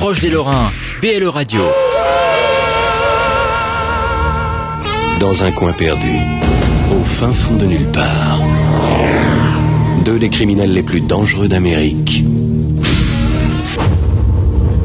proche 0.00 0.20
des 0.20 0.30
Lorrains, 0.30 0.72
BLE 1.02 1.28
Radio. 1.28 1.60
Dans 5.20 5.42
un 5.42 5.52
coin 5.52 5.74
perdu, 5.74 6.16
au 6.90 7.04
fin 7.04 7.34
fond 7.34 7.56
de 7.56 7.66
nulle 7.66 7.90
part, 7.92 8.40
deux 10.02 10.18
des 10.18 10.30
criminels 10.30 10.72
les 10.72 10.82
plus 10.82 11.02
dangereux 11.02 11.48
d'Amérique. 11.48 12.24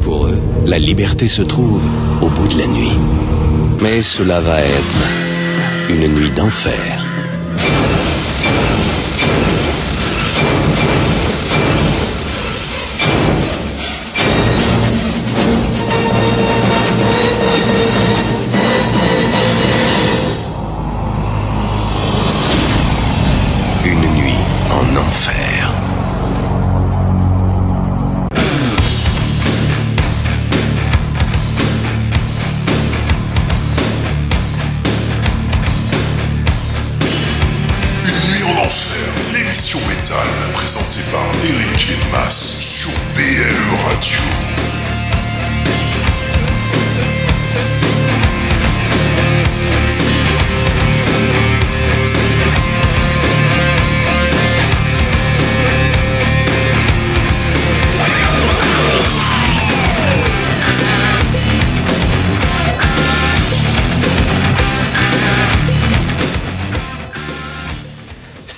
Pour 0.02 0.26
eux, 0.26 0.38
la 0.66 0.78
liberté 0.78 1.28
se 1.28 1.40
trouve 1.40 1.82
au 2.20 2.28
bout 2.28 2.48
de 2.48 2.58
la 2.58 2.66
nuit. 2.66 2.98
Mais 3.80 4.02
cela 4.02 4.40
va 4.40 4.60
être 4.60 4.96
une 5.88 6.08
nuit 6.08 6.30
d'enfer. 6.30 7.05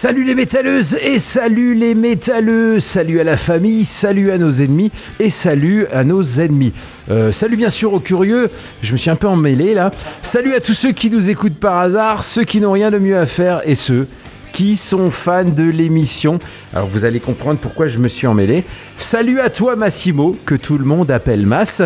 Salut 0.00 0.22
les 0.22 0.36
métalleuses 0.36 0.96
et 1.02 1.18
salut 1.18 1.74
les 1.74 1.96
métalleux, 1.96 2.78
salut 2.78 3.18
à 3.18 3.24
la 3.24 3.36
famille, 3.36 3.82
salut 3.82 4.30
à 4.30 4.38
nos 4.38 4.52
ennemis 4.52 4.92
et 5.18 5.28
salut 5.28 5.88
à 5.92 6.04
nos 6.04 6.22
ennemis. 6.22 6.72
Euh, 7.10 7.32
salut 7.32 7.56
bien 7.56 7.68
sûr 7.68 7.92
aux 7.92 7.98
curieux, 7.98 8.48
je 8.80 8.92
me 8.92 8.96
suis 8.96 9.10
un 9.10 9.16
peu 9.16 9.26
emmêlé 9.26 9.74
là. 9.74 9.90
Salut 10.22 10.54
à 10.54 10.60
tous 10.60 10.74
ceux 10.74 10.92
qui 10.92 11.10
nous 11.10 11.30
écoutent 11.30 11.58
par 11.58 11.78
hasard, 11.78 12.22
ceux 12.22 12.44
qui 12.44 12.60
n'ont 12.60 12.70
rien 12.70 12.92
de 12.92 12.98
mieux 12.98 13.18
à 13.18 13.26
faire 13.26 13.62
et 13.64 13.74
ceux 13.74 14.06
qui 14.52 14.76
sont 14.76 15.10
fans 15.10 15.42
de 15.42 15.64
l'émission. 15.64 16.38
Alors 16.72 16.86
vous 16.86 17.04
allez 17.04 17.18
comprendre 17.18 17.58
pourquoi 17.58 17.88
je 17.88 17.98
me 17.98 18.06
suis 18.06 18.28
emmêlé. 18.28 18.62
Salut 18.98 19.40
à 19.40 19.50
toi 19.50 19.74
Massimo, 19.74 20.38
que 20.46 20.54
tout 20.54 20.78
le 20.78 20.84
monde 20.84 21.10
appelle 21.10 21.44
Mass, 21.44 21.82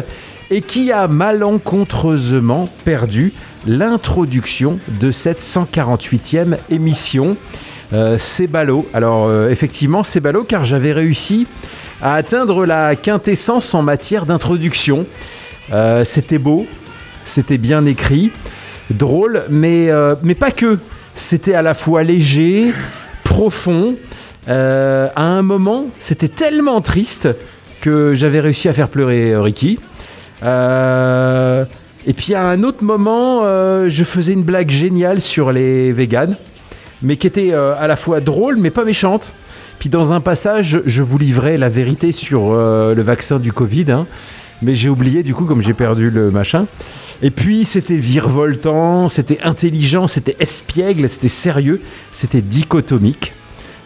et 0.51 0.61
qui 0.61 0.93
a 0.93 1.09
malencontreusement 1.09 2.69
perdu 2.85 3.33
l'introduction 3.67 4.79
de 5.01 5.13
cette 5.13 5.41
148e 5.41 6.59
émission. 6.69 7.39
Euh, 7.93 8.17
c'est 8.19 8.47
ballot. 8.47 8.87
Alors 8.95 9.27
euh, 9.29 9.51
effectivement, 9.51 10.03
c'est 10.03 10.21
ballot 10.21 10.45
car 10.45 10.65
j'avais 10.65 10.93
réussi 10.93 11.47
à 12.01 12.15
atteindre 12.15 12.65
la 12.65 12.97
quintessence 12.97 13.75
en 13.75 13.83
matière 13.83 14.25
d'introduction. 14.25 15.07
Euh, 15.73 16.05
c'était 16.05 16.39
beau, 16.39 16.67
c'était 17.25 17.59
bien 17.59 17.85
écrit, 17.85 18.33
drôle, 18.91 19.43
mais, 19.51 19.91
mais 20.23 20.35
pas 20.35 20.51
que. 20.51 20.79
C'était 21.15 21.55
à 21.55 21.61
la 21.61 21.75
fois 21.75 22.03
léger, 22.03 22.73
profond. 23.23 23.97
À 24.47 25.23
un 25.23 25.43
moment, 25.43 25.87
c'était 26.01 26.29
tellement 26.29 26.81
triste 26.81 27.29
que 27.83 28.15
j'avais 28.15 28.41
réussi 28.41 28.69
à 28.69 28.73
faire 28.73 28.89
pleurer 28.89 29.37
Ricky. 29.37 29.79
Et 30.43 32.13
puis 32.15 32.35
à 32.35 32.47
un 32.47 32.63
autre 32.63 32.83
moment, 32.83 33.43
je 33.87 34.05
faisais 34.05 34.33
une 34.33 34.43
blague 34.43 34.71
géniale 34.71 35.21
sur 35.21 35.53
les 35.53 35.93
véganes 35.93 36.37
mais 37.03 37.17
qui 37.17 37.27
était 37.27 37.53
euh, 37.53 37.75
à 37.79 37.87
la 37.87 37.97
fois 37.97 38.21
drôle 38.21 38.57
mais 38.57 38.71
pas 38.71 38.85
méchante. 38.85 39.33
Puis 39.79 39.89
dans 39.89 40.13
un 40.13 40.21
passage, 40.21 40.81
je 40.87 41.03
vous 41.03 41.19
livrais 41.19 41.59
la 41.59 41.69
vérité 41.69 42.13
sur 42.13 42.53
euh, 42.53 42.95
le 42.95 43.03
vaccin 43.03 43.41
du 43.41 43.53
Covid, 43.53 43.91
hein. 43.91 44.07
mais 44.63 44.77
j'ai 44.77 44.89
oublié 44.89 45.23
du 45.23 45.35
coup 45.35 45.45
comme 45.45 45.61
j'ai 45.61 45.75
perdu 45.75 46.11
le 46.11 46.31
machin. 46.31 46.67
Et 47.21 47.31
puis 47.31 47.65
c'était 47.65 47.97
virevoltant, 47.97 49.09
c'était 49.09 49.41
intelligent, 49.43 50.09
c'était 50.09 50.37
espiègle, 50.41 51.09
c'était 51.09 51.29
sérieux, 51.29 51.81
c'était 52.13 52.41
dichotomique, 52.41 53.33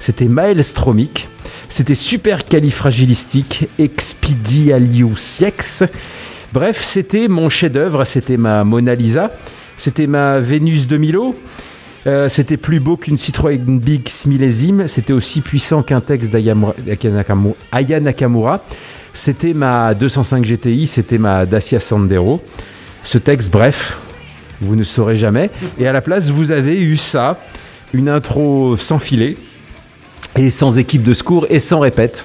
c'était 0.01 0.27
maelstromique, 0.27 1.29
c'était 1.69 1.95
super 1.95 2.45
califragilistique, 2.45 3.69
expedialiusiex. 3.79 5.85
Bref, 6.53 6.83
c'était 6.83 7.29
mon 7.29 7.49
chef-d'œuvre, 7.51 8.05
c'était 8.05 8.39
ma 8.39 8.65
Mona 8.65 8.95
Lisa, 8.95 9.33
c'était 9.77 10.07
ma 10.07 10.41
Vénus 10.41 10.87
de 10.87 10.97
Milo. 10.97 11.37
Euh, 12.07 12.29
c'était 12.29 12.57
plus 12.57 12.79
beau 12.79 12.97
qu'une 12.97 13.17
Citroën 13.17 13.81
Big 13.81 14.09
millésime. 14.27 14.87
C'était 14.87 15.13
aussi 15.13 15.41
puissant 15.41 15.83
qu'un 15.83 16.01
texte 16.01 16.31
d'Aya 16.31 16.55
Aya 17.73 18.01
Nakamura. 18.01 18.61
C'était 19.13 19.55
ma 19.55 19.95
205 19.95 20.45
GTI, 20.45 20.87
c'était 20.87 21.19
ma 21.19 21.47
Dacia 21.47 21.81
Sandero. 21.81 22.41
Ce 23.03 23.19
texte, 23.19 23.51
bref, 23.51 23.97
vous 24.61 24.77
ne 24.77 24.83
saurez 24.83 25.17
jamais. 25.17 25.51
Et 25.79 25.89
à 25.89 25.93
la 25.93 26.01
place, 26.01 26.31
vous 26.31 26.53
avez 26.53 26.81
eu 26.81 26.97
ça, 26.97 27.41
une 27.93 28.09
intro 28.09 28.77
sans 28.77 28.99
filet, 28.99 29.37
et 30.37 30.51
sans 30.51 30.79
équipe 30.79 31.03
de 31.03 31.15
secours, 31.15 31.47
et 31.49 31.59
sans 31.59 31.81
répète. 31.81 32.25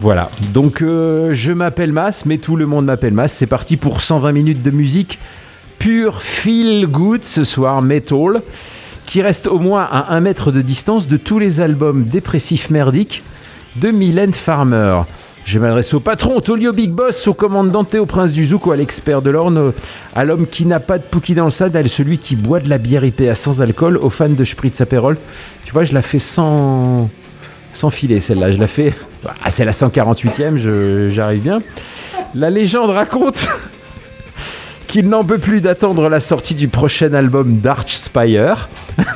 Voilà, 0.00 0.30
donc 0.52 0.82
euh, 0.82 1.32
je 1.34 1.52
m'appelle 1.52 1.92
Mas, 1.92 2.24
mais 2.26 2.38
tout 2.38 2.56
le 2.56 2.66
monde 2.66 2.86
m'appelle 2.86 3.14
Mas. 3.14 3.32
C'est 3.32 3.46
parti 3.46 3.76
pour 3.76 4.02
120 4.02 4.32
minutes 4.32 4.62
de 4.62 4.70
musique 4.70 5.18
pure 5.78 6.22
feel 6.22 6.86
good 6.86 7.24
ce 7.24 7.44
soir, 7.44 7.82
metal 7.82 8.42
qui 9.10 9.22
reste 9.22 9.48
au 9.48 9.58
moins 9.58 9.88
à 9.90 10.14
un 10.14 10.20
mètre 10.20 10.52
de 10.52 10.62
distance 10.62 11.08
de 11.08 11.16
tous 11.16 11.40
les 11.40 11.60
albums 11.60 12.04
dépressifs 12.04 12.70
merdiques 12.70 13.24
de 13.74 13.90
Mylène 13.90 14.32
Farmer. 14.32 15.00
Je 15.44 15.58
m'adresse 15.58 15.92
au 15.94 15.98
patron, 15.98 16.36
au 16.36 16.40
Tolio 16.40 16.72
Big 16.72 16.92
Boss, 16.92 17.26
au 17.26 17.34
commandant 17.34 17.84
au 17.98 18.06
prince 18.06 18.30
du 18.30 18.46
Zouk, 18.46 18.68
à 18.72 18.76
l'expert 18.76 19.20
de 19.20 19.30
l'orne, 19.30 19.72
à 20.14 20.24
l'homme 20.24 20.46
qui 20.46 20.64
n'a 20.64 20.78
pas 20.78 20.98
de 20.98 21.02
pouki 21.02 21.34
dans 21.34 21.46
le 21.46 21.50
sad, 21.50 21.74
à 21.74 21.88
celui 21.88 22.18
qui 22.18 22.36
boit 22.36 22.60
de 22.60 22.68
la 22.68 22.78
bière 22.78 23.04
IPA 23.04 23.34
sans 23.34 23.60
alcool, 23.60 23.96
aux 23.96 24.10
fans 24.10 24.28
de 24.28 24.44
Spritz 24.44 24.80
Aperol. 24.80 25.16
Tu 25.64 25.72
vois, 25.72 25.82
je 25.82 25.92
la 25.92 26.02
fais 26.02 26.18
sans, 26.20 27.10
sans 27.72 27.90
filet 27.90 28.20
celle-là. 28.20 28.52
Je 28.52 28.58
la 28.58 28.68
fais. 28.68 28.94
Ah, 29.44 29.50
c'est 29.50 29.64
la 29.64 29.72
148e, 29.72 30.56
je- 30.56 31.08
j'arrive 31.08 31.42
bien. 31.42 31.58
La 32.36 32.48
légende 32.48 32.90
raconte 32.90 33.44
qu'il 34.90 35.08
n'en 35.08 35.24
peut 35.24 35.38
plus 35.38 35.60
d'attendre 35.60 36.08
la 36.08 36.18
sortie 36.18 36.54
du 36.54 36.66
prochain 36.66 37.14
album 37.14 37.58
d'Archspire. 37.58 38.68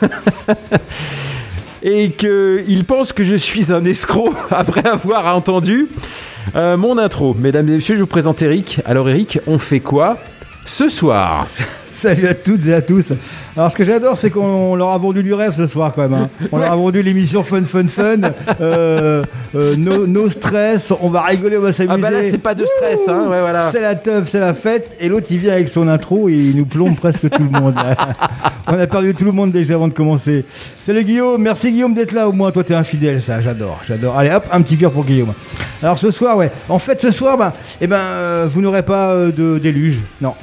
et 1.82 2.12
qu'il 2.12 2.84
pense 2.86 3.12
que 3.12 3.24
je 3.24 3.34
suis 3.34 3.72
un 3.72 3.84
escroc 3.84 4.34
après 4.50 4.86
avoir 4.86 5.36
entendu 5.36 5.88
euh, 6.54 6.76
mon 6.76 6.96
intro. 6.96 7.34
Mesdames 7.34 7.68
et 7.68 7.74
messieurs, 7.74 7.96
je 7.96 8.02
vous 8.02 8.06
présente 8.06 8.40
Eric. 8.40 8.80
Alors 8.84 9.10
Eric, 9.10 9.40
on 9.48 9.58
fait 9.58 9.80
quoi 9.80 10.18
ce 10.64 10.88
soir? 10.88 11.48
Salut 12.02 12.26
à 12.26 12.34
toutes 12.34 12.66
et 12.66 12.74
à 12.74 12.82
tous. 12.82 13.12
Alors 13.56 13.70
ce 13.70 13.76
que 13.76 13.84
j'adore, 13.84 14.18
c'est 14.18 14.30
qu'on 14.30 14.74
leur 14.74 14.90
a 14.90 14.98
vendu 14.98 15.22
du 15.22 15.32
rêve 15.32 15.54
ce 15.56 15.66
soir 15.66 15.92
quand 15.94 16.02
même. 16.02 16.14
hein. 16.14 16.28
On 16.52 16.58
leur 16.58 16.72
a 16.72 16.76
vendu 16.76 17.02
l'émission 17.02 17.42
Fun 17.42 17.64
Fun 17.64 17.86
Fun. 17.86 18.16
Euh, 18.60 19.24
euh, 19.54 19.74
no, 19.76 20.06
no 20.06 20.28
stress, 20.28 20.92
on 21.00 21.08
va 21.08 21.22
rigoler, 21.22 21.56
on 21.58 21.62
va 21.62 21.72
s'amuser. 21.72 21.94
Ah 21.94 22.00
bah 22.00 22.10
là, 22.10 22.18
c'est 22.22 22.38
pas 22.38 22.54
de 22.54 22.64
stress, 22.64 23.08
hein, 23.08 23.22
ouais, 23.28 23.40
voilà. 23.40 23.70
C'est 23.72 23.80
la 23.80 23.94
teuf, 23.94 24.28
c'est 24.28 24.38
la 24.38 24.54
fête. 24.54 24.92
Et 25.00 25.08
l'autre, 25.08 25.26
il 25.30 25.38
vient 25.38 25.52
avec 25.52 25.68
son 25.68 25.88
intro 25.88 26.28
et 26.28 26.34
il 26.34 26.56
nous 26.56 26.64
plombe 26.66 26.96
presque 26.96 27.28
tout 27.28 27.42
le 27.42 27.60
monde. 27.60 27.74
on 28.68 28.78
a 28.78 28.86
perdu 28.86 29.14
tout 29.14 29.24
le 29.24 29.32
monde 29.32 29.50
déjà 29.52 29.74
avant 29.74 29.88
de 29.88 29.92
commencer. 29.92 30.44
Salut 30.86 31.04
Guillaume, 31.04 31.42
merci 31.42 31.72
Guillaume 31.72 31.94
d'être 31.94 32.12
là 32.12 32.28
au 32.28 32.32
moins. 32.32 32.50
Toi, 32.52 32.64
t'es 32.64 32.74
infidèle, 32.74 33.20
ça, 33.22 33.40
j'adore, 33.40 33.80
j'adore. 33.86 34.16
Allez 34.16 34.30
hop, 34.30 34.44
un 34.52 34.62
petit 34.62 34.76
cœur 34.76 34.92
pour 34.92 35.04
Guillaume. 35.04 35.32
Alors 35.82 35.98
ce 35.98 36.10
soir, 36.10 36.36
ouais. 36.36 36.50
En 36.68 36.78
fait, 36.78 37.00
ce 37.00 37.10
soir, 37.10 37.36
bah, 37.36 37.52
eh 37.80 37.86
ben, 37.86 37.96
euh, 37.96 38.46
vous 38.48 38.60
n'aurez 38.60 38.82
pas 38.82 39.10
euh, 39.10 39.32
de 39.32 39.58
déluge, 39.58 40.00
non. 40.20 40.34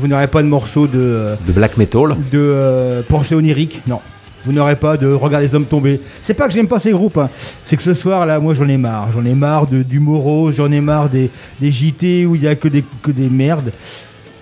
Vous 0.00 0.08
n'aurez 0.08 0.26
pas 0.28 0.42
de 0.42 0.48
morceau 0.48 0.86
de. 0.86 0.98
euh, 0.98 1.34
De 1.46 1.52
black 1.52 1.76
metal. 1.76 2.16
de 2.32 2.38
euh, 2.38 3.02
pensée 3.08 3.34
onirique, 3.34 3.80
non. 3.86 4.00
Vous 4.46 4.52
n'aurez 4.52 4.76
pas 4.76 4.96
de 4.96 5.12
regarder 5.12 5.48
les 5.48 5.54
hommes 5.54 5.64
tomber. 5.64 6.00
C'est 6.22 6.32
pas 6.34 6.46
que 6.46 6.54
j'aime 6.54 6.68
pas 6.68 6.78
ces 6.78 6.92
groupes, 6.92 7.18
hein. 7.18 7.28
c'est 7.66 7.76
que 7.76 7.82
ce 7.82 7.92
soir 7.92 8.24
là, 8.24 8.38
moi 8.38 8.54
j'en 8.54 8.68
ai 8.68 8.76
marre. 8.76 9.08
J'en 9.12 9.24
ai 9.24 9.34
marre 9.34 9.66
de, 9.66 9.82
du 9.82 9.98
Moro, 9.98 10.52
j'en 10.52 10.70
ai 10.70 10.80
marre 10.80 11.08
des, 11.08 11.28
des 11.60 11.70
JT 11.72 12.24
où 12.26 12.34
il 12.36 12.42
y 12.44 12.48
a 12.48 12.54
que 12.54 12.68
des, 12.68 12.84
que 13.02 13.10
des 13.10 13.28
merdes. 13.28 13.72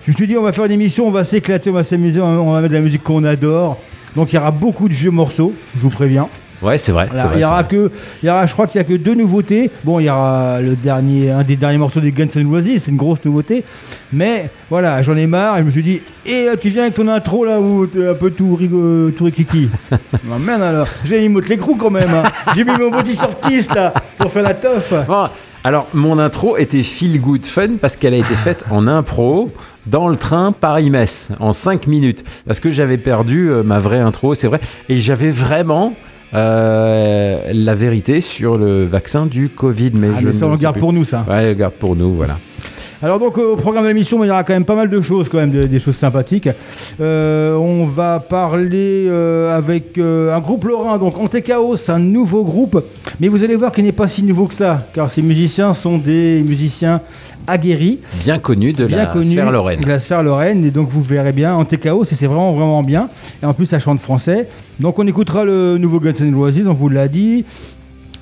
Je 0.05 0.11
me 0.11 0.15
suis 0.15 0.27
dit, 0.27 0.37
on 0.37 0.43
va 0.43 0.53
faire 0.53 0.65
une 0.65 0.71
émission, 0.71 1.07
on 1.07 1.11
va 1.11 1.23
s'éclater, 1.23 1.69
on 1.69 1.73
va 1.73 1.83
s'amuser, 1.83 2.21
on 2.21 2.35
va- 2.35 2.41
on 2.41 2.53
va 2.53 2.61
mettre 2.61 2.71
de 2.73 2.77
la 2.77 2.83
musique 2.83 3.03
qu'on 3.03 3.23
adore. 3.25 3.77
Donc 4.15 4.31
il 4.31 4.35
y 4.35 4.39
aura 4.39 4.51
beaucoup 4.51 4.87
de 4.87 4.93
vieux 4.93 5.11
morceaux, 5.11 5.53
je 5.75 5.81
vous 5.81 5.89
préviens. 5.89 6.27
Ouais, 6.61 6.77
c'est 6.77 6.91
vrai. 6.91 7.07
Voilà, 7.11 7.31
il 7.35 7.41
y 7.41 7.45
aura 7.45 7.63
que, 7.63 7.91
il 8.23 8.27
y 8.27 8.29
aura, 8.29 8.45
je 8.45 8.53
crois 8.53 8.65
qu'il 8.67 8.79
y 8.79 8.83
a 8.83 8.87
que 8.87 8.93
deux 8.95 9.13
nouveautés. 9.13 9.69
Bon, 9.83 9.99
il 9.99 10.05
y 10.05 10.09
aura 10.09 10.59
le 10.61 10.75
dernier, 10.75 11.29
un 11.31 11.43
des 11.43 11.55
derniers 11.55 11.77
morceaux 11.77 11.99
des 11.99 12.11
Guns 12.11 12.27
N' 12.35 12.47
Roses, 12.47 12.65
c'est 12.79 12.91
une 12.91 12.97
grosse 12.97 13.23
nouveauté. 13.23 13.63
Mais 14.11 14.49
voilà, 14.69 15.01
j'en 15.03 15.15
ai 15.15 15.27
marre. 15.27 15.57
Et 15.57 15.59
je 15.59 15.63
me 15.65 15.71
suis 15.71 15.83
dit, 15.83 16.01
et 16.25 16.45
là, 16.45 16.57
tu 16.57 16.69
viens 16.69 16.83
avec 16.83 16.95
ton 16.95 17.07
intro 17.07 17.45
là 17.45 17.59
où 17.59 17.83
un 17.83 18.13
peu 18.15 18.31
tout 18.31 18.55
rigo, 18.55 19.11
tout 19.11 19.25
rikiki. 19.25 19.69
Non 20.27 20.39
merde 20.39 20.61
alors, 20.63 20.87
j'ai 21.05 21.21
mis 21.21 21.29
mon 21.29 21.39
l'écrou 21.39 21.75
quand 21.75 21.91
même. 21.91 22.09
hein. 22.09 22.23
J'ai 22.55 22.63
mis 22.63 22.71
mon 22.71 22.89
body 22.89 23.15
shortiste 23.15 23.75
là 23.75 23.93
pour 24.17 24.31
faire 24.31 24.43
la 24.43 24.53
teuf. 24.53 24.93
Bon, 25.07 25.27
alors, 25.63 25.87
mon 25.93 26.17
intro 26.17 26.57
était 26.57 26.83
feel 26.83 27.19
good 27.19 27.45
fun 27.45 27.75
parce 27.79 27.95
qu'elle 27.95 28.13
a 28.13 28.17
été 28.17 28.35
faite 28.35 28.63
en 28.71 28.87
impro 28.87 29.49
dans 29.85 30.07
le 30.07 30.15
train 30.15 30.51
Paris-Metz 30.51 31.29
en 31.39 31.53
5 31.53 31.87
minutes. 31.87 32.23
Parce 32.45 32.59
que 32.59 32.71
j'avais 32.71 32.97
perdu 32.97 33.49
euh, 33.49 33.63
ma 33.63 33.79
vraie 33.79 33.99
intro, 33.99 34.33
c'est 34.35 34.47
vrai. 34.47 34.59
Et 34.89 34.97
j'avais 34.99 35.31
vraiment 35.31 35.93
euh, 36.33 37.51
la 37.53 37.75
vérité 37.75 38.21
sur 38.21 38.57
le 38.57 38.85
vaccin 38.85 39.25
du 39.25 39.49
Covid. 39.49 39.91
Mais 39.93 40.09
Ah, 40.15 40.19
je 40.21 40.27
mais 40.27 40.33
ça 40.33 40.47
on 40.47 40.51
le 40.51 40.57
garde 40.57 40.79
pour 40.79 40.93
nous 40.93 41.05
ça. 41.05 41.25
Ouais, 41.29 41.55
garde 41.55 41.73
pour 41.73 41.95
nous, 41.95 42.13
voilà. 42.13 42.37
Alors 43.01 43.19
donc 43.19 43.37
euh, 43.37 43.53
au 43.53 43.55
programme 43.57 43.83
de 43.83 43.89
l'émission, 43.89 44.23
il 44.23 44.27
y 44.27 44.31
aura 44.31 44.43
quand 44.43 44.53
même 44.53 44.65
pas 44.65 44.75
mal 44.75 44.89
de 44.89 45.01
choses, 45.01 45.29
quand 45.29 45.37
même 45.37 45.51
de- 45.51 45.63
des 45.65 45.79
choses 45.79 45.95
sympathiques. 45.95 46.49
Euh, 46.99 47.55
on 47.55 47.85
va 47.85 48.19
parler 48.19 49.05
euh, 49.07 49.55
avec 49.55 49.97
euh, 49.99 50.35
un 50.35 50.39
groupe 50.39 50.63
lorrain, 50.65 50.97
donc 50.97 51.15
Antechaos, 51.19 51.89
un 51.91 51.99
nouveau 51.99 52.43
groupe, 52.43 52.83
mais 53.19 53.27
vous 53.27 53.43
allez 53.43 53.55
voir 53.55 53.71
qu'il 53.71 53.83
n'est 53.83 53.91
pas 53.91 54.07
si 54.07 54.23
nouveau 54.23 54.45
que 54.47 54.55
ça, 54.55 54.87
car 54.93 55.11
ces 55.11 55.21
musiciens 55.21 55.75
sont 55.75 55.99
des 55.99 56.41
musiciens 56.43 57.01
aguerris, 57.45 57.99
Bien 58.25 58.39
connu 58.39 58.73
de 58.73 58.85
bien 58.87 58.97
la 58.97 59.05
connus 59.05 59.31
sphère 59.31 59.51
Lorraine. 59.51 59.79
de 59.79 59.87
la 59.87 59.99
sphère 59.99 60.23
lorraine, 60.23 60.65
et 60.65 60.71
donc 60.71 60.89
vous 60.89 61.01
verrez 61.03 61.31
bien 61.33 61.53
Antechaos, 61.53 62.03
et 62.03 62.15
c'est 62.15 62.27
vraiment 62.27 62.51
vraiment 62.53 62.81
bien. 62.83 63.09
Et 63.43 63.45
en 63.45 63.53
plus 63.53 63.67
ça 63.67 63.77
chante 63.79 63.99
français. 64.01 64.47
Donc 64.79 64.97
on 64.99 65.07
écoutera 65.07 65.45
le 65.45 65.77
nouveau 65.77 65.99
Guns 65.99 66.13
N' 66.19 66.35
Roses, 66.35 66.65
on 66.67 66.73
vous 66.73 66.89
l'a 66.89 67.07
dit. 67.07 67.45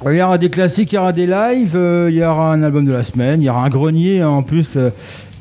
Il 0.04 0.18
y 0.18 0.22
aura 0.22 0.38
des 0.38 0.50
classiques, 0.50 0.92
il 0.92 0.96
y 0.96 0.98
aura 0.98 1.14
des 1.14 1.26
lives, 1.26 1.76
euh, 1.76 2.10
il 2.10 2.18
y 2.18 2.24
aura 2.24 2.54
un 2.54 2.62
album 2.64 2.86
de 2.86 2.92
la 2.92 3.04
semaine, 3.04 3.42
il 3.42 3.46
y 3.46 3.50
aura 3.50 3.64
un 3.64 3.70
grenier 3.70 4.24
en 4.24 4.44
plus 4.44 4.74
euh, 4.76 4.90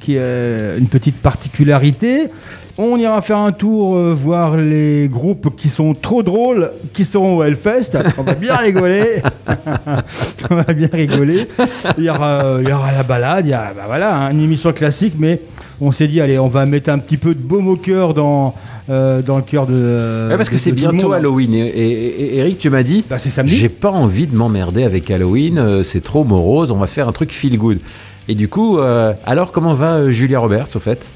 qui 0.00 0.16
est 0.16 0.78
une 0.78 0.88
petite 0.88 1.16
particularité. 1.16 2.28
On 2.76 2.96
ira 2.96 3.22
faire 3.22 3.38
un 3.38 3.52
tour 3.52 3.96
euh, 3.96 4.12
voir 4.14 4.56
les 4.56 5.06
groupes 5.08 5.54
qui 5.54 5.68
sont 5.68 5.94
trop 5.94 6.24
drôles, 6.24 6.72
qui 6.92 7.04
seront 7.04 7.36
au 7.36 7.42
Hellfest. 7.44 7.92
On 8.18 8.22
va 8.22 8.34
bien 8.34 8.56
rigoler. 8.56 9.22
On 10.50 10.56
va 10.56 10.72
bien 10.72 10.88
rigoler. 10.92 11.46
Il 11.98 12.04
y 12.04 12.10
aura, 12.10 12.44
euh, 12.44 12.72
aura 12.72 12.90
la 12.90 13.04
balade, 13.04 13.46
il 13.46 13.50
y 13.50 13.54
a 13.54 13.72
bah 13.76 13.84
voilà, 13.86 14.16
hein, 14.16 14.32
une 14.32 14.40
émission 14.40 14.72
classique, 14.72 15.14
mais 15.16 15.40
on 15.84 15.92
s'est 15.92 16.08
dit, 16.08 16.20
allez, 16.20 16.38
on 16.38 16.48
va 16.48 16.66
mettre 16.66 16.90
un 16.90 16.98
petit 16.98 17.16
peu 17.16 17.34
de 17.34 17.40
baume 17.40 17.68
au 17.68 17.76
cœur 17.76 18.14
dans, 18.14 18.54
euh, 18.90 19.22
dans 19.22 19.36
le 19.36 19.42
cœur 19.42 19.66
de. 19.66 20.28
Ouais, 20.30 20.36
parce 20.36 20.48
que 20.48 20.58
c'est 20.58 20.72
bientôt. 20.72 21.12
Halloween. 21.12 21.54
Et, 21.54 21.58
et- 21.60 22.20
et- 22.36 22.38
Eric, 22.38 22.58
tu 22.58 22.70
m'as 22.70 22.82
dit, 22.82 23.04
Bah, 23.08 23.18
c'est 23.18 23.30
samedi. 23.30 23.54
j'ai 23.56 23.68
pas 23.68 23.90
envie 23.90 24.26
de 24.26 24.34
m'emmerder 24.36 24.84
avec 24.84 25.10
Halloween, 25.10 25.58
euh, 25.58 25.82
c'est 25.82 26.02
trop 26.02 26.24
morose, 26.24 26.70
on 26.70 26.76
va 26.78 26.86
faire 26.86 27.08
un 27.08 27.12
truc 27.12 27.32
feel 27.32 27.56
good. 27.58 27.78
Et 28.28 28.34
du 28.34 28.48
coup, 28.48 28.78
euh, 28.78 29.12
alors 29.26 29.52
comment 29.52 29.74
va 29.74 30.10
Julia 30.10 30.38
Roberts 30.38 30.68
au 30.74 30.78
fait? 30.80 31.06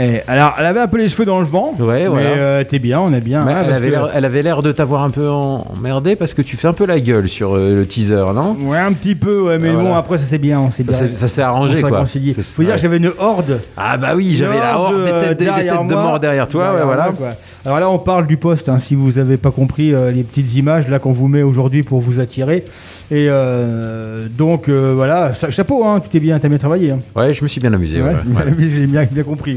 Eh, 0.00 0.20
alors, 0.28 0.54
elle 0.58 0.66
avait 0.66 0.78
un 0.78 0.86
peu 0.86 0.96
les 0.98 1.08
cheveux 1.08 1.24
dans 1.24 1.40
le 1.40 1.44
vent. 1.44 1.74
Ouais, 1.80 2.02
mais 2.02 2.06
voilà. 2.06 2.28
euh, 2.30 2.64
t'es 2.64 2.78
bien, 2.78 3.00
on 3.00 3.12
est 3.12 3.20
bien. 3.20 3.44
Hein, 3.46 3.64
elle, 3.66 3.72
avait 3.74 3.86
que- 3.88 3.92
l'air, 3.92 4.08
elle 4.14 4.24
avait 4.24 4.42
l'air 4.42 4.62
de 4.62 4.70
t'avoir 4.70 5.02
un 5.02 5.10
peu 5.10 5.28
emmerdé 5.28 6.14
parce 6.14 6.34
que 6.34 6.42
tu 6.42 6.56
fais 6.56 6.68
un 6.68 6.72
peu 6.72 6.86
la 6.86 7.00
gueule 7.00 7.28
sur 7.28 7.56
euh, 7.56 7.74
le 7.80 7.86
teaser, 7.86 8.14
non? 8.32 8.56
Ouais, 8.62 8.78
un 8.78 8.92
petit 8.92 9.16
peu, 9.16 9.40
ouais, 9.48 9.58
mais 9.58 9.70
Ah, 9.70 9.72
bon, 9.72 9.80
voilà. 9.82 9.96
après, 9.96 10.18
ça 10.18 10.24
c'est 10.28 10.38
bien. 10.38 10.70
ça, 10.70 10.82
bien 10.84 11.12
ça 11.12 11.26
s'est 11.26 11.42
arrangé 11.42 11.80
quoi. 11.80 12.04
Faut 12.06 12.18
dire 12.18 12.34
ouais. 12.58 12.66
que 12.76 12.78
j'avais 12.80 12.98
une 12.98 13.10
horde. 13.18 13.60
Ah 13.76 13.96
bah 13.96 14.12
oui, 14.14 14.34
j'avais 14.36 14.58
la 14.58 14.78
horde 14.78 15.04
des 15.04 15.10
têtes, 15.10 15.38
des 15.38 15.44
derrière 15.46 15.78
têtes 15.80 15.88
de 15.88 15.94
moi. 15.94 16.02
mort 16.04 16.20
derrière 16.20 16.48
toi, 16.48 16.62
ouais, 16.62 16.68
Derrière 16.78 16.86
voilà. 16.86 17.04
moi, 17.06 17.12
quoi. 17.16 17.28
Alors 17.64 17.80
là, 17.80 17.90
on 17.90 17.98
parle 17.98 18.26
du 18.28 18.36
poste, 18.36 18.68
hein, 18.68 18.78
si 18.78 18.94
vous 18.94 19.12
n'avez 19.12 19.36
pas 19.36 19.50
compris 19.50 19.92
euh, 19.92 20.12
les 20.12 20.22
petites 20.22 20.54
images 20.54 20.88
là 20.88 21.00
qu'on 21.00 21.12
vous 21.12 21.26
met 21.28 21.42
aujourd'hui 21.42 21.82
pour 21.82 21.98
vous 22.00 22.20
attirer. 22.20 22.64
Et 23.10 23.26
euh, 23.30 24.26
donc, 24.28 24.68
euh, 24.68 24.92
voilà, 24.94 25.34
ça- 25.34 25.48
chapeau, 25.50 25.82
hein, 25.84 26.00
tu 26.02 26.08
t'es 26.10 26.20
bien, 26.20 26.38
t'as 26.38 26.48
bien 26.48 26.58
travaillé. 26.58 26.90
hein. 26.90 27.00
Ouais, 27.16 27.32
je 27.32 27.42
me 27.42 27.48
suis 27.48 27.60
bien 27.60 27.72
amusé. 27.72 28.02
Ouais, 28.02 28.10
ouais, 28.10 28.16
voilà. 28.26 28.50
J'ai 28.58 28.86
bien, 28.86 29.04
bien 29.10 29.22
compris. 29.22 29.56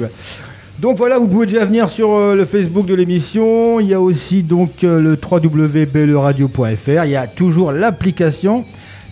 Donc 0.80 0.98
voilà, 0.98 1.20
vous 1.20 1.28
pouvez 1.28 1.46
déjà 1.48 1.66
venir 1.66 1.90
sur 1.90 2.12
euh, 2.12 2.36
le 2.36 2.46
Facebook 2.46 2.86
de 2.86 2.96
l'émission. 2.96 3.80
Il 3.82 3.88
y 3.88 3.94
a 3.94 4.00
aussi 4.00 4.42
donc 4.42 4.82
le 4.84 5.18
www.beleradio.fr. 5.22 7.04
Il 7.06 7.12
y 7.12 7.16
a 7.16 7.28
toujours 7.28 7.72
l'application 7.74 8.64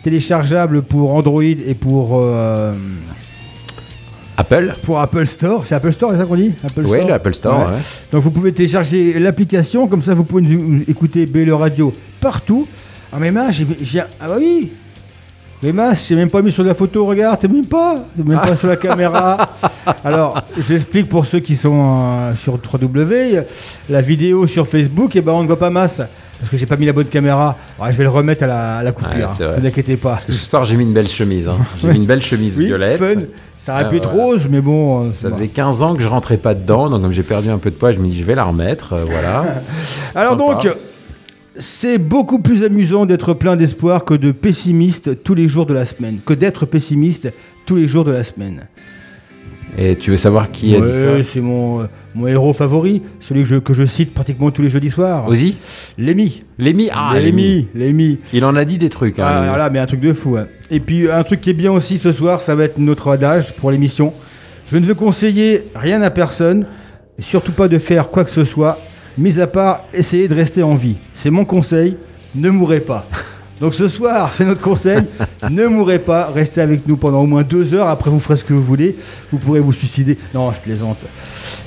téléchargeable 0.03 0.81
pour 0.83 1.13
Android 1.13 1.43
et 1.43 1.73
pour, 1.73 2.23
Apple 4.37 4.73
pour 4.83 4.99
Apple 5.01 5.27
Store. 5.27 5.65
C'est 5.65 5.75
Apple 5.75 5.91
Store, 5.91 6.11
c'est 6.13 6.17
ça 6.17 6.25
qu'on 6.25 6.35
dit? 6.37 6.53
Apple 6.63 6.85
Oui, 6.85 6.99
l'Apple 7.05 7.33
Store. 7.33 7.71
Ouais. 7.71 7.77
Donc 8.13 8.23
vous 8.23 8.31
pouvez 8.31 8.53
télécharger 8.53 9.19
l'application, 9.19 9.87
comme 9.87 10.01
ça 10.01 10.13
vous 10.13 10.23
pouvez 10.23 10.41
nous 10.43 10.81
écouter 10.87 11.25
BL 11.25 11.51
Radio 11.51 11.93
partout. 12.21 12.65
Ah 13.11 13.17
mais 13.19 13.31
mince, 13.31 13.55
j'ai, 13.81 14.01
ah 14.01 14.27
bah 14.27 14.35
oui 14.37 14.71
Mais 15.63 15.71
mince, 15.71 16.05
j'ai 16.07 16.15
même 16.15 16.29
pas 16.29 16.41
mis 16.41 16.51
sur 16.51 16.63
la 16.63 16.73
photo, 16.73 17.05
regarde, 17.05 17.39
t'es 17.39 17.47
même 17.47 17.65
pas, 17.65 17.97
t'es 18.15 18.23
même 18.23 18.39
pas 18.39 18.55
sur 18.57 18.67
la 18.67 18.75
caméra. 18.77 19.49
Alors, 20.05 20.39
j'explique 20.67 21.09
pour 21.09 21.25
ceux 21.25 21.39
qui 21.39 21.55
sont 21.55 21.73
euh, 22.01 22.33
sur 22.35 22.57
3W, 22.57 23.43
la 23.89 24.01
vidéo 24.01 24.45
sur 24.47 24.67
Facebook, 24.67 25.15
et 25.15 25.21
ben 25.21 25.31
on 25.33 25.41
ne 25.41 25.47
voit 25.47 25.59
pas 25.59 25.69
masse. 25.69 25.97
Parce 26.39 26.51
que 26.51 26.55
j'ai 26.55 26.65
pas 26.65 26.77
mis 26.77 26.85
la 26.85 26.93
bonne 26.93 27.07
caméra. 27.07 27.57
Ouais, 27.81 27.91
je 27.91 27.97
vais 27.97 28.03
le 28.05 28.09
remettre 28.11 28.43
à 28.43 28.47
la, 28.47 28.77
à 28.77 28.83
la 28.83 28.91
coupure, 28.93 29.13
Ouais, 29.13 29.23
hein, 29.23 29.33
c'est 29.37 29.43
ne 29.55 29.59
vous 29.59 29.65
inquiétez 29.67 29.97
pas. 29.97 30.19
Ce 30.29 30.31
soir, 30.31 30.63
j'ai 30.63 30.77
mis 30.77 30.83
une 30.85 30.93
belle 30.93 31.09
chemise. 31.09 31.49
hein. 31.49 31.57
J'ai 31.81 31.89
mis 31.89 31.97
une 31.97 32.05
belle 32.05 32.21
chemise 32.21 32.57
Oui, 32.57 32.67
violette. 32.67 32.97
fun. 33.03 33.21
Ça 33.65 33.73
aurait 33.73 33.83
Ah, 33.87 33.89
pu 33.89 33.97
être 33.97 34.09
rose, 34.09 34.43
mais 34.49 34.61
bon. 34.61 35.03
euh, 35.03 35.09
Ça 35.17 35.27
bon. 35.29 35.35
faisait 35.35 35.49
15 35.49 35.81
ans 35.81 35.95
que 35.95 36.01
je 36.01 36.07
rentrais 36.07 36.37
pas 36.37 36.53
dedans, 36.53 36.89
donc 36.89 37.01
comme 37.01 37.11
j'ai 37.11 37.23
perdu 37.23 37.49
un 37.49 37.57
peu 37.57 37.69
de 37.71 37.75
poids, 37.75 37.91
je 37.91 37.97
me 37.99 38.07
dis 38.07 38.17
je 38.17 38.23
vais 38.23 38.35
la 38.35 38.45
remettre, 38.45 38.93
euh, 38.93 39.03
voilà. 39.05 39.43
Alors 40.15 40.37
donc, 40.37 40.65
c'est 41.59 41.97
beaucoup 41.97 42.39
plus 42.39 42.63
amusant 42.63 43.05
d'être 43.05 43.33
plein 43.33 43.55
d'espoir 43.55 44.05
que 44.05 44.13
de 44.13 44.31
pessimiste 44.31 45.23
tous 45.23 45.35
les 45.35 45.47
jours 45.47 45.65
de 45.65 45.73
la 45.73 45.85
semaine, 45.85 46.19
que 46.25 46.33
d'être 46.33 46.65
pessimiste 46.65 47.31
tous 47.65 47.75
les 47.75 47.87
jours 47.87 48.05
de 48.05 48.11
la 48.11 48.23
semaine. 48.23 48.67
Et 49.77 49.95
tu 49.95 50.09
veux 50.11 50.17
savoir 50.17 50.49
qui 50.51 50.75
a 50.75 50.81
dit 50.81 50.91
ça 50.91 51.23
c'est 51.31 51.41
mon, 51.41 51.81
euh, 51.81 51.85
mon 52.15 52.25
héros 52.27 52.53
favori, 52.53 53.03
celui 53.19 53.43
que 53.43 53.47
je, 53.49 53.55
que 53.57 53.73
je 53.75 53.85
cite 53.85 54.13
pratiquement 54.15 54.49
tous 54.49 54.63
les 54.63 54.69
jeudis 54.69 54.89
soirs. 54.89 55.27
Ozzy 55.27 55.57
Lémi. 55.97 56.43
Lémi 56.57 56.89
Ah, 56.91 57.11
Lémi, 57.19 57.67
Lémi. 57.75 58.17
Il 58.33 58.45
en 58.45 58.55
a 58.55 58.65
dit 58.65 58.77
des 58.79 58.89
trucs. 58.89 59.19
hein, 59.19 59.25
Ah, 59.27 59.41
alors 59.43 59.57
là, 59.57 59.69
mais 59.69 59.77
un 59.79 59.85
truc 59.85 59.99
de 59.99 60.11
fou. 60.13 60.37
hein. 60.37 60.47
Et 60.71 60.79
puis 60.79 61.09
un 61.11 61.23
truc 61.23 61.41
qui 61.41 61.51
est 61.51 61.53
bien 61.53 61.71
aussi 61.71 61.97
ce 61.99 62.11
soir, 62.11 62.41
ça 62.41 62.55
va 62.55 62.63
être 62.63 62.79
notre 62.79 63.09
adage 63.09 63.53
pour 63.53 63.69
l'émission. 63.69 64.11
Je 64.71 64.77
ne 64.77 64.85
veux 64.85 64.95
conseiller 64.95 65.65
rien 65.75 66.01
à 66.01 66.09
personne, 66.09 66.65
surtout 67.19 67.51
pas 67.51 67.67
de 67.67 67.77
faire 67.77 68.09
quoi 68.09 68.23
que 68.23 68.31
ce 68.31 68.45
soit, 68.45 68.79
mis 69.19 69.39
à 69.39 69.45
part 69.47 69.81
essayer 69.93 70.27
de 70.27 70.33
rester 70.33 70.63
en 70.63 70.73
vie. 70.75 70.95
C'est 71.13 71.29
mon 71.29 71.45
conseil, 71.45 71.95
ne 72.35 72.49
mourrez 72.49 72.79
pas. 72.79 73.05
Donc 73.59 73.75
ce 73.75 73.89
soir, 73.89 74.31
c'est 74.37 74.45
notre 74.45 74.61
conseil, 74.61 75.03
ne 75.49 75.67
mourrez 75.67 75.99
pas, 75.99 76.31
restez 76.33 76.61
avec 76.61 76.87
nous 76.87 76.95
pendant 76.95 77.21
au 77.21 77.25
moins 77.25 77.43
deux 77.43 77.73
heures, 77.73 77.89
après 77.89 78.09
vous 78.09 78.21
ferez 78.21 78.37
ce 78.37 78.45
que 78.45 78.53
vous 78.53 78.63
voulez, 78.63 78.95
vous 79.31 79.37
pourrez 79.37 79.59
vous 79.59 79.73
suicider. 79.73 80.17
Non, 80.33 80.53
je 80.53 80.61
plaisante. 80.61 80.95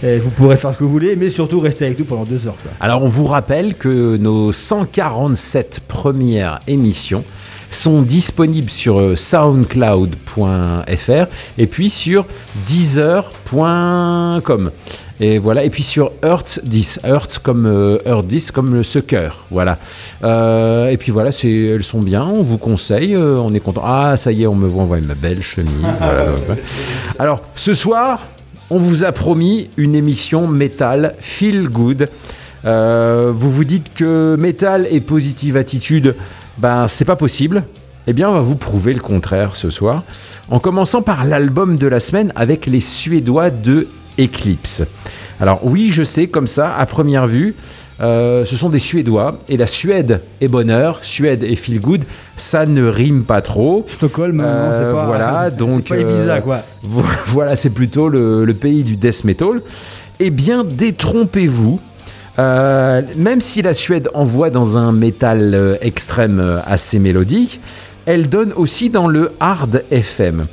Vous 0.02 0.30
pourrez 0.30 0.56
faire 0.56 0.72
ce 0.72 0.78
que 0.78 0.84
vous 0.84 0.90
voulez, 0.90 1.16
mais 1.16 1.28
surtout 1.28 1.60
restez 1.60 1.84
avec 1.84 1.98
nous 1.98 2.06
pendant 2.06 2.24
deux 2.24 2.46
heures. 2.46 2.56
quoi. 2.62 2.70
Alors 2.80 3.02
on 3.02 3.08
vous 3.08 3.26
rappelle 3.26 3.74
que 3.74 4.16
nos 4.16 4.52
147 4.52 5.80
premières 5.86 6.60
émissions 6.66 7.24
sont 7.70 8.00
disponibles 8.02 8.70
sur 8.70 8.98
euh, 9.00 9.16
soundcloud.fr 9.16 11.26
et 11.58 11.66
puis 11.66 11.90
sur 11.90 12.24
deezer.com. 12.66 14.70
Et 15.20 15.38
voilà, 15.38 15.64
et 15.64 15.70
puis 15.70 15.82
sur 15.82 16.12
Earth 16.24 16.60
10, 16.64 17.00
Earth 17.04 17.38
comme 17.38 17.66
euh, 17.66 17.98
Earth 18.06 18.26
10 18.26 18.50
comme 18.50 18.74
le 18.74 18.82
ce 18.82 18.98
cœur, 18.98 19.44
voilà. 19.50 19.78
Euh, 20.24 20.88
et 20.88 20.96
puis 20.96 21.12
voilà, 21.12 21.32
c'est 21.32 21.52
elles 21.52 21.84
sont 21.84 22.00
bien, 22.00 22.24
on 22.24 22.42
vous 22.42 22.58
conseille, 22.58 23.14
euh, 23.14 23.36
on 23.36 23.54
est 23.54 23.60
content. 23.60 23.82
Ah 23.84 24.16
ça 24.16 24.32
y 24.32 24.42
est, 24.42 24.46
on 24.46 24.54
me 24.54 24.66
voit 24.66 24.82
envoyer 24.82 25.06
ma 25.06 25.14
belle 25.14 25.42
chemise. 25.42 25.72
voilà. 25.98 26.26
Alors 27.18 27.42
ce 27.54 27.74
soir, 27.74 28.26
on 28.70 28.78
vous 28.78 29.04
a 29.04 29.12
promis 29.12 29.68
une 29.76 29.94
émission 29.94 30.48
métal 30.48 31.14
feel 31.20 31.68
good. 31.68 32.08
Euh, 32.64 33.32
vous 33.34 33.50
vous 33.50 33.64
dites 33.64 33.92
que 33.94 34.36
métal 34.38 34.86
et 34.90 35.00
positive 35.00 35.56
attitude, 35.56 36.14
ben 36.58 36.88
c'est 36.88 37.04
pas 37.04 37.16
possible. 37.16 37.64
Eh 38.06 38.12
bien, 38.12 38.28
on 38.28 38.34
va 38.34 38.40
vous 38.40 38.56
prouver 38.56 38.94
le 38.94 39.00
contraire 39.00 39.54
ce 39.54 39.70
soir, 39.70 40.02
en 40.50 40.58
commençant 40.58 41.02
par 41.02 41.24
l'album 41.24 41.76
de 41.76 41.86
la 41.86 42.00
semaine 42.00 42.32
avec 42.34 42.66
les 42.66 42.80
Suédois 42.80 43.50
de 43.50 43.86
Eclipse. 44.18 44.82
Alors 45.40 45.60
oui, 45.64 45.90
je 45.92 46.02
sais, 46.04 46.26
comme 46.26 46.46
ça, 46.46 46.74
à 46.76 46.86
première 46.86 47.26
vue, 47.26 47.54
euh, 48.00 48.44
ce 48.44 48.56
sont 48.56 48.68
des 48.68 48.78
Suédois, 48.78 49.38
et 49.48 49.56
la 49.56 49.66
Suède 49.66 50.22
est 50.40 50.48
bonheur, 50.48 50.98
Suède 51.02 51.42
et 51.44 51.56
feel 51.56 51.80
good, 51.80 52.02
ça 52.36 52.66
ne 52.66 52.84
rime 52.86 53.22
pas 53.24 53.42
trop. 53.42 53.86
Stockholm, 53.88 54.40
Euh, 54.44 54.92
pas. 54.92 55.06
voilà, 55.06 55.50
donc, 55.56 55.84
C'est 55.88 55.94
pas 55.94 56.00
Ibiza, 56.00 56.40
quoi. 56.40 56.62
Vo- 56.82 57.04
Voilà, 57.28 57.54
c'est 57.56 57.70
plutôt 57.70 58.08
le, 58.08 58.44
le 58.44 58.54
pays 58.54 58.82
du 58.82 58.96
death 58.96 59.24
metal. 59.24 59.60
Eh 60.20 60.30
bien, 60.30 60.64
détrompez-vous. 60.64 61.80
Euh, 62.38 63.02
même 63.16 63.40
si 63.40 63.60
la 63.62 63.74
Suède 63.74 64.08
envoie 64.14 64.48
dans 64.50 64.78
un 64.78 64.90
métal 64.90 65.52
euh, 65.54 65.76
extrême 65.82 66.62
assez 66.66 66.98
mélodique, 66.98 67.60
elle 68.06 68.28
donne 68.28 68.52
aussi 68.56 68.88
dans 68.90 69.06
le 69.06 69.32
hard 69.38 69.84
FM. 69.90 70.46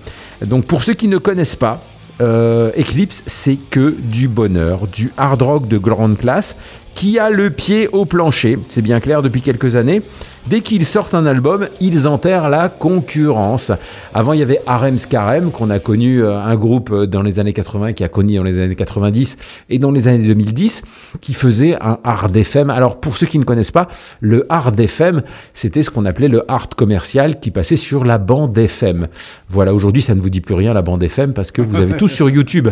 Donc 0.46 0.66
pour 0.66 0.84
ceux 0.84 0.94
qui 0.94 1.08
ne 1.08 1.18
connaissent 1.18 1.56
pas, 1.56 1.82
euh, 2.22 2.72
Eclipse, 2.78 3.24
c'est 3.28 3.58
que 3.70 3.96
du 3.98 4.28
bonheur, 4.28 4.88
du 4.88 5.12
hard 5.18 5.42
rock 5.42 5.68
de 5.68 5.78
grande 5.78 6.18
classe 6.18 6.56
qui 6.96 7.18
a 7.18 7.30
le 7.30 7.50
pied 7.50 7.88
au 7.88 8.06
plancher. 8.06 8.60
C'est 8.68 8.82
bien 8.82 9.00
clair 9.00 9.22
depuis 9.22 9.42
quelques 9.42 9.76
années. 9.76 10.02
Dès 10.48 10.62
qu'ils 10.62 10.86
sortent 10.86 11.14
un 11.14 11.26
album, 11.26 11.68
ils 11.80 12.08
enterrent 12.08 12.50
la 12.50 12.70
concurrence. 12.70 13.72
Avant, 14.14 14.34
il 14.34 14.40
y 14.40 14.44
avait 14.44 14.60
Harem 14.66 14.98
Scarem, 14.98 15.52
qu'on 15.52 15.70
a 15.70 15.80
connu, 15.80 16.24
euh, 16.24 16.40
un 16.40 16.56
groupe 16.56 16.92
euh, 16.92 17.06
dans 17.06 17.22
les 17.22 17.40
années 17.40 17.54
80, 17.54 17.94
qui 17.94 18.04
a 18.04 18.08
connu 18.08 18.36
dans 18.38 18.44
les 18.44 18.60
années 18.60 18.76
90 18.76 19.38
et 19.70 19.78
dans 19.80 19.92
les 19.92 20.08
années 20.08 20.26
2010, 20.28 20.82
qui 21.22 21.34
faisait 21.34 21.76
un 21.82 22.00
hard 22.04 22.36
FM. 22.36 22.70
Alors, 22.70 23.00
pour 23.00 23.18
ceux 23.18 23.28
qui 23.28 23.38
ne 23.38 23.44
connaissent 23.44 23.72
pas, 23.72 23.90
le 24.22 24.46
hard 24.50 24.80
FM, 24.80 25.22
c'était 25.54 25.82
ce 25.84 25.90
qu'on 25.92 26.06
appelait 26.06 26.30
le 26.30 26.44
hard 26.50 26.74
commercial 26.74 27.40
qui 27.40 27.52
passait 27.52 27.76
sur 27.76 28.04
la 28.04 28.18
bande 28.18 28.58
FM. 28.58 29.08
Voilà, 29.50 29.74
aujourd'hui, 29.74 30.02
ça 30.02 30.16
ne 30.16 30.22
vous 30.22 30.30
dit 30.30 30.42
plus 30.42 30.56
rien, 30.56 30.74
la 30.74 30.82
bande 30.82 31.04
FM, 31.04 31.34
parce 31.34 31.52
que 31.52 31.62
vous 31.62 31.76
avez 31.76 31.94
tout 31.96 32.08
sur 32.08 32.30
YouTube. 32.30 32.70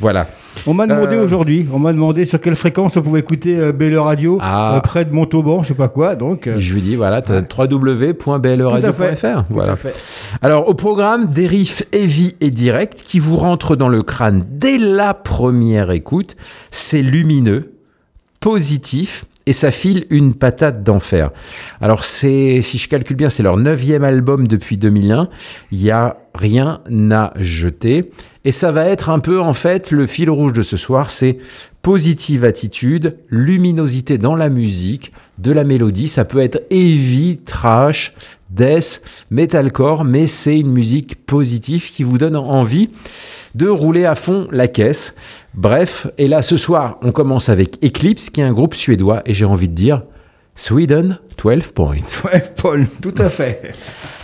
Voilà. 0.00 0.28
On 0.66 0.74
m'a 0.74 0.86
demandé 0.86 1.16
Euh, 1.16 1.24
aujourd'hui, 1.24 1.66
on 1.72 1.78
m'a 1.78 1.92
demandé 1.92 2.24
sur 2.24 2.40
quelle 2.40 2.56
fréquence 2.56 2.96
on 2.96 3.02
pouvait 3.02 3.20
écouter 3.20 3.56
euh, 3.58 3.72
BLE 3.72 3.96
Radio 3.98 4.38
Ah. 4.40 4.76
euh, 4.76 4.80
près 4.80 5.04
de 5.04 5.12
Montauban, 5.12 5.62
je 5.62 5.68
sais 5.68 5.74
pas 5.74 5.88
quoi. 5.88 6.16
Donc, 6.16 6.48
Je 6.58 6.74
lui 6.74 6.80
dis, 6.80 6.96
voilà, 6.96 7.07
tu 7.22 7.32
as 7.32 7.42
Tout 7.42 7.56
à 7.56 7.62
fait. 7.62 7.64
www.bleradio.fr. 7.74 9.46
Tout 9.46 9.54
Voilà. 9.54 9.76
Alors, 10.42 10.68
au 10.68 10.74
programme, 10.74 11.26
des 11.26 11.46
riffs 11.46 11.82
heavy 11.92 12.36
et 12.40 12.50
direct 12.50 13.02
qui 13.02 13.18
vous 13.18 13.36
rentrent 13.36 13.76
dans 13.76 13.88
le 13.88 14.02
crâne 14.02 14.44
dès 14.50 14.78
la 14.78 15.14
première 15.14 15.90
écoute. 15.90 16.36
C'est 16.70 17.02
lumineux, 17.02 17.72
positif 18.40 19.24
et 19.48 19.54
ça 19.54 19.70
file 19.70 20.04
une 20.10 20.34
patate 20.34 20.82
d'enfer. 20.82 21.30
Alors, 21.80 22.04
c'est, 22.04 22.60
si 22.60 22.76
je 22.76 22.86
calcule 22.86 23.16
bien, 23.16 23.30
c'est 23.30 23.42
leur 23.42 23.56
neuvième 23.56 24.04
album 24.04 24.46
depuis 24.46 24.76
2001. 24.76 25.30
Il 25.72 25.82
y 25.82 25.90
a 25.90 26.18
rien 26.34 26.82
à 27.10 27.32
jeter. 27.36 28.10
Et 28.44 28.52
ça 28.52 28.72
va 28.72 28.84
être 28.84 29.08
un 29.08 29.20
peu, 29.20 29.40
en 29.40 29.54
fait, 29.54 29.90
le 29.90 30.06
fil 30.06 30.28
rouge 30.28 30.52
de 30.52 30.60
ce 30.60 30.76
soir, 30.76 31.10
c'est 31.10 31.38
positive 31.80 32.44
attitude, 32.44 33.16
luminosité 33.30 34.18
dans 34.18 34.36
la 34.36 34.50
musique, 34.50 35.14
de 35.38 35.50
la 35.50 35.64
mélodie. 35.64 36.08
Ça 36.08 36.26
peut 36.26 36.40
être 36.40 36.60
heavy, 36.68 37.38
trash, 37.38 38.12
death, 38.50 39.02
metalcore, 39.30 40.04
mais 40.04 40.26
c'est 40.26 40.60
une 40.60 40.72
musique 40.72 41.24
positive 41.24 41.90
qui 41.90 42.02
vous 42.02 42.18
donne 42.18 42.36
envie 42.36 42.90
de 43.54 43.66
rouler 43.66 44.04
à 44.04 44.14
fond 44.14 44.46
la 44.50 44.68
caisse. 44.68 45.14
Bref, 45.58 46.06
et 46.18 46.28
là 46.28 46.42
ce 46.42 46.56
soir, 46.56 46.98
on 47.02 47.10
commence 47.10 47.48
avec 47.48 47.84
Eclipse, 47.84 48.30
qui 48.30 48.40
est 48.40 48.44
un 48.44 48.52
groupe 48.52 48.76
suédois, 48.76 49.22
et 49.26 49.34
j'ai 49.34 49.44
envie 49.44 49.66
de 49.66 49.74
dire 49.74 50.04
Sweden 50.54 51.18
12 51.36 51.72
points. 51.74 51.96
Ouais, 52.24 52.44
Paul, 52.56 52.86
tout 53.02 53.14
à 53.18 53.28
fait. 53.28 53.74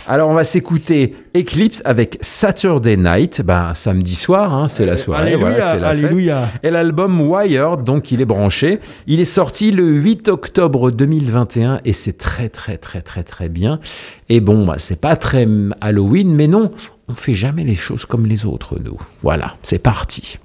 Alors 0.07 0.29
on 0.29 0.33
va 0.33 0.45
s'écouter 0.45 1.13
Eclipse 1.35 1.81
avec 1.83 2.17
Saturday 2.21 2.95
Night, 2.95 3.41
ben 3.41 3.73
samedi 3.75 4.15
soir, 4.15 4.53
hein, 4.53 4.69
c'est 4.69 4.85
la 4.85 4.95
soirée, 4.95 5.33
Alléluia, 5.33 5.49
voilà, 5.49 5.71
c'est 5.71 5.79
la 5.79 6.09
fête. 6.09 6.59
Et 6.63 6.69
l'album 6.69 7.19
Wired, 7.19 7.83
donc 7.83 8.13
il 8.13 8.21
est 8.21 8.25
branché. 8.25 8.79
Il 9.05 9.19
est 9.19 9.25
sorti 9.25 9.71
le 9.71 9.83
8 9.91 10.29
octobre 10.29 10.89
2021 10.89 11.81
et 11.83 11.91
c'est 11.91 12.17
très 12.17 12.47
très 12.47 12.77
très 12.77 13.01
très 13.01 13.23
très 13.23 13.49
bien. 13.49 13.81
Et 14.29 14.39
bon, 14.39 14.65
bah, 14.65 14.75
c'est 14.77 15.01
pas 15.01 15.17
très 15.17 15.45
Halloween, 15.81 16.33
mais 16.33 16.47
non, 16.47 16.71
on 17.09 17.13
fait 17.13 17.35
jamais 17.35 17.65
les 17.65 17.75
choses 17.75 18.05
comme 18.05 18.25
les 18.25 18.45
autres, 18.45 18.77
nous. 18.81 18.97
Voilà, 19.21 19.55
c'est 19.63 19.79
parti. 19.79 20.37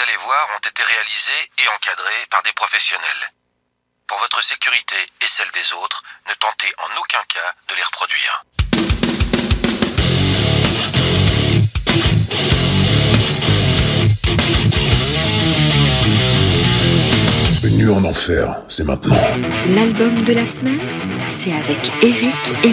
Vous 0.00 0.08
allez 0.08 0.16
voir 0.16 0.48
ont 0.56 0.66
été 0.66 0.82
réalisées 0.82 1.50
et 1.58 1.68
encadrées 1.76 2.26
par 2.30 2.42
des 2.42 2.52
professionnels. 2.54 3.32
Pour 4.06 4.16
votre 4.20 4.42
sécurité 4.42 4.96
et 5.20 5.26
celle 5.26 5.50
des 5.50 5.74
autres, 5.74 6.02
ne 6.26 6.32
tentez 6.40 6.72
en 6.78 6.86
aucun 6.98 7.22
cas 7.28 7.54
de 7.68 7.74
les 7.74 7.82
reproduire. 7.82 8.44
Une 17.62 17.76
nuit 17.76 17.92
en 17.92 18.02
enfer, 18.06 18.62
c'est 18.68 18.84
maintenant. 18.84 19.22
L'album 19.66 20.22
de 20.22 20.32
la 20.32 20.46
semaine, 20.46 20.80
c'est 21.26 21.52
avec 21.52 21.92
Eric 22.02 22.36
et 22.64 22.72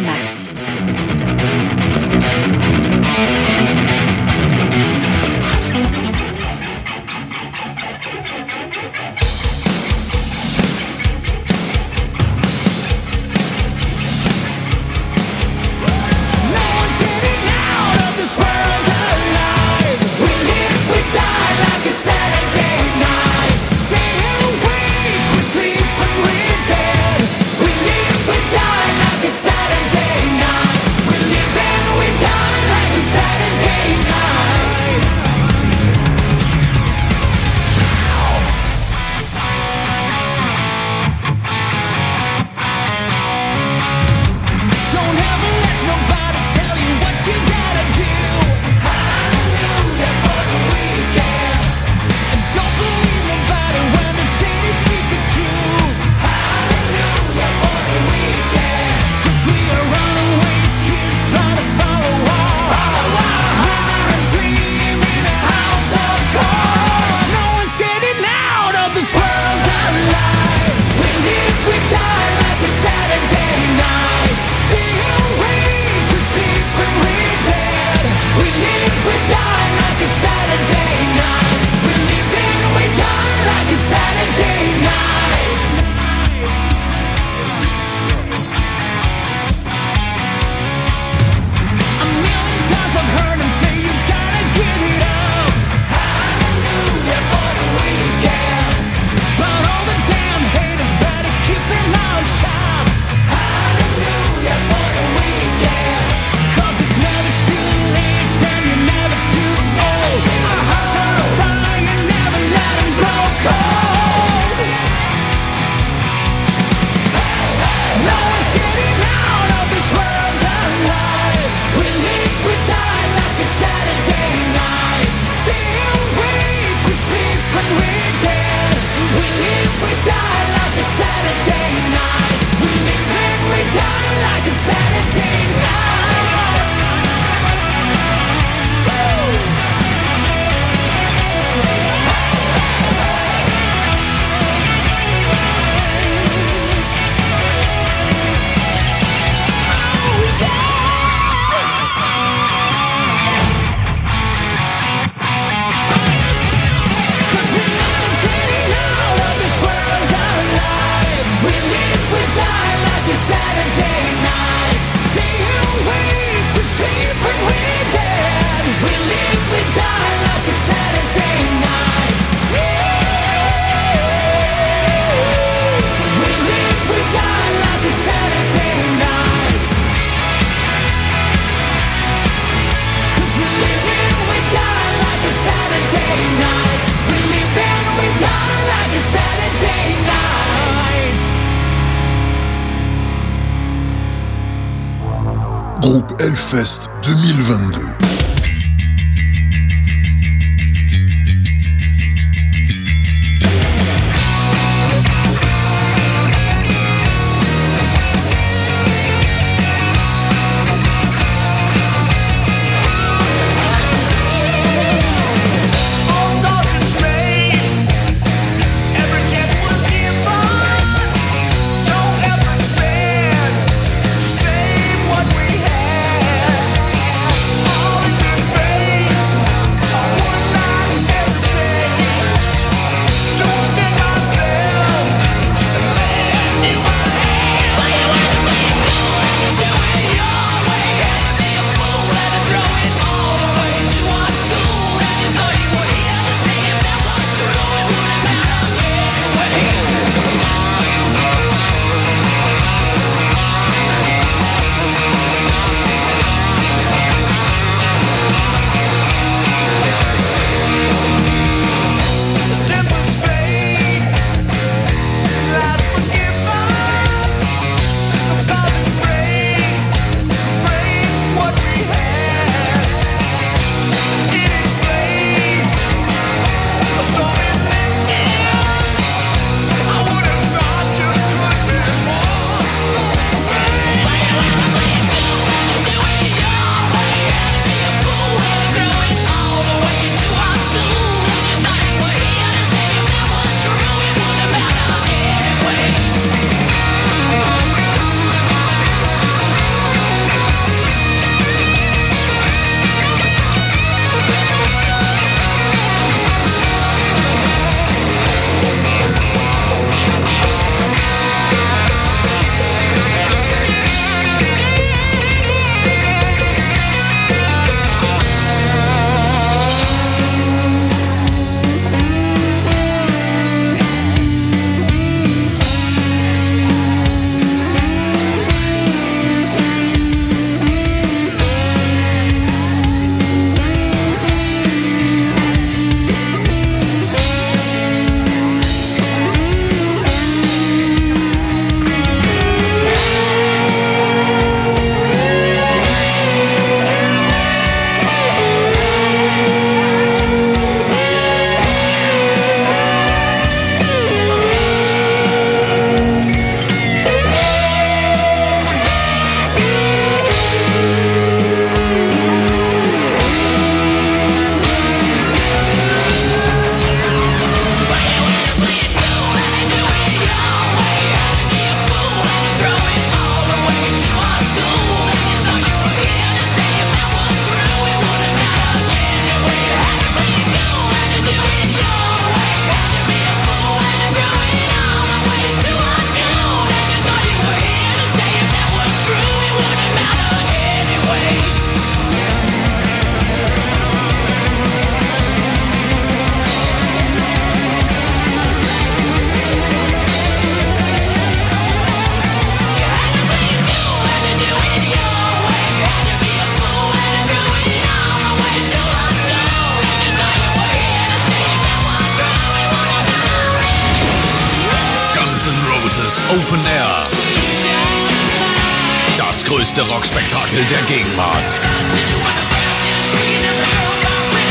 Rockspektakel 420.57 420.63
der 420.69 420.83
Gegenwart. 420.87 421.49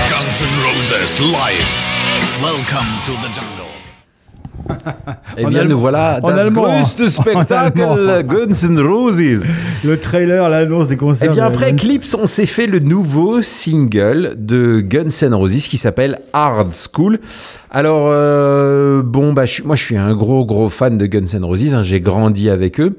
Guns 0.09 0.43
N' 0.43 0.47
Roses 0.65 1.21
live. 1.21 1.73
Welcome 2.41 2.87
to 3.05 3.13
the 3.23 3.31
jungle. 3.35 3.67
Eh 5.37 5.45
En 5.45 5.49
bien, 5.49 5.61
allemand. 5.61 5.69
nous 5.75 5.81
voilà 5.81 6.13
allemand. 6.23 6.63
größte 6.63 7.09
Spectacle. 7.09 8.25
Guns 8.29 8.63
N' 8.69 8.79
Roses. 8.81 9.47
Le 9.85 9.99
trailer, 9.99 10.49
l'annonce 10.49 10.89
des 10.89 10.97
concerts. 10.97 11.31
Eh 11.31 11.35
bien, 11.35 11.47
après 11.47 11.73
Eclipse, 11.73 12.15
on 12.15 12.27
s'est 12.29 12.47
fait 12.47 12.67
le 12.69 12.79
nouveau 12.79 13.43
single 13.43 14.35
de 14.37 14.81
Guns 14.81 15.09
N' 15.23 15.35
Roses 15.35 15.67
qui 15.69 15.77
s'appelle 15.77 16.21
Hard 16.33 16.73
School. 16.75 17.19
Alors, 17.71 18.09
euh, 18.11 19.03
bon, 19.03 19.33
bah, 19.33 19.45
je 19.47 19.63
moi, 19.65 19.75
je 19.77 19.83
suis 19.83 19.97
un 19.97 20.15
gros, 20.15 20.45
gros 20.45 20.69
fan 20.69 20.99
de 20.99 21.07
Guns 21.07 21.33
N' 21.35 21.45
Roses. 21.45 21.75
hein, 21.75 21.83
J'ai 21.83 22.01
grandi 22.01 22.49
avec 22.49 22.79
eux. 22.81 22.97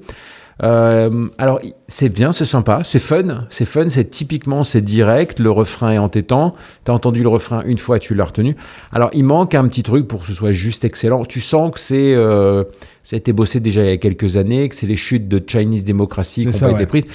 Euh, 0.63 1.27
alors, 1.37 1.59
c'est 1.87 2.09
bien, 2.09 2.31
c'est 2.31 2.45
sympa, 2.45 2.81
c'est 2.83 2.99
fun. 2.99 3.45
C'est 3.49 3.65
fun, 3.65 3.89
c'est 3.89 4.09
typiquement, 4.09 4.63
c'est 4.63 4.81
direct. 4.81 5.39
Le 5.39 5.51
refrain 5.51 5.91
est 5.91 5.97
entêtant. 5.97 6.55
T'as 6.83 6.93
entendu 6.93 7.23
le 7.23 7.29
refrain 7.29 7.63
une 7.65 7.77
fois, 7.77 7.99
tu 7.99 8.15
l'as 8.15 8.25
retenu. 8.25 8.55
Alors, 8.91 9.09
il 9.13 9.23
manque 9.23 9.55
un 9.55 9.67
petit 9.67 9.83
truc 9.83 10.07
pour 10.07 10.21
que 10.21 10.27
ce 10.27 10.33
soit 10.33 10.51
juste 10.51 10.85
excellent. 10.85 11.25
Tu 11.25 11.41
sens 11.41 11.71
que 11.71 11.79
c'est, 11.79 12.13
euh, 12.13 12.63
ça 13.03 13.15
a 13.15 13.17
été 13.17 13.33
bossé 13.33 13.59
déjà 13.59 13.83
il 13.83 13.89
y 13.89 13.93
a 13.93 13.97
quelques 13.97 14.37
années, 14.37 14.67
que 14.69 14.75
c'est 14.75 14.87
les 14.87 14.95
chutes 14.95 15.27
de 15.27 15.41
Chinese 15.45 15.85
Democracy 15.85 16.47
qui 16.47 16.63
ouais. 16.63 16.71
été 16.71 16.85
prises. 16.85 17.05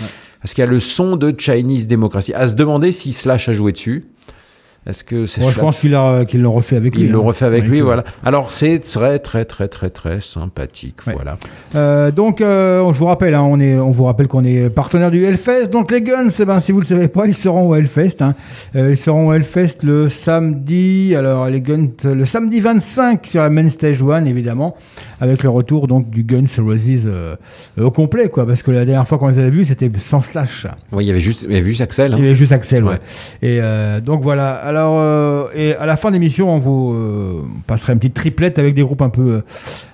Parce 0.41 0.55
qu'il 0.55 0.63
y 0.63 0.67
a 0.67 0.71
le 0.71 0.81
son 0.81 1.17
de 1.17 1.35
Chinese 1.37 1.87
Democracy. 1.89 2.35
À 2.35 2.47
se 2.47 2.57
demander 2.57 2.91
si 2.93 3.13
Slash 3.13 3.49
a 3.49 3.53
joué 3.53 3.73
dessus. 3.73 4.07
Est-ce 4.85 5.05
que 5.05 5.27
c'est 5.27 5.41
Moi, 5.41 5.53
je 5.53 5.61
pense 5.61 5.79
qu'il 5.79 5.95
a- 5.95 6.25
qu'ils 6.25 6.43
l'ont 6.43 6.53
refait 6.53 6.75
avec 6.75 6.97
lui. 6.97 7.05
Ils 7.05 7.13
l'ont 7.13 7.23
hein. 7.23 7.27
refait 7.27 7.45
avec 7.45 7.65
lui, 7.65 7.81
voilà. 7.81 8.03
Alors 8.25 8.51
c'est 8.51 8.81
très 8.81 9.21
très 9.21 9.45
très 9.45 9.69
très 9.69 9.91
très 9.91 10.21
sympathique, 10.21 10.97
voilà. 11.05 11.39
Euh, 11.77 12.11
donc, 12.11 12.41
euh, 12.41 12.93
je 12.93 12.99
vous 12.99 13.07
rappelle, 13.07 13.35
hein, 13.35 13.43
on, 13.43 13.61
est, 13.61 13.79
on 13.79 13.93
vous 13.93 14.05
rappelle 14.05 14.27
qu'on 14.27 14.45
est 14.45 14.71
partenaire 14.71 15.13
du 15.13 15.25
Hellfest. 15.25 15.69
Donc, 15.69 15.93
les 15.93 16.03
Guns, 16.03 16.29
eh 16.37 16.45
ben, 16.45 16.59
si 16.59 16.73
vous 16.73 16.81
le 16.81 16.87
savez 16.87 17.07
pas, 17.07 17.27
ils 17.27 17.35
seront 17.35 17.69
au 17.69 17.75
Hellfest. 17.77 18.17
hein. 18.23 18.35
Euh, 18.75 18.91
ils 18.91 18.97
seront 18.97 19.29
au 19.29 19.33
Hellfest 19.33 19.79
le 19.85 20.09
samedi. 20.09 21.15
Alors, 21.17 21.47
les 21.47 21.61
Guns, 21.61 21.89
le 22.05 22.25
samedi 22.25 22.59
25 22.59 23.25
sur 23.27 23.41
la 23.43 23.51
main 23.51 23.69
stage 23.69 24.03
1, 24.03 24.25
évidemment, 24.25 24.75
avec 25.21 25.45
le 25.45 25.49
retour 25.49 25.87
donc 25.87 26.11
du 26.11 26.25
Guns 26.25 26.47
Roses 26.59 27.09
au 27.81 27.91
complet, 27.93 28.29
quoi. 28.29 28.47
Parce 28.47 28.63
que 28.63 28.73
la 28.73 28.85
dernière 28.85 29.07
fois 29.07 29.19
qu'on 29.19 29.29
les 29.29 29.39
avait 29.39 29.51
vus, 29.51 29.67
c'était 29.67 29.91
sans 29.99 30.23
slash. 30.23 30.67
Oui, 30.91 31.05
il 31.05 31.07
y 31.07 31.11
avait 31.11 31.21
juste, 31.21 31.45
il 31.49 31.55
y 31.55 31.57
avait 31.59 31.69
juste 31.69 31.83
Axel. 31.83 32.15
Il 32.19 32.25
y 32.25 32.27
avait 32.27 32.35
juste 32.37 32.53
Axel, 32.53 32.83
ouais. 32.83 32.99
Et 33.43 33.61
donc 34.05 34.23
voilà. 34.23 34.72
Alors, 34.73 34.95
euh, 34.99 35.49
et 35.55 35.75
à 35.75 35.85
la 35.85 35.97
fin 35.97 36.09
de 36.09 36.15
l'émission, 36.15 36.49
on 36.49 36.59
vous 36.59 36.95
euh, 36.95 37.43
passerait 37.67 37.93
une 37.93 37.99
petite 37.99 38.15
triplette 38.15 38.59
avec 38.59 38.75
des 38.75 38.81
groupes 38.83 39.03
un 39.03 39.11
peu, 39.11 39.21
euh, 39.21 39.41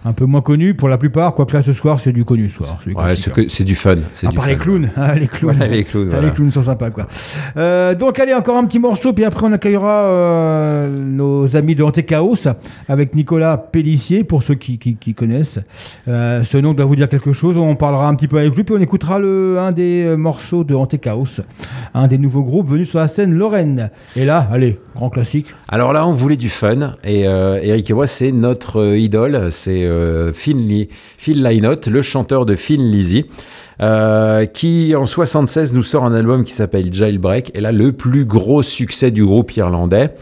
un 0.05 0.13
peu 0.13 0.25
moins 0.25 0.41
connus 0.41 0.75
pour 0.75 0.89
la 0.89 0.99
plupart. 0.99 1.35
Quoique 1.35 1.53
là, 1.57 1.65
ce 1.65 1.73
soir, 1.73 1.99
c'est 1.99 2.13
du 2.13 2.25
connu, 2.25 2.49
ce 2.49 2.59
soir. 2.59 2.79
Ouais, 2.95 3.15
c'est 3.49 3.65
du 3.65 3.75
fun. 3.75 3.97
À 4.23 4.29
du 4.29 4.37
part 4.37 4.45
fun. 4.45 4.51
les 4.51 4.57
clowns, 4.57 4.91
hein, 4.97 5.15
les 5.19 5.27
clowns. 5.27 5.59
Ouais, 5.59 5.67
les 5.67 5.83
clowns, 5.83 6.07
Ah, 6.11 6.15
voilà. 6.15 6.29
Les 6.29 6.33
clowns 6.33 6.53
sont 6.53 6.63
sympas, 6.63 6.91
quoi. 6.91 7.09
Euh, 7.57 7.97
donc, 7.97 8.21
allez, 8.21 8.35
encore 8.35 8.57
un 8.57 8.67
petit 8.67 8.79
morceau, 8.79 9.13
puis 9.13 9.25
après, 9.25 9.45
on 9.47 9.53
accueillera 9.53 10.87
nos 10.89 11.57
amis 11.57 11.75
de 11.75 11.83
Antéchaos 11.83 12.47
avec 12.89 13.17
Nicolas 13.17 13.57
Pellissier, 13.59 14.23
pour 14.23 14.45
ceux 14.45 14.55
qui, 14.55 14.79
qui- 14.79 14.95
qui 14.95 15.13
connaissent. 15.13 15.59
Ce 16.07 16.57
nom 16.57 16.73
doit 16.73 16.85
vous 16.85 16.95
dire 16.95 17.09
quelque 17.09 17.33
chose. 17.33 17.57
On 17.57 17.75
parlera 17.75 18.07
un 18.09 18.15
petit 18.15 18.29
peu 18.29 18.39
avec 18.39 18.55
lui, 18.55 18.63
puis 18.63 18.77
on 18.79 18.81
écoutera 18.81 19.19
le, 19.19 19.57
un 19.59 19.73
des 19.73 20.15
morceaux 20.17 20.63
de 20.63 20.77
Antéchaos, 20.77 21.41
un 21.95 22.07
des 22.07 22.19
nouveaux 22.19 22.43
groupes 22.45 22.69
venus 22.71 22.91
sur 22.91 23.01
la 23.01 23.09
scène 23.09 23.35
Lorraine. 23.35 23.91
Et 24.15 24.25
là, 24.25 24.47
allez, 24.53 24.68
grand 24.95 25.11
classique. 25.11 25.47
Alors 25.69 25.93
là, 25.93 26.07
on 26.07 26.13
voulait 26.13 26.37
du 26.37 26.49
fun. 26.49 26.95
Et 27.05 27.27
euh, 27.29 27.61
Eric 27.63 27.91
moi, 27.93 28.07
c'est 28.07 28.33
notre 28.33 28.81
euh, 28.81 28.99
idole. 28.99 29.49
C'est 29.51 29.85
euh, 29.85 30.33
Phil 30.33 30.79
Lynott, 31.43 31.87
le 31.87 32.03
chanteur 32.03 32.47
de 32.47 32.57
Phil 32.57 32.91
Lizzy. 32.91 33.27
euh, 33.81 34.47
qui 34.47 34.95
en 34.97 35.07
76 35.07 35.73
nous 35.73 35.85
sort 35.85 36.05
un 36.05 36.13
album 36.13 36.45
qui 36.45 36.53
s'appelle 36.53 36.93
Jailbreak 36.93 37.53
et 37.55 37.61
là 37.61 37.71
le 37.71 37.93
plus 37.93 38.25
gros 38.27 38.63
succès 38.65 39.13
du 39.13 39.25
groupe 39.25 39.57
irlandais 39.57 40.15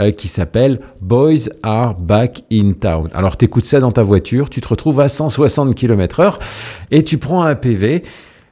euh, 0.00 0.10
qui 0.10 0.26
s'appelle 0.26 0.80
Boys 1.00 1.48
Are 1.62 1.94
Back 1.94 2.42
in 2.52 2.72
Town. 2.72 3.08
Alors 3.14 3.36
t'écoutes 3.36 3.66
ça 3.66 3.78
dans 3.78 3.92
ta 3.92 4.02
voiture, 4.02 4.50
tu 4.50 4.60
te 4.60 4.66
retrouves 4.66 4.98
à 4.98 5.08
160 5.08 5.76
km/h 5.76 6.38
et 6.90 7.04
tu 7.04 7.18
prends 7.18 7.44
un 7.44 7.54
PV. 7.54 8.02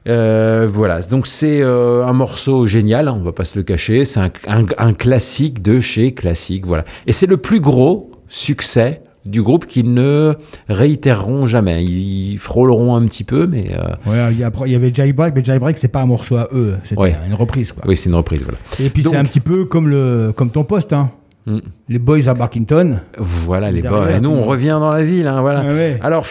Euh, 0.07 0.67
voilà, 0.69 1.01
donc 1.01 1.27
c'est 1.27 1.61
euh, 1.61 2.05
un 2.05 2.13
morceau 2.13 2.65
génial, 2.67 3.07
hein, 3.07 3.15
on 3.17 3.23
va 3.23 3.31
pas 3.31 3.45
se 3.45 3.57
le 3.57 3.63
cacher, 3.63 4.03
c'est 4.05 4.19
un, 4.19 4.31
un- 4.47 4.65
un 4.77 4.93
classique 4.93 5.61
de 5.61 5.79
chez 5.79 6.13
classique, 6.13 6.65
voilà. 6.65 6.83
Et 7.07 7.13
c'est 7.13 7.25
le 7.27 7.37
plus 7.37 7.61
gros 7.61 8.11
succès 8.27 9.01
du 9.25 9.41
groupe 9.41 9.65
qu'ils 9.67 9.93
ne 9.93 10.33
réitéreront 10.67 11.47
jamais. 11.47 11.85
Ils 11.85 12.37
frôleront 12.37 12.95
un 12.95 13.05
petit 13.05 13.23
peu, 13.23 13.47
mais 13.47 13.67
euh, 13.73 13.93
Voilà, 14.03 14.31
il 14.31 14.39
y, 14.39 14.75
avait 14.75 14.93
Jailbreak, 14.93 15.33
mais 15.33 15.41
Jailbreak, 15.43 15.77
c'est 15.77 15.87
pas 15.87 16.01
un 16.01 16.05
morceau 16.05 16.35
à 16.35 16.49
eux, 16.51 16.75
c'était 16.83 16.99
Ouais. 16.99 17.15
une 17.25 17.33
reprise, 17.35 17.71
quoi. 17.71 17.83
oui, 17.87 17.95
c'est 17.95 18.09
une 18.09 18.15
reprise, 18.15 18.41
voilà. 18.43 18.57
Et 18.81 18.89
puis, 18.89 19.03
c'est 19.03 19.15
un 19.15 19.23
petit 19.23 19.39
peu 19.39 19.63
comme, 19.63 19.87
le, 19.87 20.33
comme 20.35 20.49
ton 20.49 20.65
poste, 20.65 20.91
hein. 20.91 21.11
Mm. 21.45 21.59
Les 21.89 21.99
Boys 21.99 22.27
à 22.27 22.33
Barkington. 22.33 23.01
Voilà 23.17 23.71
les 23.71 23.81
boys. 23.81 24.11
Et 24.11 24.19
nous, 24.19 24.29
on 24.29 24.43
revient 24.43 24.77
dans 24.79 24.91
la 24.91 25.03
ville, 25.03 25.27
hein, 25.27 25.41
voilà. 25.41 25.63
Ah 25.67 25.73
ouais. 25.73 25.99
Alors, 26.01 26.25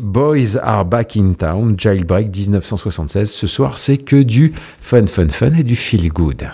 Boys 0.00 0.58
Are 0.62 0.84
Back 0.84 1.16
in 1.16 1.34
Town, 1.34 1.74
Jailbreak 1.78 2.34
1976. 2.36 3.30
Ce 3.30 3.46
soir, 3.46 3.78
c'est 3.78 3.98
que 3.98 4.22
du 4.22 4.52
fun, 4.80 5.06
fun, 5.06 5.28
fun 5.28 5.52
et 5.58 5.62
du 5.62 5.76
feel 5.76 6.08
good. 6.08 6.48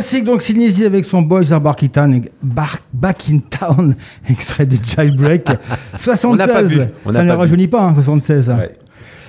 Classique, 0.00 0.24
donc 0.24 0.40
Sinisi 0.40 0.84
avec 0.86 1.04
son 1.04 1.20
Boys 1.22 1.52
Are 1.52 1.60
Back 1.60 1.82
in 1.82 1.88
Town, 1.88 2.22
Bar- 2.42 2.78
Back 2.92 3.26
in 3.30 3.38
Town, 3.38 3.94
extrait 4.30 4.64
de 4.64 4.76
Jailbreak. 4.82 5.46
76. 5.98 6.38
n'a 6.38 6.48
pas 6.52 6.62
vu, 6.62 6.80
on 7.04 7.12
Ça 7.12 7.22
n'a 7.22 7.34
ne 7.34 7.38
rajeunit 7.38 7.68
pas, 7.68 7.82
hein, 7.82 7.94
76. 7.94 8.48
hein. 8.50 8.56
Ouais. 8.58 8.76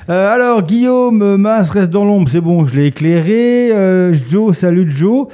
Euh, 0.09 0.33
alors, 0.33 0.63
Guillaume, 0.63 1.21
euh, 1.21 1.37
Mas 1.37 1.69
reste 1.69 1.91
dans 1.91 2.05
l'ombre, 2.05 2.29
c'est 2.31 2.41
bon, 2.41 2.65
je 2.65 2.73
l'ai 2.75 2.87
éclairé. 2.87 3.69
Euh, 3.71 4.13
Joe, 4.29 4.57
salut 4.57 4.89
Joe. 4.89 5.27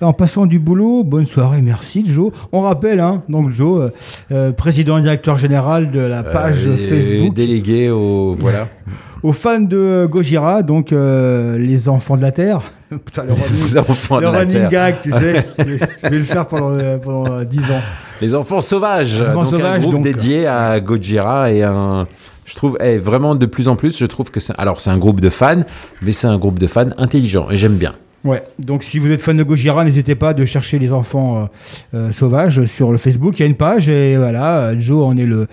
En 0.00 0.12
passant 0.12 0.44
du 0.46 0.58
boulot, 0.58 1.04
bonne 1.04 1.26
soirée, 1.26 1.62
merci 1.62 2.02
Joe. 2.06 2.32
On 2.52 2.60
rappelle, 2.62 3.00
hein, 3.00 3.22
donc 3.28 3.50
Joe, 3.50 3.90
euh, 4.32 4.52
président 4.52 4.98
et 4.98 5.02
directeur 5.02 5.38
général 5.38 5.90
de 5.90 6.00
la 6.00 6.22
page 6.22 6.66
Euh, 6.66 6.76
Facebook, 6.76 7.34
Délégué 7.34 7.90
au. 7.90 8.34
Voilà. 8.38 8.68
aux 9.22 9.32
fans 9.32 9.60
de 9.60 10.06
Gojira, 10.10 10.62
donc 10.62 10.92
euh, 10.92 11.58
les 11.58 11.88
enfants 11.88 12.16
de 12.16 12.22
la 12.22 12.32
Terre. 12.32 12.72
Putain, 13.04 13.24
le 13.24 13.32
running, 13.32 13.48
Les 13.48 13.78
enfants 13.78 14.18
le 14.18 14.26
de 14.26 14.32
la 14.32 14.38
running 14.38 14.52
Terre. 14.52 14.68
gag, 14.70 14.94
tu 15.02 15.10
sais. 15.10 15.46
je 15.58 16.08
vais 16.08 16.16
le 16.18 16.22
faire 16.22 16.46
pendant, 16.46 16.98
pendant 16.98 17.32
euh, 17.32 17.44
10 17.44 17.58
ans. 17.58 17.82
Les 18.20 18.34
enfants 18.34 18.60
sauvages. 18.60 19.20
Les 19.20 19.28
enfants 19.28 19.42
donc 19.44 19.54
un 19.54 19.56
sauvages, 19.56 19.80
groupe 19.82 19.94
donc. 19.94 20.04
dédié 20.04 20.46
à 20.46 20.80
Gojira 20.80 21.52
et 21.52 21.62
un. 21.62 22.06
Je 22.44 22.54
trouve 22.56 22.76
eh, 22.80 22.98
vraiment 22.98 23.36
de 23.36 23.46
plus 23.46 23.68
en 23.68 23.76
plus, 23.76 23.96
je 23.96 24.06
trouve 24.06 24.30
que 24.30 24.40
c'est. 24.40 24.54
Alors 24.58 24.80
c'est 24.80 24.90
un 24.90 24.98
groupe 24.98 25.20
de 25.20 25.30
fans, 25.30 25.62
mais 26.02 26.10
c'est 26.12 26.26
un 26.26 26.36
groupe 26.38 26.58
de 26.58 26.66
fans 26.66 26.90
intelligent 26.98 27.48
et 27.50 27.56
j'aime 27.56 27.76
bien. 27.76 27.94
Ouais, 28.22 28.42
donc 28.58 28.84
si 28.84 28.98
vous 28.98 29.10
êtes 29.10 29.22
fan 29.22 29.34
de 29.36 29.42
Gojira, 29.42 29.82
n'hésitez 29.82 30.14
pas 30.14 30.34
de 30.34 30.44
chercher 30.44 30.78
les 30.78 30.92
enfants 30.92 31.48
euh, 31.94 31.96
euh, 31.96 32.12
sauvages 32.12 32.66
sur 32.66 32.92
le 32.92 32.98
Facebook. 32.98 33.38
Il 33.38 33.42
y 33.42 33.44
a 33.44 33.46
une 33.46 33.54
page 33.54 33.88
et 33.88 34.18
voilà, 34.18 34.78
Joe 34.78 35.06
en 35.06 35.16
est 35.16 35.24
le, 35.24 35.46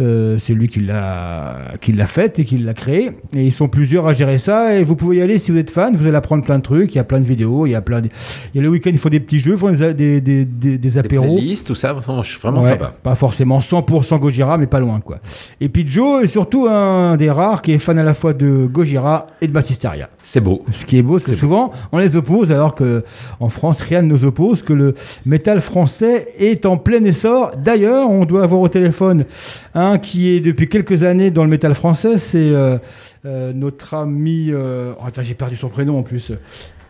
euh, 0.00 0.38
c'est 0.42 0.54
lui 0.54 0.68
qui 0.68 0.80
l'a, 0.80 1.74
qui 1.82 1.92
l'a 1.92 2.06
faite 2.06 2.38
et 2.38 2.46
qui 2.46 2.56
l'a 2.56 2.72
créé. 2.72 3.10
Et 3.34 3.44
ils 3.44 3.52
sont 3.52 3.68
plusieurs 3.68 4.06
à 4.06 4.14
gérer 4.14 4.38
ça. 4.38 4.78
Et 4.78 4.82
vous 4.82 4.96
pouvez 4.96 5.16
y 5.18 5.20
aller 5.20 5.36
si 5.36 5.50
vous 5.50 5.58
êtes 5.58 5.70
fan. 5.70 5.94
Vous 5.94 6.06
allez 6.06 6.16
apprendre 6.16 6.42
plein 6.42 6.56
de 6.56 6.62
trucs. 6.62 6.94
Il 6.94 6.96
y 6.96 7.00
a 7.00 7.04
plein 7.04 7.20
de 7.20 7.26
vidéos. 7.26 7.66
Il 7.66 7.70
y 7.72 7.74
a 7.74 7.82
plein. 7.82 8.00
De... 8.00 8.08
Il 8.54 8.56
y 8.56 8.60
a 8.60 8.62
le 8.62 8.70
week-end, 8.70 8.90
ils 8.92 8.98
font 8.98 9.10
des 9.10 9.20
petits 9.20 9.38
jeux, 9.38 9.52
ils 9.52 9.58
font 9.58 9.70
des, 9.72 9.92
des, 9.92 10.20
des, 10.22 10.44
des- 10.46 10.78
des 10.78 10.98
apéros. 10.98 11.34
playlists, 11.36 11.66
tout 11.66 11.74
ça, 11.74 11.92
vraiment, 11.92 12.22
Ouais, 12.60 12.62
sympa. 12.62 12.94
Pas 13.02 13.14
forcément 13.14 13.60
100% 13.60 14.18
Gojira, 14.20 14.56
mais 14.56 14.66
pas 14.66 14.80
loin 14.80 15.00
quoi. 15.00 15.18
Et 15.60 15.68
puis 15.68 15.84
Joe 15.86 16.24
est 16.24 16.28
surtout 16.28 16.66
un 16.66 17.16
des 17.18 17.30
rares 17.30 17.60
qui 17.60 17.72
est 17.72 17.78
fan 17.78 17.98
à 17.98 18.02
la 18.04 18.14
fois 18.14 18.32
de 18.32 18.64
Gojira 18.66 19.26
et 19.42 19.48
de 19.48 19.52
Bassisteria. 19.52 20.08
C'est 20.28 20.40
beau. 20.40 20.64
Ce 20.72 20.84
qui 20.84 20.98
est 20.98 21.02
beau, 21.02 21.20
c'est 21.20 21.34
que 21.34 21.36
souvent 21.38 21.72
on 21.92 21.98
les 21.98 22.16
oppose, 22.16 22.50
alors 22.50 22.74
que 22.74 23.04
en 23.38 23.48
France 23.48 23.80
rien 23.80 24.02
ne 24.02 24.08
nous 24.08 24.24
oppose, 24.24 24.60
que 24.60 24.72
le 24.72 24.96
métal 25.24 25.60
français 25.60 26.26
est 26.36 26.66
en 26.66 26.78
plein 26.78 27.04
essor. 27.04 27.52
D'ailleurs, 27.56 28.10
on 28.10 28.24
doit 28.24 28.42
avoir 28.42 28.60
au 28.60 28.66
téléphone 28.68 29.24
un 29.72 29.98
qui 29.98 30.30
est 30.30 30.40
depuis 30.40 30.68
quelques 30.68 31.04
années 31.04 31.30
dans 31.30 31.44
le 31.44 31.48
métal 31.50 31.74
français, 31.74 32.18
c'est 32.18 32.38
euh, 32.50 32.76
euh, 33.24 33.52
notre 33.54 33.94
ami. 33.94 34.48
euh, 34.50 34.94
oh, 34.98 35.04
attends, 35.06 35.22
j'ai 35.22 35.34
perdu 35.34 35.54
son 35.56 35.68
prénom 35.68 35.96
en 35.96 36.02
plus. 36.02 36.32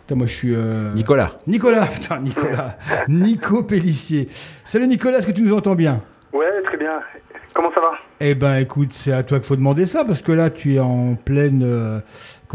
Putain, 0.06 0.14
moi 0.14 0.26
je 0.26 0.32
suis. 0.32 0.54
euh, 0.54 0.94
Nicolas. 0.94 1.32
Nicolas, 1.46 1.86
putain, 1.94 2.18
Nicolas. 2.20 2.78
Nico 3.06 3.62
Pellissier. 3.64 4.30
Salut 4.64 4.86
Nicolas, 4.88 5.18
est-ce 5.18 5.26
que 5.26 5.32
tu 5.32 5.42
nous 5.42 5.54
entends 5.54 5.74
bien? 5.74 6.00
Ouais, 6.32 6.46
très 6.64 6.78
bien. 6.78 7.00
Comment 7.52 7.70
ça 7.74 7.80
va? 7.80 7.92
Eh 8.20 8.34
ben 8.34 8.56
écoute, 8.56 8.92
c'est 8.92 9.12
à 9.12 9.22
toi 9.22 9.38
qu'il 9.38 9.46
faut 9.46 9.56
demander 9.56 9.84
ça, 9.86 10.04
parce 10.04 10.22
que 10.22 10.32
là 10.32 10.48
tu 10.48 10.74
es 10.74 10.78
en 10.78 11.14
pleine. 11.22 12.02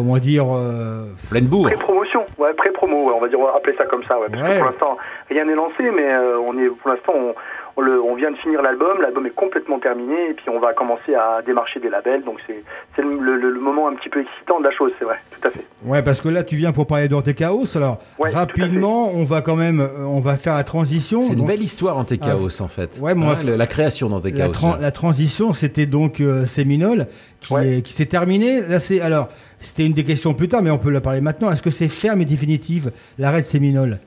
Comment 0.01 0.17
dire. 0.17 0.45
euh, 0.53 1.05
Pleine 1.29 1.45
bourre. 1.45 1.65
Pré-promotion, 1.67 2.25
ouais, 2.37 2.53
pré-promo, 2.53 3.07
ouais, 3.07 3.13
on 3.15 3.21
va 3.21 3.27
dire, 3.27 3.39
on 3.39 3.45
va 3.45 3.55
appeler 3.55 3.75
ça 3.77 3.85
comme 3.85 4.03
ça, 4.07 4.19
ouais, 4.19 4.27
parce 4.31 4.41
Ouais. 4.43 4.49
que 4.55 4.57
pour 4.59 4.65
l'instant, 4.69 4.97
rien 5.29 5.45
n'est 5.45 5.55
lancé, 5.55 5.83
mais 5.95 6.11
euh, 6.13 6.37
on 6.39 6.57
est, 6.57 6.67
pour 6.69 6.89
l'instant, 6.91 7.13
on, 7.15 7.33
on 7.77 7.81
le- 7.81 8.01
on 8.01 8.15
vient 8.15 8.31
de 8.31 8.35
finir 8.37 8.61
l'album, 8.61 9.01
l'album 9.01 9.25
est 9.25 9.29
complètement 9.35 9.79
terminé, 9.79 10.29
et 10.29 10.33
puis 10.33 10.49
on 10.49 10.59
va 10.59 10.73
commencer 10.73 11.15
à 11.15 11.41
démarcher 11.45 11.79
des 11.79 11.89
labels, 11.89 12.23
donc 12.23 12.37
c'est 12.45 12.63
c'est 12.95 13.01
le, 13.01 13.17
le- 13.17 13.37
le 13.49 13.59
moment 13.59 13.87
un 13.87 13.93
petit 13.93 14.09
peu 14.09 14.19
excitant 14.21 14.59
de 14.59 14.65
la 14.65 14.71
chose, 14.71 14.91
c'est 14.99 15.05
vrai, 15.05 15.15
tout 15.39 15.47
à 15.47 15.51
fait. 15.51 15.65
Ouais, 15.85 16.01
parce 16.03 16.19
que 16.21 16.27
là, 16.29 16.43
tu 16.43 16.55
viens 16.57 16.73
pour 16.73 16.85
parler 16.85 17.07
d'Orte 17.07 17.33
Chaos. 17.33 17.63
Alors, 17.75 17.99
Ouais, 18.19 18.29
rapidement, 18.29 19.07
on 19.15 19.23
va 19.23 19.41
quand 19.41 19.55
même, 19.55 19.79
euh, 19.79 20.05
on 20.05 20.19
va 20.19 20.35
faire 20.37 20.53
la 20.53 20.63
transition. 20.63 21.21
C'est 21.21 21.33
une 21.33 21.39
Donc, 21.39 21.47
belle 21.47 21.63
histoire 21.63 21.97
en 21.97 22.03
Chaos 22.03 22.61
en 22.61 22.67
fait. 22.67 22.99
Ouais, 23.01 23.13
Hein, 23.13 23.33
la 23.45 23.67
création 23.67 24.09
dans 24.09 24.21
la, 24.23 24.77
la 24.79 24.91
transition, 24.91 25.53
c'était 25.53 25.85
donc 25.85 26.19
euh, 26.19 26.45
Séminole 26.45 27.07
qui, 27.39 27.53
Ouais. 27.53 27.67
est- 27.77 27.81
qui 27.81 27.93
s'est 27.93 28.05
terminée. 28.05 28.61
Là, 28.61 28.79
c'est 28.79 28.99
alors, 29.01 29.29
c'était 29.61 29.85
une 29.85 29.93
des 29.93 30.03
questions 30.03 30.33
plus 30.33 30.47
tard, 30.47 30.61
mais 30.61 30.71
on 30.71 30.77
peut 30.77 30.91
la 30.91 31.01
parler 31.01 31.21
maintenant. 31.21 31.51
Est-ce 31.51 31.61
que 31.61 31.69
c'est 31.69 31.87
ferme 31.87 32.21
et 32.21 32.25
définitive 32.25 32.91
l'arrêt 33.17 33.41
de 33.41 33.45
Séminole? 33.45 33.97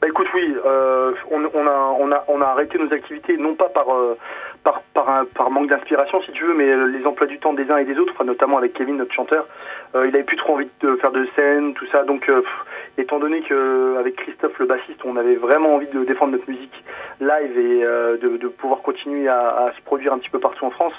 Bah 0.00 0.08
écoute, 0.08 0.26
oui, 0.34 0.54
euh, 0.66 1.12
on, 1.30 1.44
a, 1.44 1.48
on, 1.98 2.12
a, 2.12 2.24
on 2.28 2.40
a 2.42 2.46
arrêté 2.46 2.78
nos 2.78 2.92
activités, 2.92 3.36
non 3.36 3.54
pas 3.54 3.68
par, 3.68 3.88
euh, 3.88 4.18
par, 4.62 4.82
par, 5.34 5.50
manque 5.50 5.70
d'inspiration, 5.70 6.20
si 6.22 6.32
tu 6.32 6.44
veux, 6.44 6.54
mais 6.54 6.68
euh, 6.68 6.86
les 6.86 7.06
emplois 7.06 7.26
du 7.26 7.38
temps 7.38 7.54
des 7.54 7.70
uns 7.70 7.78
et 7.78 7.84
des 7.84 7.96
autres, 7.98 8.12
enfin, 8.14 8.24
notamment 8.24 8.58
avec 8.58 8.74
Kevin, 8.74 8.96
notre 8.96 9.14
chanteur, 9.14 9.46
il 9.94 10.14
avait 10.14 10.24
plus 10.24 10.36
trop 10.36 10.54
envie 10.54 10.68
de 10.80 10.96
faire 10.96 11.12
de 11.12 11.26
scène, 11.36 11.72
tout 11.74 11.86
ça. 11.92 12.02
Donc, 12.02 12.28
étant 12.98 13.18
donné 13.18 13.40
que 13.42 13.96
avec 13.98 14.16
Christophe, 14.16 14.58
le 14.58 14.66
bassiste, 14.66 15.00
on 15.04 15.16
avait 15.16 15.34
vraiment 15.34 15.74
envie 15.74 15.86
de 15.86 16.04
défendre 16.04 16.32
notre 16.32 16.48
musique 16.48 16.84
live 17.20 17.58
et 17.58 17.84
euh, 17.84 18.16
de, 18.16 18.48
pouvoir 18.48 18.82
continuer 18.82 19.28
à, 19.28 19.72
se 19.76 19.82
produire 19.82 20.12
un 20.12 20.18
petit 20.18 20.30
peu 20.30 20.38
partout 20.38 20.64
en 20.64 20.70
France, 20.70 20.94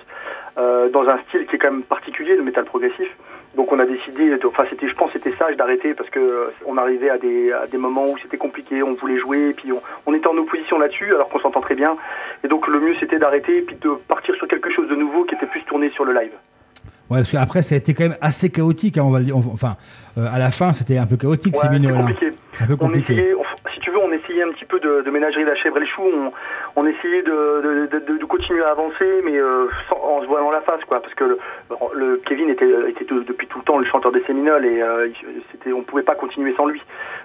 euh, 0.57 0.89
dans 0.89 1.07
un 1.07 1.19
style 1.27 1.45
qui 1.47 1.55
est 1.55 1.59
quand 1.59 1.71
même 1.71 1.83
particulier, 1.83 2.35
le 2.35 2.43
métal 2.43 2.65
progressif. 2.65 3.07
Donc 3.55 3.71
on 3.71 3.79
a 3.79 3.85
décidé, 3.85 4.37
enfin 4.45 4.65
c'était, 4.69 4.89
je 4.89 4.95
pense, 4.95 5.11
c'était 5.13 5.31
sage 5.37 5.55
d'arrêter 5.55 5.93
parce 5.93 6.09
que 6.09 6.19
euh, 6.19 6.45
on 6.65 6.77
arrivait 6.77 7.09
à 7.09 7.17
des, 7.17 7.53
à 7.53 7.67
des 7.67 7.77
moments 7.77 8.03
où 8.03 8.17
c'était 8.21 8.37
compliqué, 8.37 8.83
on 8.83 8.93
voulait 8.93 9.17
jouer, 9.17 9.49
et 9.49 9.53
puis 9.53 9.71
on, 9.71 9.81
on 10.05 10.13
était 10.13 10.27
en 10.27 10.37
opposition 10.37 10.77
là-dessus, 10.77 11.13
alors 11.15 11.29
qu'on 11.29 11.39
s'entend 11.39 11.61
très 11.61 11.75
bien. 11.75 11.95
Et 12.43 12.49
donc 12.49 12.67
le 12.67 12.79
mieux 12.81 12.95
c'était 12.99 13.19
d'arrêter, 13.19 13.59
et 13.59 13.61
puis 13.61 13.77
de 13.77 13.91
partir 14.07 14.35
sur 14.35 14.47
quelque 14.47 14.69
chose 14.69 14.89
de 14.89 14.95
nouveau 14.95 15.23
qui 15.23 15.35
était 15.35 15.45
plus 15.45 15.63
tourné 15.63 15.89
sur 15.91 16.03
le 16.03 16.13
live. 16.13 16.33
Ouais, 17.09 17.19
parce 17.19 17.31
qu'après, 17.31 17.61
ça 17.61 17.75
a 17.75 17.77
été 17.77 17.93
quand 17.93 18.03
même 18.05 18.17
assez 18.21 18.49
chaotique. 18.49 18.97
hein, 18.97 19.03
on 19.05 19.11
va 19.11 19.19
le 19.19 19.25
dire. 19.25 19.37
Enfin, 19.37 19.75
euh, 20.17 20.25
à 20.31 20.39
la 20.39 20.49
fin, 20.51 20.73
c'était 20.73 20.97
un 20.97 21.05
peu 21.05 21.17
chaotique, 21.17 21.55
Ouais, 21.55 21.61
hein. 21.69 21.97
compliqué. 21.97 22.33
C'est 22.53 22.63
un 22.63 22.67
peu 22.67 22.73
On 22.73 22.77
compliqué. 22.77 23.13
essayait, 23.13 23.33
on- 23.35 23.43
si 23.73 23.79
tu 23.81 23.91
veux, 23.91 23.97
on 23.99 24.11
essayait 24.11 24.41
un 24.43 24.49
petit 24.51 24.65
peu 24.65 24.79
de, 24.79 25.01
de 25.05 25.11
ménagerie 25.11 25.43
la 25.43 25.55
chèvre 25.55 25.77
et 25.77 25.81
le 25.81 25.85
chou. 25.85 26.01
On, 26.01 26.31
on 26.77 26.87
essayait 26.87 27.21
de, 27.21 27.87
de, 28.17 28.25
continuer 28.25 28.63
à 28.63 28.71
avancer, 28.71 29.21
mais 29.23 29.37
euh, 29.37 29.67
sans- 29.89 29.97
en 30.01 30.21
se 30.21 30.25
voilant 30.27 30.49
la 30.51 30.61
face, 30.61 30.83
quoi. 30.87 30.99
Parce 31.01 31.13
que 31.13 31.23
le, 31.25 31.37
le 31.93 32.21
Kevin 32.25 32.49
était, 32.49 32.65
était 32.89 33.05
de- 33.05 33.21
depuis 33.23 33.45
tout 33.47 33.59
le 33.59 33.63
temps 33.65 33.77
le 33.77 33.85
chanteur 33.85 34.11
des 34.11 34.23
Séminoles 34.23 34.65
et 34.65 34.81
euh, 34.81 35.07
c'était, 35.51 35.73
on 35.73 35.83
pouvait 35.83 36.03
pas 36.03 36.15
continuer 36.15 36.53
sans 36.57 36.65
lui. 36.65 36.81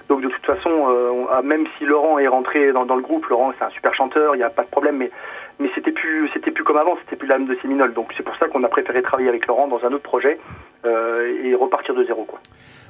Donc 0.09 0.21
de 0.23 0.29
toute 0.29 0.45
façon, 0.45 0.71
euh, 0.91 1.25
ah, 1.33 1.41
même 1.43 1.65
si 1.79 1.85
Laurent 1.87 2.19
est 2.19 2.29
rentré 2.29 2.73
dans, 2.73 2.85
dans 2.85 2.97
le 2.97 3.03
groupe, 3.03 3.27
Laurent 3.29 3.53
c'est 3.59 3.65
un 3.65 3.71
super 3.71 3.95
chanteur, 3.95 4.35
il 4.35 4.39
n'y 4.39 4.45
a 4.45 4.51
pas 4.51 4.63
de 4.65 4.69
problème, 4.71 4.97
mais 4.99 5.11
mais 5.61 5.69
c'était 5.75 5.93
plus 5.93 6.29
c'était 6.35 6.51
plus 6.51 6.65
comme 6.65 6.77
avant, 6.79 6.97
c'était 7.05 7.17
plus 7.17 7.29
l'âme 7.29 7.47
de 7.47 7.57
Séminole. 7.63 7.95
Donc 7.95 8.09
c'est 8.17 8.23
pour 8.23 8.35
ça 8.37 8.49
qu'on 8.49 8.65
a 8.65 8.69
préféré 8.69 9.03
travailler 9.03 9.29
avec 9.29 9.47
Laurent 9.47 9.69
dans 9.69 9.81
un 9.85 9.93
autre 9.93 10.03
projet 10.03 10.39
euh, 10.85 11.45
et 11.45 11.55
repartir 11.55 11.95
de 11.95 12.05
zéro, 12.05 12.25
quoi. 12.25 12.39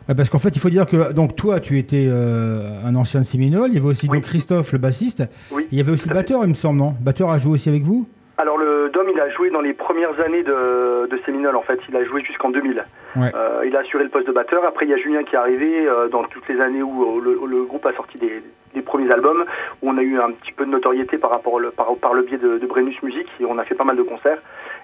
Ouais, 0.09 0.15
parce 0.15 0.31
qu'en 0.31 0.39
fait, 0.39 0.57
il 0.57 0.61
faut 0.61 0.71
dire 0.71 0.87
que 0.87 1.13
donc 1.13 1.37
toi, 1.37 1.61
tu 1.61 1.79
étais 1.79 2.07
euh, 2.09 2.81
un 2.85 2.95
ancien 2.97 3.21
de 3.21 3.27
Séminole. 3.27 3.69
Il 3.69 3.75
y 3.75 3.79
avait 3.79 3.87
aussi 3.89 4.09
Oui. 4.09 4.17
donc 4.19 4.25
Christophe, 4.25 4.73
le 4.73 4.79
bassiste. 4.79 5.23
Oui, 5.53 5.67
Il 5.71 5.79
y 5.79 5.81
avait 5.81 5.93
aussi 5.93 6.09
le 6.09 6.15
batteur, 6.15 6.41
il 6.45 6.49
me 6.49 6.55
semble, 6.55 6.79
non? 6.79 6.95
Batteur 7.01 7.31
a 7.31 7.39
joué 7.39 7.53
aussi 7.53 7.69
avec 7.69 7.83
vous? 7.83 8.09
Alors 8.41 8.57
le 8.57 8.89
Dom, 8.89 9.07
il 9.13 9.21
a 9.21 9.29
joué 9.29 9.51
dans 9.51 9.61
les 9.61 9.75
premières 9.75 10.19
années 10.21 10.43
de, 10.43 11.07
de 11.07 11.19
Séminole 11.27 11.57
en 11.57 11.63
fait. 11.63 11.79
Il 11.89 11.97
a 11.97 12.05
joué 12.05 12.23
jusqu'en 12.23 12.49
2000. 12.51 12.85
Ouais. 13.17 13.31
Euh, 13.35 13.63
il 13.67 13.77
a 13.77 13.81
assuré 13.81 14.03
le 14.05 14.09
poste 14.09 14.27
de 14.27 14.33
batteur. 14.33 14.65
Après, 14.65 14.87
il 14.87 14.91
y 14.91 14.95
a 14.95 14.97
Julien 14.97 15.25
qui 15.25 15.35
est 15.35 15.39
arrivé 15.39 15.87
euh, 15.87 16.09
dans 16.09 16.25
toutes 16.25 16.49
les 16.49 16.59
années 16.61 16.83
où 16.83 17.19
euh, 17.19 17.21
le, 17.23 17.39
le 17.47 17.65
groupe 17.65 17.85
a 17.85 17.93
sorti 17.93 18.17
des, 18.17 18.43
des 18.75 18.81
premiers 18.83 19.11
albums, 19.13 19.45
où 19.83 19.91
on 19.91 19.99
a 19.99 20.03
eu 20.03 20.19
un 20.19 20.31
petit 20.31 20.53
peu 20.53 20.65
de 20.65 20.71
notoriété 20.71 21.19
par 21.19 21.31
rapport 21.31 21.53
au- 21.55 21.71
par, 21.71 21.95
par 21.97 22.15
le 22.15 22.23
biais 22.23 22.39
de, 22.39 22.57
de 22.57 22.67
Brennus 22.67 22.97
Music 23.03 23.27
et 23.41 23.45
on 23.45 23.59
a 23.59 23.65
fait 23.65 23.75
pas 23.75 23.85
mal 23.85 23.97
de 23.97 24.03
concerts. 24.03 24.39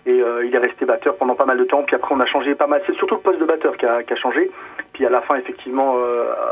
Et 0.04 0.20
il 0.44 0.54
est 0.54 0.58
resté 0.58 0.84
batteur 0.84 1.16
pendant 1.16 1.34
pas 1.34 1.46
mal 1.46 1.58
de 1.58 1.64
temps. 1.64 1.82
Puis 1.82 1.96
après, 1.96 2.14
on 2.14 2.20
a 2.20 2.26
changé 2.26 2.54
pas 2.54 2.68
mal. 2.68 2.80
C'est 2.86 2.94
surtout 2.94 3.16
le 3.16 3.20
poste 3.22 3.40
de 3.40 3.44
batteur 3.44 3.76
qui 3.76 3.86
a, 3.86 4.04
qui 4.04 4.12
a 4.12 4.16
changé. 4.16 4.50
Puis 4.92 5.04
à 5.04 5.10
la 5.10 5.20
fin, 5.22 5.34
effectivement, 5.34 5.96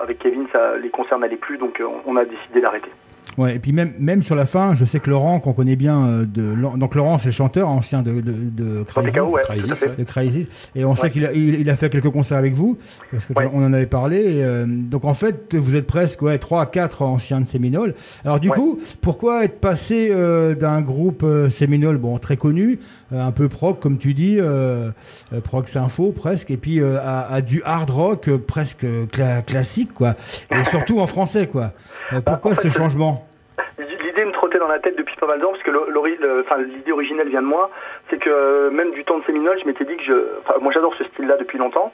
avec 0.02 0.18
Kevin, 0.18 0.46
ça, 0.52 0.76
les 0.76 0.88
concerts 0.90 1.20
n'allaient 1.20 1.36
plus, 1.36 1.56
donc 1.56 1.80
on 2.04 2.16
a 2.16 2.24
décidé 2.24 2.60
d'arrêter. 2.60 2.90
Ouais, 3.36 3.56
et 3.56 3.58
puis 3.58 3.72
même, 3.72 3.92
même 3.98 4.22
sur 4.22 4.36
la 4.36 4.46
fin, 4.46 4.76
je 4.76 4.84
sais 4.84 5.00
que 5.00 5.10
Laurent, 5.10 5.40
qu'on 5.40 5.54
connaît 5.54 5.74
bien, 5.74 6.06
euh, 6.06 6.24
de, 6.24 6.54
donc 6.78 6.94
Laurent, 6.94 7.18
c'est 7.18 7.26
le 7.26 7.32
chanteur 7.32 7.68
ancien 7.68 8.02
de, 8.02 8.12
de, 8.20 8.32
de 8.32 8.82
Crazy. 8.84 9.18
Ouais, 9.18 9.42
ouais. 9.42 9.94
de 9.98 10.04
Crazy. 10.04 10.46
Et 10.76 10.84
on 10.84 10.94
sait 10.94 11.10
qu'il 11.10 11.26
a, 11.26 11.32
il, 11.32 11.54
il 11.60 11.68
a 11.68 11.74
fait 11.74 11.90
quelques 11.90 12.10
concerts 12.10 12.38
avec 12.38 12.54
vous, 12.54 12.78
parce 13.10 13.24
qu'on 13.24 13.34
Ouais. 13.34 13.50
en 13.52 13.72
avait 13.72 13.86
parlé. 13.86 14.16
et, 14.36 14.44
euh, 14.44 14.66
donc 14.68 15.04
en 15.04 15.14
fait, 15.14 15.52
vous 15.54 15.74
êtes 15.74 15.86
presque 15.86 16.22
ouais, 16.22 16.38
3 16.38 16.62
à 16.62 16.66
4 16.66 17.02
anciens 17.02 17.40
de 17.40 17.48
Séminole. 17.48 17.94
Alors 18.24 18.38
du 18.38 18.50
Ouais. 18.50 18.54
coup, 18.56 18.78
pourquoi 19.00 19.44
être 19.44 19.58
passé 19.58 20.10
euh, 20.12 20.54
d'un 20.54 20.80
groupe 20.80 21.22
euh, 21.24 21.48
Séminole, 21.50 21.96
bon, 21.96 22.18
très 22.18 22.36
connu, 22.36 22.78
un 23.20 23.32
peu 23.32 23.48
prog, 23.48 23.78
comme 23.78 23.98
tu 23.98 24.14
dis, 24.14 24.38
euh, 24.40 24.90
euh, 25.32 25.40
prog 25.42 25.66
sympho 25.66 26.12
presque, 26.12 26.50
et 26.50 26.56
puis 26.56 26.80
euh, 26.80 26.98
à, 27.02 27.32
à 27.32 27.40
du 27.40 27.62
hard 27.64 27.90
rock 27.90 28.28
euh, 28.28 28.38
presque 28.38 28.84
cla- 28.84 29.42
classique, 29.44 29.92
quoi. 29.94 30.14
Et 30.50 30.64
surtout 30.70 30.98
en 31.00 31.06
français, 31.06 31.46
quoi. 31.46 31.72
Euh, 32.12 32.20
pourquoi 32.24 32.52
en 32.52 32.54
fait, 32.54 32.68
ce 32.68 32.76
changement? 32.78 33.26
L'idée 33.78 34.24
me 34.26 34.32
trottait 34.32 34.58
dans 34.58 34.68
la 34.68 34.78
tête 34.78 34.96
depuis 34.96 35.16
pas 35.16 35.26
mal 35.26 35.38
de 35.38 35.42
temps, 35.44 35.50
parce 35.52 35.62
que 35.62 35.70
l'idée 36.76 36.92
originelle 36.92 37.28
vient 37.28 37.42
de 37.42 37.46
moi. 37.46 37.70
C'est 38.10 38.18
que 38.18 38.30
euh, 38.30 38.70
même 38.70 38.92
du 38.92 39.02
temps 39.04 39.18
de 39.18 39.24
Séminole, 39.24 39.58
je 39.60 39.66
m'étais 39.66 39.84
dit 39.84 39.96
que 39.96 40.04
je. 40.04 40.12
Enfin, 40.40 40.54
moi 40.60 40.72
j'adore 40.72 40.94
ce 40.98 41.04
style-là 41.04 41.36
depuis 41.38 41.58
longtemps. 41.58 41.92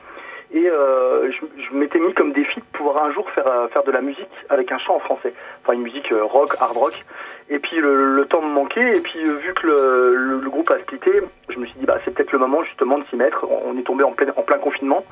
Et 0.52 0.68
euh, 0.68 1.30
je, 1.30 1.62
je 1.62 1.74
m'étais 1.76 1.98
mis 2.00 2.12
comme 2.14 2.32
défi 2.32 2.58
de 2.58 2.64
pouvoir 2.72 3.04
un 3.04 3.12
jour 3.12 3.28
faire, 3.30 3.46
euh, 3.46 3.68
faire 3.68 3.84
de 3.84 3.92
la 3.92 4.00
musique 4.00 4.28
avec 4.48 4.72
un 4.72 4.78
chant 4.78 4.96
en 4.96 5.00
français. 5.00 5.32
Enfin, 5.62 5.74
une 5.74 5.82
musique 5.82 6.10
euh, 6.12 6.24
rock, 6.24 6.50
hard 6.60 6.76
rock. 6.76 7.04
Et 7.50 7.58
puis 7.60 7.76
le, 7.76 8.14
le 8.16 8.24
temps 8.26 8.42
me 8.42 8.52
manquait. 8.52 8.96
Et 8.96 9.00
puis 9.00 9.20
euh, 9.26 9.34
vu 9.34 9.54
que 9.54 9.66
le, 9.66 10.14
le- 10.16 10.40
le 10.40 10.50
groupe 10.50 10.70
a 10.70 10.78
splitté, 10.80 11.12
je 11.48 11.58
me 11.58 11.66
suis 11.66 11.78
dit, 11.78 11.86
bah, 11.86 11.98
c'est 12.04 12.12
peut-être 12.14 12.32
le 12.32 12.38
moment 12.38 12.62
justement 12.64 12.98
de 12.98 13.04
s'y 13.06 13.16
mettre. 13.16 13.46
On 13.64 13.78
est 13.78 13.82
tombé 13.82 14.02
en 14.04 14.12
plein, 14.12 14.28
en 14.36 14.42
plein 14.42 14.58
confinement. 14.58 15.04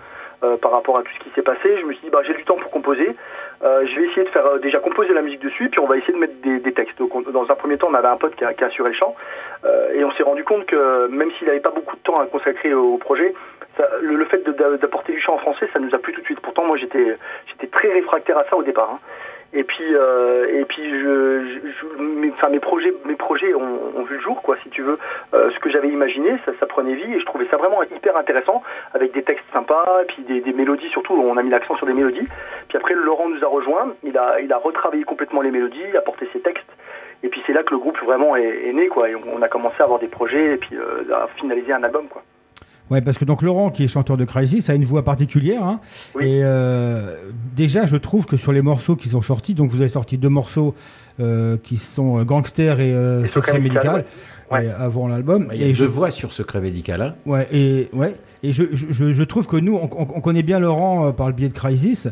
euh, 0.44 0.56
par 0.56 0.70
rapport 0.70 0.96
à 0.96 1.02
tout 1.02 1.10
ce 1.18 1.24
qui 1.24 1.30
s'est 1.34 1.42
passé, 1.42 1.78
je 1.80 1.84
me 1.84 1.92
suis 1.92 2.02
dit 2.04 2.10
bah 2.10 2.20
j'ai 2.24 2.32
du 2.32 2.44
temps 2.44 2.54
pour 2.54 2.70
composer. 2.70 3.08
Euh, 3.64 3.84
je 3.88 3.94
vais 3.98 4.06
essayer 4.06 4.22
de 4.22 4.28
faire 4.28 4.46
euh, 4.46 4.58
déjà 4.60 4.78
composer 4.78 5.12
la 5.12 5.20
musique 5.22 5.40
dessus, 5.42 5.68
puis 5.68 5.80
on 5.80 5.86
va 5.88 5.96
essayer 5.96 6.12
de 6.14 6.18
mettre 6.20 6.40
des, 6.44 6.60
des 6.60 6.72
textes. 6.72 6.96
Donc, 6.96 7.12
on- 7.16 7.22
dans 7.22 7.42
un 7.50 7.54
premier 7.56 7.76
temps, 7.76 7.88
on 7.90 7.94
avait 7.94 8.06
un 8.06 8.16
pote 8.16 8.36
qui 8.36 8.44
a, 8.44 8.54
qui 8.54 8.62
a 8.62 8.68
assuré 8.68 8.90
le 8.90 8.94
chant, 8.94 9.16
et 9.94 10.04
on 10.04 10.12
s'est 10.12 10.22
rendu 10.22 10.44
compte 10.44 10.64
que 10.66 11.08
même 11.08 11.32
s'il 11.32 11.48
n'avait 11.48 11.58
pas 11.58 11.72
beaucoup 11.72 11.96
de 11.96 12.02
temps 12.02 12.20
à 12.20 12.26
consacrer 12.26 12.72
au 12.72 12.98
projet, 12.98 13.34
le, 14.02 14.24
fait 14.26 14.42
d'apporter 14.80 15.12
du 15.12 15.20
chant 15.20 15.34
en 15.34 15.38
français, 15.38 15.68
ça 15.72 15.78
nous 15.78 15.94
a 15.94 15.98
plu 15.98 16.12
tout 16.12 16.20
de 16.20 16.26
suite. 16.26 16.40
Pourtant, 16.40 16.64
moi, 16.64 16.76
j'étais 16.76 17.16
très 17.70 17.92
réfractaire 17.92 18.38
à 18.38 18.44
ça 18.44 18.56
au 18.56 18.62
départ. 18.62 18.90
hein. 18.92 18.98
Et 19.54 19.64
puis, 19.64 19.94
euh, 19.94 20.60
et 20.60 20.64
puis, 20.66 20.82
mes, 21.98 22.32
mes 22.50 22.60
projets, 22.60 22.92
mes 23.06 23.14
projets 23.14 23.54
ont, 23.54 24.02
vu 24.02 24.16
le 24.16 24.20
jour, 24.20 24.42
quoi, 24.42 24.56
si 24.62 24.68
tu 24.68 24.82
veux. 24.82 24.98
Euh, 25.32 25.50
ce 25.50 25.58
que 25.58 25.70
j'avais 25.70 25.88
imaginé, 25.88 26.36
ça, 26.44 26.66
prenait 26.66 26.94
vie, 26.94 27.14
et 27.14 27.18
je 27.18 27.24
trouvais 27.24 27.46
ça 27.50 27.56
vraiment 27.56 27.82
hyper 27.82 28.16
intéressant, 28.16 28.62
avec 28.92 29.12
des 29.12 29.22
textes 29.22 29.46
sympas, 29.52 30.02
et 30.02 30.04
puis 30.04 30.22
des, 30.22 30.52
mélodies 30.52 30.88
surtout. 30.90 31.14
On 31.14 31.36
a 31.38 31.42
mis 31.42 31.50
l'accent 31.50 31.76
sur 31.76 31.86
des 31.86 31.94
mélodies. 31.94 32.28
Puis 32.68 32.76
après, 32.76 32.94
Laurent 32.94 33.28
nous 33.28 33.42
a 33.42 33.48
rejoints. 33.48 33.94
Il 34.04 34.18
a, 34.18 34.40
il 34.40 34.52
a 34.52 34.58
retravaillé 34.58 35.04
complètement 35.04 35.40
les 35.40 35.50
mélodies, 35.50 35.96
apporté 35.96 36.28
ses 36.32 36.40
textes. 36.40 36.70
Et 37.22 37.28
puis 37.28 37.42
c'est 37.46 37.52
là 37.54 37.62
que 37.62 37.70
le 37.70 37.78
groupe 37.78 37.98
vraiment 38.04 38.36
est, 38.36 38.72
né, 38.72 38.88
quoi. 38.88 39.08
Et 39.08 39.14
on, 39.14 39.22
on 39.34 39.42
a 39.42 39.48
commencé 39.48 39.76
à 39.80 39.84
avoir 39.84 39.98
des 39.98 40.08
projets, 40.08 40.54
et 40.54 40.56
puis 40.58 40.76
euh, 40.76 41.14
à 41.14 41.26
finaliser 41.38 41.72
un 41.72 41.82
album, 41.82 42.06
quoi. 42.08 42.22
Ouais, 42.90 43.00
parce 43.02 43.18
que 43.18 43.24
donc 43.24 43.42
Laurent, 43.42 43.70
qui 43.70 43.84
est 43.84 43.88
chanteur 43.88 44.16
de 44.16 44.24
Crisis, 44.24 44.70
a 44.70 44.74
une 44.74 44.84
voix 44.84 45.04
particulière. 45.04 45.62
hein. 45.62 45.80
Et 46.20 46.40
euh, 46.42 47.16
déjà, 47.54 47.84
je 47.86 47.96
trouve 47.96 48.24
que 48.26 48.36
sur 48.36 48.52
les 48.52 48.62
morceaux 48.62 48.96
qui 48.96 49.08
sont 49.10 49.22
sortis, 49.22 49.54
donc 49.54 49.70
vous 49.70 49.80
avez 49.80 49.90
sorti 49.90 50.16
deux 50.16 50.30
morceaux 50.30 50.74
euh, 51.20 51.56
qui 51.62 51.76
sont 51.76 52.18
euh, 52.18 52.24
Gangster 52.24 52.80
et 52.80 52.92
euh, 52.92 53.26
Secret 53.26 53.58
Médical, 53.60 54.04
avant 54.50 55.08
l'album. 55.08 55.48
Il 55.52 55.60
y 55.60 55.64
a 55.64 55.66
Et 55.66 55.72
deux 55.72 55.84
je- 55.84 55.84
voix 55.84 56.10
sur 56.10 56.32
Secret 56.32 56.60
Médical. 56.60 57.02
hein. 57.02 57.14
Ouais, 57.26 57.46
et, 57.52 57.88
ouais, 57.92 58.16
et 58.42 58.52
je, 58.54 58.62
je- 58.72 59.22
trouve 59.24 59.46
que 59.46 59.56
nous, 59.56 59.74
on, 59.76 59.84
on- 59.92 60.08
on 60.16 60.20
connaît 60.22 60.42
bien 60.42 60.58
Laurent 60.58 61.08
euh, 61.08 61.12
par 61.12 61.26
le 61.26 61.34
biais 61.34 61.48
de 61.50 61.54
Crisis, 61.54 62.08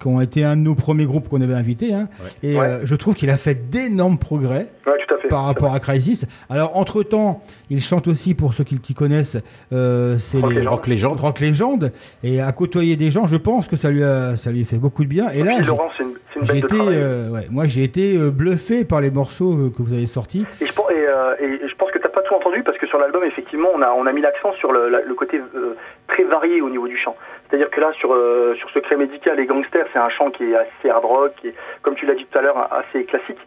qui 0.00 0.08
ont 0.08 0.20
été 0.20 0.44
un 0.44 0.56
de 0.56 0.62
nos 0.62 0.74
premiers 0.74 1.06
groupes 1.06 1.28
qu'on 1.28 1.40
avait 1.40 1.54
invités. 1.54 1.94
hein. 1.94 2.08
Et 2.42 2.56
Ouais. 2.56 2.64
euh, 2.66 2.80
je 2.84 2.94
trouve 2.94 3.14
qu'il 3.14 3.30
a 3.30 3.36
fait 3.36 3.70
d'énormes 3.70 4.18
progrès 4.18 4.68
Ouais, 4.86 4.92
tout 5.06 5.14
à 5.14 5.18
fait. 5.18 5.28
par 5.28 5.44
rapport 5.44 5.74
à 5.74 5.80
Crisis. 5.80 6.26
Alors, 6.50 6.76
entre-temps, 6.76 7.42
il 7.70 7.80
chante 7.82 8.06
aussi, 8.08 8.34
pour 8.34 8.52
ceux 8.54 8.64
qui, 8.64 8.78
qui 8.78 8.94
connaissent, 8.94 9.38
euh, 9.72 10.18
c'est 10.18 10.38
Rock 10.38 10.50
les 10.50 10.56
Legend. 10.56 10.68
Rock 10.74 10.86
Legend. 10.86 11.20
Rock 11.20 11.40
Legend. 11.40 11.92
Et 12.22 12.40
à 12.40 12.52
côtoyer 12.52 12.96
des 12.96 13.10
gens, 13.10 13.26
je 13.26 13.36
pense 13.36 13.68
que 13.68 13.76
ça 13.76 13.90
lui 13.90 14.02
a, 14.04 14.36
ça 14.36 14.50
lui 14.52 14.62
a 14.62 14.64
fait 14.64 14.76
beaucoup 14.76 15.02
de 15.04 15.08
bien. 15.08 15.28
Et 15.30 15.42
là, 15.42 15.54
puis 15.56 15.64
j'ai- 15.64 15.70
Laurent, 15.70 15.88
c'est 15.96 16.02
une, 16.04 16.10
c'est 16.34 16.40
une 16.40 16.46
j'ai 16.46 16.52
bête 16.54 16.62
de 16.62 16.66
été, 16.66 16.76
travail. 16.76 16.94
euh, 16.98 17.30
ouais, 17.30 17.46
moi, 17.50 17.64
j'ai 17.66 17.82
été 17.84 18.16
euh, 18.16 18.30
bluffé 18.30 18.84
par 18.84 19.00
les 19.00 19.10
morceaux 19.10 19.72
que 19.76 19.82
vous 19.82 19.92
avez 19.92 20.06
sortis. 20.06 20.44
Et 20.60 20.66
je 20.66 20.72
pense, 20.72 20.90
et, 20.90 20.94
euh, 20.94 21.34
et 21.40 21.68
je 21.68 21.74
pense 21.76 21.90
que 21.90 21.98
t'as 21.98 22.08
pas 22.10 22.20
tout 22.22 22.34
entendu 22.34 22.62
parce 22.62 22.76
que 22.78 22.86
sur 22.86 22.98
l'album, 22.98 23.24
effectivement, 23.24 23.68
on 23.74 23.80
a, 23.82 23.90
on 23.90 24.06
a 24.06 24.12
mis 24.12 24.20
l'accent 24.20 24.52
sur 24.58 24.72
le, 24.72 24.88
la- 24.90 25.02
le 25.02 25.14
côté 25.14 25.38
euh, 25.38 25.74
très 26.08 26.24
varié 26.24 26.60
au 26.60 26.68
niveau 26.70 26.86
du 26.86 26.96
chant. 26.98 27.16
C'est-à-dire 27.48 27.70
que 27.70 27.80
là, 27.80 27.92
sur, 27.94 28.12
euh, 28.12 28.54
sur 28.56 28.70
Secret 28.70 28.96
Médical 28.96 29.38
et 29.38 29.46
Gangster, 29.46 29.86
c'est 29.92 29.98
un 29.98 30.08
chant 30.08 30.30
qui 30.30 30.44
est 30.44 30.56
assez 30.56 30.90
hard 30.90 31.04
rock, 31.04 31.32
qui 31.40 31.48
est, 31.48 31.54
comme 31.82 31.94
tu 31.94 32.06
l'as 32.06 32.14
dit 32.14 32.26
tout 32.26 32.38
à 32.38 32.42
l'heure, 32.42 32.72
assez 32.72 33.04
classique. 33.04 33.38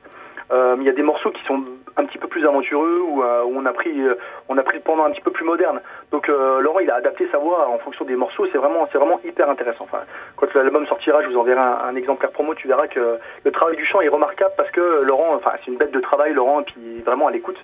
Euh, 0.51 0.75
il 0.79 0.83
y 0.83 0.89
a 0.89 0.93
des 0.93 1.03
morceaux 1.03 1.29
qui 1.29 1.43
sont 1.43 1.63
un 1.95 2.05
petit 2.05 2.17
peu 2.17 2.27
plus 2.27 2.45
aventureux 2.45 3.01
où, 3.07 3.21
euh, 3.21 3.43
on 3.45 3.65
a 3.65 3.73
pris 3.73 4.01
euh, 4.01 4.15
on 4.47 4.57
a 4.57 4.63
pris 4.63 4.77
le 4.77 4.83
pendant 4.83 5.03
un 5.03 5.11
petit 5.11 5.21
peu 5.21 5.31
plus 5.31 5.45
moderne. 5.45 5.79
Donc 6.11 6.27
euh, 6.27 6.59
Laurent 6.59 6.79
il 6.79 6.89
a 6.89 6.95
adapté 6.95 7.27
sa 7.31 7.37
voix 7.37 7.69
en 7.69 7.77
fonction 7.79 8.03
des 8.05 8.15
morceaux. 8.15 8.47
C'est 8.51 8.57
vraiment 8.57 8.87
c'est 8.91 8.97
vraiment 8.97 9.19
hyper 9.23 9.47
intéressant. 9.47 9.83
Enfin, 9.83 10.01
quand 10.37 10.51
l'album 10.55 10.87
sortira, 10.87 11.21
je 11.21 11.27
vous 11.27 11.37
enverrai 11.37 11.59
un, 11.59 11.77
un 11.89 11.95
exemplaire 11.95 12.31
promo. 12.31 12.55
Tu 12.55 12.67
verras 12.67 12.87
que 12.87 13.19
le 13.43 13.51
travail 13.51 13.75
du 13.75 13.85
chant 13.85 14.01
est 14.01 14.07
remarquable 14.07 14.53
parce 14.57 14.71
que 14.71 15.03
Laurent, 15.03 15.35
enfin 15.35 15.51
c'est 15.63 15.71
une 15.71 15.77
bête 15.77 15.91
de 15.91 15.99
travail 15.99 16.33
Laurent 16.33 16.61
et 16.61 16.63
puis 16.63 17.01
vraiment 17.05 17.27
à 17.27 17.31
l'écoute. 17.31 17.57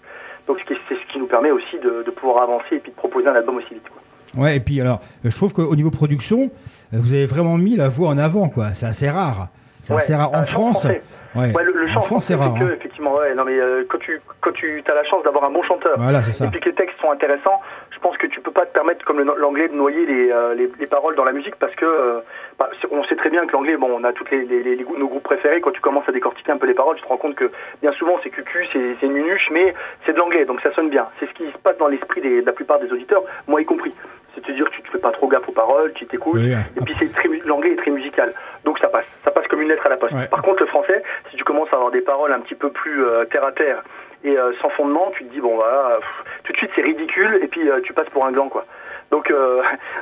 Donc 0.47 0.59
c'est 0.67 0.95
ce 0.95 1.11
qui 1.11 1.17
nous 1.17 1.27
permet 1.27 1.49
aussi 1.49 1.79
de, 1.79 2.03
de 2.03 2.11
pouvoir 2.11 2.43
avancer 2.43 2.75
et 2.75 2.79
puis 2.79 2.91
de 2.91 2.97
proposer 2.97 3.27
un 3.27 3.35
album 3.35 3.57
aussi 3.57 3.73
vite. 3.73 3.89
Quoi. 3.89 4.01
Ouais, 4.37 4.57
et 4.57 4.59
puis 4.59 4.81
alors, 4.81 5.01
euh, 5.25 5.29
je 5.29 5.35
trouve 5.35 5.53
qu'au 5.53 5.75
niveau 5.75 5.91
production, 5.91 6.49
euh, 6.93 6.97
vous 6.99 7.13
avez 7.13 7.25
vraiment 7.25 7.57
mis 7.57 7.75
la 7.75 7.89
voix 7.89 8.09
en 8.09 8.17
avant, 8.17 8.49
quoi. 8.49 8.73
C'est 8.73 8.85
assez 8.85 9.09
rare. 9.09 9.47
C'est 9.83 9.93
Ouais, 9.93 9.99
assez 10.01 10.15
rare 10.15 10.33
un 10.33 10.41
en 10.41 10.45
France. 10.45 10.79
français. 10.81 11.01
Ouais. 11.35 11.51
Ouais, 11.53 11.63
le, 11.65 11.73
le 11.73 11.87
chant 11.87 11.99
en 11.99 12.01
France, 12.01 12.25
c'est 12.25 12.35
rare. 12.35 12.53
que, 12.57 12.63
hein. 12.63 12.69
effectivement, 12.77 13.13
ouais, 13.15 13.35
non 13.35 13.43
mais 13.43 13.59
euh, 13.59 13.83
quand 13.89 13.97
tu 13.99 14.21
quand 14.39 14.53
tu 14.53 14.81
as 14.87 14.93
la 14.95 15.03
chance 15.03 15.21
d'avoir 15.25 15.43
un 15.43 15.51
bon 15.51 15.61
chanteur, 15.63 15.95
Voilà, 15.97 16.23
ça. 16.23 16.45
et 16.45 16.47
puis 16.49 16.61
que 16.61 16.69
les 16.69 16.75
textes 16.75 16.95
sont 17.01 17.11
intéressants, 17.11 17.59
je 17.91 17.99
pense 17.99 18.15
que 18.17 18.25
tu 18.27 18.39
peux 18.39 18.51
pas 18.51 18.65
te 18.65 18.71
permettre 18.73 19.03
comme 19.03 19.19
l'anglais 19.21 19.67
de 19.67 19.73
noyer 19.73 20.05
les, 20.05 20.31
euh, 20.31 20.53
les, 20.55 20.71
les 20.79 20.87
paroles 20.87 21.15
dans 21.17 21.25
la 21.25 21.33
musique 21.33 21.55
parce 21.57 21.75
que 21.75 21.83
euh, 21.83 22.19
bah, 22.57 22.69
on 22.89 23.03
sait 23.03 23.17
très 23.17 23.29
bien 23.29 23.45
que 23.47 23.51
l'anglais, 23.51 23.75
bon, 23.75 23.89
on 23.91 24.03
a 24.05 24.13
toutes 24.13 24.31
les, 24.31 24.45
les, 24.45 24.77
nos 24.97 25.07
groupes 25.09 25.23
préférés. 25.23 25.59
Quand 25.59 25.71
tu 25.71 25.81
commences 25.81 26.07
à 26.07 26.13
décortiquer 26.13 26.53
un 26.53 26.57
peu 26.57 26.67
les 26.67 26.73
paroles, 26.73 26.95
tu 26.95 27.01
te 27.03 27.07
rends 27.09 27.17
compte 27.17 27.35
que 27.35 27.51
bien 27.81 27.91
souvent 27.93 28.13
c'est 28.23 28.29
cucu, 28.29 28.65
c'est 28.71 29.07
nunuche, 29.07 29.49
mais 29.51 29.73
c'est 30.05 30.13
de 30.13 30.17
l'anglais, 30.17 30.45
donc 30.45 30.61
ça 30.61 30.73
sonne 30.73 30.89
bien. 30.89 31.05
C'est 31.19 31.27
ce 31.27 31.33
qui 31.33 31.51
se 31.51 31.57
passe 31.57 31.77
dans 31.79 31.87
l'esprit 31.89 32.21
de 32.21 32.45
la 32.45 32.53
plupart 32.53 32.79
des 32.79 32.89
auditeurs, 32.93 33.23
moi 33.47 33.61
y 33.61 33.65
compris. 33.65 33.93
C'est-à-dire 34.35 34.65
que 34.69 34.75
tu 34.75 34.81
te 34.81 34.89
fais 34.89 34.97
pas 34.97 35.11
trop 35.11 35.27
gaffe 35.27 35.47
aux 35.47 35.53
paroles, 35.53 35.93
tu 35.93 36.05
t'écoutes, 36.05 36.35
Oui, 36.35 36.51
et 36.51 36.81
puis 36.81 36.95
c'est 36.99 37.11
très 37.13 37.29
l'anglais 37.45 37.71
est 37.71 37.77
très 37.77 37.91
musical, 37.91 38.33
donc 38.63 38.79
ça 38.79 38.87
passe, 38.87 39.05
ça 39.23 39.31
passe 39.31 39.47
comme 39.47 39.61
une 39.61 39.69
lettre 39.69 39.85
à 39.85 39.89
la 39.89 39.97
poste. 39.97 40.13
Ouais. 40.13 40.27
Par 40.27 40.41
contre, 40.41 40.61
le 40.61 40.67
français, 40.67 41.03
si 41.31 41.37
tu 41.37 41.43
commences 41.43 41.69
à 41.71 41.75
avoir 41.75 41.91
des 41.91 42.01
paroles 42.01 42.33
un 42.33 42.39
petit 42.39 42.55
peu 42.55 42.69
plus 42.69 43.03
euh, 43.05 43.25
terre 43.25 43.45
à 43.45 43.51
terre 43.51 43.83
et 44.23 44.37
euh, 44.37 44.53
sans 44.61 44.69
fondement, 44.69 45.11
tu 45.15 45.23
te 45.25 45.33
dis 45.33 45.39
bon 45.39 45.55
voilà, 45.55 45.97
pff, 45.99 46.43
tout 46.43 46.53
de 46.53 46.57
suite 46.57 46.71
c'est 46.75 46.81
ridicule 46.81 47.39
et 47.41 47.47
puis 47.47 47.69
euh, 47.69 47.79
tu 47.81 47.93
passes 47.93 48.09
pour 48.09 48.25
un 48.25 48.31
gland 48.31 48.49
quoi. 48.49 48.65
Donc 49.11 49.29
euh, 49.31 49.61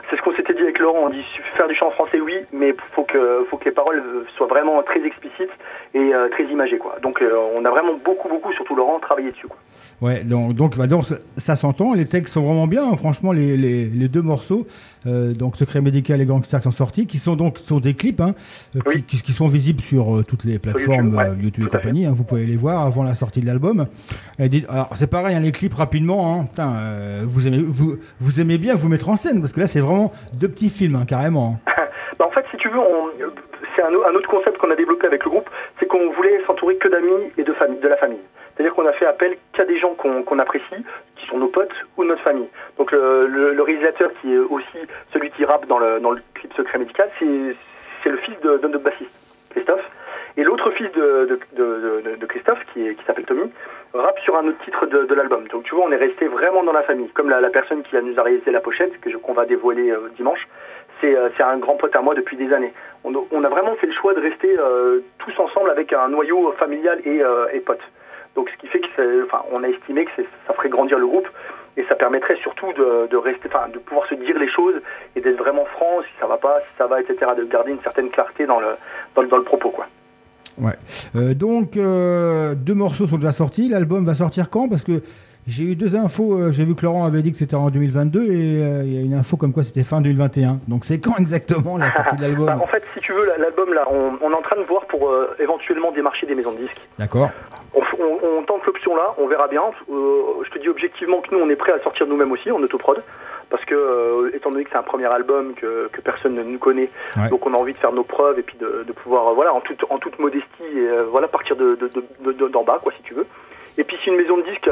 c'est 0.09 0.17
ce 0.17 0.21
qu'on 0.21 0.33
s'était 0.35 0.53
dit 0.53 0.61
avec 0.61 0.79
Laurent, 0.79 0.99
on 1.03 1.09
dit 1.09 1.23
faire 1.55 1.67
du 1.67 1.75
chant 1.75 1.87
en 1.87 1.91
français 1.91 2.19
oui, 2.21 2.33
mais 2.53 2.73
faut 2.95 3.03
que 3.03 3.45
faut 3.49 3.57
que 3.57 3.65
les 3.65 3.71
paroles 3.71 4.01
soient 4.37 4.47
vraiment 4.47 4.81
très 4.83 5.03
explicites 5.05 5.51
et 5.93 6.13
euh, 6.13 6.29
très 6.29 6.45
imagées 6.45 6.77
quoi. 6.77 6.97
Donc 7.03 7.21
euh, 7.21 7.35
on 7.55 7.63
a 7.65 7.69
vraiment 7.69 7.93
beaucoup 8.03 8.29
beaucoup, 8.29 8.51
surtout 8.53 8.75
Laurent, 8.75 8.99
travaillé 8.99 9.31
dessus 9.31 9.47
quoi. 9.47 9.57
Ouais, 10.01 10.23
donc, 10.23 10.53
donc, 10.53 10.77
bah, 10.77 10.87
donc, 10.87 11.05
ça, 11.05 11.15
ça 11.37 11.55
s'entend. 11.55 11.93
Les 11.93 12.05
textes 12.05 12.33
sont 12.33 12.43
vraiment 12.43 12.67
bien. 12.67 12.83
hein. 12.83 12.97
Franchement, 12.97 13.31
les, 13.31 13.55
les, 13.55 13.85
les 13.85 14.07
deux 14.07 14.21
morceaux, 14.21 14.65
donc 15.05 15.55
Secret 15.57 15.81
Médical 15.81 16.19
et 16.21 16.25
Gangster, 16.25 16.59
qui 16.59 16.63
sont 16.63 16.71
sortis, 16.71 17.07
qui 17.07 17.17
sont 17.17 17.35
donc 17.35 17.57
sur 17.59 17.79
des 17.81 17.93
clips, 17.93 18.19
hein, 18.21 18.33
qui, 19.07 19.31
sont 19.31 19.47
visibles 19.47 19.81
sur 19.81 20.23
toutes 20.25 20.43
les 20.45 20.59
plateformes 20.59 21.13
YouTube, 21.13 21.15
ouais, 21.15 21.43
YouTube 21.43 21.67
et 21.67 21.69
compagnie. 21.69 22.05
hein. 22.05 22.13
vous 22.15 22.23
pouvez 22.23 22.45
les 22.45 22.55
voir 22.55 22.85
avant 22.85 23.03
la 23.03 23.15
sortie 23.15 23.41
de 23.41 23.45
l'album. 23.45 23.85
Alors, 24.39 24.89
c'est 24.95 25.09
pareil, 25.09 25.35
hein, 25.35 25.41
les 25.41 25.51
clips 25.51 25.73
rapidement. 25.73 26.45
Putain, 26.45 27.21
vous, 27.23 27.47
aimez, 27.47 27.59
vous, 27.59 27.97
vous 28.19 28.41
aimez 28.41 28.57
bien 28.57 28.75
vous 28.75 28.89
en 29.09 29.15
scène 29.15 29.39
parce 29.41 29.53
que 29.53 29.59
là, 29.59 29.67
c'est 29.67 29.79
vraiment 29.81 30.11
deux 30.33 30.49
petits 30.49 30.69
films, 30.69 30.95
hein, 30.95 31.05
carrément. 31.07 31.55
Bah, 32.19 32.27
en 32.27 32.29
fait, 32.31 32.45
si 32.51 32.57
tu 32.57 32.69
veux, 32.69 32.77
c'est 33.75 33.81
un, 33.81 33.91
au- 33.91 34.03
un 34.05 34.13
autre 34.13 34.29
concept 34.29 34.59
qu'on 34.59 34.69
a 34.69 34.75
développé 34.75 35.07
avec 35.07 35.23
le 35.23 35.31
groupe, 35.31 35.49
c'est 35.79 35.87
qu'on 35.87 36.11
voulait 36.11 36.43
s'entourer 36.45 36.75
que 36.77 36.87
d'amis 36.87 37.31
et 37.39 37.43
de, 37.43 37.51
famille, 37.53 37.79
de 37.79 37.87
la 37.87 37.97
famille. 37.97 38.19
C'est-à-dire 38.55 38.75
qu'on 38.75 38.85
a 38.85 38.91
fait 38.93 39.07
appel 39.07 39.35
qu'à 39.53 39.65
des 39.65 39.79
gens 39.79 39.95
qu'on 39.95 40.37
apprécie, 40.37 40.85
qui 41.15 41.25
sont 41.25 41.39
nos 41.39 41.47
potes 41.47 41.73
ou 41.97 42.03
notre 42.03 42.21
famille. 42.21 42.47
Donc 42.77 42.91
le, 42.91 43.59
réalisateur 43.63 44.11
qui 44.21 44.31
est 44.31 44.37
aussi 44.37 44.77
celui 45.11 45.31
qui 45.31 45.43
rappe 45.43 45.65
dans 45.65 45.79
le, 45.79 45.99
clip 46.35 46.53
Secret 46.53 46.77
Médical, 46.77 47.09
c'est 47.17 48.09
le 48.09 48.17
fils 48.17 48.39
de, 48.43 48.57
de 48.59 48.67
notre 48.67 48.83
bassiste, 48.83 49.09
Christophe. 49.49 49.81
Et 50.37 50.43
l'autre 50.43 50.69
fils 50.69 50.91
de, 50.91 51.39
Christophe, 52.27 52.59
qui, 52.73 52.87
est- 52.87 52.93
qui 52.93 53.03
s'appelle 53.05 53.25
Tommy, 53.25 53.51
rappe 53.93 54.19
sur 54.19 54.35
un 54.35 54.47
autre 54.47 54.63
titre 54.63 54.85
de, 54.85 55.13
l'album. 55.13 55.47
Donc 55.47 55.63
tu 55.63 55.75
vois, 55.75 55.85
on 55.85 55.91
est 55.91 55.97
resté 55.97 56.27
vraiment 56.27 56.63
dans 56.63 56.73
la 56.73 56.83
famille. 56.83 57.09
Comme 57.09 57.29
la, 57.29 57.49
personne 57.49 57.83
qui 57.83 57.95
nous 57.95 58.19
a 58.19 58.23
réalisé 58.23 58.51
la 58.51 58.61
pochette, 58.61 58.99
que 58.99 59.09
qu'on 59.17 59.33
va 59.33 59.45
dévoiler 59.45 59.91
euh, 59.91 60.09
dimanche, 60.15 60.47
c'est 61.01 61.15
euh, 61.15 61.29
un 61.39 61.57
grand 61.57 61.75
pote 61.75 61.95
à 61.95 62.01
moi 62.01 62.15
depuis 62.15 62.37
des 62.37 62.51
années. 62.53 62.73
On, 63.03 63.13
a- 63.13 63.45
a 63.45 63.49
vraiment 63.49 63.75
fait 63.75 63.87
le 63.87 63.93
choix 63.93 64.13
de 64.13 64.21
rester 64.21 64.57
euh, 64.59 65.01
tous 65.19 65.37
ensemble 65.39 65.69
avec 65.69 65.93
un 65.93 66.07
noyau 66.09 66.51
familial 66.53 67.01
et, 67.05 67.21
euh, 67.21 67.47
et 67.53 67.59
potes. 67.59 67.83
Donc 68.35 68.49
ce 68.49 68.57
qui 68.57 68.67
fait 68.67 68.79
que 68.79 69.25
enfin, 69.25 69.43
on 69.51 69.63
a 69.63 69.67
estimé 69.67 70.05
que 70.05 70.11
ça 70.47 70.53
ferait 70.53 70.69
grandir 70.69 70.97
le 70.97 71.05
groupe 71.05 71.27
et 71.77 71.83
ça 71.85 71.95
permettrait 71.95 72.35
surtout 72.37 72.71
de, 72.73 73.15
rester, 73.15 73.47
enfin, 73.47 73.67
de 73.69 73.79
pouvoir 73.79 74.07
se 74.07 74.15
dire 74.15 74.37
les 74.37 74.47
choses 74.47 74.75
et 75.15 75.21
d'être 75.21 75.37
vraiment 75.37 75.65
franc 75.65 76.01
si 76.01 76.19
ça 76.19 76.27
va 76.27 76.37
pas, 76.37 76.59
si 76.61 76.77
ça 76.77 76.87
va, 76.87 77.01
etc. 77.01 77.31
De 77.37 77.43
garder 77.43 77.71
une 77.71 77.81
certaine 77.81 78.09
clarté 78.09 78.45
dans 78.45 78.59
le 78.59 78.69
dans, 79.15 79.23
dans 79.23 79.37
le 79.37 79.43
propos, 79.43 79.69
quoi. 79.69 79.85
Ouais. 80.59 80.73
Euh, 81.15 81.33
donc, 81.33 81.77
euh, 81.77 82.53
deux 82.55 82.73
morceaux 82.75 83.07
sont 83.07 83.17
déjà 83.17 83.31
sortis. 83.31 83.69
L'album 83.69 84.05
va 84.05 84.13
sortir 84.13 84.49
quand? 84.49 84.69
Parce 84.69 84.83
que 84.83 85.01
j'ai 85.47 85.63
eu 85.63 85.75
deux 85.75 85.95
infos. 85.95 86.35
euh, 86.37 86.51
j'ai 86.51 86.63
vu 86.63 86.75
que 86.75 86.85
Laurent 86.85 87.05
avait 87.05 87.21
dit 87.21 87.31
que 87.31 87.37
c'était 87.37 87.55
en 87.55 87.69
2022 87.69 88.23
et 88.23 88.27
euh, 88.63 88.83
il 88.85 88.93
y 88.93 88.97
a 88.97 89.01
une 89.01 89.13
info 89.13 89.35
comme 89.35 89.51
quoi 89.51 89.63
c'était 89.63 89.83
fin 89.83 89.99
2021. 90.01 90.59
Donc, 90.67 90.85
c'est 90.85 90.99
quand 90.99 91.17
exactement 91.17 91.77
la 91.77 91.91
sortie 91.91 92.17
de 92.17 92.21
l'album? 92.27 92.45
Bah, 92.45 92.59
en 92.61 92.67
fait, 92.67 92.83
si 92.93 92.99
tu 93.01 93.11
veux, 93.13 93.25
la- 93.25 93.37
l'album 93.37 93.73
là, 93.73 93.83
on, 93.91 94.13
on 94.21 94.31
est 94.31 94.35
en 94.35 94.41
train 94.41 94.55
de 94.61 94.65
voir 94.65 94.85
pour 94.87 95.09
éventuellement 95.39 95.91
démarcher 95.91 96.27
des 96.27 96.35
maisons 96.35 96.53
de 96.53 96.59
disques. 96.59 96.89
D'accord. 96.99 97.29
On, 97.75 97.81
f- 97.81 97.97
on- 97.99 98.39
on 98.39 98.43
tente 98.43 98.63
l'option 98.65 98.95
là, 98.95 99.13
on 99.17 99.27
verra 99.27 99.47
bien. 99.47 99.63
Je 99.89 100.49
te 100.51 100.59
dis 100.59 100.69
objectivement 100.69 101.21
que 101.21 101.33
nous, 101.35 101.41
on 101.41 101.49
est 101.49 101.55
prêt 101.55 101.71
à 101.73 101.81
sortir 101.83 102.05
nous-mêmes 102.07 102.31
aussi 102.31 102.51
en 102.51 102.61
autoprod. 102.61 103.01
Parce 103.49 103.63
que, 103.65 103.75
euh, 103.75 104.31
étant 104.35 104.51
donné 104.51 104.63
que 104.63 104.69
c'est 104.71 104.77
un 104.77 104.83
premier 104.83 105.05
album 105.05 105.53
que, 105.55 105.87
que 105.91 106.01
personne 106.01 106.33
ne 106.35 106.43
nous 106.43 106.59
connaît, 106.59 106.89
Ouais. 107.17 107.29
donc 107.29 107.45
on 107.45 107.53
a 107.53 107.57
envie 107.57 107.73
de 107.73 107.77
faire 107.77 107.91
nos 107.93 108.03
preuves 108.03 108.39
et 108.39 108.43
puis 108.43 108.57
de, 108.57 108.83
de 108.87 108.91
pouvoir, 108.93 109.27
euh, 109.29 109.33
voilà, 109.33 109.53
en 109.53 109.61
toute, 109.61 109.83
en 109.89 109.97
toute 109.99 110.17
modestie, 110.19 110.45
et, 110.75 110.87
euh, 110.87 111.03
voilà, 111.09 111.27
partir 111.27 111.55
de, 111.55 111.75
de, 111.75 111.87
de- 111.87 112.31
de- 112.31 112.47
d'en 112.47 112.63
bas, 112.63 112.79
quoi, 112.81 112.91
si 112.97 113.03
tu 113.03 113.13
veux. 113.13 113.25
Et 113.77 113.83
puis 113.83 113.97
si 114.03 114.09
une 114.09 114.17
maison 114.17 114.37
de 114.37 114.43
disques 114.43 114.69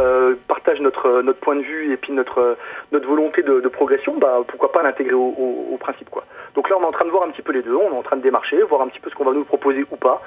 partage 0.47 0.79
notre, 0.79 1.21
notre 1.23 1.39
point 1.39 1.55
de 1.55 1.61
vue 1.61 1.91
et 1.91 1.97
puis 1.97 2.13
notre, 2.13 2.55
notre 2.91 3.07
volonté 3.07 3.41
de, 3.41 3.59
de 3.59 3.67
progression, 3.67 4.15
bah, 4.19 4.39
pourquoi 4.47 4.71
pas 4.71 4.83
l'intégrer 4.83 5.15
au, 5.15 5.21
au- 5.37 5.67
au 5.73 5.77
principe, 5.77 6.09
quoi. 6.11 6.23
Donc 6.53 6.69
là, 6.69 6.77
on 6.79 6.83
est 6.83 6.85
en 6.85 6.91
train 6.91 7.05
de 7.05 7.09
voir 7.09 7.23
un 7.23 7.31
petit 7.31 7.41
peu 7.41 7.51
les 7.51 7.63
deux, 7.63 7.75
on 7.75 7.93
est 7.93 7.97
en 7.97 8.03
train 8.03 8.17
de 8.17 8.21
démarcher, 8.21 8.61
voir 8.63 8.81
un 8.83 8.87
petit 8.89 8.99
peu 8.99 9.09
ce 9.09 9.15
qu'on 9.15 9.23
va 9.25 9.31
nous 9.33 9.43
proposer 9.43 9.85
ou 9.91 9.95
pas. 9.95 10.21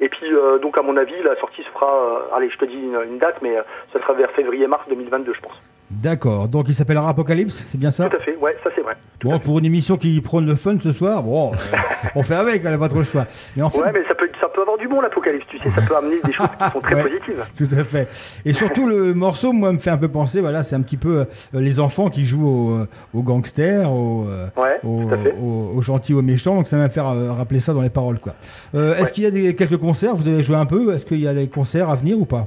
Et 0.00 0.08
puis, 0.08 0.30
donc, 0.62 0.76
à 0.78 0.82
mon 0.82 0.96
avis, 0.96 1.20
la 1.24 1.34
sortie 1.36 1.62
se 1.62 1.68
fera, 1.70 2.28
allez, 2.34 2.50
je 2.50 2.58
te 2.58 2.64
dis 2.66 2.78
une, 2.80 2.98
une 3.10 3.18
date, 3.18 3.36
mais 3.42 3.56
ça 3.92 3.98
sera 4.00 4.12
vers 4.12 4.30
février-mars 4.32 4.84
2022, 4.88 5.32
je 5.34 5.40
pense. 5.40 5.60
D'accord. 5.90 6.48
Donc 6.48 6.66
il 6.68 6.74
s'appellera 6.74 7.08
Apocalypse, 7.08 7.64
c'est 7.68 7.78
bien 7.78 7.90
ça 7.90 8.08
Tout 8.10 8.16
à 8.16 8.20
fait, 8.20 8.36
ouais, 8.36 8.54
ça 8.62 8.70
c'est 8.74 8.82
vrai. 8.82 8.94
Bon, 9.24 9.38
pour 9.40 9.58
une 9.58 9.64
émission 9.64 9.96
qui 9.96 10.20
prône 10.20 10.46
le 10.46 10.54
fun 10.54 10.76
ce 10.82 10.92
soir, 10.92 11.22
bon, 11.22 11.52
euh, 11.52 11.56
on 12.14 12.22
fait 12.22 12.34
avec, 12.36 12.64
on 12.64 12.70
n'a 12.70 12.78
pas 12.78 12.88
trop 12.88 12.98
le 12.98 13.04
choix. 13.04 13.26
Mais 13.56 13.62
en 13.62 13.70
fait, 13.70 13.80
Ouais, 13.80 13.90
mais 13.92 14.02
ça 14.06 14.14
peut, 14.14 14.28
ça 14.40 14.48
peut 14.54 14.60
avoir 14.60 14.78
du 14.78 14.86
bon 14.86 15.00
l'apocalypse, 15.00 15.44
tu 15.48 15.58
sais, 15.58 15.70
ça 15.74 15.80
peut 15.82 15.96
amener 15.96 16.16
des 16.24 16.32
choses 16.32 16.46
qui 16.46 16.70
sont 16.72 16.80
très 16.80 16.94
Ouais. 16.94 17.02
positives. 17.02 17.44
Tout 17.56 17.74
à 17.74 17.84
fait. 17.84 18.08
Et 18.44 18.52
surtout, 18.52 18.86
le 18.86 19.14
morceau, 19.14 19.52
moi, 19.52 19.72
me 19.72 19.78
fait 19.78 19.90
un 19.90 19.96
peu 19.96 20.08
penser, 20.08 20.40
voilà, 20.40 20.62
c'est 20.62 20.76
un 20.76 20.82
petit 20.82 20.96
peu 20.98 21.20
euh, 21.20 21.24
les 21.54 21.80
enfants 21.80 22.10
qui 22.10 22.24
jouent 22.26 22.46
aux, 22.46 22.70
euh, 22.74 22.88
aux 23.14 23.22
gangsters, 23.22 23.90
aux, 23.90 24.26
euh, 24.28 24.46
Ouais, 24.56 24.78
aux 24.84 25.80
gentils, 25.82 26.14
aux 26.14 26.22
méchants. 26.22 26.54
Donc, 26.56 26.66
ça 26.68 26.76
va 26.76 26.84
me 26.84 26.88
faire 26.90 27.08
euh, 27.08 27.32
rappeler 27.32 27.60
ça 27.60 27.72
dans 27.72 27.82
les 27.82 27.90
paroles, 27.90 28.18
quoi. 28.20 28.34
Euh, 28.74 28.94
Est-ce 28.96 29.12
qu'il 29.12 29.24
y 29.24 29.26
a 29.26 29.30
des, 29.32 29.54
quelques 29.56 29.78
concerts? 29.78 30.14
Vous 30.14 30.28
avez 30.28 30.42
joué 30.44 30.56
un 30.56 30.66
peu? 30.66 30.94
Est-ce 30.94 31.04
qu'il 31.06 31.20
y 31.20 31.26
a 31.28 31.34
des 31.34 31.48
concerts 31.48 31.88
à 31.90 31.94
venir 31.96 32.18
ou 32.20 32.24
pas? 32.24 32.46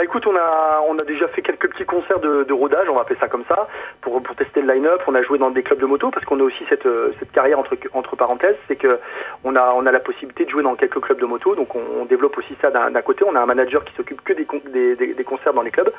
Bah 0.00 0.04
écoute, 0.04 0.26
on 0.26 0.34
a, 0.34 1.04
déjà 1.04 1.28
fait 1.28 1.42
quelques 1.42 1.68
petits 1.68 1.84
concerts 1.84 2.20
de, 2.20 2.52
rodage, 2.54 2.88
on 2.88 2.94
va 2.94 3.02
appeler 3.02 3.20
ça 3.20 3.28
comme 3.28 3.44
ça, 3.46 3.68
pour, 4.00 4.22
tester 4.34 4.62
le 4.62 4.72
line-up. 4.72 5.02
On 5.06 5.14
a 5.14 5.22
joué 5.22 5.36
dans 5.36 5.50
des 5.50 5.62
clubs 5.62 5.78
de 5.78 5.84
moto 5.84 6.10
parce 6.10 6.24
qu'on 6.24 6.40
a 6.40 6.42
aussi 6.42 6.64
cette, 6.70 6.86
euh, 6.86 7.12
carrière 7.34 7.58
entre, 7.58 8.16
parenthèses, 8.16 8.56
c'est 8.66 8.76
que 8.76 8.98
on 9.44 9.54
a, 9.56 9.82
la 9.82 10.00
possibilité 10.00 10.46
de 10.46 10.50
jouer 10.50 10.62
dans 10.62 10.74
quelques 10.74 11.00
clubs 11.00 11.20
de 11.20 11.26
moto, 11.26 11.54
donc 11.54 11.74
on, 11.74 12.06
développe 12.06 12.38
aussi 12.38 12.56
ça 12.62 12.70
d'un 12.70 13.02
côté. 13.02 13.26
On 13.28 13.36
a 13.36 13.40
un 13.40 13.46
manager 13.46 13.84
qui 13.84 13.94
s'occupe 13.94 14.22
que 14.22 14.32
des, 14.32 14.46
con- 14.46 14.62
des, 14.72 14.96
des, 14.96 15.12
des 15.12 15.24
concerts 15.24 15.52
dans 15.52 15.60
les 15.60 15.70
clubs, 15.70 15.92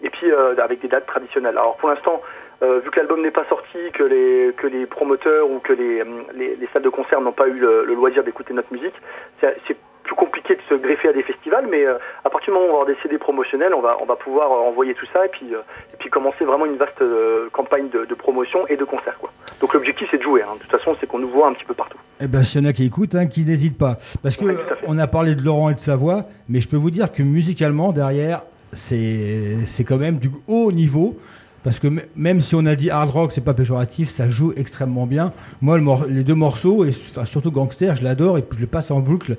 et 0.00 0.10
puis 0.10 0.30
euh, 0.30 0.54
avec 0.62 0.80
des 0.80 0.86
dates 0.86 1.06
traditionnelles. 1.06 1.58
Alors 1.58 1.76
pour 1.78 1.88
l'instant, 1.88 2.22
euh, 2.62 2.78
vu 2.84 2.90
que 2.92 3.00
l'album 3.00 3.20
n'est 3.20 3.32
pas 3.32 3.46
sorti, 3.48 3.78
que 3.94 4.04
les, 4.04 4.86
promoteurs 4.86 5.50
ou 5.50 5.58
que 5.58 5.72
les, 5.72 6.04
les, 6.34 6.54
les 6.54 6.68
salles 6.72 6.82
de 6.82 6.88
concert 6.88 7.20
n'ont 7.20 7.32
pas 7.32 7.48
eu 7.48 7.58
le, 7.58 7.84
le 7.84 7.94
loisir 7.94 8.22
d'écouter 8.22 8.54
notre 8.54 8.72
musique, 8.72 8.94
c'est 9.40 9.76
plus 10.10 10.16
compliqué 10.16 10.56
de 10.56 10.60
se 10.68 10.74
greffer 10.74 11.08
à 11.08 11.12
des 11.12 11.22
festivals, 11.22 11.66
mais 11.70 11.84
euh, 11.86 11.94
à 12.24 12.30
partir 12.30 12.52
du 12.52 12.58
moment 12.58 12.66
où 12.66 12.68
on 12.70 12.72
va 12.72 12.80
avoir 12.82 12.86
des 12.86 13.00
CD 13.02 13.18
promotionnels, 13.18 13.72
on 13.74 13.80
va, 13.80 13.96
on 14.02 14.06
va 14.06 14.16
pouvoir 14.16 14.50
euh, 14.50 14.68
envoyer 14.68 14.94
tout 14.94 15.06
ça 15.12 15.24
et 15.24 15.28
puis, 15.28 15.54
euh, 15.54 15.60
et 15.92 15.96
puis 15.98 16.10
commencer 16.10 16.44
vraiment 16.44 16.66
une 16.66 16.76
vaste 16.76 17.00
euh, 17.00 17.48
campagne 17.52 17.88
de, 17.90 18.06
de 18.06 18.14
promotion 18.14 18.66
et 18.66 18.76
de 18.76 18.84
concert. 18.84 19.16
Quoi. 19.20 19.30
Donc 19.60 19.72
l'objectif 19.72 20.08
c'est 20.10 20.18
de 20.18 20.22
jouer, 20.22 20.42
hein. 20.42 20.54
de 20.56 20.62
toute 20.62 20.70
façon 20.70 20.96
c'est 20.98 21.06
qu'on 21.06 21.20
nous 21.20 21.28
voit 21.28 21.46
un 21.48 21.52
petit 21.52 21.64
peu 21.64 21.74
partout. 21.74 21.98
Eh 22.20 22.26
ben, 22.26 22.42
s'il 22.42 22.60
y 22.60 22.66
en 22.66 22.68
a 22.68 22.72
qui 22.72 22.84
écoutent, 22.84 23.14
hein, 23.14 23.26
qu'ils 23.26 23.46
n'hésitent 23.46 23.78
pas. 23.78 23.98
Parce 24.22 24.36
que 24.36 24.44
Ouais, 24.44 24.56
on 24.88 24.98
a 24.98 25.06
parlé 25.06 25.36
de 25.36 25.42
Laurent 25.42 25.70
et 25.70 25.74
de 25.74 25.80
sa 25.80 25.94
voix, 25.94 26.24
mais 26.48 26.60
je 26.60 26.68
peux 26.68 26.76
vous 26.76 26.90
dire 26.90 27.12
que 27.12 27.22
musicalement, 27.22 27.92
derrière, 27.92 28.42
c'est 28.72 29.84
quand 29.86 29.98
même 29.98 30.16
du 30.16 30.30
haut 30.48 30.72
niveau. 30.72 31.16
Parce 31.62 31.78
que 31.78 31.88
même 32.16 32.40
si 32.40 32.54
on 32.54 32.64
a 32.64 32.74
dit 32.74 32.90
hard 32.90 33.10
rock, 33.10 33.32
c'est 33.32 33.44
pas 33.44 33.52
péjoratif, 33.52 34.08
ça 34.08 34.30
joue 34.30 34.52
extrêmement 34.56 35.06
bien. 35.06 35.32
Moi, 35.60 35.76
le 35.76 35.84
les 36.08 36.24
deux 36.24 36.34
morceaux, 36.34 36.84
et 36.86 36.90
enfin, 37.10 37.26
surtout 37.26 37.50
Gangster, 37.50 37.96
je 37.96 38.02
l'adore 38.02 38.38
et 38.38 38.42
puis 38.42 38.56
je 38.56 38.62
le 38.62 38.66
passe 38.66 38.90
en 38.90 39.00
boucle. 39.00 39.36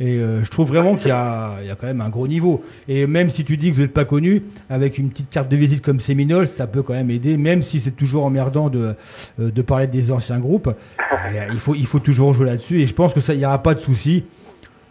Et 0.00 0.18
euh, 0.18 0.42
je 0.44 0.50
trouve 0.50 0.68
vraiment 0.68 0.96
qu'il 0.96 1.08
y 1.08 1.12
a, 1.12 1.56
il 1.62 1.68
y 1.68 1.70
a 1.70 1.76
quand 1.76 1.86
même 1.86 2.00
un 2.00 2.08
gros 2.08 2.26
niveau. 2.26 2.64
Et 2.88 3.06
même 3.06 3.30
si 3.30 3.44
tu 3.44 3.56
dis 3.56 3.70
que 3.70 3.76
vous 3.76 3.82
n'êtes 3.82 3.92
pas 3.92 4.04
connu, 4.04 4.42
avec 4.68 4.98
une 4.98 5.10
petite 5.10 5.30
carte 5.30 5.48
de 5.48 5.56
visite 5.56 5.82
comme 5.82 6.00
Séminole, 6.00 6.48
ça 6.48 6.66
peut 6.66 6.82
quand 6.82 6.94
même 6.94 7.10
aider, 7.10 7.36
même 7.36 7.62
si 7.62 7.80
c'est 7.80 7.92
toujours 7.92 8.24
emmerdant 8.24 8.68
de, 8.70 8.94
euh, 9.40 9.50
de 9.50 9.62
parler 9.62 9.86
des 9.86 10.10
anciens 10.10 10.38
groupes. 10.40 10.68
Euh, 10.68 11.46
il, 11.52 11.60
faut, 11.60 11.74
il 11.74 11.86
faut 11.86 12.00
toujours 12.00 12.32
jouer 12.32 12.46
là-dessus. 12.46 12.80
Et 12.80 12.86
je 12.86 12.94
pense 12.94 13.12
que 13.14 13.20
ça, 13.20 13.34
il 13.34 13.38
n'y 13.38 13.46
aura 13.46 13.62
pas 13.62 13.74
de 13.74 13.80
souci. 13.80 14.24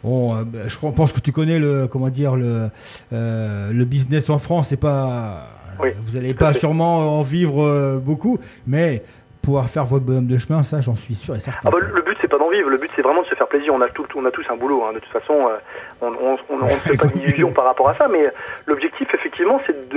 Bon, 0.04 0.36
bah, 0.44 0.60
je 0.68 0.78
pense 0.78 1.14
que 1.14 1.20
tu 1.22 1.32
connais 1.32 1.60
le, 1.60 1.88
comment 1.88 2.10
dire, 2.10 2.36
le, 2.36 2.70
euh, 3.14 3.72
le 3.72 3.86
business 3.86 4.30
en 4.30 4.38
France. 4.38 4.68
C'est 4.70 4.76
pas, 4.78 5.48
Oui, 5.82 5.90
vous 6.06 6.16
n'allez 6.18 6.34
pas 6.34 6.52
fait. 6.54 6.60
sûrement 6.60 7.20
en 7.20 7.22
vivre 7.22 7.64
euh, 7.64 8.00
beaucoup, 8.00 8.38
mais 8.68 9.02
pouvoir 9.44 9.70
faire 9.70 9.84
votre 9.86 10.06
bonhomme 10.06 10.28
de 10.28 10.38
chemin, 10.38 10.64
ça, 10.64 10.82
j'en 10.82 10.96
suis 10.96 11.16
sûr 11.16 11.36
et 11.36 11.40
certain. 11.40 11.68
Ah 11.68 11.72
bah, 11.72 11.78
le 11.80 12.02
but 12.02 12.18
c'est 12.22 12.30
pas 12.30 12.38
d'en 12.38 12.50
vivre, 12.50 12.70
le 12.70 12.78
but 12.78 12.90
c'est 12.96 13.02
vraiment 13.02 13.22
de 13.22 13.28
se 13.28 13.36
faire 13.36 13.48
plaisir. 13.48 13.74
On 13.74 13.82
a, 13.82 13.90
tout, 13.90 14.06
on 14.16 14.26
a 14.26 14.32
tous 14.32 14.46
un 14.50 14.56
boulot, 14.56 14.84
hein. 14.84 14.94
de 14.94 15.00
toute 15.00 15.12
façon, 15.12 15.50
euh, 15.50 15.58
on, 16.02 16.08
on, 16.08 16.38
on, 16.50 16.62
on 16.62 16.66
ne 16.66 16.70
se 16.72 16.76
fait 16.90 16.98
pas 16.98 17.08
d'illusions 17.08 17.52
par 17.52 17.66
rapport 17.66 17.90
à 17.90 17.96
ça, 17.96 18.08
mais 18.08 18.32
l'objectif 18.66 19.14
effectivement 19.14 19.60
c'est 19.68 19.90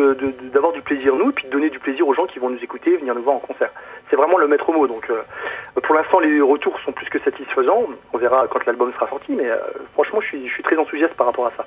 d'avoir 0.52 0.72
du 0.72 0.82
plaisir 0.82 1.14
nous 1.14 1.30
et 1.30 1.32
puis 1.32 1.46
de 1.46 1.50
donner 1.50 1.70
du 1.70 1.78
plaisir 1.78 2.06
aux 2.06 2.14
gens 2.14 2.26
qui 2.26 2.38
vont 2.38 2.50
nous 2.50 2.62
écouter, 2.62 2.96
venir 2.96 3.14
nous 3.14 3.22
voir 3.22 3.36
en 3.36 3.40
concert. 3.40 3.70
C'est 4.10 4.16
vraiment 4.16 4.38
le 4.38 4.48
maître 4.48 4.70
mot. 4.72 4.86
Donc 4.86 5.08
euh, 5.10 5.22
pour 5.80 5.94
l'instant 5.94 6.18
les 6.18 6.40
retours 6.40 6.78
sont 6.84 6.92
plus 6.92 7.08
que 7.08 7.20
satisfaisants. 7.20 7.84
On 8.12 8.18
verra 8.18 8.46
quand 8.48 8.64
l'album 8.66 8.92
sera 8.92 9.08
sorti, 9.08 9.32
mais 9.32 9.48
euh, 9.48 9.58
franchement 9.94 10.20
je 10.20 10.26
suis, 10.26 10.48
je 10.48 10.52
suis 10.52 10.62
très 10.62 10.76
enthousiaste 10.76 11.14
par 11.14 11.26
rapport 11.26 11.46
à 11.46 11.52
ça. 11.56 11.66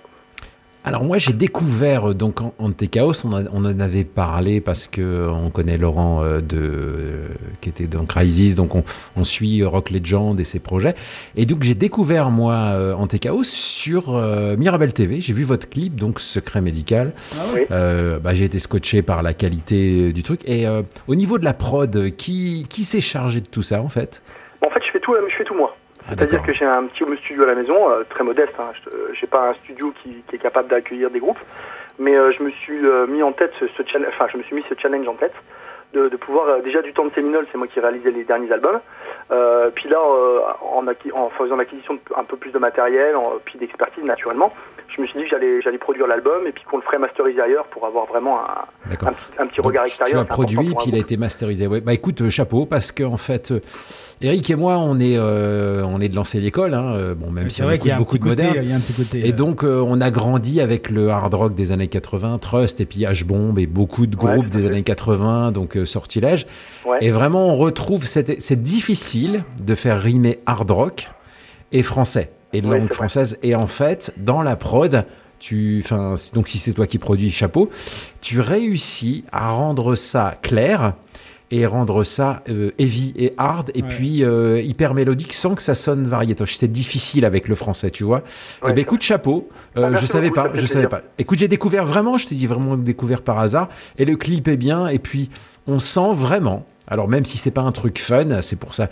Alors 0.86 1.04
moi 1.04 1.18
j'ai 1.18 1.34
découvert 1.34 2.10
euh, 2.12 2.14
donc 2.14 2.40
en- 2.42 2.54
Antechaos, 2.58 3.26
on, 3.26 3.36
a- 3.36 3.44
on 3.52 3.66
en 3.66 3.80
avait 3.82 4.06
parlé 4.06 4.62
parce 4.62 4.88
que 4.88 5.02
euh, 5.02 5.30
on 5.32 5.50
connaît 5.50 5.78
Laurent 5.78 6.24
euh, 6.24 6.40
de 6.40 6.58
euh, 6.58 7.28
qui 7.60 7.68
était 7.70 7.86
dans 7.86 8.06
Crisis, 8.06 8.56
donc 8.56 8.76
on, 8.76 8.84
on 9.18 9.26
suit 9.26 9.62
Rock 9.64 9.90
Legend 9.90 10.40
et 10.40 10.46
ses 10.46 10.60
projets. 10.60 10.96
Et 11.36 11.46
donc 11.46 11.64
j'ai 11.64 11.76
découvert 11.76 12.30
moi 12.32 12.54
euh, 12.54 12.94
Antechaos 12.94 13.44
sur 13.44 14.16
euh, 14.16 14.56
Mirabel 14.56 14.94
TV. 14.94 15.20
J'ai 15.20 15.34
vu 15.34 15.44
votre 15.44 15.68
clip 15.70 15.96
donc 15.96 16.22
Secret 16.22 16.62
médical. 16.62 17.12
Oui. 17.54 17.62
Euh, 17.72 18.18
bah, 18.20 18.34
j'ai 18.34 18.46
été 18.46 18.58
scotché 18.60 19.02
par 19.02 19.22
la 19.22 19.34
qualité 19.34 20.14
du 20.14 20.24
truc. 20.24 20.42
Et 20.46 20.66
euh, 20.66 20.82
au 21.08 21.16
niveau 21.16 21.38
de 21.38 21.44
la 21.44 21.54
prod, 21.54 22.10
qui 22.16 22.66
qui 22.70 22.84
s'est 22.84 23.02
chargé 23.02 23.42
de 23.42 23.48
tout 23.48 23.64
ça 23.64 23.82
en 23.82 23.90
fait? 23.90 24.22
En 24.66 24.70
fait 24.70 24.80
je 24.88 24.92
fais 24.94 25.00
tout, 25.02 25.14
je 25.30 25.36
fais 25.36 25.44
tout 25.44 25.56
moi. 25.56 25.76
Ah, 26.10 26.16
C'est-à-dire 26.18 26.42
que 26.44 26.54
j'ai 26.54 26.66
un 26.66 26.86
petit 26.86 27.04
home 27.04 27.16
studio 27.18 27.44
à 27.44 27.48
la 27.48 27.56
maison, 27.56 27.90
euh, 27.92 28.04
très 28.10 28.24
modeste. 28.24 28.54
Hein. 28.60 28.72
Je- 28.84 28.90
euh, 28.90 29.10
J'ai 29.14 29.28
pas 29.28 29.50
un 29.50 29.54
studio 29.56 29.94
qui, 30.02 30.24
qui 30.28 30.36
est 30.36 30.40
capable 30.40 30.68
d'accueillir 30.70 31.10
des 31.12 31.20
groupes, 31.20 31.40
mais 32.00 32.16
euh, 32.16 32.32
je 32.32 32.42
me 32.44 32.50
suis 32.52 32.86
euh, 32.86 33.06
mis 33.08 33.22
en 33.24 33.32
tête 33.32 33.52
ce, 33.60 33.68
ce 33.68 33.84
challenge. 33.86 34.12
Enfin, 34.16 34.28
je 34.32 34.38
me 34.38 34.44
suis 34.44 34.56
mis 34.56 34.64
ce 34.70 34.76
challenge 34.82 35.08
en 35.08 35.14
tête 35.16 35.34
de, 35.94 36.08
de 36.10 36.18
pouvoir 36.18 36.48
euh, 36.48 36.62
déjà 36.62 36.82
du 36.82 36.94
temps 36.94 37.06
de 37.06 37.14
Séminole, 37.14 37.46
c'est 37.52 37.58
moi 37.58 37.68
qui 37.68 37.80
réalisais 37.80 38.12
les 38.12 38.24
derniers 38.24 38.52
albums. 38.52 38.80
Euh, 39.32 39.70
puis 39.74 39.90
là, 39.90 40.00
euh, 40.00 40.40
en, 40.62 41.30
faisant 41.30 41.56
l'acquisition 41.56 42.00
un 42.16 42.24
peu 42.24 42.38
plus 42.38 42.52
de 42.52 42.60
matériel, 42.60 43.16
en- 43.16 43.34
puis 43.46 43.58
d'expertise 43.60 44.04
naturellement, 44.04 44.54
je 44.96 45.02
me 45.02 45.08
suis 45.08 45.18
dit 45.20 45.26
que 45.26 45.30
j'allais 45.32 45.62
j'allais 45.62 45.78
produire 45.78 46.08
l'album 46.08 46.46
et 46.48 46.52
puis 46.52 46.64
qu'on 46.64 46.78
le 46.78 46.84
ferait 46.84 46.98
masteriser 47.00 47.40
ailleurs 47.42 47.66
pour 47.68 47.86
avoir 47.86 48.06
vraiment 48.06 48.40
un, 48.40 48.66
un, 48.92 48.96
petit- 48.96 49.06
un 49.40 49.48
petit 49.48 49.58
Donc, 49.58 49.66
regard 49.68 49.84
tu 49.86 49.90
extérieur. 49.90 50.22
as 50.22 50.24
c'est 50.26 50.32
important 50.32 50.54
produit, 50.56 50.70
un 50.72 50.76
puis 50.76 50.90
il 50.90 50.96
a 50.96 51.00
été 51.00 51.18
masterisé. 51.18 51.68
Ouais. 51.68 51.82
Bah 51.82 51.94
écoute, 51.94 52.22
euh, 52.22 52.30
chapeau, 52.30 52.66
parce 52.66 52.92
que 52.92 53.04
en 53.04 53.18
fait, 53.18 53.52
euh, 53.52 53.60
Eric 54.22 54.50
et 54.50 54.56
moi, 54.56 54.78
on 54.80 55.00
est, 55.00 55.16
euh, 55.18 55.84
on 55.88 56.02
est 56.02 56.10
de 56.10 56.16
l'ancienne 56.16 56.44
école, 56.44 56.74
hein, 56.74 57.14
bon, 57.18 57.32
même 57.32 57.50
si 57.50 57.58
C'est 57.58 57.64
on 57.64 57.66
vrai 57.68 57.76
écoute 57.76 57.84
qu'il 57.84 57.90
y 57.90 57.94
a 57.94 57.96
un 57.96 58.00
beaucoup 58.00 58.18
de 58.18 58.26
modernes. 58.26 58.82
Et 59.14 59.32
donc, 59.32 59.64
euh, 59.64 59.84
on 59.86 60.02
a 60.02 60.10
grandi 60.12 60.60
avec 60.62 60.90
le 60.90 61.10
hard 61.10 61.34
rock 61.34 61.56
des 61.56 61.72
années 61.72 61.88
80, 61.88 62.38
Trust, 62.40 62.82
et 62.82 62.86
puis 62.86 63.02
H-Bomb, 63.02 63.58
et 63.60 63.68
beaucoup 63.68 64.08
de 64.08 64.16
groupes 64.16 64.48
des 64.50 64.66
années 64.66 64.84
80, 64.84 65.52
donc 65.52 65.78
euh, 65.78 65.86
Sortilège. 65.86 66.46
Ouais. 66.86 66.98
Et 67.02 67.12
vraiment, 67.12 67.48
on 67.48 67.56
retrouve, 67.56 68.06
c'est 68.06 68.62
difficile 68.62 69.44
de 69.64 69.76
faire 69.76 70.02
rimer 70.02 70.40
hard 70.46 70.70
rock 70.72 71.08
et 71.72 71.84
français, 71.84 72.32
et 72.54 72.62
de 72.62 72.68
Oui, 72.68 72.78
langue 72.78 72.88
vrai. 72.88 72.96
française. 72.96 73.38
Et 73.44 73.56
en 73.56 73.68
fait, 73.68 74.14
dans 74.18 74.42
la 74.42 74.56
prod, 74.56 75.06
tu, 75.40 75.82
enfin, 75.84 76.16
donc 76.34 76.48
si 76.50 76.58
c'est 76.58 76.74
toi 76.74 76.88
qui 76.88 76.98
produis, 76.98 77.32
chapeau, 77.32 77.70
tu 78.22 78.40
réussis 78.40 79.24
à 79.32 79.52
rendre 79.52 79.96
ça 79.96 80.36
clair 80.42 80.94
et 81.52 81.66
rendre 81.66 82.04
ça 82.04 82.44
euh, 82.48 82.72
heavy 82.78 83.12
et 83.16 83.34
hard 83.38 83.72
et 83.74 83.82
Ouais. 83.82 83.88
puis 83.88 84.24
euh, 84.24 84.62
hyper 84.62 84.94
mélodique 84.94 85.34
sans 85.34 85.56
que 85.56 85.64
ça 85.64 85.74
sonne 85.74 86.04
variétoche. 86.04 86.56
C'est 86.56 86.72
difficile 86.72 87.26
avec 87.26 87.48
le 87.48 87.56
français, 87.56 87.90
tu 87.90 88.04
vois. 88.04 88.18
Ouais, 88.62 88.70
eh 88.70 88.74
ben, 88.74 88.82
écoute, 88.82 89.02
chapeau. 89.02 89.50
Euh, 89.76 89.92
Ah, 89.96 90.00
je 90.00 90.06
savais 90.06 90.30
beaucoup, 90.30 90.42
pas, 90.50 90.52
je 90.56 90.66
savais 90.68 90.88
pas. 90.88 91.02
Écoute, 91.18 91.40
j'ai 91.40 91.48
découvert 91.48 91.86
vraiment, 91.86 92.20
je 92.20 92.28
te 92.28 92.34
dis 92.36 92.46
vraiment 92.46 92.78
découvert 92.78 93.24
par 93.24 93.40
hasard. 93.40 93.70
Et 93.98 94.06
le 94.06 94.16
clip 94.16 94.48
est 94.48 94.58
bien. 94.58 94.88
Et 94.90 95.00
puis, 95.00 95.32
on 95.66 95.80
sent 95.80 96.14
vraiment. 96.14 96.66
Alors 96.90 97.08
même 97.08 97.26
si 97.26 97.38
c'est 97.38 97.52
pas 97.52 97.62
un 97.62 97.72
truc 97.72 98.00
fun, 98.00 98.42
c'est 98.42 98.60
pour 98.60 98.74
ça, 98.76 98.90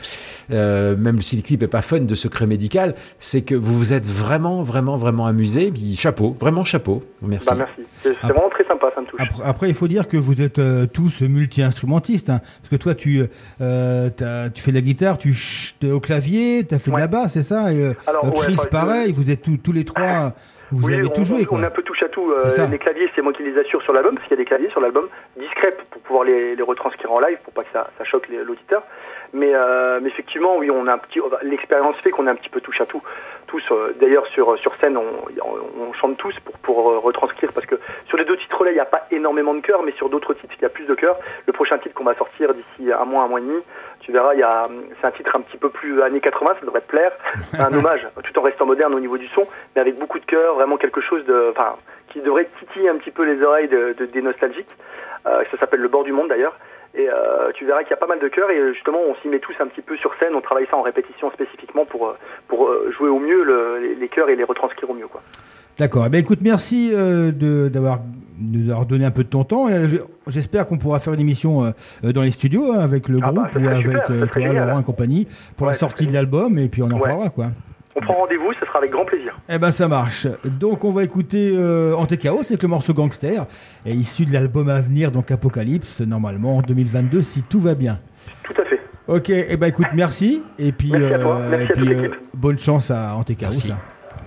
euh, 0.51 0.95
même 0.95 1.21
si 1.21 1.35
le 1.35 1.41
clip 1.41 1.63
est 1.63 1.67
pas 1.67 1.81
fun 1.81 1.99
de 1.99 2.15
secret 2.15 2.45
médical, 2.47 2.95
c'est 3.19 3.41
que 3.41 3.55
vous 3.55 3.77
vous 3.77 3.93
êtes 3.93 4.07
vraiment, 4.07 4.61
vraiment, 4.61 4.97
vraiment 4.97 5.25
amusé. 5.25 5.71
Puis 5.71 5.95
chapeau, 5.95 6.35
vraiment 6.39 6.63
chapeau. 6.63 7.03
Merci. 7.21 7.49
Bah, 7.49 7.55
merci. 7.57 7.81
C'est 8.03 8.15
Ah. 8.21 8.27
vraiment 8.27 8.49
très 8.49 8.65
sympa, 8.65 8.87
ça 8.93 9.01
me 9.01 9.07
touche. 9.07 9.19
Après, 9.19 9.43
après, 9.43 9.69
il 9.69 9.75
faut 9.75 9.87
dire 9.87 10.07
que 10.07 10.17
vous 10.17 10.41
êtes 10.41 10.59
euh, 10.59 10.85
tous 10.85 11.21
multi-instrumentistes. 11.21 12.29
hein. 12.29 12.41
parce 12.61 12.69
que 12.69 12.75
toi, 12.75 12.93
tu, 12.95 13.23
euh, 13.61 14.09
t'as- 14.09 14.49
tu 14.49 14.61
fais 14.61 14.71
de 14.71 14.75
la 14.75 14.81
guitare, 14.81 15.17
tu 15.17 15.35
t'es 15.79 15.91
au 15.91 15.99
clavier, 15.99 16.65
tu 16.67 16.75
as 16.75 16.79
fait 16.79 16.91
de 16.91 16.97
la 16.97 17.07
basse, 17.07 17.33
c'est 17.33 17.43
ça? 17.43 17.73
Et, 17.73 17.81
euh, 17.81 17.93
Alors, 18.05 18.25
euh, 18.25 18.29
ouais, 18.29 18.37
Chris, 18.45 18.57
pareil, 18.69 19.11
vous 19.11 19.29
êtes 19.31 19.41
tous- 19.41 19.57
tous 19.57 19.71
les 19.71 19.85
trois, 19.85 20.33
vous 20.71 20.87
oui, 20.87 20.93
avez 20.95 21.05
on, 21.05 21.09
tout 21.09 21.23
joué. 21.23 21.41
on- 21.41 21.45
Quoi. 21.45 21.57
on 21.59 21.63
est 21.63 21.67
un 21.67 21.71
peu 21.71 21.81
touche 21.83 22.03
à 22.03 22.09
tout. 22.09 22.31
Euh, 22.31 22.67
les 22.69 22.77
claviers, 22.79 23.09
c'est 23.15 23.21
moi 23.21 23.33
qui 23.33 23.43
les 23.43 23.57
assure 23.57 23.81
sur 23.83 23.93
l'album, 23.93 24.15
parce 24.15 24.27
qu'il 24.27 24.35
y 24.37 24.39
a 24.39 24.43
des 24.43 24.47
claviers 24.47 24.69
sur 24.69 24.81
l'album, 24.81 25.07
discrets 25.37 25.75
pour 25.91 26.01
pouvoir 26.01 26.23
les, 26.25 26.55
les 26.55 26.63
retranscrire 26.63 27.11
en 27.11 27.19
live, 27.19 27.37
pour 27.43 27.53
pas 27.53 27.63
que 27.63 27.71
ça, 27.73 27.89
ça 27.97 28.03
choque 28.03 28.27
les- 28.29 28.43
l'auditeur. 28.43 28.83
Mais, 29.33 29.51
euh, 29.53 29.99
mais 30.01 30.07
effectivement, 30.09 30.57
oui, 30.57 30.71
on 30.71 30.87
a 30.87 30.93
un 30.93 30.97
petit. 30.97 31.19
L'expérience 31.43 31.97
fait 31.97 32.11
qu'on 32.11 32.27
est 32.27 32.29
un 32.29 32.35
petit 32.35 32.49
peu 32.49 32.61
touche 32.61 32.79
à 32.81 32.85
tout. 32.85 33.01
Tous, 33.47 33.63
euh, 33.71 33.93
d'ailleurs, 33.99 34.25
sur 34.27 34.57
sur 34.59 34.75
scène, 34.75 34.97
on, 34.97 35.03
on, 35.43 35.83
on 35.89 35.93
chante 35.93 36.17
tous 36.17 36.37
pour 36.41 36.57
pour 36.59 36.91
euh, 36.91 36.97
retranscrire, 36.99 37.51
parce 37.53 37.65
que 37.65 37.75
sur 38.07 38.17
les 38.17 38.25
deux 38.25 38.37
titres-là, 38.37 38.71
il 38.71 38.75
n'y 38.75 38.79
a 38.79 38.85
pas 38.85 39.05
énormément 39.11 39.53
de 39.53 39.61
chœurs, 39.61 39.83
mais 39.83 39.91
sur 39.93 40.09
d'autres 40.09 40.33
titres, 40.33 40.53
il 40.57 40.61
y 40.61 40.65
a 40.65 40.69
plus 40.69 40.85
de 40.85 40.95
chœurs. 40.95 41.17
Le 41.45 41.53
prochain 41.53 41.77
titre 41.77 41.93
qu'on 41.95 42.03
va 42.03 42.15
sortir 42.15 42.53
d'ici 42.53 42.91
un 42.91 43.05
mois, 43.05 43.23
un 43.23 43.27
mois 43.27 43.39
et 43.39 43.43
demi, 43.43 43.61
tu 44.01 44.11
verras, 44.11 44.33
il 44.33 44.39
y 44.39 44.43
a, 44.43 44.67
c'est 44.99 45.07
un 45.07 45.11
titre 45.11 45.35
un 45.35 45.41
petit 45.41 45.57
peu 45.57 45.69
plus 45.69 46.01
années 46.01 46.19
80, 46.21 46.55
ça 46.59 46.65
devrait 46.65 46.81
te 46.81 46.87
plaire. 46.89 47.11
C'est 47.51 47.61
un 47.61 47.73
hommage, 47.77 48.07
tout 48.23 48.37
en 48.39 48.41
restant 48.41 48.65
moderne 48.65 48.93
au 48.95 48.99
niveau 48.99 49.17
du 49.17 49.27
son, 49.29 49.47
mais 49.75 49.81
avec 49.81 49.95
beaucoup 49.97 50.19
de 50.19 50.25
cœur, 50.25 50.55
vraiment 50.55 50.77
quelque 50.77 51.01
chose 51.01 51.23
de, 51.25 51.47
enfin, 51.51 51.75
qui 52.09 52.19
devrait 52.21 52.47
titiller 52.59 52.89
un 52.89 52.95
petit 52.97 53.11
peu 53.11 53.23
les 53.23 53.41
oreilles 53.43 53.67
de, 53.69 53.93
de- 53.97 54.05
des 54.05 54.21
nostalgiques. 54.21 54.73
Ça 55.25 55.57
s'appelle 55.59 55.81
Le 55.81 55.89
bord 55.89 56.05
du 56.05 56.13
monde 56.13 56.29
d'ailleurs. 56.29 56.55
Et 56.95 57.07
euh, 57.09 57.51
tu 57.53 57.65
verras 57.65 57.81
qu'il 57.83 57.91
y 57.91 57.93
a 57.93 57.97
pas 57.97 58.07
mal 58.07 58.19
de 58.19 58.27
chœurs 58.27 58.49
et 58.49 58.57
euh, 58.57 58.73
justement 58.73 58.99
on 59.07 59.15
s'y 59.21 59.27
met 59.27 59.39
tous 59.39 59.53
un 59.59 59.67
petit 59.67 59.81
peu 59.81 59.95
sur 59.97 60.11
scène, 60.19 60.33
on 60.35 60.41
travaille 60.41 60.65
ça 60.69 60.77
en 60.77 60.81
répétition 60.81 61.29
spécifiquement 61.31 61.85
pour, 61.85 62.07
euh, 62.07 62.17
pour 62.47 62.69
jouer 62.97 63.09
au 63.09 63.19
mieux 63.19 63.43
le- 63.43 63.95
les, 63.99 64.07
chœurs 64.07 64.29
et 64.29 64.35
les 64.35 64.43
retranscrire 64.43 64.89
au 64.89 64.93
mieux. 64.93 65.07
Quoi. 65.07 65.21
D'accord. 65.77 66.05
Eh 66.07 66.09
ben, 66.09 66.17
écoute, 66.19 66.39
merci 66.41 66.91
euh, 66.93 67.31
de- 67.31 67.67
d'avoir 67.67 67.99
nous 68.39 68.71
avoir 68.71 68.85
donné 68.87 69.05
un 69.05 69.11
peu 69.11 69.23
de 69.23 69.29
ton 69.29 69.43
temps. 69.43 69.67
Et 69.69 69.87
J'espère 70.27 70.65
qu'on 70.65 70.77
pourra 70.77 70.99
faire 70.99 71.13
une 71.13 71.19
émission 71.19 71.65
euh, 71.65 72.11
dans 72.11 72.23
les 72.23 72.31
studios 72.31 72.73
hein, 72.73 72.79
avec 72.79 73.07
le 73.09 73.19
Ah 73.21 73.27
groupe 73.31 73.35
bah, 73.53 73.59
ou 73.61 73.67
avec 73.69 74.05
toi. 74.05 74.65
Laurent 74.65 74.79
et 74.79 74.83
compagnie 74.83 75.27
pour 75.55 75.67
la 75.67 75.73
Ouais, 75.73 75.77
sortie 75.77 76.07
de 76.07 76.13
l'album 76.13 76.57
et 76.57 76.67
puis 76.67 76.81
on 76.81 76.87
en 76.87 76.93
Ouais. 76.99 77.09
parlera 77.09 77.29
quoi. 77.29 77.45
On 77.97 78.01
prend 78.01 78.13
rendez-vous, 78.13 78.53
ce 78.53 78.63
sera 78.65 78.77
avec 78.77 78.91
grand 78.91 79.05
plaisir. 79.05 79.35
Eh 79.49 79.57
ben 79.57 79.71
ça 79.71 79.87
marche. 79.87 80.27
Donc 80.45 80.83
on 80.83 80.91
va 80.91 81.03
écouter 81.03 81.51
euh, 81.57 81.95
Antéchaos 81.95 82.41
avec 82.47 82.61
le 82.61 82.67
morceau 82.67 82.93
Gangster, 82.93 83.45
et 83.87 83.91
issu 83.93 84.25
de 84.25 84.33
l'album 84.33 84.69
à 84.69 84.79
venir, 84.81 85.11
donc 85.11 85.31
Apocalypse, 85.31 86.01
normalement 86.01 86.57
en 86.57 86.61
2022 86.61 87.23
si 87.23 87.41
tout 87.41 87.59
va 87.59 87.73
bien. 87.73 87.97
Tout 88.43 88.53
à 88.61 88.65
fait. 88.65 88.79
Ok, 89.07 89.29
eh 89.31 89.57
ben 89.57 89.67
écoute, 89.67 89.87
merci, 89.95 90.43
et 90.59 90.71
puis, 90.71 90.91
Merci 90.91 91.13
à 91.15 91.19
toi, 91.19 91.37
euh, 91.37 91.49
merci 91.49 91.63
et 91.63 91.65
à 91.65 91.67
toute 91.73 91.85
puis, 91.85 91.95
euh, 92.05 92.09
bonne 92.35 92.59
chance 92.59 92.91
à 92.91 93.15
Antéchaos. 93.15 93.49
Merci. 93.49 93.67
là. 93.69 93.77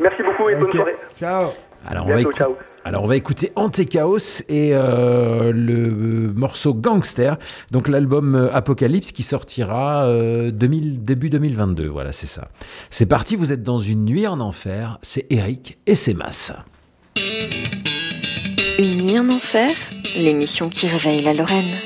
Merci 0.01 0.23
beaucoup 0.25 0.49
et 0.49 0.57
bonne 0.57 0.73
soirée. 0.73 0.97
Ciao. 1.15 1.51
Alors 1.89 2.07
on, 2.07 2.11
va 2.13 2.21
écou- 2.23 2.33
ciao. 2.33 2.57
Alors 2.83 3.05
on 3.05 3.07
va 3.07 3.17
écouter 3.17 3.53
Antéchaos 3.57 4.43
et 4.49 4.71
euh, 4.73 5.53
le 5.53 6.33
morceau 6.33 6.73
Gangster, 6.73 7.39
donc 7.71 7.89
l'album 7.89 8.35
euh, 8.35 8.55
Apocalypse 8.55 9.13
qui 9.13 9.23
sortira 9.23 10.05
euh, 10.07 10.51
2000 10.51 11.05
début 11.05 11.29
2022, 11.29 11.87
voilà 11.89 12.13
c'est 12.13 12.27
ça. 12.27 12.49
C'est 12.89 13.07
parti, 13.07 13.37
vous 13.37 13.53
êtes 13.53 13.63
dans 13.63 13.79
une 13.79 14.07
nuit 14.07 14.27
en 14.27 14.41
enfer, 14.41 14.99
c'est 15.03 15.27
Eric 15.29 15.79
et 15.87 15.95
c'est 15.95 16.15
Mass. 16.15 16.53
Une 18.79 19.03
nuit 19.03 19.19
en 19.19 19.29
enfer, 19.29 19.77
l'émission 20.17 20.71
qui 20.71 20.87
réveille 20.87 21.23
la 21.23 21.35
Lorraine. 21.35 21.77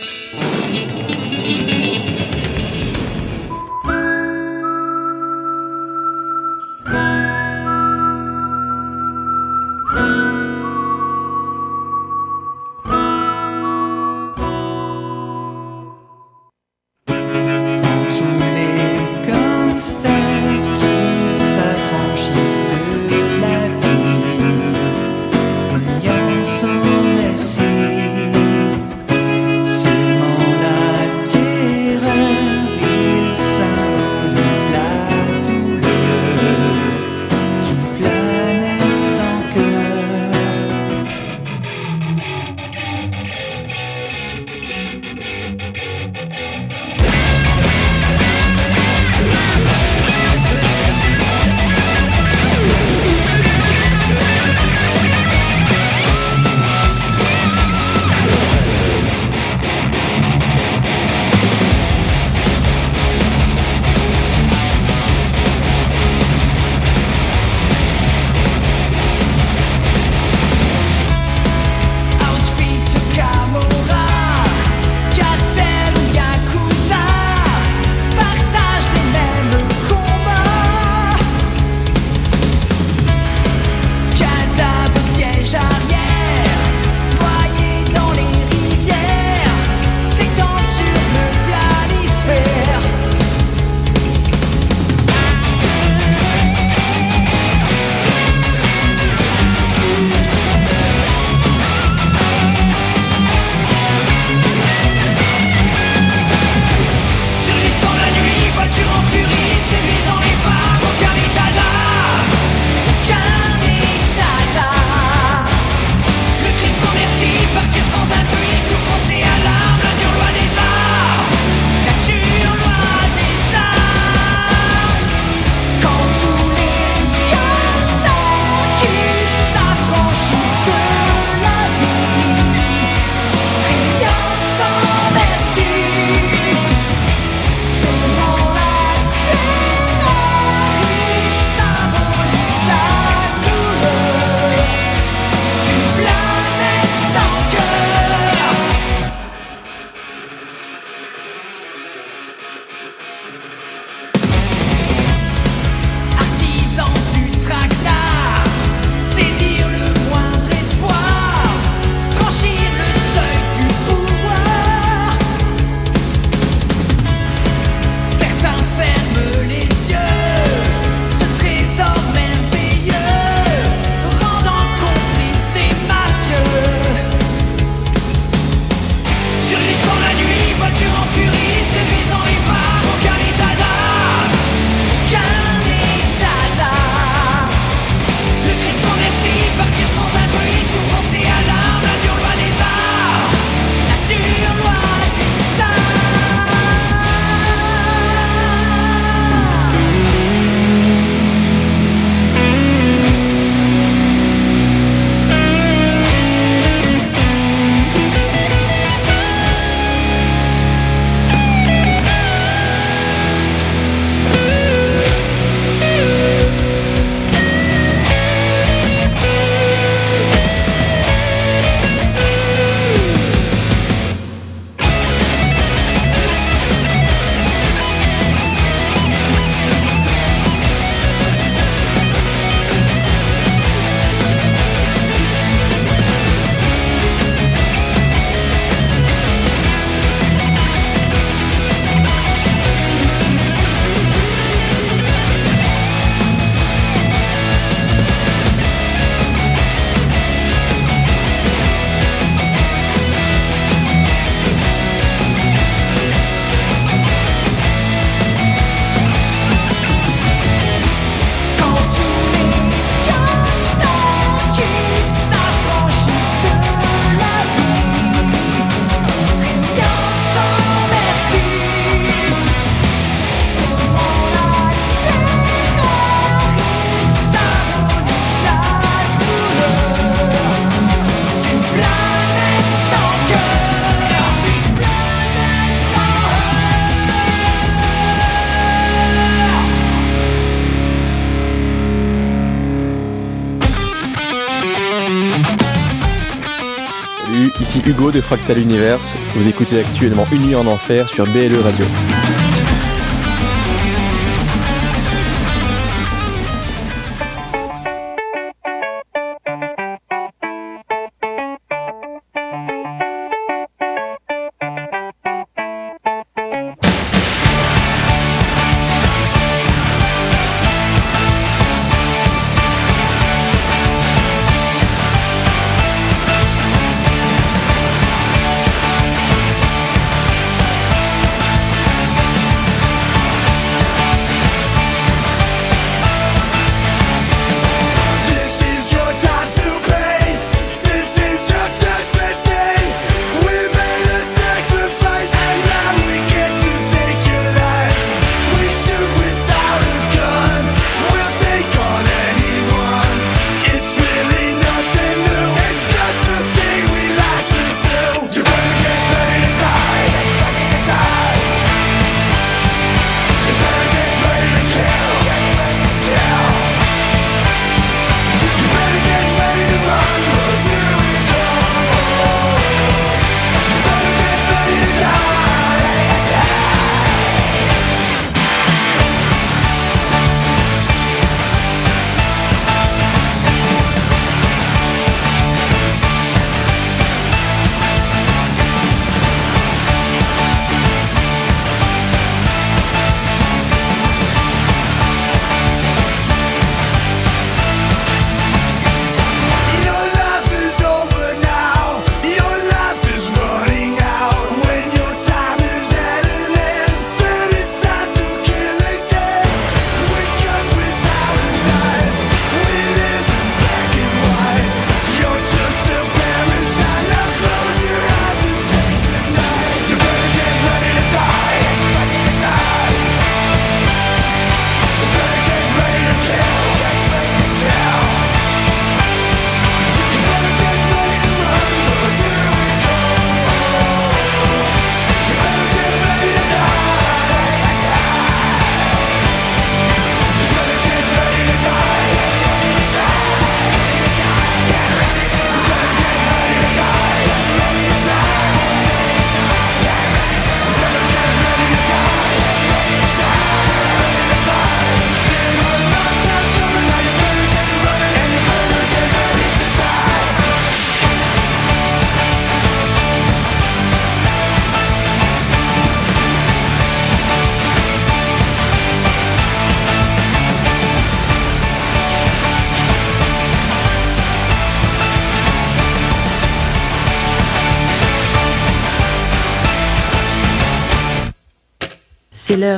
Fractal 298.25 298.59
Universe. 298.59 299.17
Vous 299.35 299.49
écoutez 299.49 299.81
actuellement 299.81 300.25
Une 300.33 300.47
nuit 300.47 300.55
en 300.55 300.67
enfer 300.67 301.09
sur 301.09 301.25
BLE 301.27 301.61
Radio. 301.63 301.85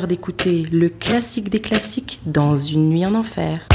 d'écouter 0.05 0.67
le 0.71 0.91
classique 0.91 1.49
des 1.49 1.61
classiques 1.61 2.21
dans 2.27 2.59
une 2.59 2.91
nuit 2.91 3.07
en 3.07 3.15
enfer. 3.15 3.67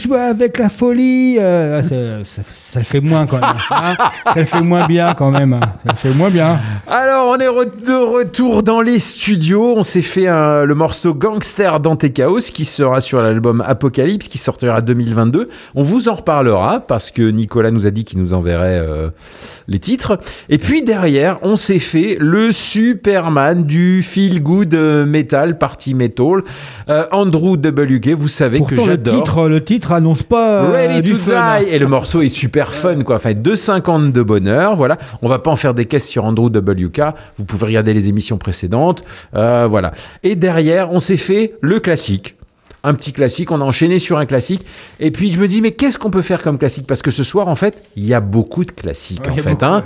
Jouer 0.00 0.18
avec 0.20 0.58
la 0.58 0.68
folie 0.68 1.38
Euh, 1.38 1.82
ça, 1.82 2.24
ça- 2.24 2.42
ça 2.70 2.78
le 2.78 2.84
fait 2.84 3.00
moins 3.00 3.26
quand 3.26 3.40
même. 3.40 3.50
hein. 3.70 3.94
ça 4.26 4.34
le 4.36 4.44
fait 4.44 4.60
moins 4.60 4.86
bien 4.86 5.14
quand 5.14 5.30
même. 5.30 5.52
hein. 5.54 5.60
Ça 5.86 5.92
le 5.92 5.96
fait 5.96 6.14
moins 6.14 6.30
bien. 6.30 6.60
Alors, 6.86 7.28
on 7.30 7.36
est 7.38 7.48
re- 7.48 7.84
de 7.86 7.92
retour 8.16 8.62
dans 8.62 8.80
les 8.80 8.98
studios. 9.00 9.74
On 9.76 9.82
s'est 9.82 10.02
fait 10.02 10.28
un- 10.28 10.64
le 10.64 10.74
morceau 10.76 11.12
Gangster 11.14 11.80
Dante 11.80 12.12
Chaos 12.12 12.38
qui 12.52 12.64
sera 12.64 13.00
sur 13.00 13.20
l'album 13.22 13.62
Apocalypse 13.66 14.28
qui 14.28 14.38
sortira 14.38 14.80
2022. 14.82 15.48
On 15.74 15.82
vous 15.82 16.08
en 16.08 16.14
reparlera 16.14 16.80
parce 16.80 17.10
que 17.10 17.22
Nicolas 17.22 17.70
nous 17.72 17.86
a 17.86 17.90
dit 17.90 18.04
qu'il 18.04 18.20
nous 18.20 18.34
enverrait 18.34 18.78
euh, 18.78 19.10
les 19.70 19.78
titres. 19.78 20.18
Et 20.50 20.58
puis 20.58 20.82
derrière, 20.82 21.38
on 21.42 21.56
s'est 21.56 21.78
fait 21.78 22.16
le 22.20 22.52
Superman 22.52 23.64
du 23.64 24.02
feel 24.02 24.42
good 24.42 24.74
euh, 24.74 25.06
metal, 25.06 25.56
party 25.58 25.94
metal. 25.94 26.42
Euh, 26.88 27.06
Andrew 27.12 27.52
WK, 27.56 28.08
vous 28.10 28.28
savez 28.28 28.58
que 28.58 28.64
Pourtant, 28.74 28.84
le 28.86 28.90
j'adore. 28.92 29.14
titre, 29.24 29.48
le 29.48 29.64
titre 29.64 29.92
annonce 29.92 30.22
pas 30.24 30.64
euh, 30.64 30.72
Ready 30.72 31.02
du 31.02 31.12
to 31.12 31.18
fun, 31.18 31.32
hein. 31.36 31.60
die 31.62 31.70
et 31.70 31.78
le 31.78 31.86
morceau 31.86 32.20
est 32.20 32.28
super 32.28 32.72
fun 32.74 33.00
quoi 33.02 33.16
enfin 33.16 33.32
2,50 33.32 34.12
de 34.12 34.22
bonheur 34.22 34.74
voilà 34.76 34.98
on 35.22 35.28
va 35.28 35.38
pas 35.38 35.50
en 35.50 35.56
faire 35.56 35.72
des 35.74 35.84
caisses 35.84 36.06
sur 36.08 36.24
Andrew 36.24 36.46
WK 36.46 37.00
vous 37.38 37.44
pouvez 37.44 37.66
regarder 37.66 37.94
les 37.94 38.08
émissions 38.08 38.38
précédentes 38.38 39.04
Euh, 39.36 39.66
voilà 39.70 39.92
et 40.22 40.34
derrière 40.36 40.90
on 40.92 40.98
s'est 41.00 41.16
fait 41.16 41.54
le 41.60 41.78
classique 41.80 42.36
un 42.82 42.94
petit 42.94 43.12
classique, 43.12 43.50
on 43.50 43.60
a 43.60 43.64
enchaîné 43.64 43.98
sur 43.98 44.18
un 44.18 44.26
classique. 44.26 44.64
Et 45.00 45.10
puis 45.10 45.30
je 45.32 45.38
me 45.40 45.48
dis, 45.48 45.60
mais 45.60 45.72
qu'est-ce 45.72 45.98
qu'on 45.98 46.10
peut 46.10 46.22
faire 46.22 46.42
comme 46.42 46.58
classique? 46.58 46.86
Parce 46.86 47.02
que 47.02 47.10
ce 47.10 47.22
soir, 47.24 47.48
en 47.48 47.54
fait, 47.54 47.82
il 47.96 48.06
y 48.06 48.14
a 48.14 48.20
beaucoup 48.20 48.64
de 48.64 48.70
classiques, 48.70 49.28
en 49.28 49.36
fait. 49.36 49.62
hein. 49.62 49.82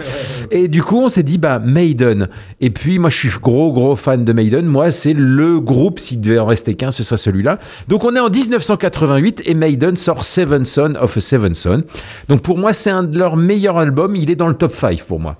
Et 0.51 0.69
du 0.69 0.83
coup, 0.83 0.99
on 0.99 1.09
s'est 1.09 1.23
dit, 1.23 1.39
bah, 1.39 1.59
Maiden. 1.59 2.29
Et 2.61 2.71
puis, 2.71 2.99
moi, 2.99 3.11
je 3.11 3.17
suis 3.17 3.31
gros, 3.41 3.73
gros 3.73 3.97
fan 3.97 4.25
de 4.25 4.33
Maiden. 4.33 4.67
Moi, 4.67 4.91
c'est 4.91 5.13
le 5.13 5.61
groupe, 5.61 5.99
s'il 5.99 6.21
devait 6.21 6.39
en 6.39 6.47
rester 6.47 6.75
qu'un, 6.75 6.91
ce 6.91 7.03
serait 7.03 7.17
celui-là. 7.17 7.59
Donc, 7.89 8.05
on 8.05 8.15
est 8.15 8.21
en 8.21 8.31
1988 8.31 9.43
et 9.47 9.55
Maiden 9.55 9.97
sort 9.97 10.25
Seven 10.25 10.65
Son 10.65 10.95
of 11.01 11.17
a 11.17 11.21
Seven 11.21 11.55
Son. 11.55 11.83
Donc, 12.29 12.43
pour 12.43 12.59
moi, 12.59 12.73
c'est 12.73 12.91
un 12.91 13.03
de 13.03 13.19
leurs 13.19 13.37
meilleurs 13.37 13.79
albums. 13.79 14.17
Il 14.17 14.31
est 14.31 14.37
dans 14.37 14.49
le 14.49 14.55
top 14.55 14.75
5 14.75 15.03
pour 15.03 15.21
moi. 15.21 15.37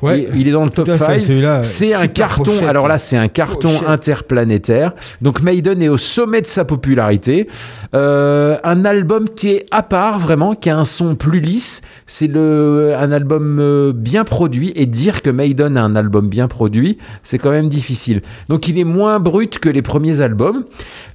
Ouais. 0.00 0.28
il, 0.32 0.42
il 0.42 0.48
est 0.48 0.52
dans 0.52 0.64
le 0.64 0.70
top 0.70 0.86
Tout 0.86 0.92
à 0.92 0.98
fait, 0.98 1.18
5. 1.18 1.20
celui-là, 1.20 1.64
C'est 1.64 1.92
un 1.94 2.06
carton. 2.06 2.44
pochette. 2.44 2.68
Alors 2.68 2.86
là, 2.88 2.98
c'est 2.98 3.16
un 3.16 3.28
carton 3.28 3.68
Pochette. 3.68 3.88
interplanétaire. 3.88 4.92
Donc 5.22 5.40
Maiden 5.42 5.82
est 5.82 5.88
au 5.88 5.96
sommet 5.96 6.40
de 6.40 6.46
sa 6.46 6.64
popularité. 6.64 7.48
Euh, 7.94 8.58
un 8.64 8.84
album 8.84 9.28
qui 9.28 9.50
est 9.50 9.66
à 9.70 9.82
part 9.82 10.18
vraiment, 10.18 10.54
qui 10.54 10.70
a 10.70 10.78
un 10.78 10.84
son 10.84 11.14
plus 11.16 11.40
lisse. 11.40 11.82
C'est 12.06 12.26
le 12.28 12.94
un 12.98 13.10
album 13.12 13.58
euh, 13.60 13.92
bien 13.94 14.24
produit 14.24 14.72
et 14.76 14.86
dire 14.86 15.22
que 15.22 15.30
Maiden 15.30 15.76
a 15.76 15.82
un 15.82 15.96
album 15.96 16.28
bien 16.28 16.48
produit, 16.48 16.98
c'est 17.22 17.38
quand 17.38 17.50
même 17.50 17.68
difficile. 17.68 18.20
Donc 18.48 18.68
il 18.68 18.78
est 18.78 18.84
moins 18.84 19.18
brut 19.20 19.58
que 19.58 19.68
les 19.68 19.82
premiers 19.82 20.20
albums, 20.20 20.64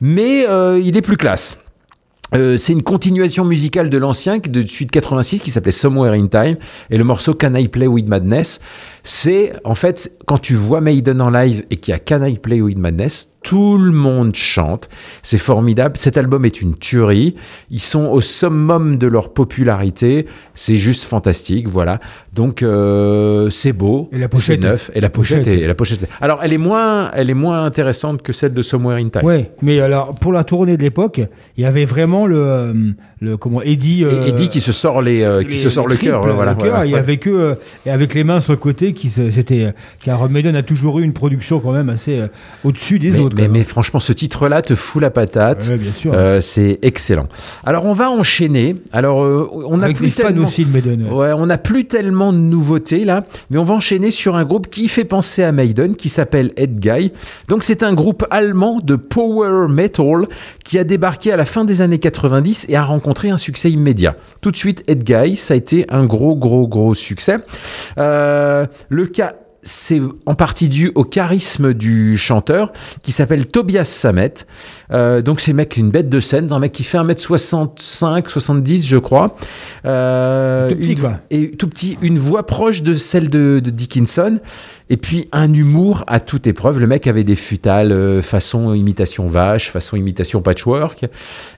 mais 0.01 0.47
euh, 0.49 0.79
il 0.83 0.97
est 0.97 1.01
plus 1.01 1.17
classe. 1.17 1.57
Euh, 2.33 2.57
c'est 2.57 2.73
une 2.73 2.83
continuation 2.83 3.45
musicale 3.45 3.89
de 3.89 3.97
l'ancien 3.97 4.39
de 4.39 4.65
suite 4.65 4.91
86 4.91 5.39
qui 5.39 5.51
s'appelait 5.51 5.71
Somewhere 5.71 6.13
in 6.13 6.27
Time 6.27 6.57
et 6.89 6.97
le 6.97 7.03
morceau 7.03 7.33
Can 7.33 7.53
I 7.55 7.67
Play 7.67 7.87
with 7.87 8.07
Madness 8.07 8.59
c'est 9.03 9.53
en 9.65 9.75
fait 9.75 10.13
quand 10.25 10.37
tu 10.37 10.55
vois 10.55 10.79
Maiden 10.81 11.21
en 11.21 11.29
live 11.29 11.63
et 11.69 11.75
qu'il 11.77 11.91
y 11.91 11.95
a 11.95 11.99
Can 11.99 12.23
I 12.25 12.37
Play 12.39 12.61
with 12.61 12.77
Madness 12.77 13.29
tout 13.43 13.77
le 13.77 13.91
monde 13.91 14.33
chante. 14.35 14.87
C'est 15.21 15.37
formidable. 15.37 15.97
Cet 15.97 16.17
album 16.17 16.45
est 16.45 16.61
une 16.61 16.77
tuerie. 16.77 17.35
Ils 17.69 17.81
sont 17.81 18.05
au 18.05 18.21
summum 18.21 18.95
de 18.97 19.05
leur 19.05 19.33
popularité. 19.33 20.27
C'est 20.53 20.77
juste 20.77 21.03
fantastique 21.03 21.67
voilà. 21.67 21.99
Donc 22.31 22.63
euh, 22.63 23.49
c'est 23.49 23.73
beau. 23.73 24.09
Et 24.13 24.17
la 24.17 24.21
c'est 24.23 24.29
pochette. 24.29 24.61
neuf. 24.61 24.91
Et 24.93 25.01
la 25.01 25.09
pochette, 25.09 25.39
Pochette. 25.39 25.53
est, 25.59 25.61
et 25.61 25.67
la 25.67 25.75
pochette 25.75 26.03
est- 26.03 26.09
alors 26.21 26.39
elle 26.41 26.53
est 26.53 26.57
moins 26.57 27.11
elle 27.11 27.29
est 27.29 27.33
moins 27.33 27.65
intéressante 27.65 28.21
que 28.21 28.31
celle 28.31 28.53
de 28.53 28.61
Somewhere 28.61 28.95
in 28.95 29.09
Time. 29.09 29.25
Ouais, 29.25 29.51
mais 29.61 29.81
alors 29.81 30.15
pour 30.15 30.31
la 30.31 30.45
tournée 30.45 30.77
de 30.77 30.81
l'époque, 30.81 31.19
il 31.57 31.63
y 31.63 31.65
avait 31.65 31.83
vraiment 31.85 32.25
le, 32.25 32.37
euh, 32.37 32.73
le 33.23 33.37
comment 33.37 33.61
Eddie. 33.61 34.03
euh, 34.03 34.25
et 34.25 34.29
Eddie 34.29 34.49
qui 34.49 34.59
se 34.61 34.71
sort 34.71 35.01
les, 35.01 35.23
euh, 35.23 35.43
qui 35.43 35.49
les- 35.51 35.55
se 35.57 35.69
sort 35.69 35.87
les 35.87 35.95
le 35.95 36.01
cœur 36.01 36.21
voilà, 36.21 36.51
le 36.51 36.57
cœur, 36.57 36.69
voilà, 36.71 36.85
il 36.85 36.89
y 36.89 36.93
ouais. 36.93 36.99
avait 36.99 37.17
que 37.17 37.29
euh, 37.29 37.55
et 37.85 37.89
avec 37.91 38.13
les 38.13 38.23
mains 38.23 38.41
sur 38.41 38.51
le 38.53 38.57
côté 38.57 38.93
qui 38.93 39.09
c'était 39.09 39.73
car 40.03 40.29
Maiden 40.29 40.55
a 40.55 40.63
toujours 40.63 40.99
eu 40.99 41.03
une 41.03 41.13
production 41.13 41.59
quand 41.59 41.71
même 41.71 41.89
assez 41.89 42.19
euh, 42.19 42.27
au-dessus 42.63 42.99
des 42.99 43.11
mais, 43.11 43.19
autres. 43.19 43.35
mais, 43.49 43.63
franchement, 43.63 43.99
ce 43.99 44.11
titre-là 44.13 44.61
te 44.61 44.75
fout 44.75 45.01
la 45.01 45.09
patate. 45.09 45.67
Ouais, 45.67 45.77
bien 45.77 45.91
sûr. 45.91 46.13
C'est 46.41 46.79
excellent. 46.81 47.27
Alors, 47.65 47.85
on 47.85 47.93
va 47.93 48.09
enchaîner. 48.09 48.75
Alors, 48.91 49.17
on 49.17 49.81
a 49.81 49.85
avec 49.85 49.97
plus 49.97 50.05
les 50.07 50.11
fans 50.11 50.27
tellement... 50.27 50.47
aussi 50.47 50.65
Maiden. 50.65 51.07
Ouais, 51.11 51.31
on 51.33 51.45
n'a 51.45 51.57
plus 51.57 51.85
tellement 51.85 52.33
de 52.33 52.37
nouveautés 52.37 53.05
là, 53.05 53.23
mais 53.49 53.57
on 53.57 53.63
va 53.63 53.73
enchaîner 53.75 54.11
sur 54.11 54.35
un 54.35 54.43
groupe 54.43 54.67
qui 54.69 54.87
fait 54.87 55.05
penser 55.05 55.43
à 55.43 55.51
Maiden, 55.51 55.95
qui 55.95 56.09
s'appelle 56.09 56.51
Ed 56.57 56.79
Guy. 56.79 57.11
Donc 57.47 57.63
c'est 57.63 57.83
un 57.83 57.93
groupe 57.93 58.25
allemand 58.31 58.79
de 58.83 58.95
power 58.95 59.67
metal 59.69 60.27
qui 60.65 60.77
a 60.79 60.83
débarqué 60.83 61.31
à 61.31 61.37
la 61.37 61.45
fin 61.45 61.63
des 61.65 61.81
années 61.81 61.99
90 61.99 62.65
et 62.69 62.75
a 62.75 62.83
rencontré 62.83 63.12
un 63.29 63.37
succès 63.37 63.71
immédiat. 63.71 64.15
Tout 64.41 64.51
de 64.51 64.57
suite, 64.57 64.83
Ed 64.87 65.03
Guy, 65.03 65.35
ça 65.35 65.53
a 65.53 65.57
été 65.57 65.85
un 65.89 66.05
gros, 66.05 66.35
gros, 66.35 66.67
gros 66.67 66.93
succès. 66.93 67.37
Euh, 67.97 68.65
le 68.89 69.07
cas 69.07 69.33
c'est 69.65 70.01
en 70.25 70.35
partie 70.35 70.67
dû 70.67 70.91
au 70.93 71.05
charisme 71.05 71.73
du 71.73 72.17
chanteur 72.17 72.73
qui 73.01 73.13
s'appelle 73.13 73.47
Tobias 73.47 73.85
Samet. 73.85 74.33
Euh, 74.91 75.21
donc 75.21 75.39
c'est 75.39 75.53
mec 75.53 75.77
une 75.77 75.89
bête 75.89 76.09
de 76.09 76.19
scène, 76.19 76.51
un 76.51 76.59
mec 76.59 76.73
qui 76.73 76.83
fait 76.83 76.97
1m65, 76.97 78.27
70 78.27 78.85
je 78.85 78.97
crois. 78.97 79.37
Euh, 79.85 80.69
Tout 80.69 80.75
petit, 80.75 80.91
une- 80.91 80.99
quoi. 80.99 81.19
Et 81.31 81.51
tout 81.51 81.69
petit, 81.69 81.97
une 82.01 82.19
voix 82.19 82.45
proche 82.45 82.83
de 82.83 82.93
celle 82.93 83.29
de, 83.29 83.61
de 83.63 83.69
Dickinson. 83.69 84.39
Et 84.89 84.97
puis 84.97 85.27
un 85.31 85.53
humour 85.53 86.03
à 86.07 86.19
toute 86.19 86.45
épreuve. 86.45 86.79
Le 86.79 86.87
mec 86.87 87.07
avait 87.07 87.23
des 87.23 87.35
futales 87.35 87.91
euh, 87.91 88.21
façon 88.21 88.73
imitation 88.73 89.27
vache, 89.27 89.71
façon 89.71 89.95
imitation 89.95 90.41
patchwork. 90.41 91.05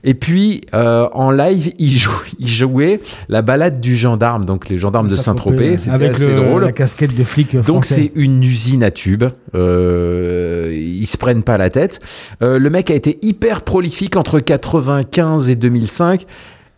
Et 0.04 0.14
puis 0.14 0.62
euh, 0.74 1.08
en 1.12 1.30
live, 1.30 1.72
il, 1.78 1.90
jou- 1.96 2.10
il 2.38 2.48
jouait 2.48 3.00
la 3.28 3.42
balade 3.42 3.80
du 3.80 3.96
gendarme, 3.96 4.44
donc 4.44 4.68
les 4.68 4.78
gendarmes 4.78 5.08
de 5.08 5.16
Saint-Tropez. 5.16 5.76
C'était 5.78 5.90
avec 5.90 6.10
assez 6.12 6.26
le- 6.28 6.36
drôle. 6.44 6.62
la 6.62 6.72
casquette 6.72 7.14
de 7.16 7.24
flic 7.24 7.54
euh, 7.54 7.62
Donc 7.62 7.84
c'est 7.84 8.12
une 8.14 8.42
usine 8.42 8.82
à 8.82 8.90
tubes. 8.90 9.24
Euh, 9.54 10.70
ils 10.74 11.06
se 11.06 11.16
prennent 11.16 11.42
pas 11.42 11.58
la 11.58 11.70
tête. 11.70 12.00
Euh, 12.42 12.58
le 12.58 12.70
mec 12.70 12.90
a 12.90 12.94
été 12.94 13.18
hyper 13.22 13.62
prolifique 13.62 14.16
entre 14.16 14.40
95 14.40 15.50
et 15.50 15.56
2005. 15.56 16.26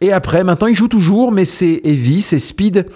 Et 0.00 0.12
après, 0.12 0.44
maintenant, 0.44 0.68
il 0.68 0.76
joue 0.76 0.86
toujours, 0.86 1.32
mais 1.32 1.44
c'est 1.44 1.80
heavy, 1.82 2.22
c'est 2.22 2.38
speed, 2.38 2.86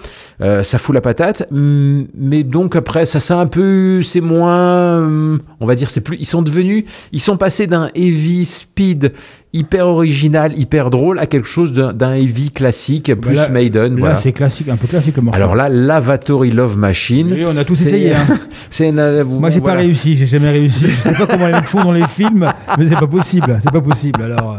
euh, 0.41 0.63
ça 0.63 0.79
fout 0.79 0.95
la 0.95 1.01
patate. 1.01 1.49
Mais 1.51 2.45
donc 2.45 2.77
après, 2.77 3.07
ça 3.07 3.19
c'est 3.19 3.35
un 3.35 3.47
peu, 3.47 4.03
c'est 4.03 4.21
moins, 4.21 4.99
hum, 4.99 5.41
on 5.61 5.67
va 5.67 5.75
dire, 5.75 5.91
c'est 5.91 6.01
plus, 6.01 6.17
ils 6.21 6.27
sont 6.27 6.43
devenus, 6.43 6.85
ils 7.11 7.21
sont 7.21 7.37
passés 7.37 7.67
d'un 7.67 7.91
heavy 7.95 8.45
speed 8.45 9.13
hyper 9.53 9.87
original, 9.87 10.57
hyper 10.59 10.91
drôle 10.91 11.19
à 11.19 11.27
quelque 11.27 11.47
chose 11.47 11.73
d'un 11.73 12.13
heavy 12.15 12.51
classique 12.51 13.15
plus 13.15 13.35
là- 13.35 13.49
Maiden. 13.49 13.95
Là, 13.95 13.99
voilà. 14.01 14.21
c'est 14.23 14.33
classique, 14.33 14.69
un 14.69 14.77
peu 14.77 14.87
classique 14.87 15.17
le 15.17 15.23
morceau. 15.23 15.37
Alors 15.37 15.55
là, 15.55 15.69
Lavatory 15.69 16.51
Love 16.51 16.79
Machine. 16.79 17.31
Oui, 17.33 17.45
on 17.47 17.57
a 17.57 17.65
tous 17.65 17.81
essayé, 17.83 18.15
hein. 18.15 18.27
une, 18.81 18.99
euh, 18.99 19.25
Moi, 19.25 19.51
j'ai 19.51 19.61
voilà. 19.61 19.77
pas 19.77 19.81
réussi, 19.83 20.17
j'ai 20.17 20.27
jamais 20.27 20.51
réussi. 20.51 20.87
Je 20.91 20.91
sais 20.91 21.13
pas 21.13 21.27
comment 21.27 21.47
les 21.47 21.53
mecs 21.53 21.65
font 21.67 21.83
dans 21.85 21.93
les 21.93 22.07
films, 22.07 22.51
mais 22.79 22.89
c'est 22.89 22.95
pas 22.99 23.07
possible, 23.07 23.59
c'est 23.63 23.73
pas 23.73 23.81
possible. 23.81 24.23
Alors, 24.23 24.57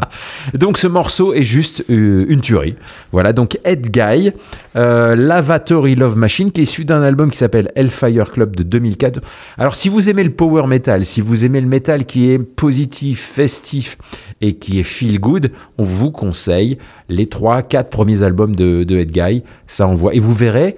Donc 0.54 0.78
ce 0.78 0.86
morceau 0.86 1.34
est 1.34 1.42
juste 1.42 1.84
euh, 1.90 2.26
une 2.28 2.40
tuerie. 2.40 2.76
Voilà, 3.12 3.32
donc 3.32 3.58
Ed 3.64 3.90
Guy, 3.90 4.32
euh, 4.76 5.16
Lavatory 5.16 5.94
Love 5.96 6.16
Machine, 6.16 6.50
qui 6.52 6.60
est 6.60 6.64
issu 6.64 6.84
d'un 6.84 7.02
album 7.02 7.30
qui 7.30 7.38
s'appelle 7.38 7.70
Hellfire 7.74 8.30
Club 8.30 8.54
de 8.56 8.62
2004. 8.62 9.20
Alors 9.58 9.74
si 9.74 9.88
vous 9.88 10.08
aimez 10.08 10.24
le 10.24 10.30
power 10.30 10.66
metal, 10.66 11.04
si 11.04 11.20
vous 11.20 11.44
aimez 11.44 11.60
le 11.60 11.66
metal 11.68 12.04
qui 12.06 12.30
est 12.30 12.38
positif, 12.38 13.20
festif 13.34 13.96
et 14.40 14.54
qui 14.54 14.80
est 14.80 14.84
feel 14.84 15.18
good, 15.20 15.50
on 15.78 15.82
vous 15.82 16.10
conseille 16.10 16.78
les 17.08 17.26
3-4 17.26 17.88
premiers 17.88 18.22
albums 18.22 18.54
de, 18.54 18.84
de 18.84 18.96
Ed 18.96 19.12
Guy. 19.12 19.42
Ça 19.66 19.86
envoie. 19.86 20.14
Et 20.14 20.18
vous 20.18 20.32
verrez, 20.32 20.76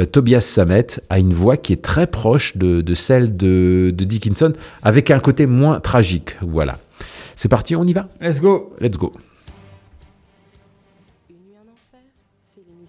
euh, 0.00 0.06
Tobias 0.06 0.40
Samet 0.40 0.86
a 1.10 1.18
une 1.18 1.32
voix 1.32 1.56
qui 1.56 1.72
est 1.72 1.82
très 1.82 2.06
proche 2.06 2.56
de, 2.56 2.80
de 2.80 2.94
celle 2.94 3.36
de, 3.36 3.92
de 3.94 4.04
Dickinson, 4.04 4.52
avec 4.82 5.10
un 5.10 5.18
côté 5.20 5.46
moins 5.46 5.80
tragique. 5.80 6.36
Voilà. 6.42 6.78
C'est 7.36 7.48
parti, 7.48 7.76
on 7.76 7.84
y 7.84 7.92
va? 7.92 8.08
Let's 8.20 8.40
go. 8.40 8.74
Let's 8.80 8.96
go. 8.96 9.12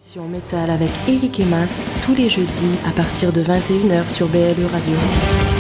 Émission 0.10 0.28
métal 0.28 0.70
avec 0.72 0.90
Eric 1.08 1.40
et 1.40 1.46
Mas 1.46 1.86
tous 2.04 2.16
les 2.16 2.30
jeudis 2.30 2.80
à 2.88 2.92
partir 2.92 3.32
de 3.32 3.42
21h 3.42 4.10
sur 4.10 4.28
BLE 4.28 4.66
Radio. 4.72 5.59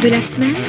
De 0.00 0.08
la 0.08 0.22
semaine, 0.22 0.59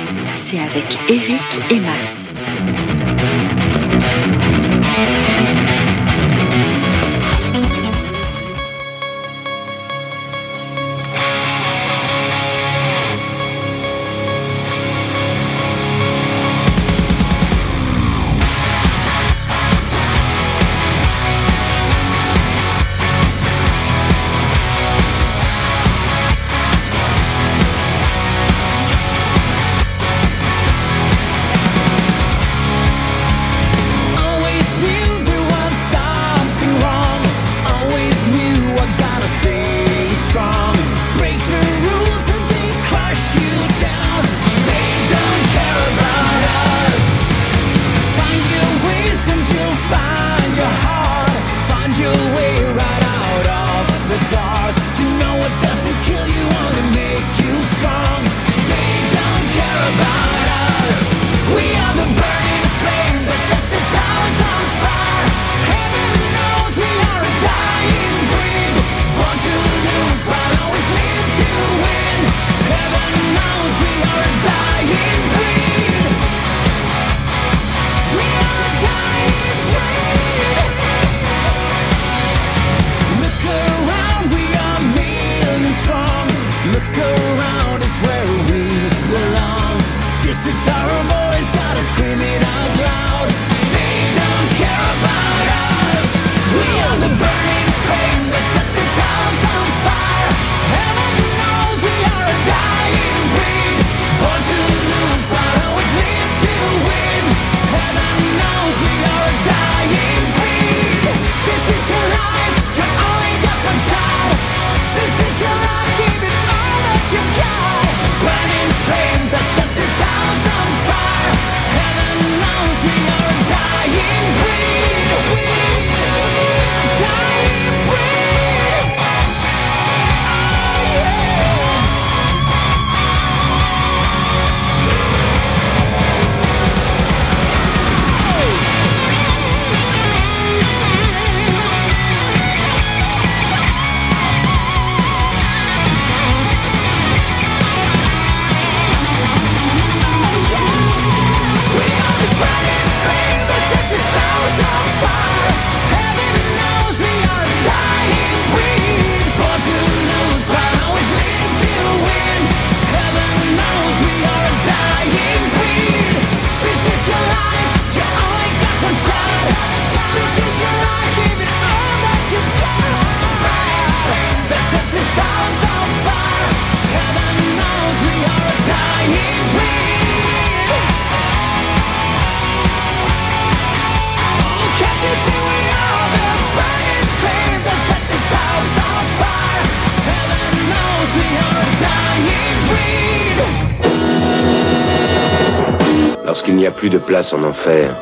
de 196.92 196.98
place 196.98 197.32
en 197.32 197.44
enfer, 197.44 197.96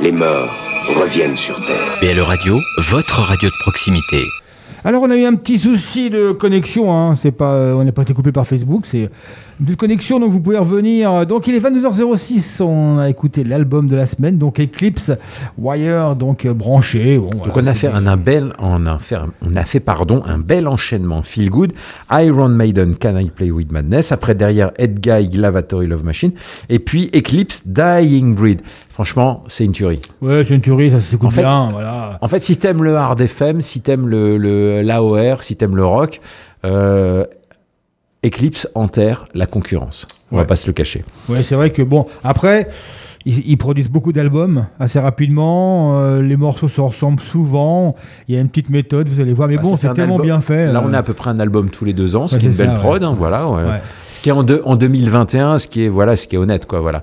les 0.00 0.10
morts 0.10 0.50
reviennent 0.98 1.36
sur 1.36 1.54
Terre. 1.54 1.98
BLE 2.02 2.20
Radio, 2.20 2.58
votre 2.90 3.20
radio 3.20 3.48
de 3.48 3.54
proximité. 3.62 4.24
Alors 4.82 5.02
on 5.02 5.10
a 5.10 5.16
eu 5.16 5.24
un 5.24 5.36
petit 5.36 5.58
souci 5.58 6.10
de 6.10 6.32
connexion, 6.32 6.92
hein. 6.92 7.14
c'est 7.14 7.30
pas, 7.30 7.54
euh, 7.54 7.74
on 7.74 7.84
n'a 7.84 7.92
pas 7.92 8.02
été 8.02 8.14
coupé 8.14 8.32
par 8.32 8.44
Facebook, 8.44 8.86
c'est 8.86 9.08
de 9.60 9.74
connexion, 9.74 10.20
donc 10.20 10.30
vous 10.30 10.40
pouvez 10.40 10.58
revenir. 10.58 11.26
Donc 11.26 11.46
il 11.48 11.54
est 11.54 11.60
22h06, 11.60 12.62
on 12.62 12.98
a 12.98 13.08
écouté 13.10 13.44
l'album 13.44 13.88
de 13.88 13.96
la 13.96 14.06
semaine, 14.06 14.38
donc 14.38 14.60
Eclipse, 14.60 15.10
Wire, 15.58 16.14
donc 16.16 16.44
euh, 16.46 16.54
branché. 16.54 17.18
Bon, 17.18 17.30
Donc 17.30 17.48
voilà, 17.52 17.68
on 17.68 17.72
a 17.72 17.74
fait 17.74 17.88
un, 17.88 18.06
un 18.06 18.16
bel, 18.16 18.52
on 18.58 18.86
a 18.86 18.98
fait, 18.98 19.16
un- 19.16 19.30
on 19.44 19.54
a 19.56 19.64
fait 19.64 19.80
pardon 19.80 20.22
un 20.26 20.38
bel 20.38 20.68
enchaînement. 20.68 21.22
Feel 21.22 21.50
Good, 21.50 21.72
Iron 22.12 22.48
Maiden, 22.50 22.96
Can 22.96 23.16
I 23.18 23.30
Play 23.30 23.50
with 23.50 23.72
Madness. 23.72 24.12
Après 24.12 24.34
derrière 24.34 24.70
Ed 24.78 25.00
Guy, 25.00 25.36
Lavatory 25.36 25.86
Love 25.86 26.04
Machine, 26.04 26.32
et 26.68 26.78
puis 26.78 27.10
Eclipse, 27.14 27.66
Dying 27.66 28.34
Breed. 28.34 28.60
Franchement, 28.90 29.44
c'est 29.48 29.64
une 29.64 29.72
tuerie. 29.72 30.00
Ouais, 30.20 30.42
c'est 30.46 30.54
une 30.54 30.60
tuerie, 30.60 30.90
ça 30.90 31.00
s'écoute 31.00 31.28
En 31.28 31.30
fait- 31.30 31.42
bien, 31.42 31.70
voilà. 31.70 32.18
En 32.20 32.26
fait, 32.28 32.40
si 32.40 32.56
t'aimes 32.56 32.82
le 32.82 32.96
hard 32.96 33.20
FM, 33.20 33.60
si 33.62 33.80
t'aimes 33.80 34.08
le, 34.08 34.38
le 34.38 34.82
l'AOR, 34.82 35.44
si 35.44 35.54
t'aimes 35.54 35.76
le 35.76 35.84
rock, 35.86 36.20
euh, 36.64 37.24
Eclipse 38.24 38.68
enterre 38.74 39.24
la 39.34 39.46
concurrence. 39.46 40.06
On 40.32 40.36
va 40.36 40.42
Ouais. 40.42 40.46
pas 40.46 40.56
se 40.56 40.66
le 40.66 40.72
cacher. 40.72 41.04
Ouais, 41.28 41.42
c'est 41.42 41.54
vrai 41.54 41.70
que 41.70 41.82
bon, 41.82 42.06
après, 42.24 42.68
ils, 43.24 43.48
ils 43.48 43.56
produisent 43.56 43.90
beaucoup 43.90 44.12
d'albums 44.12 44.66
assez 44.80 44.98
rapidement. 44.98 45.98
euh, 46.00 46.20
les 46.20 46.36
morceaux 46.36 46.68
se 46.68 46.80
ressemblent 46.80 47.22
souvent. 47.22 47.94
Il 48.28 48.34
y 48.34 48.38
a 48.38 48.40
une 48.40 48.48
petite 48.48 48.70
méthode, 48.70 49.08
vous 49.08 49.20
allez 49.20 49.32
voir. 49.32 49.48
Mais 49.48 49.56
Bah, 49.56 49.62
bon, 49.62 49.76
c'est 49.76 49.92
tellement 49.94 50.14
album- 50.14 50.26
bien 50.26 50.40
fait. 50.40 50.72
Là, 50.72 50.80
euh. 50.80 50.86
on 50.86 50.92
a 50.92 50.98
à 50.98 51.02
peu 51.02 51.14
près 51.14 51.30
un 51.30 51.38
album 51.40 51.70
tous 51.70 51.84
les 51.84 51.92
deux 51.92 52.16
ans, 52.16 52.26
ce 52.28 52.34
Ouais, 52.34 52.40
qui 52.40 52.46
est 52.46 52.50
une 52.50 52.56
belle 52.56 52.74
prod, 52.74 53.02
hein, 53.02 53.14
voilà. 53.16 53.46
Ce 54.10 54.20
qui 54.20 54.28
est 54.28 54.32
en, 54.32 54.42
deux- 54.42 54.62
en 54.64 54.74
2021, 54.76 55.58
ce 55.58 55.68
qui 55.68 55.84
est 55.84 55.88
voilà, 55.88 56.16
ce 56.16 56.26
qui 56.26 56.34
est 56.34 56.38
honnête, 56.38 56.66
quoi, 56.66 56.80
voilà. 56.80 57.02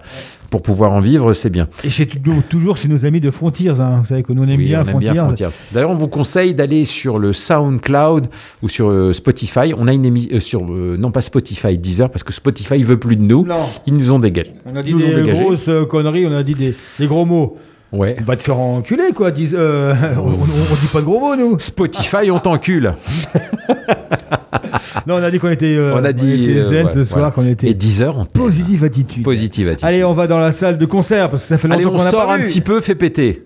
Pour 0.56 0.62
pouvoir 0.62 0.94
en 0.94 1.02
vivre, 1.02 1.34
c'est 1.34 1.50
bien. 1.50 1.68
Et 1.84 1.90
chez, 1.90 2.08
toujours 2.50 2.78
chez 2.78 2.88
nos 2.88 3.04
amis 3.04 3.20
de 3.20 3.30
Frontiers. 3.30 3.72
hein. 3.82 4.00
Vous 4.02 4.06
savez 4.08 4.24
que 4.24 4.32
nous 4.32 4.42
on 4.42 4.48
aime 4.48 4.56
Oui, 4.58 4.68
bien 4.68 4.78
on 4.78 4.82
aime 4.84 4.90
Frontiers. 4.92 5.12
bien 5.12 5.24
Frontiers. 5.26 5.48
D'ailleurs, 5.74 5.90
on 5.90 5.96
vous 5.96 6.08
conseille 6.08 6.54
d'aller 6.54 6.86
sur 6.86 7.20
le 7.20 7.34
SoundCloud 7.34 8.28
ou 8.64 8.70
sur 8.70 8.88
euh, 8.90 9.12
Spotify. 9.12 9.74
On 9.78 9.90
a 9.90 9.94
une 9.94 10.06
émission 10.06 10.40
sur 10.40 10.62
euh, 10.64 10.96
non 10.98 11.12
pas 11.12 11.20
Spotify, 11.20 11.78
Deezer, 11.78 12.10
parce 12.10 12.24
que 12.24 12.32
Spotify 12.32 12.84
veut 12.84 12.96
plus 12.98 13.18
de 13.18 13.24
nous. 13.24 13.46
Non. 13.46 13.66
Ils 13.86 13.94
nous 13.94 14.12
ont 14.12 14.20
dégagé. 14.20 14.54
On 14.66 14.78
a 14.78 14.82
dit 14.82 14.92
Ils 14.92 14.96
nous 14.96 15.04
ont 15.04 15.10
des 15.10 15.16
dégagés. 15.24 15.44
grosses 15.44 15.68
euh, 15.68 15.84
conneries, 15.86 16.26
on 16.26 16.34
a 16.34 16.42
dit 16.44 16.56
des, 16.56 16.74
des 17.00 17.08
gros 17.08 17.26
mots. 17.26 17.58
Ouais. 17.92 18.16
On 18.20 18.24
va 18.24 18.38
te 18.38 18.44
faire 18.44 18.58
enculer, 18.58 19.12
quoi. 19.14 19.32
dis- 19.32 19.50
euh, 19.54 19.94
on, 20.18 20.22
on- 20.22 20.32
on 20.32 20.76
dit 20.82 20.88
pas 20.94 21.02
de 21.02 21.06
gros 21.06 21.20
mots, 21.20 21.36
nous. 21.36 21.60
Spotify, 21.60 22.32
on 22.32 22.40
t'encule. 22.40 22.94
Non, 25.08 25.16
on 25.16 25.24
a 25.24 25.32
dit 25.32 25.40
qu'on 25.40 25.50
était, 25.52 25.76
euh, 25.76 25.94
on 25.96 26.04
a 26.04 26.14
dit 26.14 26.32
était 26.44 26.60
euh, 26.60 26.70
zen 26.70 26.86
ouais, 26.88 26.92
ce 26.94 27.04
soir, 27.04 27.20
voilà. 27.20 27.32
qu'on 27.32 27.46
était 27.48 27.68
Et 27.68 27.74
Deezer, 27.74 28.18
on 28.18 28.26
positive 28.26 28.84
attitude. 28.84 29.24
positive 29.24 29.68
attitude. 29.70 29.88
Allez, 29.88 30.04
on 30.04 30.14
va 30.14 30.28
dans 30.28 30.38
la 30.40 30.52
salle 30.52 30.78
de 30.78 30.86
concert 30.86 31.30
parce 31.30 31.44
que 31.44 31.48
ça 31.50 31.58
fait 31.58 31.68
longtemps 31.68 31.78
Allez, 31.80 31.86
on 31.88 31.98
qu'on 31.98 32.04
n'a 32.04 32.12
sort 32.12 32.26
pas 32.28 32.34
un 32.34 32.38
vu. 32.38 32.46
petit 32.46 32.62
peu, 32.62 32.82
fait 32.82 32.96
péter. 32.96 33.44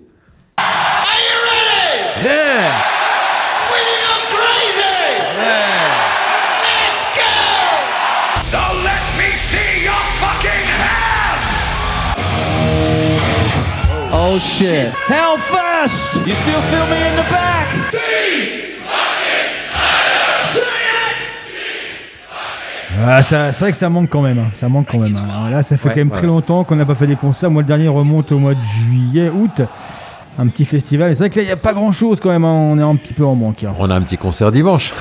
So 8.49 8.57
let 8.81 9.03
me 9.19 9.29
see 9.37 9.83
your 9.85 10.01
fucking 10.17 10.65
hands! 10.81 11.59
Oh 14.11 14.39
shit. 14.41 14.89
Hellfest! 15.07 16.25
You 16.25 16.33
still 16.33 16.61
feel 16.73 16.85
me 16.87 16.97
in 16.97 17.15
the 17.15 17.27
back? 17.29 17.67
Ah, 23.01 23.21
c'est 23.21 23.51
vrai 23.59 23.71
que 23.71 23.77
ça 23.77 23.89
manque 23.89 24.09
quand 24.09 24.21
même. 24.21 24.39
hein. 24.39 24.49
Ça 24.59 24.67
manque 24.67 24.87
quand 24.91 24.97
même. 24.99 25.15
hein. 25.17 25.49
Là, 25.49 25.63
ça 25.63 25.77
fait 25.77 25.87
Ouais, 25.87 25.93
quand 25.93 25.99
même 26.01 26.07
ouais. 26.09 26.13
très 26.13 26.27
longtemps 26.27 26.63
qu'on 26.63 26.75
n'a 26.75 26.85
pas 26.85 26.95
fait 26.95 27.07
des 27.07 27.15
concerts. 27.15 27.49
Moi, 27.49 27.61
le 27.61 27.67
dernier 27.67 27.87
remonte 27.87 28.31
au 28.31 28.39
mois 28.39 28.53
de 28.53 28.59
juillet, 28.85 29.29
août. 29.29 29.61
Un 30.37 30.47
petit 30.47 30.65
festival. 30.65 31.11
Et 31.11 31.15
C'est 31.15 31.19
vrai 31.19 31.29
que 31.29 31.37
là, 31.37 31.43
il 31.43 31.47
n'y 31.47 31.51
a 31.51 31.57
pas 31.57 31.73
grand 31.73 31.91
chose 31.91 32.19
quand 32.21 32.29
même. 32.29 32.45
hein. 32.45 32.53
On 32.53 32.77
est 32.77 32.81
un 32.83 32.95
petit 32.95 33.13
peu 33.13 33.25
en 33.25 33.35
manque. 33.35 33.63
hein. 33.63 33.73
On 33.79 33.89
a 33.89 33.95
un 33.95 34.01
petit 34.01 34.17
concert 34.17 34.51
dimanche. 34.51 34.93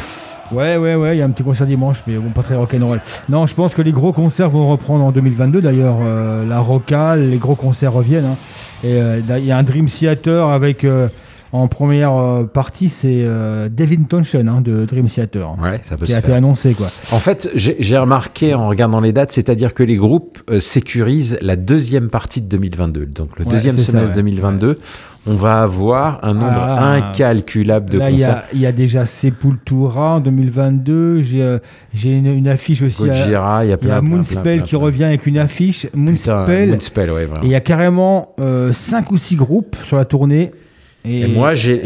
Ouais, 0.52 0.76
ouais, 0.76 0.94
ouais. 0.94 1.16
Il 1.16 1.18
y 1.18 1.22
a 1.22 1.26
un 1.26 1.30
petit 1.30 1.42
concert 1.42 1.66
dimanche, 1.66 1.96
mais 2.06 2.14
bon, 2.16 2.30
pas 2.30 2.42
très 2.42 2.56
rock'n'roll. 2.56 3.00
Non, 3.28 3.46
je 3.46 3.54
pense 3.54 3.74
que 3.74 3.82
les 3.82 3.92
gros 3.92 4.12
concerts 4.12 4.48
vont 4.48 4.68
reprendre 4.68 5.04
en 5.04 5.10
2022. 5.12 5.60
D'ailleurs, 5.60 5.96
euh, 6.02 6.46
la 6.46 6.60
Rocale, 6.60 7.28
les 7.30 7.36
gros 7.36 7.54
concerts 7.54 7.92
reviennent. 7.92 8.24
hein. 8.24 8.36
Et 8.84 8.92
euh, 9.00 9.20
il 9.38 9.44
y 9.44 9.52
a 9.52 9.56
un 9.58 9.62
Dream 9.62 9.86
Theater 9.86 10.48
avec. 10.48 10.84
euh, 10.84 11.08
en 11.52 11.66
première 11.68 12.12
euh, 12.14 12.44
partie, 12.44 12.88
c'est 12.88 13.22
euh, 13.24 13.68
Devin 13.68 14.04
hein, 14.48 14.60
de 14.60 14.84
Dream 14.84 15.06
Theater. 15.06 15.54
Ouais, 15.60 15.80
ça 15.84 15.96
peut 15.96 16.04
qui 16.04 16.12
se 16.12 16.16
a 16.16 16.20
été 16.20 16.32
annoncé, 16.32 16.74
quoi. 16.74 16.88
En 17.12 17.18
fait, 17.18 17.50
j'ai 17.54 17.98
remarqué 17.98 18.54
en 18.54 18.68
regardant 18.68 19.00
les 19.00 19.12
dates, 19.12 19.32
c'est-à-dire 19.32 19.72
que 19.74 19.82
les 19.82 19.96
groupes 19.96 20.38
euh, 20.50 20.60
sécurisent 20.60 21.38
la 21.40 21.56
deuxième 21.56 22.10
partie 22.10 22.40
de 22.42 22.46
2022. 22.48 23.06
Donc 23.06 23.38
le 23.38 23.44
Ouais, 23.44 23.50
deuxième 23.50 23.78
ça, 23.78 23.92
semestre 23.92 24.16
ouais. 24.16 24.22
2022, 24.22 24.78
on 25.26 25.34
va 25.34 25.62
avoir 25.62 26.24
un 26.24 26.34
nombre 26.34 26.52
Ah. 26.52 26.92
incalculable 26.92 27.90
de 27.90 27.98
Là, 27.98 28.10
il 28.10 28.16
y, 28.16 28.18
concerts. 28.20 28.36
a, 28.36 28.44
il 28.52 28.60
y 28.60 28.66
a 28.66 28.72
déjà 28.72 29.06
Sepultura 29.06 30.16
en 30.16 30.20
2022. 30.20 31.22
J'ai 31.22 31.42
euh, 31.42 31.58
une, 32.04 32.26
une 32.26 32.48
affiche 32.48 32.82
aussi. 32.82 33.02
Gojira, 33.04 33.64
il 33.64 33.68
y 33.68 33.72
a 33.72 33.74
il 33.74 33.84
y 33.84 33.86
plein, 33.86 33.96
a 33.96 34.00
plein, 34.00 34.08
Moonspell 34.08 34.42
plein, 34.42 34.54
plein, 34.56 34.62
qui 34.62 34.70
plein. 34.76 34.78
revient 34.84 35.04
avec 35.04 35.26
une 35.26 35.38
affiche. 35.38 35.86
Putain, 35.86 35.98
Moonspell. 35.98 36.68
Moonspell, 36.70 37.10
ouais, 37.10 37.24
vraiment. 37.26 37.42
Et 37.44 37.46
il 37.46 37.52
y 37.52 37.54
a 37.54 37.60
carrément 37.60 38.34
5 38.72 39.10
ou 39.12 39.18
6 39.18 39.36
groupes 39.36 39.76
sur 39.86 39.96
la 39.96 40.04
tournée. 40.04 40.52
Et, 41.08 41.20
Et 41.22 41.26
moi, 41.26 41.54
j'ai- 41.54 41.82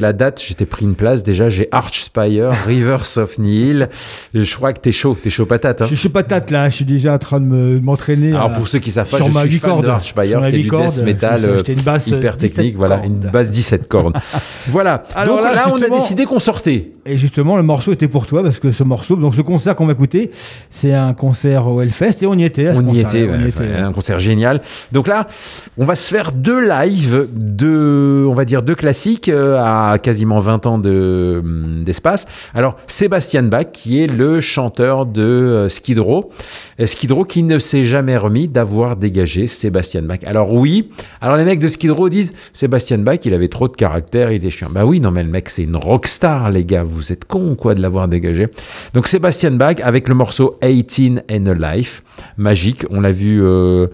la 0.00 0.12
date, 0.12 0.42
j'étais 0.44 0.66
pris 0.66 0.84
une 0.84 0.94
place. 0.96 1.22
Déjà, 1.22 1.48
j'ai 1.48 1.68
Archspire, 1.70 2.50
Rivers 2.66 3.04
of 3.18 3.38
Nihil. 3.38 3.88
Je 4.34 4.54
crois 4.56 4.72
que 4.72 4.80
t'es 4.80 4.90
chaud, 4.92 5.16
t'es 5.22 5.30
chaud 5.30 5.46
patate. 5.46 5.82
hein. 5.82 5.86
je 5.88 5.94
suis 5.94 6.08
patate 6.08 6.50
là, 6.50 6.68
je 6.70 6.74
suis 6.76 6.84
déjà 6.84 7.14
en 7.14 7.18
train 7.18 7.38
de 7.40 7.44
me- 7.46 7.78
de 7.78 7.84
m'entraîner. 7.84 8.30
Alors 8.30 8.46
à- 8.46 8.48
pour 8.50 8.66
ceux 8.66 8.80
qui 8.80 8.90
savent 8.90 9.08
pas, 9.08 9.18
je 9.18 9.30
ma 9.30 9.42
suis 9.46 9.58
fan 9.58 9.80
de 9.80 9.86
Archspire, 9.86 10.24
Sur 10.28 10.40
ma 10.40 10.50
qui 10.50 10.56
est 10.56 10.62
du 10.62 10.68
death 10.68 11.02
metal 11.04 11.44
euh, 11.44 11.62
une 11.68 11.80
basse 11.82 12.06
hyper 12.08 12.36
17 12.36 12.54
technique, 12.56 12.76
voilà, 12.76 12.96
cordes. 12.96 13.06
une 13.08 13.30
basse 13.30 13.50
17 13.50 13.86
cordes. 13.88 14.16
voilà. 14.68 15.02
Alors 15.14 15.36
donc 15.36 15.44
là, 15.44 15.54
là, 15.54 15.68
on 15.72 15.80
a 15.80 15.88
décidé 15.88 16.24
qu'on 16.24 16.38
sortait. 16.40 16.90
Et 17.06 17.18
justement, 17.18 17.56
le 17.58 17.62
morceau 17.62 17.92
était 17.92 18.08
pour 18.08 18.26
toi 18.26 18.42
parce 18.42 18.58
que 18.58 18.72
ce 18.72 18.82
morceau, 18.82 19.16
donc 19.16 19.34
ce 19.34 19.42
concert 19.42 19.76
qu'on 19.76 19.86
va 19.86 19.92
écouter, 19.92 20.30
c'est 20.70 20.94
un 20.94 21.12
concert 21.12 21.66
au 21.68 21.80
Hellfest 21.82 22.22
et 22.22 22.26
on 22.26 22.34
y 22.34 22.44
était. 22.44 22.68
à 22.68 22.74
ce 22.74 22.80
On 22.80 22.88
y 22.92 23.00
était, 23.00 23.28
on 23.30 23.44
y 23.44 23.48
était. 23.48 23.60
ouais, 23.60 23.76
un 23.76 23.92
concert 23.92 24.18
génial. 24.18 24.60
Donc 24.90 25.06
là, 25.06 25.28
on 25.76 25.84
va 25.84 25.94
se 25.96 26.08
faire 26.08 26.32
deux 26.32 26.60
lives, 26.66 27.28
deux, 27.34 28.24
on 28.26 28.32
va 28.34 28.44
dire 28.46 28.62
deux 28.64 28.74
classiques 28.74 29.28
euh, 29.28 29.58
à 29.58 29.98
quasiment 29.98 30.40
20 30.40 30.66
ans 30.66 30.74
hum, 30.74 31.84
d'espace. 31.84 32.26
Alors, 32.54 32.76
Sébastien 32.88 33.44
Bach, 33.44 33.66
qui 33.72 34.02
est 34.02 34.06
le 34.06 34.40
chanteur 34.40 35.06
de 35.06 35.22
euh, 35.22 35.68
Skid 35.68 35.98
Row. 35.98 36.30
Et 36.78 36.86
Skid 36.86 37.12
Row 37.12 37.24
qui 37.24 37.42
ne 37.42 37.58
s'est 37.58 37.84
jamais 37.84 38.16
remis 38.16 38.48
d'avoir 38.48 38.96
dégagé 38.96 39.46
Sébastien 39.46 40.02
Bach. 40.02 40.18
Alors 40.26 40.52
oui, 40.52 40.88
alors 41.20 41.36
les 41.36 41.44
mecs 41.44 41.60
de 41.60 41.68
Skid 41.68 41.90
Row 41.90 42.08
disent, 42.08 42.34
Sébastien 42.52 42.98
Bach, 42.98 43.18
il 43.24 43.34
avait 43.34 43.48
trop 43.48 43.68
de 43.68 43.76
caractère, 43.76 44.32
il 44.32 44.36
était 44.36 44.50
chiant. 44.50 44.68
Bah 44.70 44.84
oui, 44.84 45.00
non 45.00 45.10
mais 45.10 45.22
le 45.22 45.30
mec, 45.30 45.50
c'est 45.50 45.62
une 45.62 45.76
rockstar, 45.76 46.50
les 46.50 46.64
gars. 46.64 46.82
Vous 46.82 47.12
êtes 47.12 47.24
cons 47.24 47.54
quoi 47.54 47.74
de 47.74 47.82
l'avoir 47.82 48.08
dégagé 48.08 48.48
Donc 48.94 49.06
Sébastien 49.06 49.52
Bach 49.52 49.76
avec 49.82 50.08
le 50.08 50.14
morceau 50.14 50.58
18 50.62 51.22
and 51.30 51.46
a 51.46 51.54
Life, 51.54 52.02
magique. 52.36 52.84
On 52.90 53.00
l'a 53.00 53.12
vu 53.12 53.42
euh, 53.42 53.86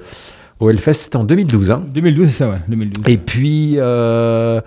au 0.61 0.69
Hellfest, 0.71 0.95
c'était 0.95 1.17
en 1.17 1.25
2012. 1.25 1.71
Hein. 1.71 1.83
2012, 1.93 2.29
c'est 2.29 2.35
ça, 2.35 2.51
ouais, 2.51 2.59
2012. 2.69 3.05
Et 3.09 3.17
puis, 3.17 3.75
euh, 3.79 4.61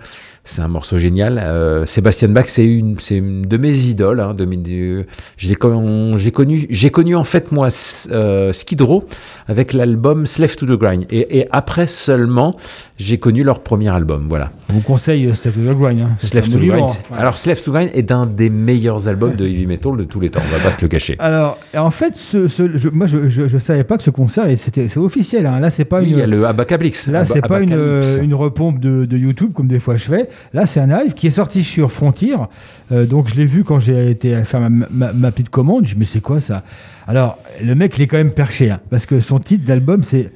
c'est 0.44 0.60
un 0.62 0.68
morceau 0.68 0.98
génial. 0.98 1.38
Euh, 1.38 1.86
Sébastien 1.86 2.28
Bach, 2.28 2.44
c'est 2.48 2.64
une, 2.66 2.98
c'est 2.98 3.16
une 3.16 3.42
de 3.42 3.56
mes 3.56 3.76
idoles. 3.88 4.20
Hein, 4.20 4.34
de 4.34 5.06
j'ai 5.38 5.54
connu, 6.30 6.66
j'ai 6.70 6.90
connu 6.90 7.16
en 7.16 7.24
fait 7.24 7.50
moi 7.52 7.68
euh, 8.10 8.52
Skid 8.52 8.82
Row 8.82 9.04
avec 9.48 9.72
l'album 9.72 10.26
Slave 10.26 10.56
to 10.56 10.66
the 10.66 10.78
Grind. 10.78 11.06
Et, 11.10 11.38
et 11.38 11.46
après 11.50 11.86
seulement, 11.86 12.54
j'ai 12.98 13.18
connu 13.18 13.42
leur 13.42 13.60
premier 13.60 13.88
album. 13.88 14.26
Voilà. 14.28 14.50
Je 14.68 14.74
vous 14.74 14.80
conseille 14.80 15.26
euh, 15.26 15.34
Slave 15.34 15.54
to 15.54 15.60
the 15.60 15.78
Grind. 15.78 16.00
hein. 16.00 16.10
Slave 16.18 16.48
to 16.48 16.58
the. 16.58 16.62
Grind. 16.64 16.88
Alors 17.16 17.38
Slave 17.38 17.60
to 17.62 17.70
the 17.70 17.74
Grind 17.74 17.90
est 17.94 18.12
un 18.12 18.26
des 18.26 18.50
meilleurs 18.50 19.08
albums 19.08 19.34
de 19.36 19.46
heavy 19.46 19.66
metal 19.66 19.96
de 19.96 20.04
tous 20.04 20.20
les 20.20 20.30
temps. 20.30 20.40
On 20.46 20.56
va 20.56 20.62
pas 20.62 20.70
se 20.70 20.80
le 20.82 20.88
cacher. 20.88 21.16
Alors, 21.18 21.58
en 21.76 21.90
fait, 21.90 22.16
ce, 22.16 22.48
ce- 22.48 22.76
je, 22.76 22.88
moi, 22.88 23.06
je, 23.06 23.28
je, 23.30 23.48
je 23.48 23.58
savais 23.58 23.84
pas 23.84 23.96
que 23.96 24.02
ce 24.02 24.10
concert, 24.10 24.44
c'était, 24.58 24.88
c'est 24.88 24.98
officiel. 25.00 25.46
hein. 25.46 25.58
Là, 25.60 25.70
c'est 25.70 25.84
pas 25.84 26.00
Oui, 26.00 26.06
une. 26.10 26.12
il 26.12 26.18
y 26.18 26.22
a 26.22 26.26
le 26.26 26.44
Abacablix. 26.46 27.06
Là, 27.08 27.24
c'est 27.24 27.40
pas 27.40 27.60
une, 27.60 27.72
une 28.22 28.34
repompe 28.34 28.78
de, 28.78 29.04
de 29.04 29.16
YouTube 29.16 29.52
comme 29.54 29.66
des 29.68 29.80
fois 29.80 29.96
je 29.96 30.04
fais. 30.04 30.28
Là, 30.52 30.66
c'est 30.66 30.80
un 30.80 30.86
live 30.86 31.14
qui 31.14 31.26
est 31.26 31.30
sorti 31.30 31.62
sur 31.62 31.90
Frontier. 31.92 32.34
Euh, 32.92 33.06
donc, 33.06 33.28
je 33.28 33.34
l'ai 33.34 33.46
vu 33.46 33.64
quand 33.64 33.78
j'ai 33.80 34.10
été 34.10 34.42
faire 34.44 34.60
ma, 34.60 34.86
ma- 34.90 35.12
ma 35.12 35.30
petite 35.32 35.48
commande. 35.50 35.86
Je 35.86 35.90
me 35.90 35.94
dis, 35.94 36.00
mais 36.00 36.04
c'est 36.06 36.20
quoi 36.20 36.40
ça? 36.40 36.62
Alors, 37.06 37.38
le 37.62 37.74
mec, 37.74 37.96
il 37.98 38.02
est 38.02 38.06
quand 38.06 38.16
même 38.16 38.32
perché. 38.32 38.70
hein, 38.70 38.80
parce 38.90 39.06
que 39.06 39.20
son 39.20 39.38
titre 39.38 39.64
d'album, 39.66 40.02
c'est 40.02 40.32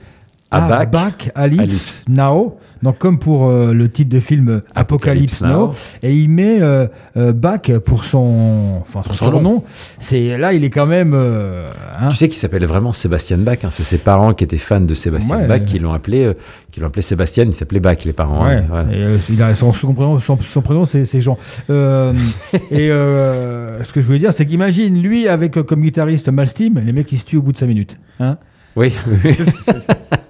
Abac, 0.51 1.31
Alypse. 1.35 2.03
Now. 2.09 2.59
Donc, 2.83 2.99
comme 2.99 3.19
pour 3.19 3.49
euh, 3.49 3.73
le 3.73 3.91
titre 3.91 4.11
de 4.11 4.21
film 4.21 4.63
Apocalypse, 4.75 5.41
Apocalypse 5.41 5.41
Now. 5.43 5.67
Now. 5.69 5.75
Et 6.03 6.15
il 6.15 6.29
met 6.29 6.59
euh, 6.63 6.87
euh, 7.17 7.33
Bach 7.33 7.71
pour 7.85 8.05
son, 8.05 8.83
enfin, 8.83 9.03
son, 9.07 9.13
Son 9.13 9.25
nom. 9.27 9.31
surnom. 9.33 9.65
C'est, 9.99 10.39
là, 10.39 10.53
il 10.53 10.63
est 10.65 10.71
quand 10.71 10.87
même. 10.87 11.15
hein. 11.15 12.09
Tu 12.11 12.17
sais 12.17 12.29
qu'il 12.29 12.39
s'appelle 12.39 12.65
vraiment 12.67 12.93
Sébastien 12.93 13.39
Bach. 13.39 13.59
hein. 13.65 13.71
C'est 13.71 13.83
ses 13.83 13.99
parents 13.99 14.33
qui 14.35 14.45
étaient 14.45 14.59
fans 14.59 14.81
de 14.81 14.95
Sébastien 14.95 15.39
Ouais. 15.39 15.47
Bach 15.49 15.65
qui 15.65 15.79
l'ont 15.79 15.93
appelé, 15.93 16.33
qui 16.71 16.81
l'ont 16.81 16.87
appelé 16.87 17.03
Sébastien. 17.03 17.45
Il 17.45 17.55
s'appelait 17.55 17.81
Bach, 17.81 17.99
les 18.05 18.13
parents. 18.13 18.47
Ouais, 18.47 18.57
hein. 18.57 18.65
Voilà. 18.69 18.93
et, 18.93 19.19
il 19.29 19.43
a 19.43 19.55
son, 19.55 19.73
son 19.73 19.93
prénom, 19.95 20.21
son, 20.21 20.37
prénom, 20.63 20.85
c'est 20.85 21.21
Jean. 21.21 21.37
Et 21.69 22.89
ce 22.89 23.93
que 23.93 24.01
je 24.01 24.07
voulais 24.07 24.19
dire, 24.19 24.33
c'est 24.33 24.47
qu'imagine, 24.47 25.03
lui, 25.03 25.29
avec 25.29 25.53
comme 25.63 25.81
guitariste 25.83 26.29
Malsteam, 26.29 26.81
les 26.85 26.93
mecs, 26.93 27.11
ils 27.13 27.19
se 27.19 27.25
tuent 27.25 27.37
au 27.39 27.43
bout 27.43 27.53
de 27.53 27.59
5 27.59 27.67
minutes. 27.67 27.99
Hein 28.21 28.39
Oui. 28.79 28.93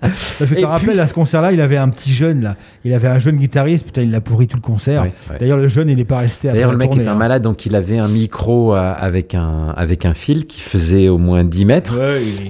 Parce 0.01 0.51
que 0.51 0.55
tu 0.55 0.61
te 0.63 0.67
rappelles, 0.67 0.99
à 1.01 1.07
ce 1.07 1.13
concert-là, 1.13 1.53
il 1.53 1.61
avait 1.61 1.77
un 1.77 1.89
petit 1.91 2.13
jeune, 2.13 2.41
là. 2.43 2.57
Il 2.85 2.95
avait 2.95 3.09
un 3.09 3.19
jeune 3.19 3.37
guitariste, 3.37 3.85
putain, 3.85 4.03
il 4.03 4.11
l'a 4.11 4.21
pourri 4.21 4.47
tout 4.47 4.57
le 4.57 4.63
concert. 4.63 5.07
D'ailleurs, 5.39 5.59
le 5.59 5.69
jeune, 5.69 5.89
il 5.91 5.97
n'est 5.97 6.05
pas 6.05 6.19
resté 6.19 6.49
D'ailleurs, 6.49 6.71
le 6.71 6.79
mec 6.79 6.89
tournée, 6.91 7.05
est 7.05 7.09
un 7.09 7.13
hein. 7.13 7.17
malade, 7.17 7.43
donc 7.43 7.67
il 7.67 7.75
avait 7.77 7.99
un 7.99 8.09
micro 8.09 8.75
euh, 8.75 8.95
avec 8.97 9.35
un, 9.35 9.69
avec 9.77 10.07
un 10.07 10.15
fil 10.15 10.47
qui 10.47 10.61
faisait 10.61 11.09
au 11.09 11.19
moins 11.19 11.45
10 11.45 11.65
mètres. 11.67 11.99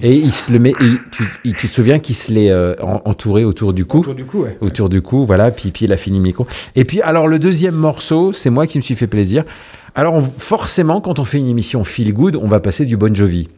Et 0.02 0.14
il 0.14 0.30
se 0.30 0.52
le 0.52 0.58
met, 0.60 0.70
et 0.70 0.92
tu, 1.10 1.24
il- 1.44 1.54
tu 1.54 1.66
te 1.66 1.72
souviens 1.72 1.98
qu'il 1.98 2.14
se 2.14 2.30
l'est 2.30 2.50
euh, 2.50 2.74
en- 2.80 3.02
entouré 3.04 3.44
autour 3.44 3.72
du 3.72 3.84
cou? 3.84 3.98
Autour 4.00 4.14
du 4.14 4.24
cou, 4.24 4.42
ouais. 4.42 4.56
Autour 4.60 4.88
du 4.88 5.02
cou, 5.02 5.24
voilà, 5.26 5.50
puis, 5.50 5.70
puis 5.70 5.86
il 5.86 5.92
a 5.92 5.96
fini 5.96 6.18
le 6.18 6.24
micro. 6.24 6.46
Et 6.76 6.84
puis, 6.84 7.00
alors, 7.02 7.26
le 7.26 7.38
deuxième 7.38 7.74
morceau, 7.74 8.32
c'est 8.32 8.50
moi 8.50 8.66
qui 8.66 8.78
me 8.78 8.82
suis 8.82 8.94
fait 8.94 9.06
plaisir. 9.08 9.44
Alors, 9.98 10.14
on- 10.14 10.22
forcément, 10.22 11.00
quand 11.00 11.18
on 11.18 11.24
fait 11.24 11.38
une 11.38 11.48
émission 11.48 11.82
Feel 11.82 12.12
Good, 12.14 12.36
on 12.36 12.46
va 12.46 12.60
passer 12.60 12.86
du 12.86 12.96
Bon 12.96 13.12
Jovi. 13.12 13.48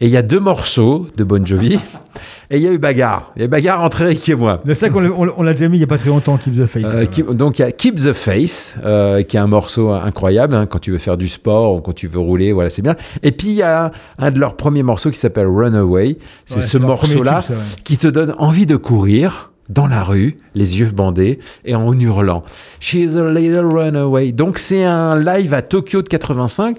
Et 0.00 0.06
il 0.06 0.10
y 0.10 0.16
a 0.16 0.22
deux 0.22 0.40
morceaux 0.40 1.06
de 1.18 1.22
Bon 1.22 1.44
Jovi, 1.46 1.78
et 2.50 2.56
il 2.56 2.62
y 2.62 2.66
a 2.66 2.72
eu 2.72 2.78
bagarre. 2.78 3.30
Il 3.36 3.40
y 3.40 3.42
a 3.42 3.44
eu 3.44 3.48
bagarre 3.48 3.82
entre 3.82 4.00
Eric 4.00 4.26
et 4.30 4.34
moi. 4.34 4.62
C'est 4.66 4.88
vrai 4.88 4.90
qu'on 4.90 5.42
l'a- 5.42 5.52
déjà 5.52 5.68
mis 5.68 5.76
il 5.76 5.80
n'y 5.80 5.84
a 5.84 5.86
pas 5.86 5.98
très 5.98 6.08
longtemps, 6.08 6.38
Keep 6.38 6.56
the 6.56 6.66
Face. 6.66 6.86
Euh, 6.94 7.34
donc 7.34 7.58
il 7.58 7.62
y 7.62 7.64
a 7.66 7.72
Keep 7.72 7.96
the 7.96 8.14
Face, 8.14 8.74
euh, 8.82 9.22
qui 9.22 9.36
est 9.36 9.40
un 9.40 9.46
morceau 9.46 9.90
incroyable 9.90 10.54
hein, 10.54 10.64
quand 10.66 10.78
tu 10.78 10.92
veux 10.92 10.98
faire 10.98 11.18
du 11.18 11.28
sport 11.28 11.76
ou 11.76 11.80
quand 11.82 11.92
tu 11.94 12.06
veux 12.08 12.18
rouler, 12.20 12.52
voilà, 12.52 12.70
c'est 12.70 12.82
bien. 12.82 12.96
Et 13.22 13.30
puis 13.30 13.48
il 13.48 13.54
y 13.56 13.62
a 13.62 13.92
un 14.18 14.30
de 14.30 14.40
leurs 14.40 14.56
premiers 14.56 14.82
morceaux 14.82 15.10
qui 15.10 15.18
s'appelle 15.18 15.46
Runaway. 15.46 16.16
C'est 16.46 16.56
Ouais, 16.56 16.60
ce 16.62 16.78
morceau-là 16.78 17.42
ça, 17.42 17.52
ouais. 17.52 17.60
qui 17.84 17.98
te 17.98 18.08
donne 18.08 18.34
envie 18.38 18.64
de 18.64 18.76
courir 18.76 19.51
dans 19.72 19.86
la 19.86 20.02
rue, 20.02 20.36
les 20.54 20.78
yeux 20.80 20.90
bandés 20.92 21.38
et 21.64 21.74
en 21.74 21.92
hurlant. 21.98 22.42
She's 22.80 23.16
a 23.16 23.28
little 23.30 23.66
runaway. 23.66 24.32
Donc 24.32 24.58
c'est 24.58 24.84
un 24.84 25.18
live 25.18 25.54
à 25.54 25.62
Tokyo 25.62 26.02
de 26.02 26.08
85 26.08 26.76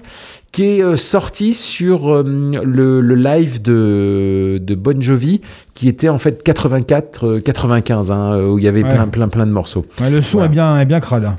qui 0.52 0.66
est 0.66 0.84
euh, 0.84 0.96
sorti 0.96 1.54
sur 1.56 2.14
euh, 2.14 2.24
le, 2.24 3.02
le 3.02 3.16
live 3.16 3.62
de, 3.62 4.60
de 4.62 4.76
Bon 4.76 5.02
Jovi 5.02 5.42
qui 5.74 5.88
était 5.88 6.10
en 6.10 6.20
fait 6.20 6.46
84-95 6.48 8.12
hein, 8.12 8.40
où 8.46 8.58
il 8.60 8.64
y 8.64 8.68
avait 8.68 8.84
Ouais. 8.84 8.90
plein 8.94 9.08
plein 9.08 9.28
plein 9.30 9.46
de 9.48 9.52
morceaux. 9.52 9.86
Ouais, 10.00 10.10
le 10.10 10.22
son 10.22 10.38
Voilà. 10.40 10.46
est, 10.52 10.54
bien, 10.54 10.80
est 10.80 10.86
bien 10.86 11.00
crade. 11.00 11.26
hein. 11.26 11.38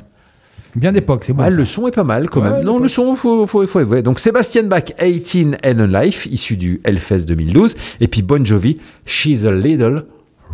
Bien 0.76 0.90
d'époque, 0.90 1.22
c'est 1.24 1.32
bon. 1.32 1.44
Ah, 1.44 1.50
le 1.50 1.64
son 1.64 1.86
est 1.86 1.92
pas 1.94 2.02
mal 2.02 2.28
quand 2.28 2.40
Ouais, 2.42 2.50
même. 2.50 2.64
Non, 2.64 2.80
le 2.80 2.88
son, 2.88 3.14
faut, 3.14 3.46
faut, 3.46 3.64
faut, 3.66 3.80
ouais. 3.84 4.02
Donc 4.02 4.18
Sébastien 4.18 4.64
Bach, 4.64 4.82
18 5.00 5.58
and 5.64 5.78
a 5.78 6.02
Life, 6.04 6.26
issu 6.28 6.56
du 6.56 6.80
Hellfest 6.84 7.26
2012. 7.26 7.76
Et 8.00 8.08
puis 8.08 8.22
Bon 8.22 8.44
Jovi, 8.44 8.78
She's 9.06 9.44
a 9.46 9.52
Little 9.52 10.02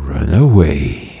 Runaway. 0.03 1.20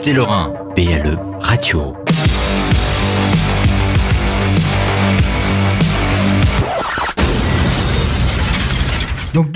plus 0.00 0.14
proche 0.14 0.53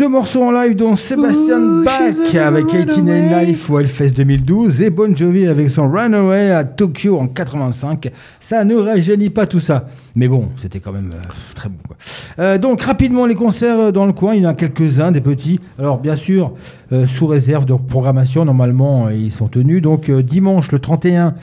deux 0.08 0.14
morceaux 0.14 0.42
en 0.42 0.52
live 0.52 0.74
dont 0.74 0.96
Sébastien 0.96 1.82
Bach 1.84 2.34
avec 2.34 2.66
18 2.66 2.98
and 3.00 3.40
Life 3.40 3.68
au 3.68 3.78
Hellfest 3.78 4.12
2012 4.12 4.80
et 4.80 4.88
Bon 4.88 5.14
Jovi 5.14 5.46
avec 5.46 5.68
son 5.68 5.90
Runaway 5.90 6.50
à 6.50 6.64
Tokyo 6.64 7.18
en 7.18 7.26
85. 7.26 8.10
Ça 8.40 8.64
ne 8.64 8.74
rajeunit 8.74 9.28
pas 9.28 9.44
tout 9.44 9.60
ça. 9.60 9.86
Mais 10.16 10.26
bon, 10.26 10.48
c'était 10.62 10.80
quand 10.80 10.92
même 10.92 11.10
euh, 11.14 11.18
très 11.54 11.68
bon. 11.68 11.76
quoi. 11.86 11.96
Euh, 12.38 12.56
donc 12.56 12.80
rapidement 12.80 13.26
les 13.26 13.34
concerts 13.34 13.78
euh, 13.78 13.92
dans 13.92 14.06
le 14.06 14.12
coin, 14.14 14.34
il 14.34 14.42
y 14.42 14.46
en 14.46 14.50
a 14.50 14.54
quelques-uns, 14.54 15.12
des 15.12 15.20
petits. 15.20 15.60
Alors 15.78 15.98
bien 15.98 16.16
sûr, 16.16 16.54
euh, 16.90 17.06
sous 17.06 17.26
réserve 17.26 17.66
de 17.66 17.74
programmation, 17.74 18.46
normalement 18.46 19.10
ils 19.10 19.30
sont 19.30 19.48
tenus. 19.48 19.82
Donc 19.82 20.10
dimanche 20.10 20.72
le 20.72 20.78
31, 20.78 21.34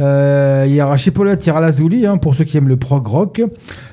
euh, 0.00 0.64
il 0.68 0.74
y 0.74 0.80
aura 0.82 0.96
chez 0.96 1.10
Paulette, 1.10 1.44
il 1.44 1.48
y 1.48 1.50
aura 1.52 1.60
Lazuli, 1.60 2.06
hein, 2.06 2.16
pour 2.16 2.34
ceux 2.34 2.44
qui 2.44 2.56
aiment 2.56 2.68
le 2.68 2.76
prog 2.76 3.06
rock. 3.06 3.42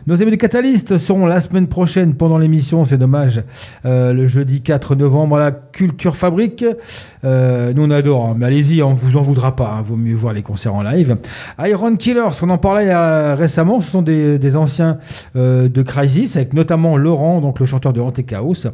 Nos 0.08 0.22
amis 0.22 0.32
de 0.32 0.36
Catalyst 0.36 0.98
seront 0.98 1.26
la 1.26 1.42
semaine 1.42 1.68
prochaine 1.68 2.16
pendant 2.16 2.38
l'émission, 2.38 2.86
c'est 2.86 2.98
dommage, 2.98 3.44
euh, 3.86 4.11
le 4.14 4.28
jeudi 4.28 4.62
4 4.62 4.96
novembre 4.96 5.38
à 5.38 5.40
la 5.40 5.52
Culture 5.52 6.16
Fabrique. 6.16 6.66
Euh, 7.24 7.74
nous 7.74 7.84
on 7.84 7.92
adore, 7.92 8.26
hein, 8.26 8.36
mais 8.38 8.48
allez-y, 8.48 8.82
on 8.82 8.94
vous 8.94 9.18
en 9.18 9.22
voudra 9.22 9.56
pas, 9.56 9.76
hein, 9.78 9.82
vaut 9.82 9.96
mieux 9.96 10.16
voir 10.16 10.34
les 10.34 10.42
concerts 10.42 10.74
en 10.74 10.82
live. 10.82 11.18
Iron 11.60 11.96
Killers, 11.96 12.30
on 12.42 12.50
en 12.50 12.58
parlait 12.58 12.90
euh, 12.90 13.36
récemment, 13.36 13.82
ce 13.82 13.92
sont 13.92 14.02
des, 14.02 14.40
des 14.40 14.56
anciens 14.56 14.98
euh, 15.36 15.70
de 15.70 15.82
Crisis, 15.82 16.36
avec 16.36 16.54
notamment 16.54 16.98
Laurent, 16.98 17.42
donc 17.42 17.60
le 17.60 17.66
chanteur 17.66 17.94
de 17.94 18.02
Hante 18.02 18.26
Chaos, 18.26 18.68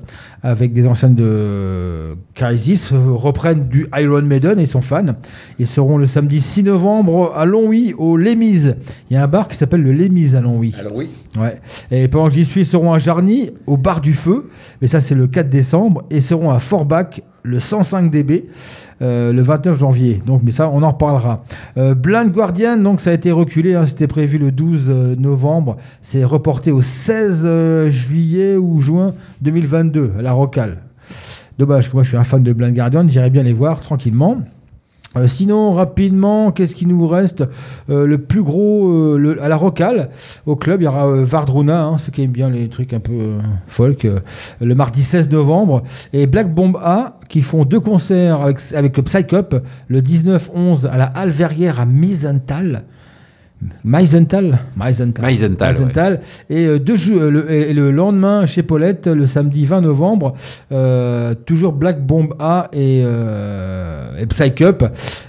avec 0.44 0.74
des 0.74 0.88
anciens 0.88 1.10
de 1.10 2.16
Crisis, 2.34 2.92
euh, 2.92 3.12
reprennent 3.12 3.66
du 3.68 3.88
Iron 3.98 4.22
Maiden 4.22 4.60
et 4.60 4.66
sont 4.66 4.82
fans. 4.82 5.16
Ils 5.60 5.68
seront 5.68 5.98
le 5.98 6.06
samedi 6.06 6.42
6 6.42 6.64
novembre 6.64 7.34
à 7.36 7.46
Longwy, 7.46 7.94
au 7.98 8.18
Lémise. 8.18 8.76
Il 9.10 9.16
y 9.16 9.18
a 9.18 9.24
un 9.24 9.28
bar 9.28 9.48
qui 9.48 9.56
s'appelle 9.56 9.82
le 9.82 9.92
Lémise 9.92 10.36
à 10.36 10.42
Longwy. 10.42 10.74
Alors 10.80 10.96
oui. 10.96 11.10
Ouais. 11.38 11.60
Et 11.92 12.08
pendant 12.08 12.30
que 12.30 12.34
j'y 12.34 12.46
suis, 12.46 12.62
ils 12.62 12.66
seront 12.66 12.94
à 12.94 13.00
Jarny, 13.00 13.52
au 13.68 13.78
bar 13.78 14.02
du 14.02 14.14
feu, 14.14 14.50
mais 14.82 14.88
ça 14.88 15.02
c'est 15.02 15.16
le 15.16 15.27
4 15.28 15.50
décembre, 15.50 16.04
et 16.10 16.22
seront 16.22 16.50
à 16.50 16.60
Forbach, 16.60 17.22
le 17.44 17.60
105 17.60 18.12
dB, 18.12 18.46
euh, 19.02 19.32
le 19.32 19.42
29 19.42 19.80
janvier. 19.80 20.22
Donc, 20.26 20.42
mais 20.44 20.52
ça, 20.52 20.70
on 20.70 20.84
en 20.84 20.92
reparlera. 20.92 21.44
Euh, 21.78 21.96
Blind 21.96 22.32
Guardian, 22.32 22.78
donc 22.78 23.00
ça 23.00 23.12
a 23.12 23.14
été 23.14 23.32
reculé, 23.32 23.76
hein, 23.76 23.86
c'était 23.86 24.08
prévu 24.08 24.38
le 24.38 24.52
12 24.52 24.86
euh, 24.90 25.16
novembre, 25.16 25.78
c'est 26.02 26.24
reporté 26.24 26.72
au 26.72 26.82
16 26.82 27.44
euh, 27.46 27.90
juillet 27.90 28.58
ou 28.58 28.82
juin 28.82 29.14
2022, 29.42 30.14
à 30.20 30.22
la 30.22 30.34
Rocale. 30.34 30.80
Dommage 31.58 31.90
que 31.90 31.94
moi 31.94 32.04
je 32.04 32.10
suis 32.10 32.18
un 32.18 32.24
fan 32.24 32.44
de 32.44 32.54
Blind 32.54 32.76
Guardian, 32.76 33.08
j'irai 33.08 33.30
bien 33.30 33.44
les 33.44 33.54
voir 33.54 33.82
tranquillement. 33.82 34.38
Euh, 35.16 35.28
sinon, 35.28 35.74
rapidement, 35.74 36.52
qu'est-ce 36.52 36.76
qui 36.76 36.86
nous 36.86 37.08
reste 37.08 37.44
Euh, 37.90 38.06
Le 38.06 38.18
plus 38.18 38.44
gros, 38.44 38.88
euh, 38.90 39.38
à 39.42 39.48
la 39.48 39.56
Rocale, 39.56 40.10
au 40.46 40.56
club, 40.56 40.82
il 40.82 40.86
y 40.86 40.88
aura 40.88 41.10
Vardruna, 41.24 41.94
ceux 42.00 42.12
qui 42.12 42.24
aiment 42.24 42.32
bien 42.32 42.50
les 42.50 42.68
trucs 42.68 42.94
un 42.94 43.00
peu 43.00 43.36
folk, 43.68 44.06
le 44.60 44.76
mardi 44.76 45.02
16 45.02 45.30
novembre, 45.30 45.84
et 46.14 46.28
Black 46.28 46.54
Bomb 46.54 46.78
A, 46.82 47.20
qui 47.30 47.42
font 47.42 47.66
deux 47.66 47.80
concerts 47.80 48.42
avec, 48.42 48.60
avec 48.76 48.98
le 48.98 49.04
le 49.88 50.02
19-11 50.02 50.88
à 50.88 50.98
la 50.98 51.06
Halle 51.06 51.30
Verrière 51.32 51.80
à 51.80 51.86
Misenthal. 51.86 52.84
Meisenthal 53.84 54.60
Meisenthal. 54.76 55.26
Meisenthal, 55.26 55.76
ouais. 55.76 55.80
Meisenthal. 55.80 56.22
Et, 56.50 56.80
deux 56.80 56.96
le, 57.30 57.52
et 57.52 57.74
le 57.74 57.92
lendemain, 57.92 58.46
chez 58.46 58.64
Paulette, 58.64 59.08
le 59.08 59.26
samedi 59.26 59.66
20 59.66 59.82
novembre, 59.82 60.34
euh, 60.72 61.34
toujours 61.34 61.74
Black 61.74 62.06
Bomb 62.06 62.34
A 62.40 62.70
et, 62.74 63.02
euh, 63.04 64.20
et 64.20 64.26
Psycup. 64.28 64.84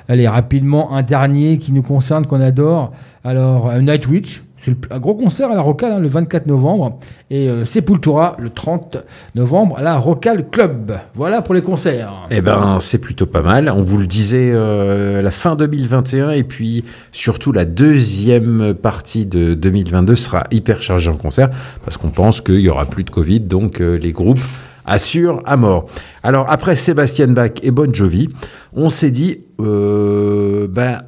Allez, 0.09 0.29
rapidement, 0.29 0.95
un 0.95 1.03
dernier 1.03 1.59
qui 1.59 1.73
nous 1.73 1.83
concerne, 1.83 2.27
qu'on 2.27 2.41
adore. 2.41 2.93
Alors, 3.25 3.71
euh, 3.71 3.81
Nightwitch. 3.81 4.43
C'est 4.65 4.75
un 4.91 4.99
gros 4.99 5.15
concert 5.15 5.51
à 5.51 5.55
la 5.55 5.61
Rocale 5.61 5.93
hein, 5.93 5.99
le 6.01 6.09
24 6.09 6.47
novembre. 6.47 6.99
Et 7.31 7.49
euh, 7.49 7.65
Sepultura 7.65 8.37
le 8.39 8.51
30 8.51 8.99
novembre 9.35 9.79
à 9.79 9.83
la 9.83 9.99
Rocale 9.99 10.49
Club. 10.51 10.99
Voilà 11.15 11.43
pour 11.43 11.55
les 11.55 11.63
concerts. 11.63 12.27
Eh 12.31 12.41
ben, 12.41 12.79
c'est 12.81 12.99
plutôt 12.99 13.27
pas 13.27 13.43
mal. 13.43 13.73
On 13.75 13.83
vous 13.83 13.99
le 13.99 14.07
disait, 14.07 14.51
euh, 14.53 15.23
la 15.23 15.31
fin 15.31 15.57
2021 15.57 16.31
et 16.31 16.43
puis 16.43 16.85
surtout 17.13 17.53
la 17.53 17.65
deuxième 17.65 18.75
partie 18.75 19.27
de 19.27 19.55
2022 19.55 20.17
sera 20.17 20.45
hyper 20.51 20.83
chargée 20.83 21.11
en 21.11 21.17
concert 21.17 21.51
parce 21.85 21.97
qu'on 21.97 22.11
pense 22.11 22.41
qu'il 22.41 22.61
y 22.61 22.69
aura 22.69 22.85
plus 22.85 23.05
de 23.05 23.11
Covid, 23.11 23.41
donc 23.41 23.81
euh, 23.81 23.97
les 23.97 24.13
groupes 24.13 24.41
assurent 24.87 25.43
à 25.45 25.57
mort. 25.57 25.87
Alors 26.23 26.47
après 26.49 26.77
Sébastien 26.77 27.29
Bach 27.29 27.53
et 27.63 27.71
Bon 27.71 27.93
Jovi, 27.93 28.29
on 28.73 28.91
s'est 28.91 29.11
dit, 29.11 29.41
euh, 29.61 30.67
ben 30.69 31.03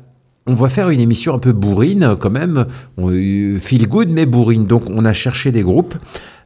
on 0.46 0.54
va 0.54 0.68
faire 0.68 0.90
une 0.90 1.00
émission 1.00 1.34
un 1.34 1.38
peu 1.38 1.52
bourrine 1.52 2.16
quand 2.18 2.30
même, 2.30 2.66
euh, 2.98 3.58
feel 3.60 3.86
good 3.86 4.10
mais 4.10 4.26
bourrine. 4.26 4.66
Donc 4.66 4.84
on 4.88 5.04
a 5.04 5.12
cherché 5.12 5.52
des 5.52 5.62
groupes 5.62 5.94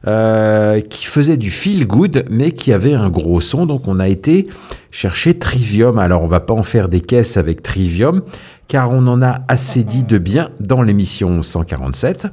euh, 0.07 0.81
qui 0.81 1.05
faisaient 1.05 1.37
du 1.37 1.49
feel 1.49 1.87
good 1.87 2.25
mais 2.29 2.51
qui 2.51 2.73
avaient 2.73 2.93
un 2.93 3.09
gros 3.09 3.41
son. 3.41 3.65
Donc 3.65 3.87
on 3.87 3.99
a 3.99 4.07
été 4.07 4.47
chercher 4.91 5.37
Trivium. 5.37 5.97
Alors 5.97 6.21
on 6.23 6.27
va 6.27 6.39
pas 6.41 6.53
en 6.53 6.63
faire 6.63 6.89
des 6.89 7.01
caisses 7.01 7.37
avec 7.37 7.63
Trivium 7.63 8.21
car 8.67 8.91
on 8.91 9.07
en 9.07 9.21
a 9.21 9.41
assez 9.47 9.83
dit 9.83 10.03
de 10.03 10.17
bien 10.17 10.49
dans 10.59 10.81
l'émission 10.81 11.43
147 11.43 12.27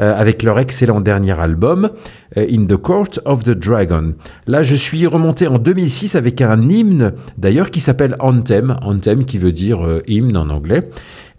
euh, 0.00 0.18
avec 0.18 0.42
leur 0.42 0.58
excellent 0.58 1.00
dernier 1.00 1.38
album 1.38 1.90
euh, 2.36 2.46
In 2.50 2.66
the 2.66 2.76
Court 2.76 3.08
of 3.24 3.44
the 3.44 3.50
Dragon. 3.50 4.14
Là, 4.46 4.62
je 4.62 4.74
suis 4.74 5.06
remonté 5.06 5.46
en 5.46 5.58
2006 5.58 6.14
avec 6.14 6.40
un 6.40 6.68
hymne 6.68 7.12
d'ailleurs 7.38 7.70
qui 7.70 7.80
s'appelle 7.80 8.16
Anthem, 8.20 8.76
Anthem 8.82 9.24
qui 9.24 9.38
veut 9.38 9.52
dire 9.52 9.84
euh, 9.84 10.02
hymne 10.06 10.36
en 10.36 10.50
anglais. 10.50 10.88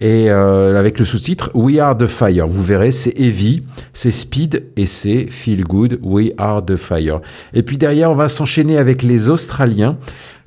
Et 0.01 0.31
euh, 0.31 0.79
avec 0.79 0.97
le 0.97 1.05
sous-titre 1.05 1.51
We 1.53 1.77
Are 1.77 1.95
the 1.95 2.07
Fire. 2.07 2.47
Vous 2.47 2.63
verrez, 2.63 2.89
c'est 2.89 3.13
heavy, 3.19 3.63
c'est 3.93 4.09
speed 4.09 4.63
et 4.75 4.87
c'est 4.87 5.27
feel 5.29 5.63
good. 5.63 5.99
We 6.01 6.31
Are 6.39 6.65
the 6.65 6.75
Fire. 6.75 7.21
Et 7.53 7.61
puis 7.61 7.77
derrière, 7.77 8.09
on 8.09 8.15
va 8.15 8.27
s'enchaîner 8.27 8.79
avec 8.79 9.03
les 9.03 9.29
Australiens 9.29 9.97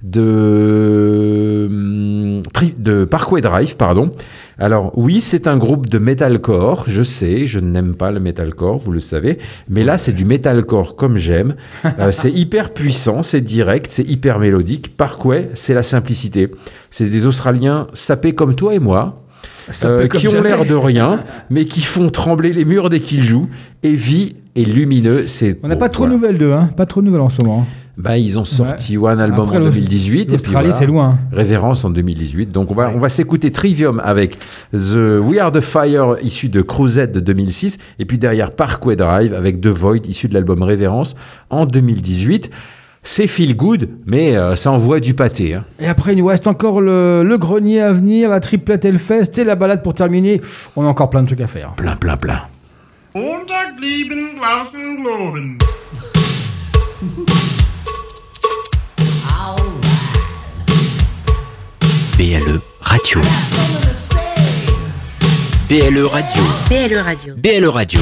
de, 0.05 1.67
hum, 1.67 2.43
de 2.79 3.05
Parkway 3.05 3.41
Drive, 3.41 3.77
pardon. 3.77 4.11
Alors 4.59 4.93
oui, 4.97 5.21
c'est 5.21 5.49
un 5.49 5.57
groupe 5.57 5.89
de 5.89 5.99
metalcore, 5.99 6.85
je 6.87 7.03
sais, 7.03 7.47
je 7.47 7.59
n'aime 7.59 7.95
pas 7.95 8.13
le 8.13 8.21
metalcore, 8.21 8.79
vous 8.79 8.93
le 8.93 9.01
savez, 9.01 9.39
mais 9.69 9.83
là 9.83 9.99
c'est 9.99 10.13
du 10.13 10.25
metalcore 10.25 10.95
comme 10.95 11.17
j'aime. 11.17 11.57
Euh, 11.99 12.13
c'est 12.13 12.31
hyper 12.31 12.73
puissant, 12.73 13.23
c'est 13.23 13.41
direct, 13.41 13.87
c'est 13.89 14.09
hyper 14.09 14.39
mélodique. 14.39 14.97
Parkway, 14.97 15.49
c'est 15.55 15.75
la 15.75 15.83
simplicité. 15.83 16.51
C'est 16.91 17.09
des 17.09 17.27
Australiens 17.27 17.89
sapés 17.95 18.35
comme 18.35 18.55
toi 18.55 18.75
et 18.75 18.79
moi. 18.79 19.17
Euh, 19.83 20.09
qui 20.09 20.29
ont 20.29 20.43
l'air 20.43 20.67
de 20.67 20.75
rien, 20.75 21.25
mais 21.51 21.65
qui 21.65 21.81
font 21.81 22.11
trembler 22.11 22.53
les 22.53 22.67
murs 22.67 22.91
dès 22.91 23.01
qu'ils 23.01 23.23
jouent. 23.23 23.49
Et 23.83 23.95
vie 23.97 24.37
et 24.55 24.65
lumineux, 24.65 25.27
c'est. 25.27 25.59
On 25.63 25.69
n'a 25.69 25.75
bon, 25.75 25.81
pas 25.81 25.89
trop 25.89 26.05
de 26.05 26.11
voilà. 26.11 26.33
nouvelles 26.33 26.39
d'eux, 26.39 26.53
hein. 26.53 26.69
Pas 26.77 26.85
trop 26.85 27.01
de 27.01 27.07
nouvelles 27.07 27.23
en 27.23 27.31
ce 27.31 27.43
moment. 27.43 27.67
Bah, 27.97 28.19
ils 28.19 28.39
ont 28.41 28.45
sorti 28.45 28.99
One 28.99 29.21
Album 29.21 29.45
Après, 29.47 29.59
en 29.59 29.61
l'Aus- 29.61 29.71
2018 29.71 30.33
et 30.33 30.39
puis 30.39 30.51
voilà, 30.51 30.77
c'est 30.79 30.87
loin. 30.87 31.17
Révérence 31.33 31.85
en 31.85 31.91
2018. 31.91 32.51
Donc 32.51 32.71
on 32.73 32.75
va 32.75 32.91
on 32.95 32.99
va 32.99 33.09
s'écouter 33.09 33.53
Trivium 33.53 34.01
avec 34.05 34.37
The 34.73 35.21
We 35.23 35.39
Are 35.39 35.53
the 35.53 35.61
Fire 35.61 36.17
issu 36.23 36.49
de 36.49 36.61
Crusade 36.61 37.13
de 37.13 37.21
2006 37.21 37.79
et 38.01 38.05
puis 38.05 38.19
derrière 38.19 38.51
Parkway 38.51 38.97
Drive 38.97 39.33
avec 39.33 39.61
The 39.61 39.69
Void 39.69 40.07
issu 40.09 40.27
de 40.29 40.35
l'album 40.35 40.63
Révérence 40.63 41.15
en 41.51 41.67
2018. 41.67 42.51
C'est 43.07 43.27
feel 43.27 43.55
good, 43.55 43.91
mais 44.07 44.35
euh, 44.35 44.57
ça 44.57 44.73
envoie 44.73 44.99
du 44.99 45.13
pâté. 45.13 45.53
hein. 45.55 45.67
Et 45.79 45.87
après, 45.87 46.15
il 46.15 46.19
nous 46.21 46.25
reste 46.27 46.47
encore 46.47 46.81
le, 46.81 47.23
le 47.23 47.37
grenier 47.37 47.83
à 47.83 47.93
venir, 47.93 48.31
la 48.31 48.41
triplette 48.41 48.83
Hellfest 48.87 49.33
et 49.37 49.45
la 49.45 49.57
balade 49.57 49.83
pour 49.83 49.93
terminer. 49.93 50.41
On 50.75 50.85
a 50.85 50.89
encore 50.89 51.11
plein 51.11 51.21
de 51.21 51.27
trucs 51.27 51.43
à 51.43 51.47
faire. 51.47 51.75
Plein, 51.75 51.97
plein, 51.97 52.17
plein. 52.17 52.41
BLE 62.17 62.61
Radio. 62.81 63.21
BLE 65.69 66.09
Radio. 66.09 66.43
BLE 66.69 67.03
Radio. 67.03 67.35
BLE 67.37 67.71
Radio. 67.71 68.01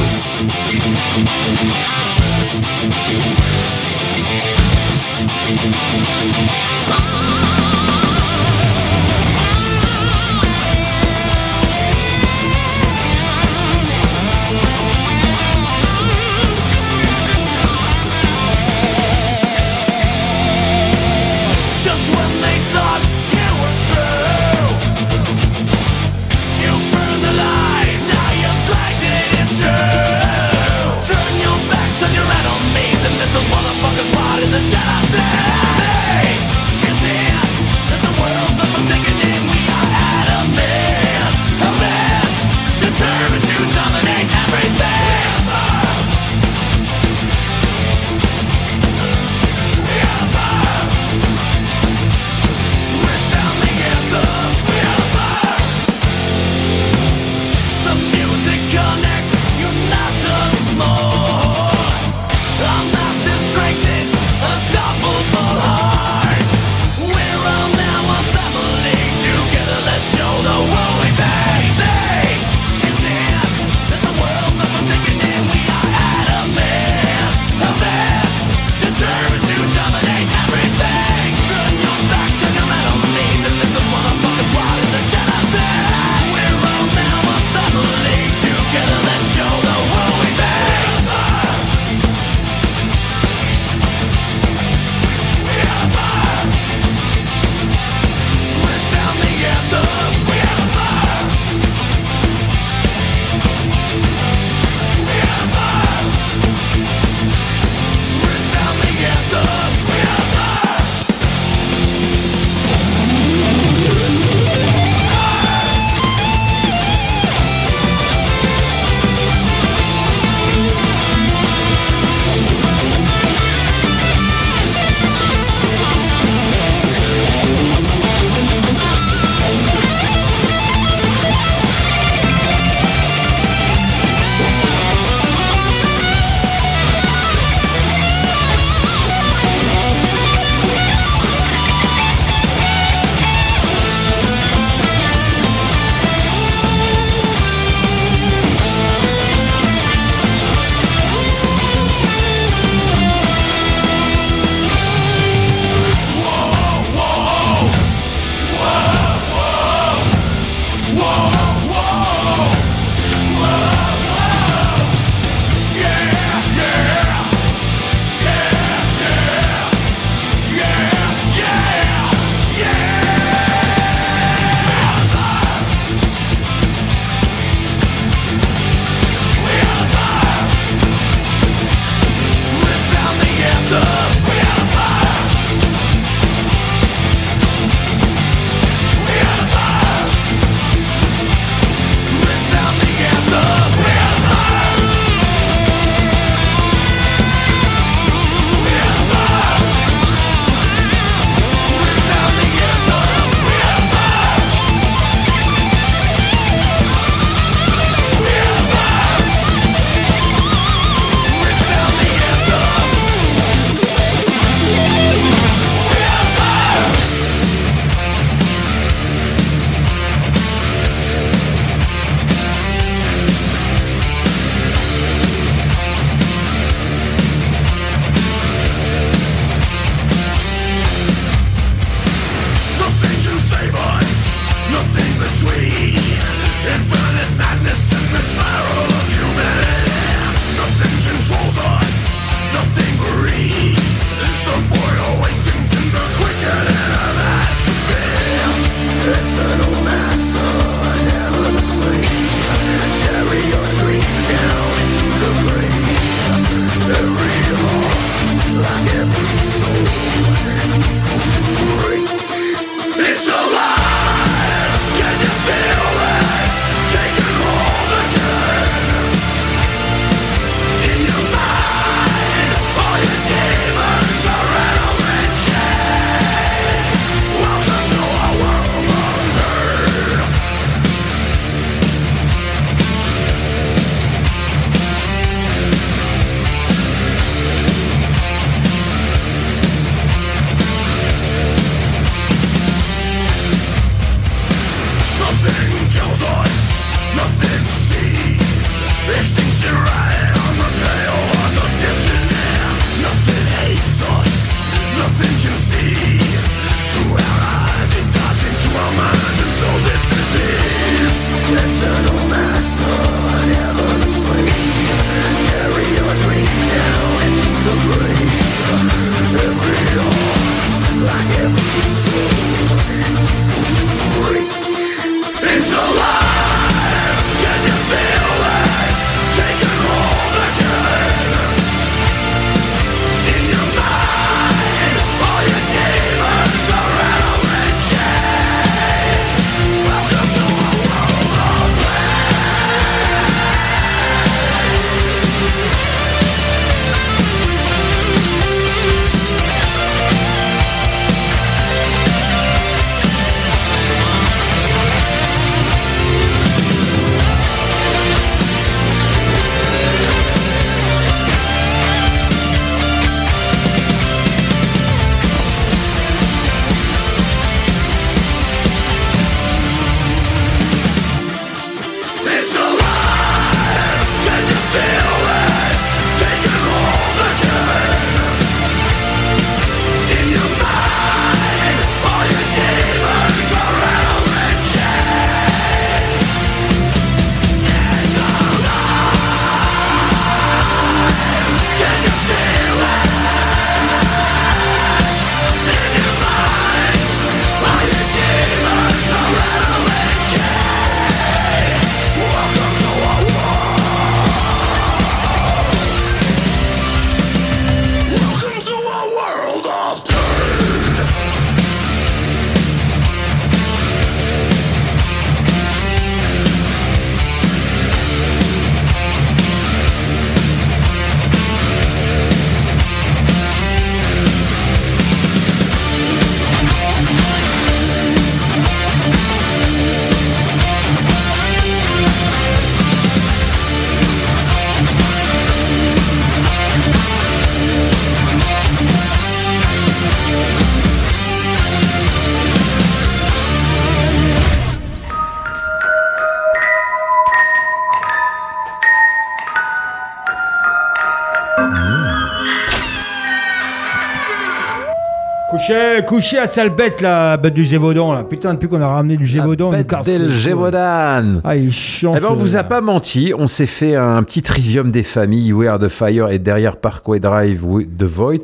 Couchez, 455.92 456.06
couchez 456.06 456.38
à 456.38 456.46
sale 456.46 456.70
bête 456.70 457.00
la 457.00 457.36
bête 457.36 457.52
du 457.52 457.64
Gévaudan 457.64 458.12
là. 458.12 458.24
Putain, 458.24 458.54
depuis 458.54 458.68
qu'on 458.68 458.80
a 458.80 458.88
ramené 458.88 459.16
du 459.16 459.26
Gévaudan, 459.26 459.70
du 459.70 459.76
Bête 459.76 460.04
del 460.04 460.30
Gévaudan. 460.30 461.40
Ah, 461.44 461.56
il 461.56 461.72
chiant. 461.72 462.14
Eh 462.16 462.20
ben, 462.20 462.28
on 462.30 462.34
vous 462.34 462.56
a 462.56 462.62
pas 462.62 462.80
menti, 462.80 463.32
on 463.36 463.46
s'est 463.46 463.66
fait 463.66 463.94
un 463.96 464.22
petit 464.22 464.42
trivium 464.42 464.90
des 464.90 465.02
familles, 465.02 465.52
Where 465.52 465.78
the 465.78 465.88
Fire 465.88 466.30
et 466.30 466.38
derrière 466.38 466.76
Parkway 466.76 467.20
Drive, 467.20 467.64
The 467.98 468.04
Void. 468.04 468.38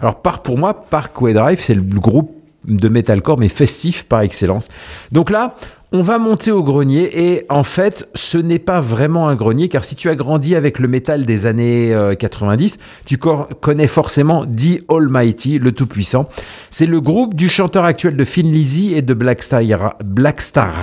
Alors, 0.00 0.22
par, 0.22 0.40
pour 0.40 0.58
moi, 0.58 0.74
Parkway 0.88 1.34
Drive, 1.34 1.58
c'est 1.60 1.74
le 1.74 1.82
groupe 1.82 2.32
de 2.66 2.88
metalcore, 2.88 3.38
mais 3.38 3.48
festif 3.48 4.04
par 4.04 4.22
excellence. 4.22 4.68
Donc 5.12 5.30
là, 5.30 5.54
on 5.96 6.02
va 6.02 6.18
monter 6.18 6.50
au 6.50 6.64
grenier 6.64 7.08
et 7.34 7.46
en 7.48 7.62
fait, 7.62 8.08
ce 8.16 8.36
n'est 8.36 8.58
pas 8.58 8.80
vraiment 8.80 9.28
un 9.28 9.36
grenier 9.36 9.68
car 9.68 9.84
si 9.84 9.94
tu 9.94 10.08
as 10.08 10.16
grandi 10.16 10.56
avec 10.56 10.80
le 10.80 10.88
métal 10.88 11.24
des 11.24 11.46
années 11.46 11.94
euh, 11.94 12.16
90, 12.16 12.80
tu 13.06 13.16
cor- 13.16 13.46
connais 13.60 13.86
forcément 13.86 14.44
The 14.44 14.82
Almighty, 14.90 15.60
le 15.60 15.70
Tout-Puissant. 15.70 16.28
C'est 16.70 16.86
le 16.86 17.00
groupe 17.00 17.34
du 17.36 17.48
chanteur 17.48 17.84
actuel 17.84 18.16
de 18.16 18.24
Thin 18.24 18.42
Lizzy 18.42 18.92
et 18.92 19.02
de 19.02 19.14
Black 19.14 19.44
Star 19.44 19.62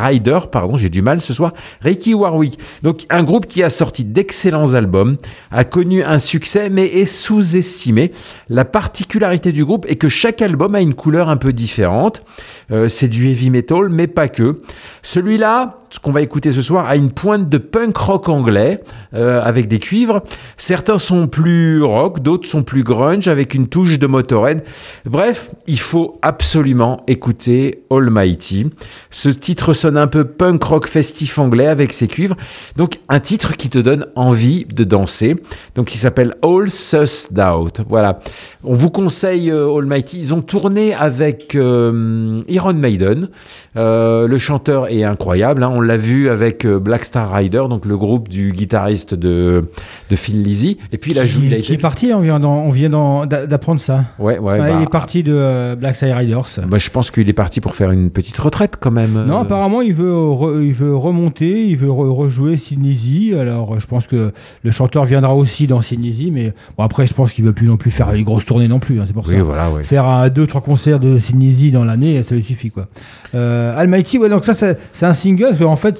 Rider, 0.01 0.39
pardon, 0.49 0.77
j'ai 0.77 0.87
du 0.87 1.01
mal 1.01 1.19
ce 1.19 1.33
soir, 1.33 1.51
Ricky 1.81 2.13
Warwick. 2.13 2.57
Donc 2.81 3.05
un 3.09 3.23
groupe 3.23 3.47
qui 3.47 3.63
a 3.63 3.69
sorti 3.69 4.05
d'excellents 4.05 4.75
albums, 4.75 5.17
a 5.51 5.65
connu 5.65 6.03
un 6.03 6.19
succès 6.19 6.69
mais 6.69 6.85
est 6.85 7.05
sous-estimé. 7.05 8.13
La 8.47 8.63
particularité 8.63 9.51
du 9.51 9.65
groupe 9.65 9.85
est 9.89 9.97
que 9.97 10.07
chaque 10.07 10.41
album 10.41 10.73
a 10.73 10.79
une 10.79 10.93
couleur 10.93 11.27
un 11.27 11.35
peu 11.37 11.51
différente. 11.51 12.23
Euh, 12.71 12.87
c'est 12.87 13.09
du 13.09 13.27
heavy 13.27 13.49
metal 13.49 13.89
mais 13.89 14.07
pas 14.07 14.29
que. 14.29 14.61
Celui-là, 15.03 15.79
ce 15.89 15.99
qu'on 15.99 16.11
va 16.11 16.21
écouter 16.21 16.51
ce 16.51 16.61
soir, 16.61 16.87
a 16.87 16.95
une 16.95 17.11
pointe 17.11 17.49
de 17.49 17.57
punk 17.57 17.97
rock 17.97 18.29
anglais 18.29 18.81
euh, 19.13 19.41
avec 19.43 19.67
des 19.67 19.79
cuivres. 19.79 20.21
Certains 20.57 20.99
sont 20.99 21.27
plus 21.27 21.81
rock, 21.81 22.21
d'autres 22.21 22.47
sont 22.47 22.63
plus 22.63 22.83
grunge 22.83 23.27
avec 23.27 23.53
une 23.55 23.67
touche 23.67 23.97
de 23.97 24.07
Motorhead. 24.07 24.63
Bref, 25.05 25.49
il 25.65 25.79
faut 25.79 26.19
absolument 26.21 27.03
écouter 27.07 27.83
Almighty. 27.89 28.69
Ce 29.09 29.29
titre 29.29 29.73
sonne 29.73 29.97
un 29.97 30.07
peu 30.07 30.25
punk 30.25 30.63
rock 30.63 30.87
festif 30.87 31.39
anglais 31.39 31.67
avec 31.67 31.93
ses 31.93 32.07
cuivres. 32.07 32.37
Donc 32.75 32.99
un 33.09 33.19
titre 33.19 33.57
qui 33.57 33.69
te 33.69 33.79
donne 33.79 34.05
envie 34.15 34.65
de 34.65 34.83
danser. 34.83 35.35
Donc 35.75 35.95
il 35.95 35.97
s'appelle 35.97 36.35
All 36.43 36.69
Sussed 36.69 37.39
Out. 37.39 37.81
Voilà. 37.89 38.19
On 38.63 38.75
vous 38.75 38.91
conseille 38.91 39.49
euh, 39.49 39.75
Almighty. 39.75 40.19
Ils 40.19 40.33
ont 40.33 40.41
tourné 40.41 40.93
avec 40.93 41.55
euh, 41.55 42.43
Iron 42.47 42.73
Maiden. 42.73 43.29
Le 43.75 44.37
chanteur 44.37 44.90
est 44.99 45.03
incroyable. 45.03 45.63
hein. 45.63 45.71
On 45.73 45.81
l'a 45.81 45.97
vu 45.97 46.29
avec 46.29 46.65
euh, 46.65 46.79
Black 46.79 47.05
Star 47.05 47.31
Rider, 47.31 47.63
donc 47.69 47.85
le 47.85 47.97
groupe 47.97 48.29
du 48.29 48.51
guitariste 48.51 49.13
de, 49.13 49.65
de 50.09 50.15
Phil 50.15 50.41
Lizzy. 50.43 50.77
Et 50.91 50.97
puis 50.97 51.11
il 51.11 51.19
a 51.19 51.25
joué. 51.25 51.45
il 51.67 51.73
est 51.73 51.77
parti, 51.77 52.11
on 52.13 52.19
vient 52.21 52.39
d'en- 52.39 52.63
on 52.63 52.69
vient 52.69 52.89
d'apprendre 53.25 53.79
ça. 53.81 54.05
Ouais, 54.19 54.37
ouais. 54.37 54.51
Ouais, 54.51 54.59
bah, 54.59 54.69
il 54.79 54.83
est 54.83 54.89
parti 54.89 55.23
de 55.23 55.33
euh, 55.33 55.75
Black 55.75 55.95
Side 55.95 56.11
Riders. 56.13 56.59
bah, 56.67 56.77
je 56.77 56.89
pense 56.89 57.09
qu'il 57.11 57.27
est 57.29 57.33
parti 57.33 57.61
pour 57.61 57.75
faire 57.75 57.91
une 57.91 58.09
petite 58.09 58.37
retraite 58.37 58.75
quand 58.79 58.91
même. 58.91 59.13
Non, 59.25 59.37
apparemment, 59.39 59.81
il 59.81 59.93
veut, 59.93 60.11
re- 60.13 60.61
il 60.63 60.73
veut 60.73 60.95
remonter, 60.95 61.65
il 61.67 61.77
veut 61.77 61.89
re- 61.89 62.09
rejouer 62.09 62.57
Sinisi. 62.57 63.33
Alors, 63.33 63.75
euh, 63.75 63.79
je 63.79 63.87
pense 63.87 64.07
que 64.07 64.31
le 64.63 64.71
chanteur 64.71 65.05
viendra 65.05 65.35
aussi 65.35 65.67
dans 65.67 65.81
Sinisi, 65.81 66.31
mais 66.31 66.53
bon, 66.77 66.83
après, 66.83 67.07
je 67.07 67.13
pense 67.13 67.31
qu'il 67.33 67.45
veut 67.45 67.53
plus 67.53 67.67
non 67.67 67.77
plus 67.77 67.91
faire 67.91 68.13
une 68.13 68.23
grosse 68.23 68.45
tournée 68.45 68.67
non 68.67 68.79
plus. 68.79 68.99
hein, 68.99 69.03
c'est 69.07 69.13
pour 69.13 69.25
Oui, 69.27 69.35
ça. 69.37 69.43
voilà, 69.43 69.71
ouais. 69.71 69.83
Faire 69.83 70.05
un, 70.05 70.29
deux, 70.29 70.47
trois 70.47 70.61
concerts 70.61 70.99
de 70.99 71.19
Sinisi 71.19 71.71
dans 71.71 71.83
l'année, 71.85 72.21
ça 72.23 72.35
lui 72.35 72.43
suffit, 72.43 72.71
quoi. 72.71 72.87
Euh, 73.33 73.73
Almighty, 73.77 74.17
ouais, 74.17 74.29
donc 74.29 74.43
ça, 74.43 74.53
c'est 74.53 74.77
c'est 74.93 75.05
un 75.05 75.13
single, 75.13 75.49
parce 75.49 75.59
qu'en 75.59 75.75
fait, 75.75 75.97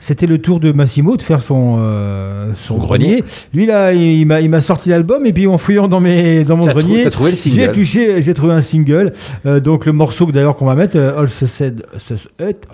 c'était 0.00 0.26
le 0.26 0.38
tour 0.38 0.60
de 0.60 0.72
Massimo 0.72 1.16
de 1.16 1.22
faire 1.22 1.42
son, 1.42 1.76
euh, 1.78 2.52
son, 2.56 2.76
grenier. 2.78 3.24
Lui, 3.54 3.66
là, 3.66 3.92
il, 3.92 4.20
il 4.20 4.26
m'a- 4.26 4.60
sorti 4.60 4.88
l'album, 4.88 5.24
et 5.26 5.32
puis 5.32 5.46
en 5.46 5.56
fouillant 5.58 5.88
dans, 5.88 6.00
mes, 6.00 6.44
dans 6.44 6.56
mon 6.56 6.66
trou- 6.66 6.80
grenier, 6.80 7.04
t'as 7.04 7.10
trouvé 7.10 7.30
le 7.30 7.36
single. 7.36 7.56
j'ai 8.20 8.34
trouvé 8.34 8.52
un 8.54 8.60
single. 8.60 9.12
Euh, 9.46 9.60
donc, 9.60 9.86
le 9.86 9.92
morceau 9.92 10.26
d'ailleurs 10.26 10.56
qu'on 10.56 10.66
va 10.66 10.74
mettre, 10.74 10.96
euh, 10.96 11.18
All 11.18 11.28
Sussed 11.28 11.84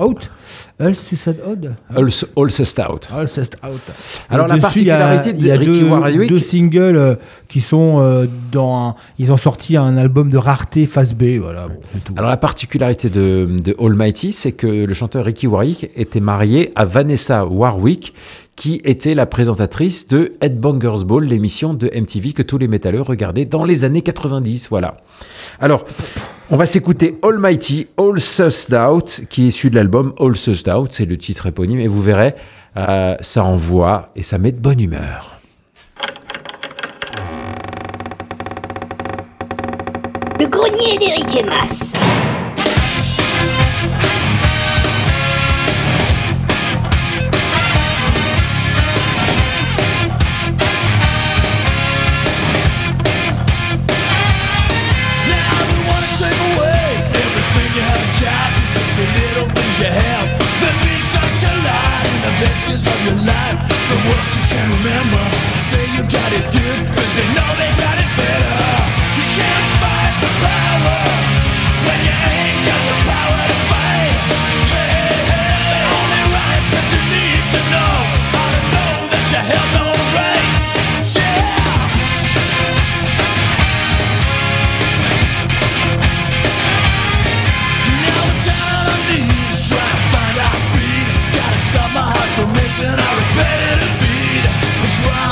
Out. 0.00 0.30
All 0.80 0.94
Sussed 0.96 1.36
Out. 1.46 1.66
All, 1.96 2.08
All 2.36 2.50
Sussed 2.50 2.80
Out. 2.80 3.06
Sussed 3.28 3.56
Out. 3.64 3.80
Alors, 4.28 4.48
la 4.48 4.56
particularité 4.58 5.32
de 5.32 5.38
il 5.38 5.46
y 5.46 5.50
a 5.52 5.56
Ricky 5.56 5.80
deux, 5.80 5.88
Warwick- 5.88 6.28
deux 6.28 6.40
singles 6.40 6.96
euh, 6.96 7.14
qui 7.48 7.60
sont 7.60 8.00
euh, 8.00 8.26
dans. 8.50 8.88
un- 8.88 8.94
ils 9.20 9.30
ont 9.30 9.36
sorti 9.36 9.76
un 9.76 9.96
album 9.96 10.30
de 10.30 10.36
rareté 10.36 10.86
face 10.86 11.14
B. 11.14 11.38
Voilà. 11.40 11.68
Alors 12.16 12.28
la 12.28 12.36
particularité 12.36 13.08
de, 13.08 13.48
de 13.62 13.76
Almighty, 13.78 14.32
c'est 14.32 14.50
que 14.52 14.66
le 14.66 14.94
chanteur 14.94 15.24
Ricky 15.24 15.46
Warwick 15.46 15.90
était 15.94 16.18
marié 16.20 16.72
à 16.74 16.84
Vanessa 16.84 17.46
Warwick, 17.46 18.12
qui 18.56 18.80
était 18.84 19.14
la 19.14 19.26
présentatrice 19.26 20.08
de 20.08 20.34
Headbangers 20.40 21.04
Ball, 21.04 21.24
l'émission 21.24 21.74
de 21.74 21.90
MTV 21.94 22.32
que 22.32 22.42
tous 22.42 22.58
les 22.58 22.68
métalleux 22.68 23.02
regardaient 23.02 23.44
dans 23.44 23.64
les 23.64 23.84
années 23.84 24.02
90. 24.02 24.68
Voilà. 24.70 24.98
Alors, 25.60 25.84
on 26.50 26.56
va 26.56 26.66
s'écouter 26.66 27.18
Almighty, 27.22 27.88
All 27.96 28.20
Sussed 28.20 28.74
Out, 28.74 29.22
qui 29.30 29.44
est 29.44 29.46
issu 29.48 29.70
de 29.70 29.76
l'album 29.76 30.14
All 30.20 30.36
Sussed 30.36 30.68
Out, 30.68 30.92
c'est 30.92 31.06
le 31.06 31.16
titre 31.16 31.46
éponyme, 31.46 31.80
et 31.80 31.88
vous 31.88 32.02
verrez, 32.02 32.34
euh, 32.76 33.16
ça 33.20 33.44
envoie 33.44 34.10
et 34.14 34.22
ça 34.22 34.38
met 34.38 34.52
de 34.52 34.60
bonne 34.60 34.80
humeur. 34.80 35.40
Le 40.38 40.46
grenier 40.46 40.98
d'Eric 40.98 41.44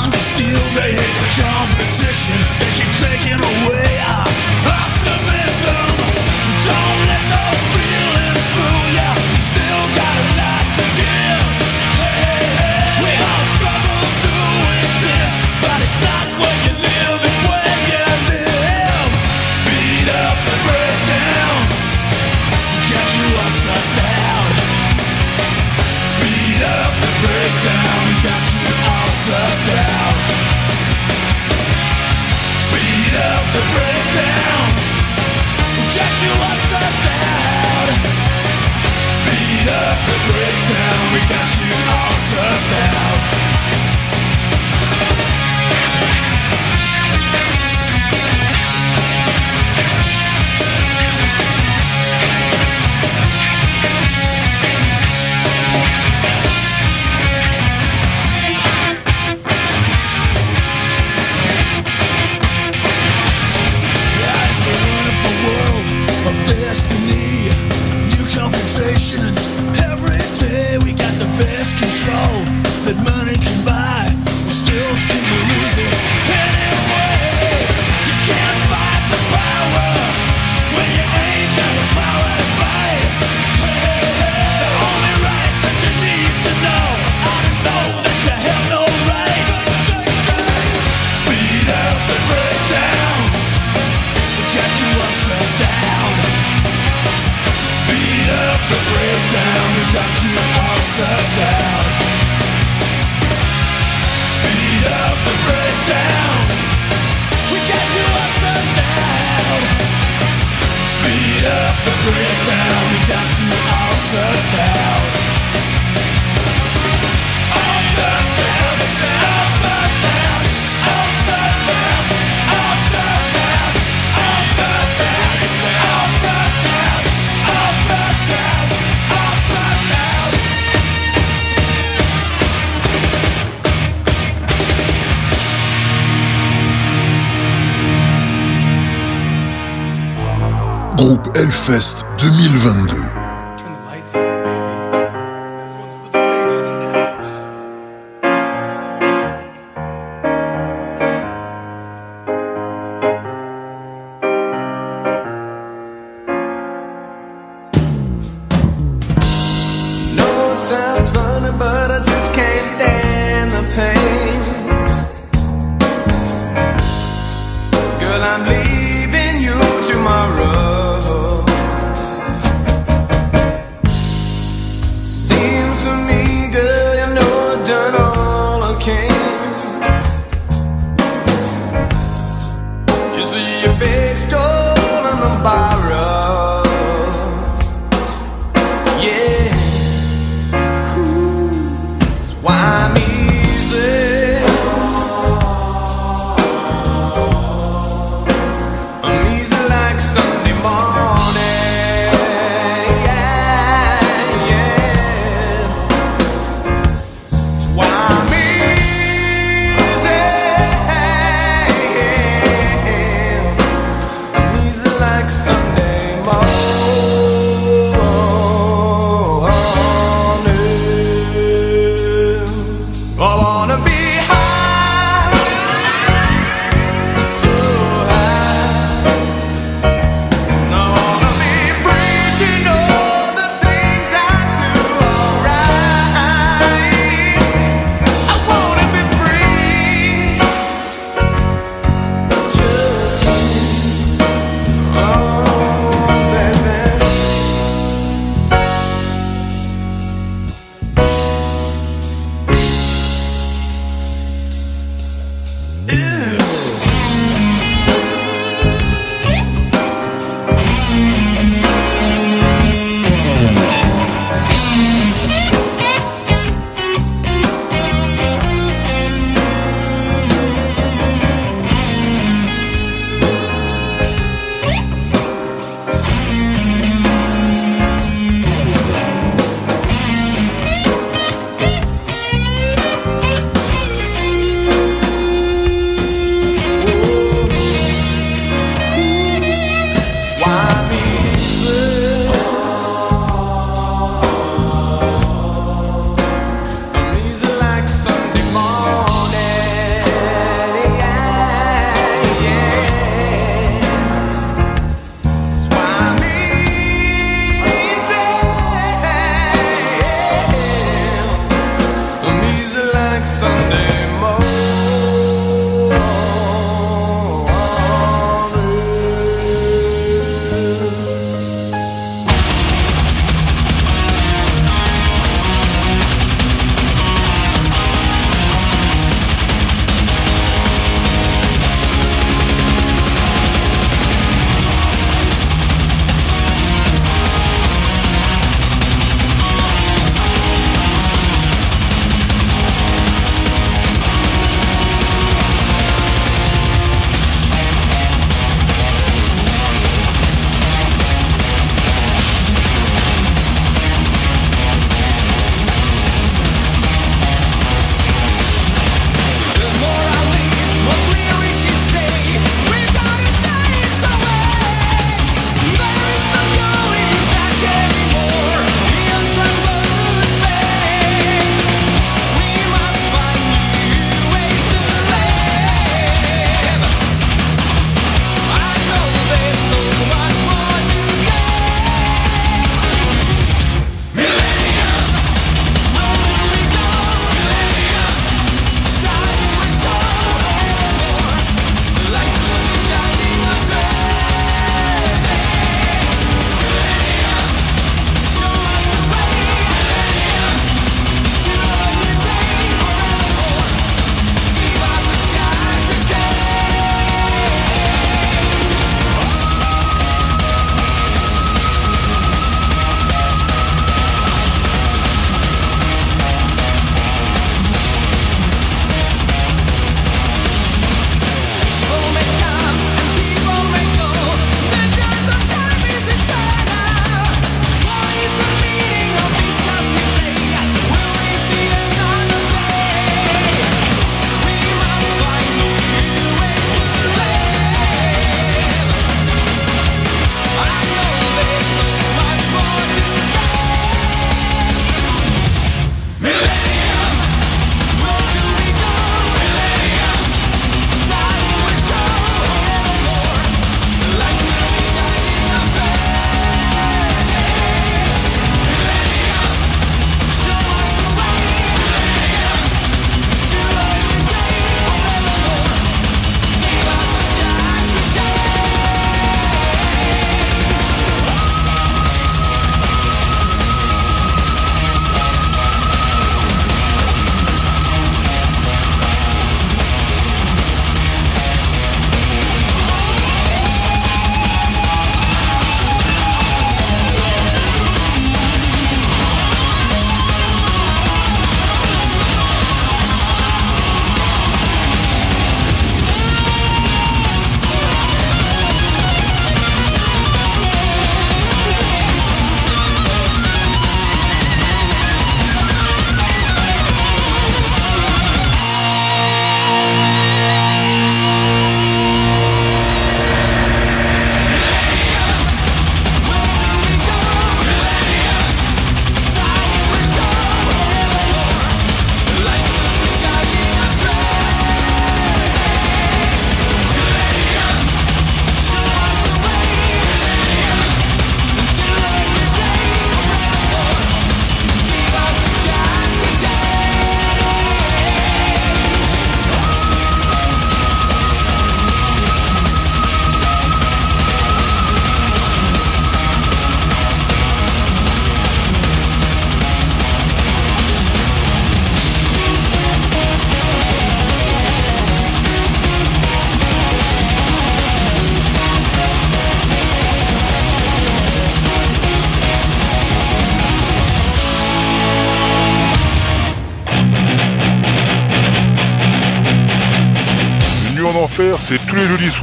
It's 0.05 0.11
to 0.11 0.35
steal, 0.35 0.59
they 0.75 0.91
hate 0.91 1.15
the 1.15 1.27
competition. 1.41 2.35
They 2.59 2.71
keep 2.75 2.91
taking 2.99 3.39
away 3.39 3.92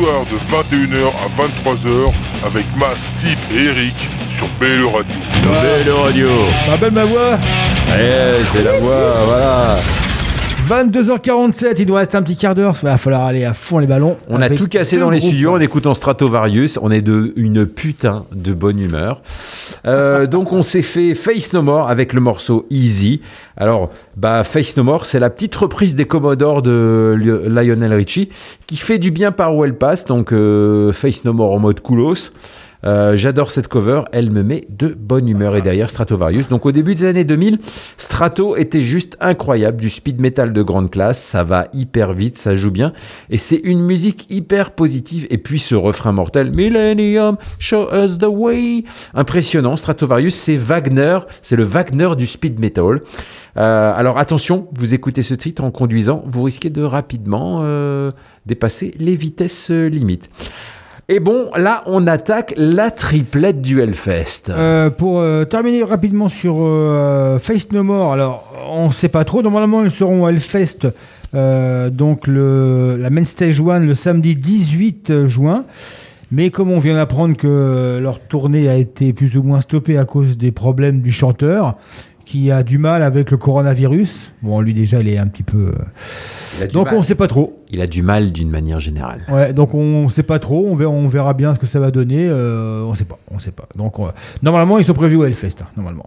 soirs 0.01 0.25
de 0.25 0.77
21h 0.77 1.09
à 1.09 1.43
23h 1.43 2.13
avec 2.47 2.65
Mas, 2.79 3.11
Tip 3.19 3.39
et 3.55 3.65
Eric 3.65 3.95
sur 4.37 4.47
BLE 4.59 4.87
Radio. 4.87 5.17
BLE 5.43 5.93
Radio. 5.93 6.29
Tu 6.65 6.71
rappelles 6.71 6.93
ma 6.93 7.05
voix 7.05 7.39
Eh, 7.99 8.43
c'est 8.53 8.63
la 8.63 8.79
voix, 8.79 9.15
voilà. 9.27 9.77
22h47, 10.69 11.75
il 11.79 11.87
nous 11.89 11.95
reste 11.95 12.15
un 12.15 12.23
petit 12.23 12.37
quart 12.37 12.55
d'heure. 12.55 12.77
Il 12.81 12.87
va 12.87 12.97
falloir 12.97 13.25
aller 13.27 13.45
à 13.45 13.53
fond 13.55 13.79
les 13.79 13.87
ballons. 13.87 14.17
On 14.29 14.41
a 14.41 14.49
tout 14.51 14.69
cassé 14.69 14.99
dans 14.99 15.11
les 15.11 15.19
groupes. 15.19 15.31
studios 15.33 15.53
en 15.53 15.61
écoutant 15.61 15.95
Stratovarius. 15.95 16.79
On 16.81 16.91
est 16.91 17.03
de 17.03 17.33
une 17.37 17.67
putain 17.67 18.25
de 18.33 18.53
bonne 18.53 18.79
humeur. 18.79 19.21
Euh, 19.87 20.27
donc 20.27 20.53
on 20.53 20.63
s'est 20.63 20.83
fait 20.83 21.15
Face 21.15 21.53
No 21.53 21.63
More 21.63 21.89
avec 21.89 22.13
le 22.13 22.21
morceau 22.21 22.67
Easy. 22.71 23.21
Alors, 23.57 23.91
bah 24.17 24.45
Face 24.45 24.77
No 24.77 24.83
More, 24.85 25.07
c'est 25.07 25.19
la 25.21 25.31
petite 25.31 25.55
reprise 25.57 25.95
des 25.95 26.05
Commodores 26.07 26.63
de 26.63 27.15
Lio- 27.19 27.49
Lionel 27.49 27.95
Richie 27.95 28.29
qui 28.67 28.77
fait 28.77 28.99
du 28.99 29.11
bien 29.11 29.33
par 29.33 29.57
où 29.57 29.65
elle 29.65 29.77
passe. 29.77 30.05
Donc 30.05 30.33
euh, 30.33 30.93
Face 30.93 31.25
No 31.25 31.33
More 31.33 31.53
en 31.53 31.59
mode 31.59 31.81
coolos. 31.81 32.31
Euh, 32.85 33.17
J'adore 33.17 33.51
cette 33.51 33.69
cover, 33.69 34.03
elle 34.13 34.31
me 34.31 34.43
met 34.43 34.67
de 34.71 34.89
bonne 34.89 35.29
humeur 35.29 35.57
et 35.57 35.63
derrière 35.63 35.91
Stratovarius. 35.91 36.49
Donc 36.49 36.67
au 36.67 36.73
début 36.73 36.95
des 36.95 37.05
années 37.05 37.25
2000, 37.25 37.59
Strato 37.97 38.57
était 38.57 38.83
juste 38.83 39.17
incroyable, 39.21 39.79
du 39.79 39.91
speed 39.91 40.21
metal 40.21 40.53
de 40.53 40.63
grande 40.63 40.91
classe, 40.91 41.23
ça 41.23 41.45
va 41.45 41.69
hyper 41.73 42.13
vite, 42.13 42.39
ça 42.39 42.55
joue 42.55 42.71
bien 42.71 42.93
et 43.29 43.39
c'est 43.39 43.61
une 43.63 43.81
musique 43.81 44.27
hyper 44.31 44.73
positive 44.73 45.27
et 45.31 45.39
puis 45.39 45.59
ce 45.59 45.75
refrain 45.75 46.13
mortel 46.13 46.55
Millennium, 46.55 47.37
show 47.59 47.89
us 47.93 48.19
the 48.19 48.29
way, 48.29 48.85
impressionnant. 49.15 49.77
Stratovarius, 49.77 50.35
c'est 50.35 50.57
Wagner, 50.57 51.19
c'est 51.43 51.57
le 51.57 51.65
Wagner 51.65 52.11
du 52.17 52.27
speed 52.27 52.61
metal. 52.61 53.01
Euh, 53.57 53.93
alors 53.95 54.19
attention, 54.19 54.69
vous 54.73 54.95
écoutez 54.95 55.23
ce 55.23 55.35
titre 55.35 55.65
en 55.65 55.71
conduisant, 55.71 56.23
vous 56.27 56.43
risquez 56.43 56.71
de 56.71 56.83
rapidement 56.83 57.61
euh, 57.63 58.13
dépasser 58.47 58.95
les 58.99 59.17
vitesses 59.17 59.71
limites. 59.71 60.31
Et 61.13 61.19
bon, 61.19 61.51
là, 61.57 61.83
on 61.87 62.07
attaque 62.07 62.55
la 62.57 62.93
triplette 62.93 63.61
du 63.61 63.83
Hellfest. 63.83 64.45
Euh, 64.51 64.91
pour 64.91 65.19
euh, 65.19 65.45
terminer 65.45 65.83
rapidement 65.83 66.29
sur 66.29 66.59
euh, 66.61 67.41
Face 67.41 67.73
No 67.73 67.83
More, 67.83 68.13
alors 68.13 68.49
on 68.71 68.87
ne 68.87 68.93
sait 68.93 69.09
pas 69.09 69.25
trop. 69.25 69.43
Normalement, 69.43 69.83
ils 69.83 69.91
seront 69.91 70.25
à 70.25 70.31
Hellfest, 70.31 70.87
donc 71.33 72.29
la 72.29 73.11
Main 73.11 73.25
Stage 73.25 73.61
1 73.61 73.81
le 73.81 73.95
samedi 73.97 74.37
18 74.37 75.27
juin. 75.27 75.65
Mais 76.31 76.51
comme 76.51 76.71
on 76.71 76.79
vient 76.79 76.95
d'apprendre 76.95 77.37
que 77.37 77.99
leur 78.01 78.21
tournée 78.21 78.69
a 78.69 78.77
été 78.77 79.13
plus 79.13 79.37
ou 79.37 79.43
moins 79.43 79.63
stoppée 79.63 79.99
à 79.99 80.05
cause 80.05 80.39
des 80.39 80.53
problèmes 80.53 81.01
du 81.01 81.11
chanteur, 81.11 81.77
qui 82.31 82.53
a 82.53 82.63
du 82.63 82.79
mal 82.79 83.03
avec 83.03 83.33
le 83.33 83.37
coronavirus. 83.39 84.31
Bon, 84.43 84.61
lui 84.61 84.73
déjà, 84.73 85.01
il 85.01 85.09
est 85.09 85.19
un 85.19 85.27
petit 85.27 85.43
peu. 85.43 85.73
euh, 86.61 86.67
Donc 86.69 86.87
mal. 86.87 86.95
on 86.95 86.99
ne 86.99 87.03
sait 87.05 87.17
pas 87.17 87.27
trop. 87.27 87.61
Il 87.71 87.81
a 87.81 87.89
du 87.89 88.03
mal 88.03 88.31
d'une 88.31 88.51
manière 88.51 88.79
générale. 88.79 89.23
Ouais, 89.29 89.53
donc 89.53 89.75
on 89.75 90.09
sait 90.09 90.23
pas 90.23 90.39
trop, 90.39 90.65
on 90.69 90.77
verra, 90.77 90.93
on 90.93 91.09
verra 91.09 91.35
bien 91.35 91.55
ce 91.55 91.59
que 91.59 91.67
ça 91.67 91.81
va 91.81 91.91
donner, 91.91 92.29
euh, 92.29 92.85
on 92.85 92.95
sait 92.95 93.05
pas, 93.05 93.19
on 93.33 93.41
sait 93.41 93.51
pas. 93.51 93.67
Donc 93.75 93.99
on- 93.99 94.13
normalement 94.43 94.79
ils 94.79 94.85
sont 94.85 94.95
prévus 94.95 95.17
au 95.17 95.25
Hellfest, 95.25 95.57
hein, 95.63 95.67
normalement. 95.77 96.07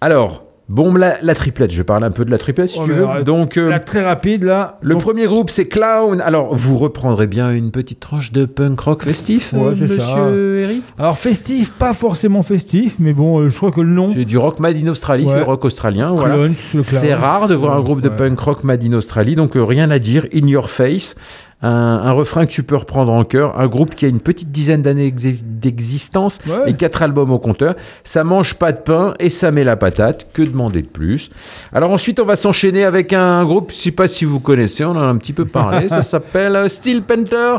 Alors, 0.00 0.44
bon, 0.68 0.94
la, 0.94 1.16
la 1.22 1.34
triplette, 1.34 1.70
je 1.72 1.82
parle 1.82 2.04
un 2.04 2.10
peu 2.10 2.24
de 2.24 2.30
la 2.30 2.38
triplette 2.38 2.70
si 2.70 2.78
Oh, 2.80 2.84
tu 2.84 2.92
veux. 2.92 3.04
alors, 3.08 3.24
Donc, 3.24 3.56
euh, 3.56 3.68
Là 3.70 3.80
très 3.80 4.04
rapide 4.04 4.44
là. 4.44 4.78
le 4.80 4.94
Donc, 4.94 5.02
premier 5.02 5.26
groupe, 5.26 5.50
c'est 5.50 5.66
Clown. 5.66 6.20
Alors, 6.20 6.54
vous 6.54 6.76
reprendrez 6.76 7.26
bien 7.26 7.50
une 7.50 7.70
petite 7.70 8.00
tranche 8.00 8.32
de 8.32 8.44
punk 8.44 8.80
rock 8.80 9.04
festif, 9.04 9.52
Ouais, 9.52 9.60
euh, 9.60 9.74
c'est 9.74 9.82
monsieur 9.82 9.98
ça. 10.00 10.30
Eric 10.30 10.82
Alors 10.98 11.18
festif, 11.18 11.72
pas 11.72 11.94
forcément 11.94 12.42
festif, 12.42 12.96
mais 12.98 13.12
bon, 13.12 13.40
euh, 13.40 13.48
je 13.48 13.56
crois 13.56 13.70
que 13.72 13.80
le 13.80 13.90
nom. 13.90 14.10
C'est 14.12 14.24
du 14.24 14.38
rock 14.38 14.60
made 14.60 14.76
in 14.76 14.88
Australie, 14.88 15.26
c'est 15.26 15.32
Ouais. 15.32 15.38
le 15.38 15.44
rock 15.44 15.64
australien. 15.64 16.12
voilà. 16.14 16.34
Clowns, 16.34 16.54
le 16.74 16.82
clown. 16.82 16.84
C'est 16.84 17.14
rare 17.14 17.48
de 17.48 17.54
voir 17.54 17.76
un 17.76 17.80
groupe 17.80 18.00
de 18.00 18.08
Ouais. 18.08 18.16
punk 18.16 18.38
rock 18.40 18.64
made 18.64 18.84
in 18.84 18.92
Australie, 18.92 19.34
donc 19.36 19.56
euh, 19.56 19.62
rien 19.64 19.90
à 19.90 19.98
dire. 19.98 20.26
In 20.34 20.46
your 20.46 20.70
face. 20.70 21.14
Un, 21.60 21.68
un 22.04 22.12
refrain 22.12 22.46
que 22.46 22.52
tu 22.52 22.62
peux 22.62 22.76
reprendre 22.76 23.12
en 23.12 23.24
chœur. 23.24 23.58
Un 23.58 23.66
groupe 23.66 23.96
qui 23.96 24.04
a 24.04 24.08
une 24.08 24.20
petite 24.20 24.52
dizaine 24.52 24.80
d'années 24.82 25.10
exi- 25.10 25.42
d'existence 25.44 26.38
Ouais. 26.46 26.70
et 26.70 26.74
quatre 26.74 27.02
albums 27.02 27.32
au 27.32 27.38
compteur. 27.40 27.74
Ça 28.04 28.22
mange 28.22 28.54
pas 28.54 28.70
de 28.70 28.78
pain 28.78 29.14
et 29.18 29.28
ça 29.28 29.50
met 29.50 29.64
la 29.64 29.74
patate. 29.76 30.28
Que 30.32 30.42
demander 30.42 30.82
de 30.82 30.86
plus? 30.86 31.30
Alors 31.72 31.90
ensuite, 31.90 32.20
on 32.20 32.24
va 32.24 32.36
s'enchaîner 32.36 32.84
avec 32.84 33.12
un 33.12 33.44
groupe, 33.44 33.72
je 33.72 33.76
sais 33.76 33.90
pas 33.90 34.06
si 34.06 34.24
vous 34.24 34.38
connaissez, 34.38 34.84
on 34.84 34.90
en 34.92 34.98
a 35.00 35.06
un 35.06 35.16
petit 35.16 35.32
peu 35.32 35.46
parlé. 35.46 35.88
ça 35.88 36.02
s'appelle 36.02 36.54
euh, 36.54 36.68
Steel 36.68 37.02
Panther. 37.02 37.56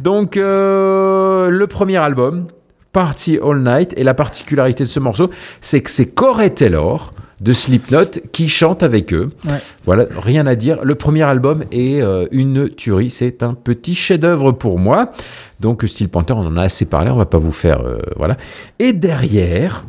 Donc, 0.00 0.38
euh, 0.38 1.50
le 1.50 1.66
premier 1.66 1.98
album, 1.98 2.46
Party 2.92 3.38
All 3.42 3.58
Night. 3.62 3.92
Et 3.98 4.04
la 4.04 4.14
particularité 4.14 4.84
de 4.84 4.88
ce 4.88 5.00
morceau, 5.00 5.28
c'est 5.60 5.82
que 5.82 5.90
c'est 5.90 6.06
Corey 6.06 6.48
Taylor 6.50 7.12
de 7.44 7.52
Slipknot 7.52 8.06
qui 8.32 8.48
chante 8.48 8.82
avec 8.82 9.12
eux. 9.12 9.30
Ouais. 9.44 9.52
Voilà, 9.84 10.06
rien 10.16 10.46
à 10.46 10.54
dire. 10.54 10.78
Le 10.82 10.94
premier 10.94 11.22
album 11.22 11.64
est 11.70 12.00
euh, 12.00 12.26
une 12.32 12.70
tuerie. 12.70 13.10
C'est 13.10 13.42
un 13.42 13.52
petit 13.54 13.94
chef-d'œuvre 13.94 14.52
pour 14.52 14.78
moi. 14.78 15.10
Donc, 15.60 15.84
Steel 15.86 16.08
Panther, 16.08 16.32
on 16.32 16.46
en 16.46 16.56
a 16.56 16.62
assez 16.62 16.86
parlé. 16.86 17.10
On 17.10 17.16
va 17.16 17.26
pas 17.26 17.38
vous 17.38 17.52
faire. 17.52 17.82
euh, 17.82 17.98
voilà. 18.16 18.36
Et 18.78 18.92
derrière. 18.94 19.84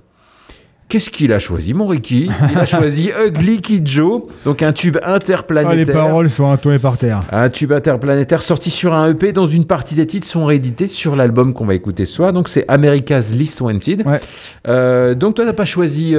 Qu'est-ce 0.88 1.10
qu'il 1.10 1.34
a 1.34 1.40
choisi, 1.40 1.74
mon 1.74 1.88
Ricky? 1.88 2.30
Il 2.52 2.58
a 2.60 2.68
choisi 2.68 3.10
Ugly 3.26 3.60
Kid 3.60 3.88
Joe, 3.88 4.22
donc 4.46 4.62
un 4.62 4.72
tube 4.72 4.98
Ah, 5.02 5.08
les 5.10 5.16
interplanétaire. 5.16 5.96
paroles 5.96 6.30
sont 6.30 6.56
tombées 6.58 6.78
par 6.78 6.96
terre. 7.00 7.22
Un 7.32 7.50
tube 7.50 7.72
interplanétaire 7.72 8.44
sorti 8.44 8.70
sur 8.70 8.94
un 8.94 9.10
EP 9.10 9.32
dont 9.34 9.48
une 9.48 9.66
partie 9.66 9.96
des 9.96 10.06
titres 10.06 10.28
sont 10.28 10.46
réédités 10.46 10.88
sur 10.88 11.16
l'album 11.16 11.56
qu'on 11.56 11.66
va 11.66 11.74
écouter 11.74 12.06
ce 12.06 12.14
soir. 12.14 12.34
Donc 12.34 12.50
c'est 12.50 12.66
America's 12.68 13.34
Least 13.34 13.62
Wanted. 13.62 14.06
Ouais. 14.06 14.20
Euh, 14.68 15.16
donc 15.16 15.34
toi 15.38 15.46
t'as 15.46 15.54
pas 15.54 15.66
choisi, 15.66 16.14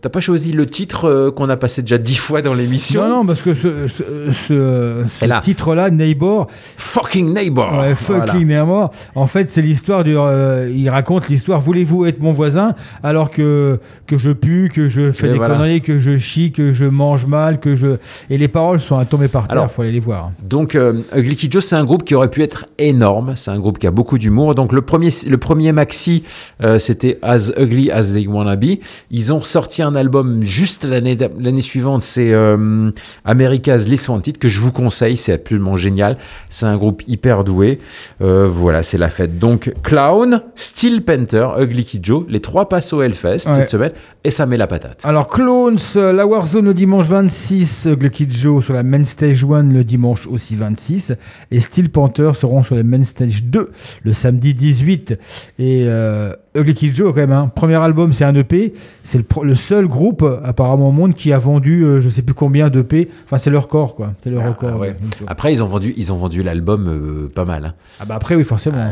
t'as 0.00 0.08
pas 0.08 0.20
choisi 0.20 0.52
le 0.52 0.66
titre 0.66 1.04
euh, 1.08 1.30
qu'on 1.30 1.48
a 1.48 1.56
passé 1.56 1.82
déjà 1.82 1.98
dix 1.98 2.16
fois 2.16 2.42
dans 2.42 2.54
l'émission. 2.54 3.02
Non 3.02 3.08
non 3.18 3.26
parce 3.26 3.42
que 3.42 3.54
ce, 3.54 3.88
ce, 3.88 4.02
ce- 4.32 5.04
ce 5.18 5.24
Et 5.24 5.28
là. 5.28 5.40
titre-là, 5.40 5.90
Neighbor, 5.90 6.46
Fucking 6.76 7.32
Neighbor. 7.34 7.66
ouais, 7.78 7.94
Voilà. 7.94 8.26
fucking 8.26 8.46
Neighbor, 8.46 8.90
en 9.14 9.26
fait 9.26 9.50
c'est 9.50 9.62
l'histoire 9.62 10.04
du, 10.04 10.16
euh, 10.16 10.70
il 10.74 10.88
raconte 10.88 11.28
l'histoire. 11.28 11.60
Voulez-vous 11.60 12.06
être 12.06 12.20
mon 12.20 12.32
voisin? 12.32 12.74
Alors 13.02 13.30
que 13.30 13.78
que 14.06 14.18
je 14.18 14.30
pue, 14.30 14.70
que 14.74 14.88
je 14.88 15.12
fais 15.12 15.28
Et 15.28 15.32
des 15.32 15.36
voilà. 15.36 15.54
conneries, 15.54 15.80
que 15.82 15.98
je 16.00 16.16
chie, 16.16 16.50
que 16.52 16.72
je 16.72 16.84
mange 16.84 17.26
mal, 17.26 17.60
que 17.60 17.76
je 17.76 17.96
et 18.30 18.38
les 18.38 18.48
paroles 18.48 18.80
sont 18.80 18.96
à 18.96 19.04
tomber 19.04 19.28
par 19.28 19.42
terre. 19.48 19.52
Alors, 19.58 19.70
faut 19.70 19.82
aller 19.82 19.92
les 19.92 20.00
voir. 20.00 20.32
Donc 20.42 20.74
euh, 20.74 21.02
Ugly 21.14 21.36
Kid 21.36 21.52
Joe, 21.52 21.64
c'est 21.64 21.76
un 21.76 21.84
groupe 21.84 22.04
qui 22.04 22.14
aurait 22.14 22.30
pu 22.30 22.42
être 22.42 22.66
énorme. 22.78 23.34
C'est 23.36 23.50
un 23.50 23.58
groupe 23.58 23.78
qui 23.78 23.86
a 23.86 23.90
beaucoup 23.90 24.18
d'humour. 24.18 24.54
Donc 24.54 24.72
le 24.72 24.80
premier, 24.82 25.10
le 25.28 25.36
premier 25.38 25.72
maxi, 25.72 26.24
euh, 26.62 26.78
c'était 26.78 27.18
As 27.22 27.52
Ugly 27.58 27.90
as 27.90 28.12
They 28.12 28.26
Wanna 28.26 28.56
Be. 28.56 28.78
Ils 29.10 29.32
ont 29.32 29.38
ressorti 29.38 29.82
un 29.82 29.89
album 29.94 30.42
juste 30.42 30.84
l'année 30.84 31.60
suivante. 31.60 32.02
C'est 32.02 32.32
euh, 32.32 32.90
America's 33.24 33.86
Least 33.86 34.08
Wanted 34.08 34.38
que 34.38 34.48
je 34.48 34.60
vous 34.60 34.72
conseille. 34.72 35.16
C'est 35.16 35.32
absolument 35.32 35.76
génial. 35.76 36.16
C'est 36.48 36.66
un 36.66 36.76
groupe 36.76 37.02
hyper 37.06 37.44
doué. 37.44 37.80
Euh, 38.20 38.46
voilà, 38.48 38.82
c'est 38.82 38.98
la 38.98 39.10
fête. 39.10 39.38
Donc 39.38 39.72
Clown, 39.82 40.42
Steel 40.56 41.02
Panther, 41.02 41.48
Ugly 41.58 41.84
Kid 41.84 42.04
Joe, 42.04 42.24
les 42.28 42.40
trois 42.40 42.68
passent 42.68 42.92
au 42.92 43.02
Hellfest 43.02 43.30
Ouais. 43.50 43.54
cette 43.54 43.68
semaine 43.70 43.92
et 44.22 44.30
ça 44.30 44.44
met 44.44 44.56
la 44.58 44.66
patate. 44.66 45.00
Alors 45.04 45.28
Clones, 45.28 45.78
euh, 45.96 46.12
la 46.12 46.26
Warzone 46.26 46.66
le 46.66 46.74
dimanche 46.74 47.06
26, 47.06 47.86
euh, 47.86 47.92
Ugly 47.92 48.10
Kid 48.10 48.32
Joe 48.36 48.62
sur 48.64 48.74
la 48.74 48.82
Main 48.82 49.04
Stage 49.04 49.44
1 49.44 49.72
le 49.72 49.82
dimanche 49.82 50.26
aussi 50.26 50.56
26, 50.56 51.14
et 51.50 51.60
Steel 51.60 51.88
Panther 51.88 52.32
seront 52.38 52.62
sur 52.62 52.74
la 52.74 52.82
Main 52.82 53.04
Stage 53.04 53.44
2 53.44 53.70
le 54.02 54.12
samedi 54.12 54.52
18. 54.54 55.18
Et 55.58 55.84
euh, 55.86 56.34
Ugly 56.56 56.74
Kid 56.74 56.94
Joe 56.94 57.10
quand 57.14 57.20
même, 57.20 57.30
hein, 57.32 57.50
premier 57.54 57.76
album 57.76 58.12
c'est 58.12 58.24
un 58.24 58.34
EP, 58.34 58.74
c'est 59.04 59.24
le, 59.42 59.54
seul 59.54 59.86
groupe 59.86 60.22
euh, 60.22 60.40
apparemment 60.42 60.88
au 60.88 60.92
monde 60.92 61.14
qui 61.14 61.32
a 61.32 61.38
vendu 61.38 61.84
euh, 61.84 62.00
je 62.00 62.08
sais 62.08 62.22
plus 62.22 62.34
combien 62.34 62.68
d'EP, 62.70 63.08
enfin 63.24 63.38
c'est 63.38 63.50
le 63.50 63.58
record 63.58 63.94
quoi, 63.94 64.14
c'est 64.24 64.30
le 64.30 64.40
record. 64.40 64.72
Ah 64.74 64.78
ouais. 64.78 64.92
de- 64.94 65.24
de- 65.24 65.28
Après, 65.28 65.52
ils 65.52 65.62
ont 65.62 65.66
vendu, 65.66 65.94
ils 65.96 66.12
ont 66.12 66.16
vendu 66.16 66.42
l'album 66.42 66.88
euh, 66.88 67.30
pas 67.32 67.44
mal. 67.44 67.66
hein. 67.66 67.74
Ah 68.00 68.04
bah 68.04 68.16
après 68.16 68.34
oui 68.34 68.42
forcément. 68.44 68.88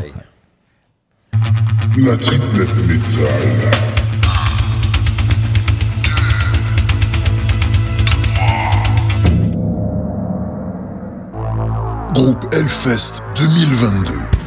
La 1.97 2.15
triplette 2.17 2.87
métal. 2.87 3.25
Groupe 12.13 12.45
Hellfest 12.53 13.21
2022. 13.37 14.38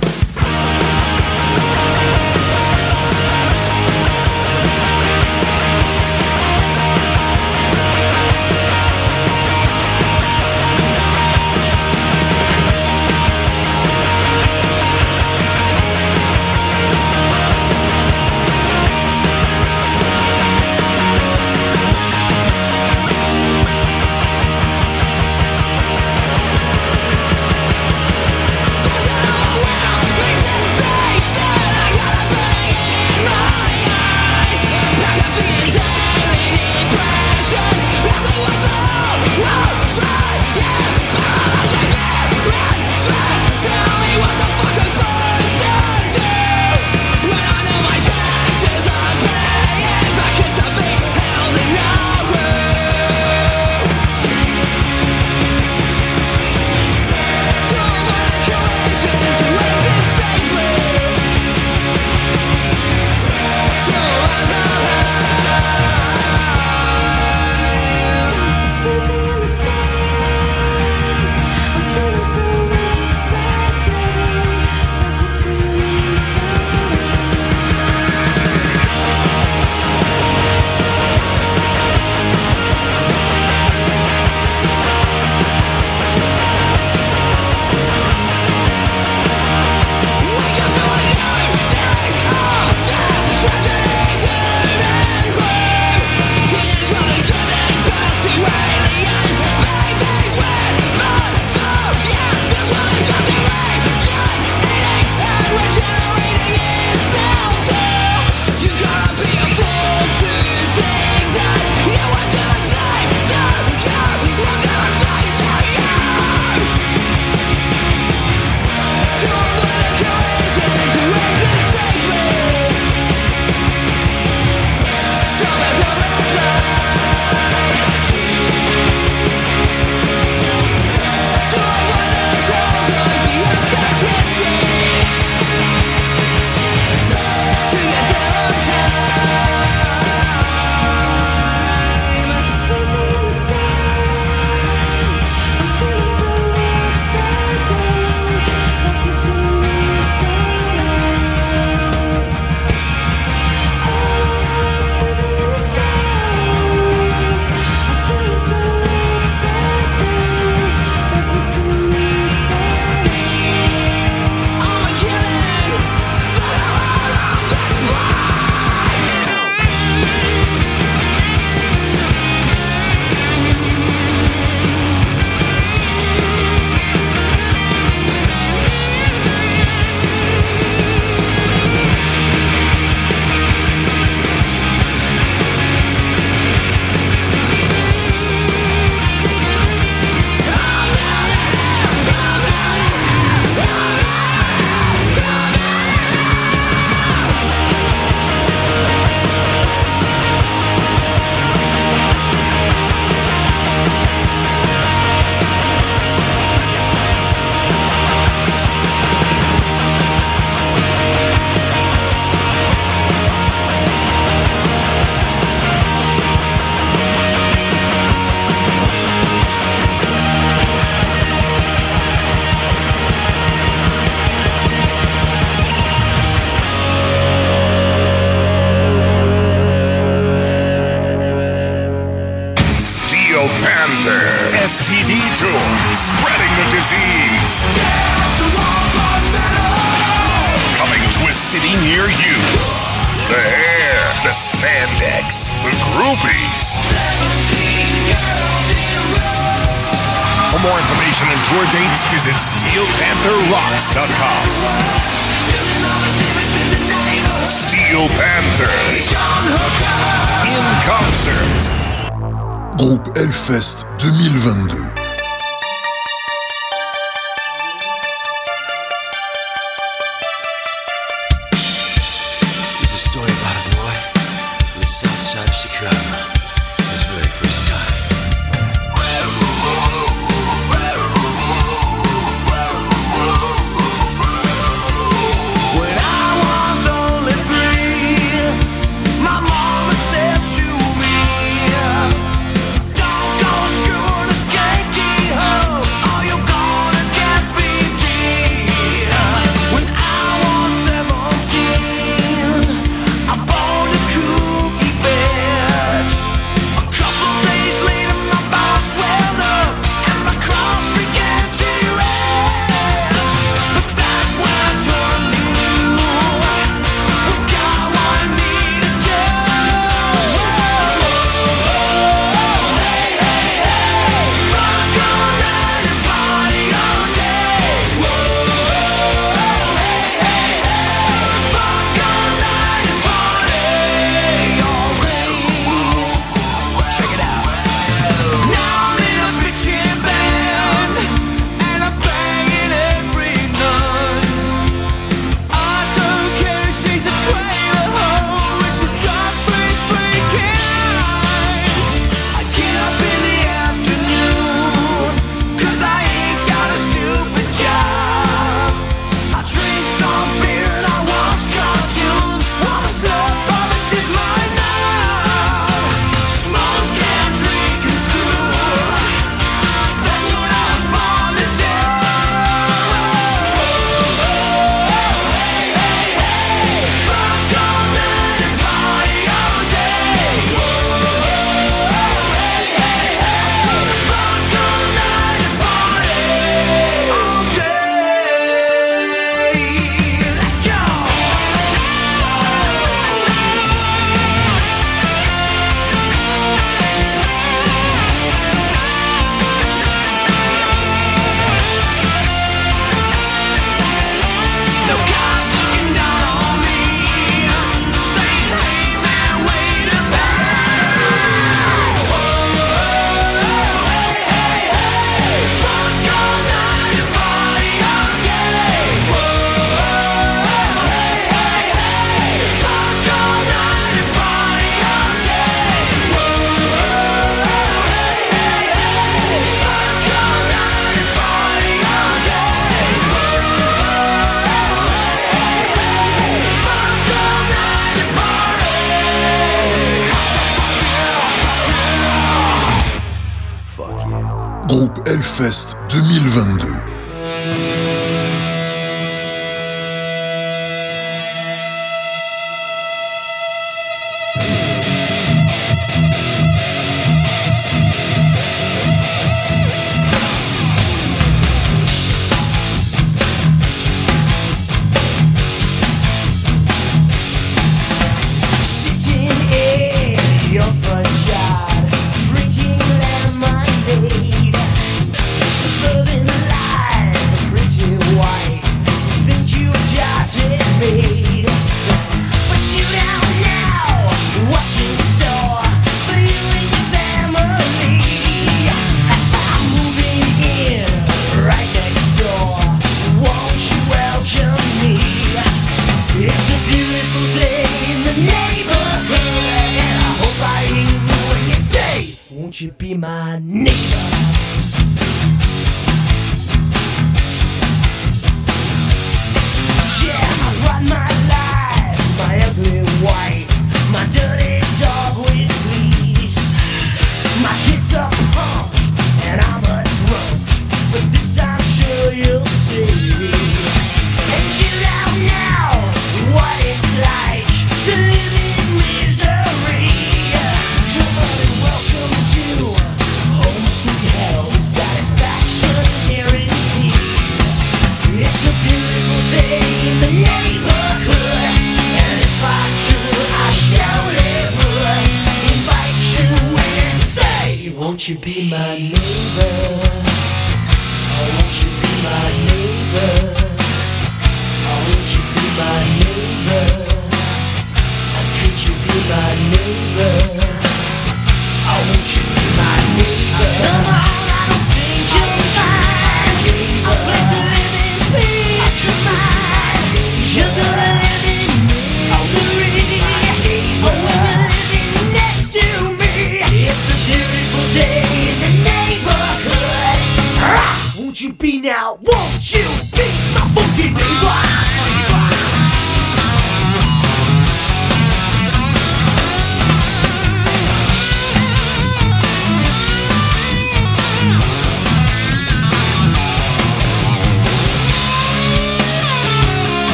Groupe 445.43 445.72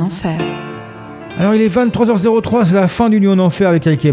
en 0.00 0.06
enfer. 0.06 0.38
Alors 1.38 1.54
il 1.54 1.62
est 1.62 1.74
23h03, 1.74 2.66
c'est 2.66 2.74
la 2.74 2.86
fin 2.88 3.10
du 3.10 3.20
Nuit 3.20 3.28
en 3.28 3.38
Enfer 3.38 3.68
avec 3.68 3.86
Eric. 3.86 4.06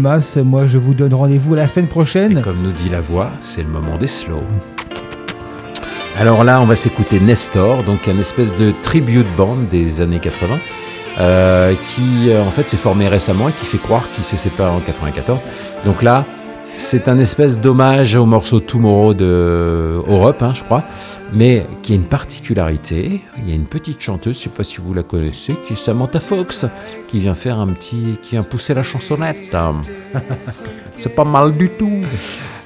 Moi 0.44 0.66
je 0.66 0.78
vous 0.78 0.94
donne 0.94 1.14
rendez-vous 1.14 1.54
la 1.54 1.66
semaine 1.66 1.86
prochaine. 1.86 2.42
Comme 2.42 2.62
nous 2.62 2.72
dit 2.72 2.88
la 2.88 3.00
voix, 3.00 3.30
c'est 3.40 3.62
le 3.62 3.68
moment 3.68 3.96
des 3.96 4.08
slow. 4.08 4.42
Alors 6.18 6.44
là, 6.44 6.60
on 6.60 6.66
va 6.66 6.76
s'écouter 6.76 7.20
Nestor, 7.20 7.84
donc 7.84 8.06
un 8.06 8.18
espèce 8.18 8.54
de 8.54 8.72
tribute 8.82 9.26
band 9.36 9.56
des 9.70 10.02
années 10.02 10.18
80, 10.18 10.58
euh, 11.18 11.74
qui 11.88 12.28
euh, 12.28 12.44
en 12.44 12.50
fait 12.50 12.68
s'est 12.68 12.76
formé 12.76 13.08
récemment 13.08 13.48
et 13.48 13.52
qui 13.52 13.64
fait 13.64 13.78
croire 13.78 14.10
qu'il 14.12 14.22
s'est 14.22 14.36
séparé 14.36 14.70
en 14.70 14.80
94. 14.80 15.42
Donc 15.86 16.02
là, 16.02 16.26
c'est 16.76 17.08
un 17.08 17.18
espèce 17.18 17.60
d'hommage 17.60 18.14
au 18.14 18.26
morceau 18.26 18.60
Tomorrow 18.60 19.14
de 19.14 20.02
Europe, 20.06 20.42
hein, 20.42 20.52
je 20.54 20.62
crois, 20.62 20.84
mais 21.34 21.64
qui 21.82 21.92
a 21.92 21.94
une 21.96 22.04
particularité. 22.04 23.20
Il 23.38 23.48
y 23.48 23.52
a 23.52 23.54
une 23.54 23.66
petite 23.66 24.00
chanteuse, 24.00 24.34
je 24.34 24.38
ne 24.40 24.42
sais 24.44 24.56
pas 24.56 24.64
si 24.64 24.76
vous 24.78 24.92
la 24.94 25.02
connaissez, 25.02 25.54
qui 25.66 25.72
est 25.72 25.76
Samantha 25.76 26.20
Fox, 26.20 26.66
qui 27.08 27.20
vient 27.20 27.34
faire 27.34 27.58
un 27.58 27.68
petit, 27.68 28.18
qui 28.22 28.32
vient 28.32 28.42
pousser 28.42 28.74
la 28.74 28.82
chansonnette. 28.82 29.36
c'est 30.96 31.14
pas 31.14 31.24
mal 31.24 31.52
du 31.56 31.68
tout. 31.70 31.90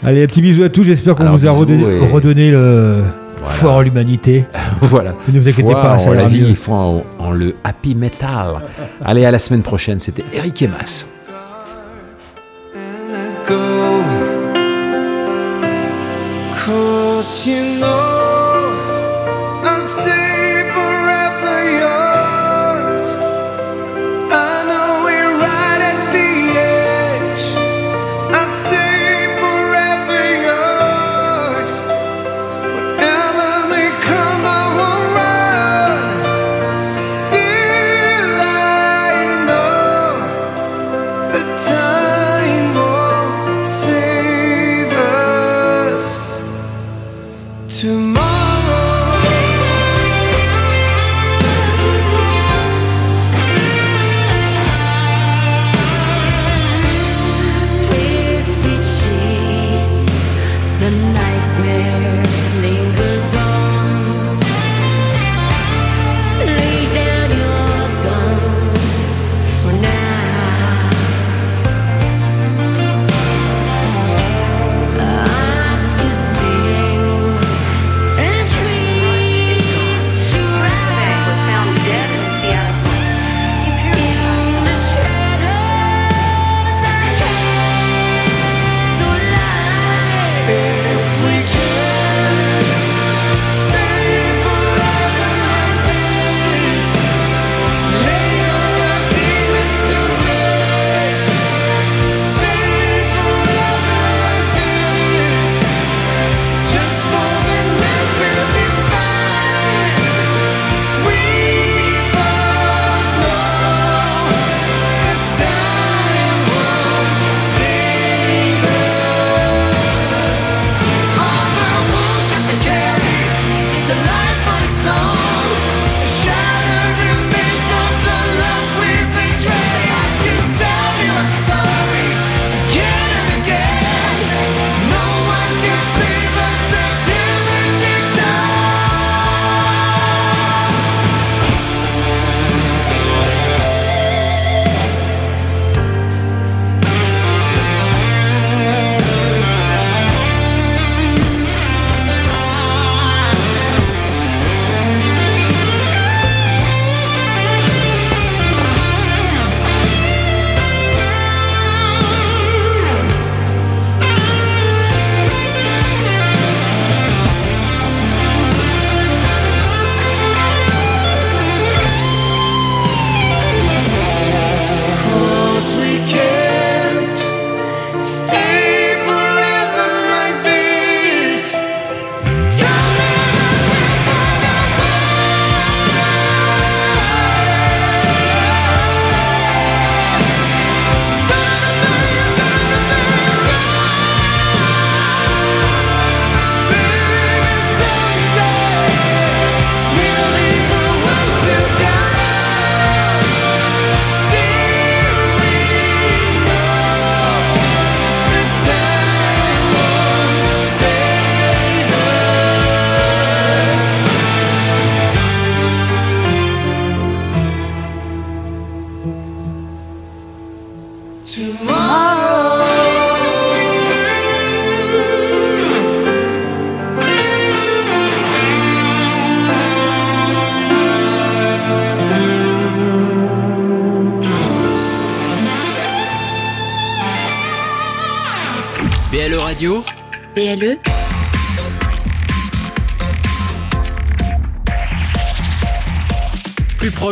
Allez, 0.05 0.25
un 0.25 0.27
petit 0.27 0.43
bisou 0.43 0.63
à 0.63 0.69
tous, 0.69 0.85
j'espère 0.85 1.15
qu'on 1.17 1.25
vous 1.37 1.47
a 1.47 1.51
redonné, 1.51 1.83
et- 1.85 2.09
redonné 2.11 2.51
le 2.51 3.03
Voilà. 3.41 3.55
foi 3.57 3.73
en 3.73 3.81
l'humanité. 3.81 4.45
voilà. 4.83 5.15
Ne 5.29 5.41
vous 5.41 5.49
inquiétez 5.49 5.63
Foi 5.71 5.81
pas, 5.83 5.97
en 5.99 6.13
la 6.13 6.27
vie, 6.27 6.43
mieux. 6.43 6.55
faut 6.55 6.73
en, 6.73 7.05
en 7.19 7.31
le 7.33 7.55
happy 7.65 7.95
metal. 7.95 8.63
Allez, 9.05 9.25
à 9.25 9.31
la 9.31 9.39
semaine 9.39 9.63
prochaine. 9.63 9.99
C'était 10.01 10.25
Eric 10.33 10.63
Emas. 10.63 11.07
you 17.47 17.79
know 17.79 18.16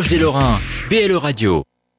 proche 0.05 0.09
des 0.09 0.19
Lorrains. 0.19 0.59
BLE 0.89 1.17
Radio. 1.17 1.64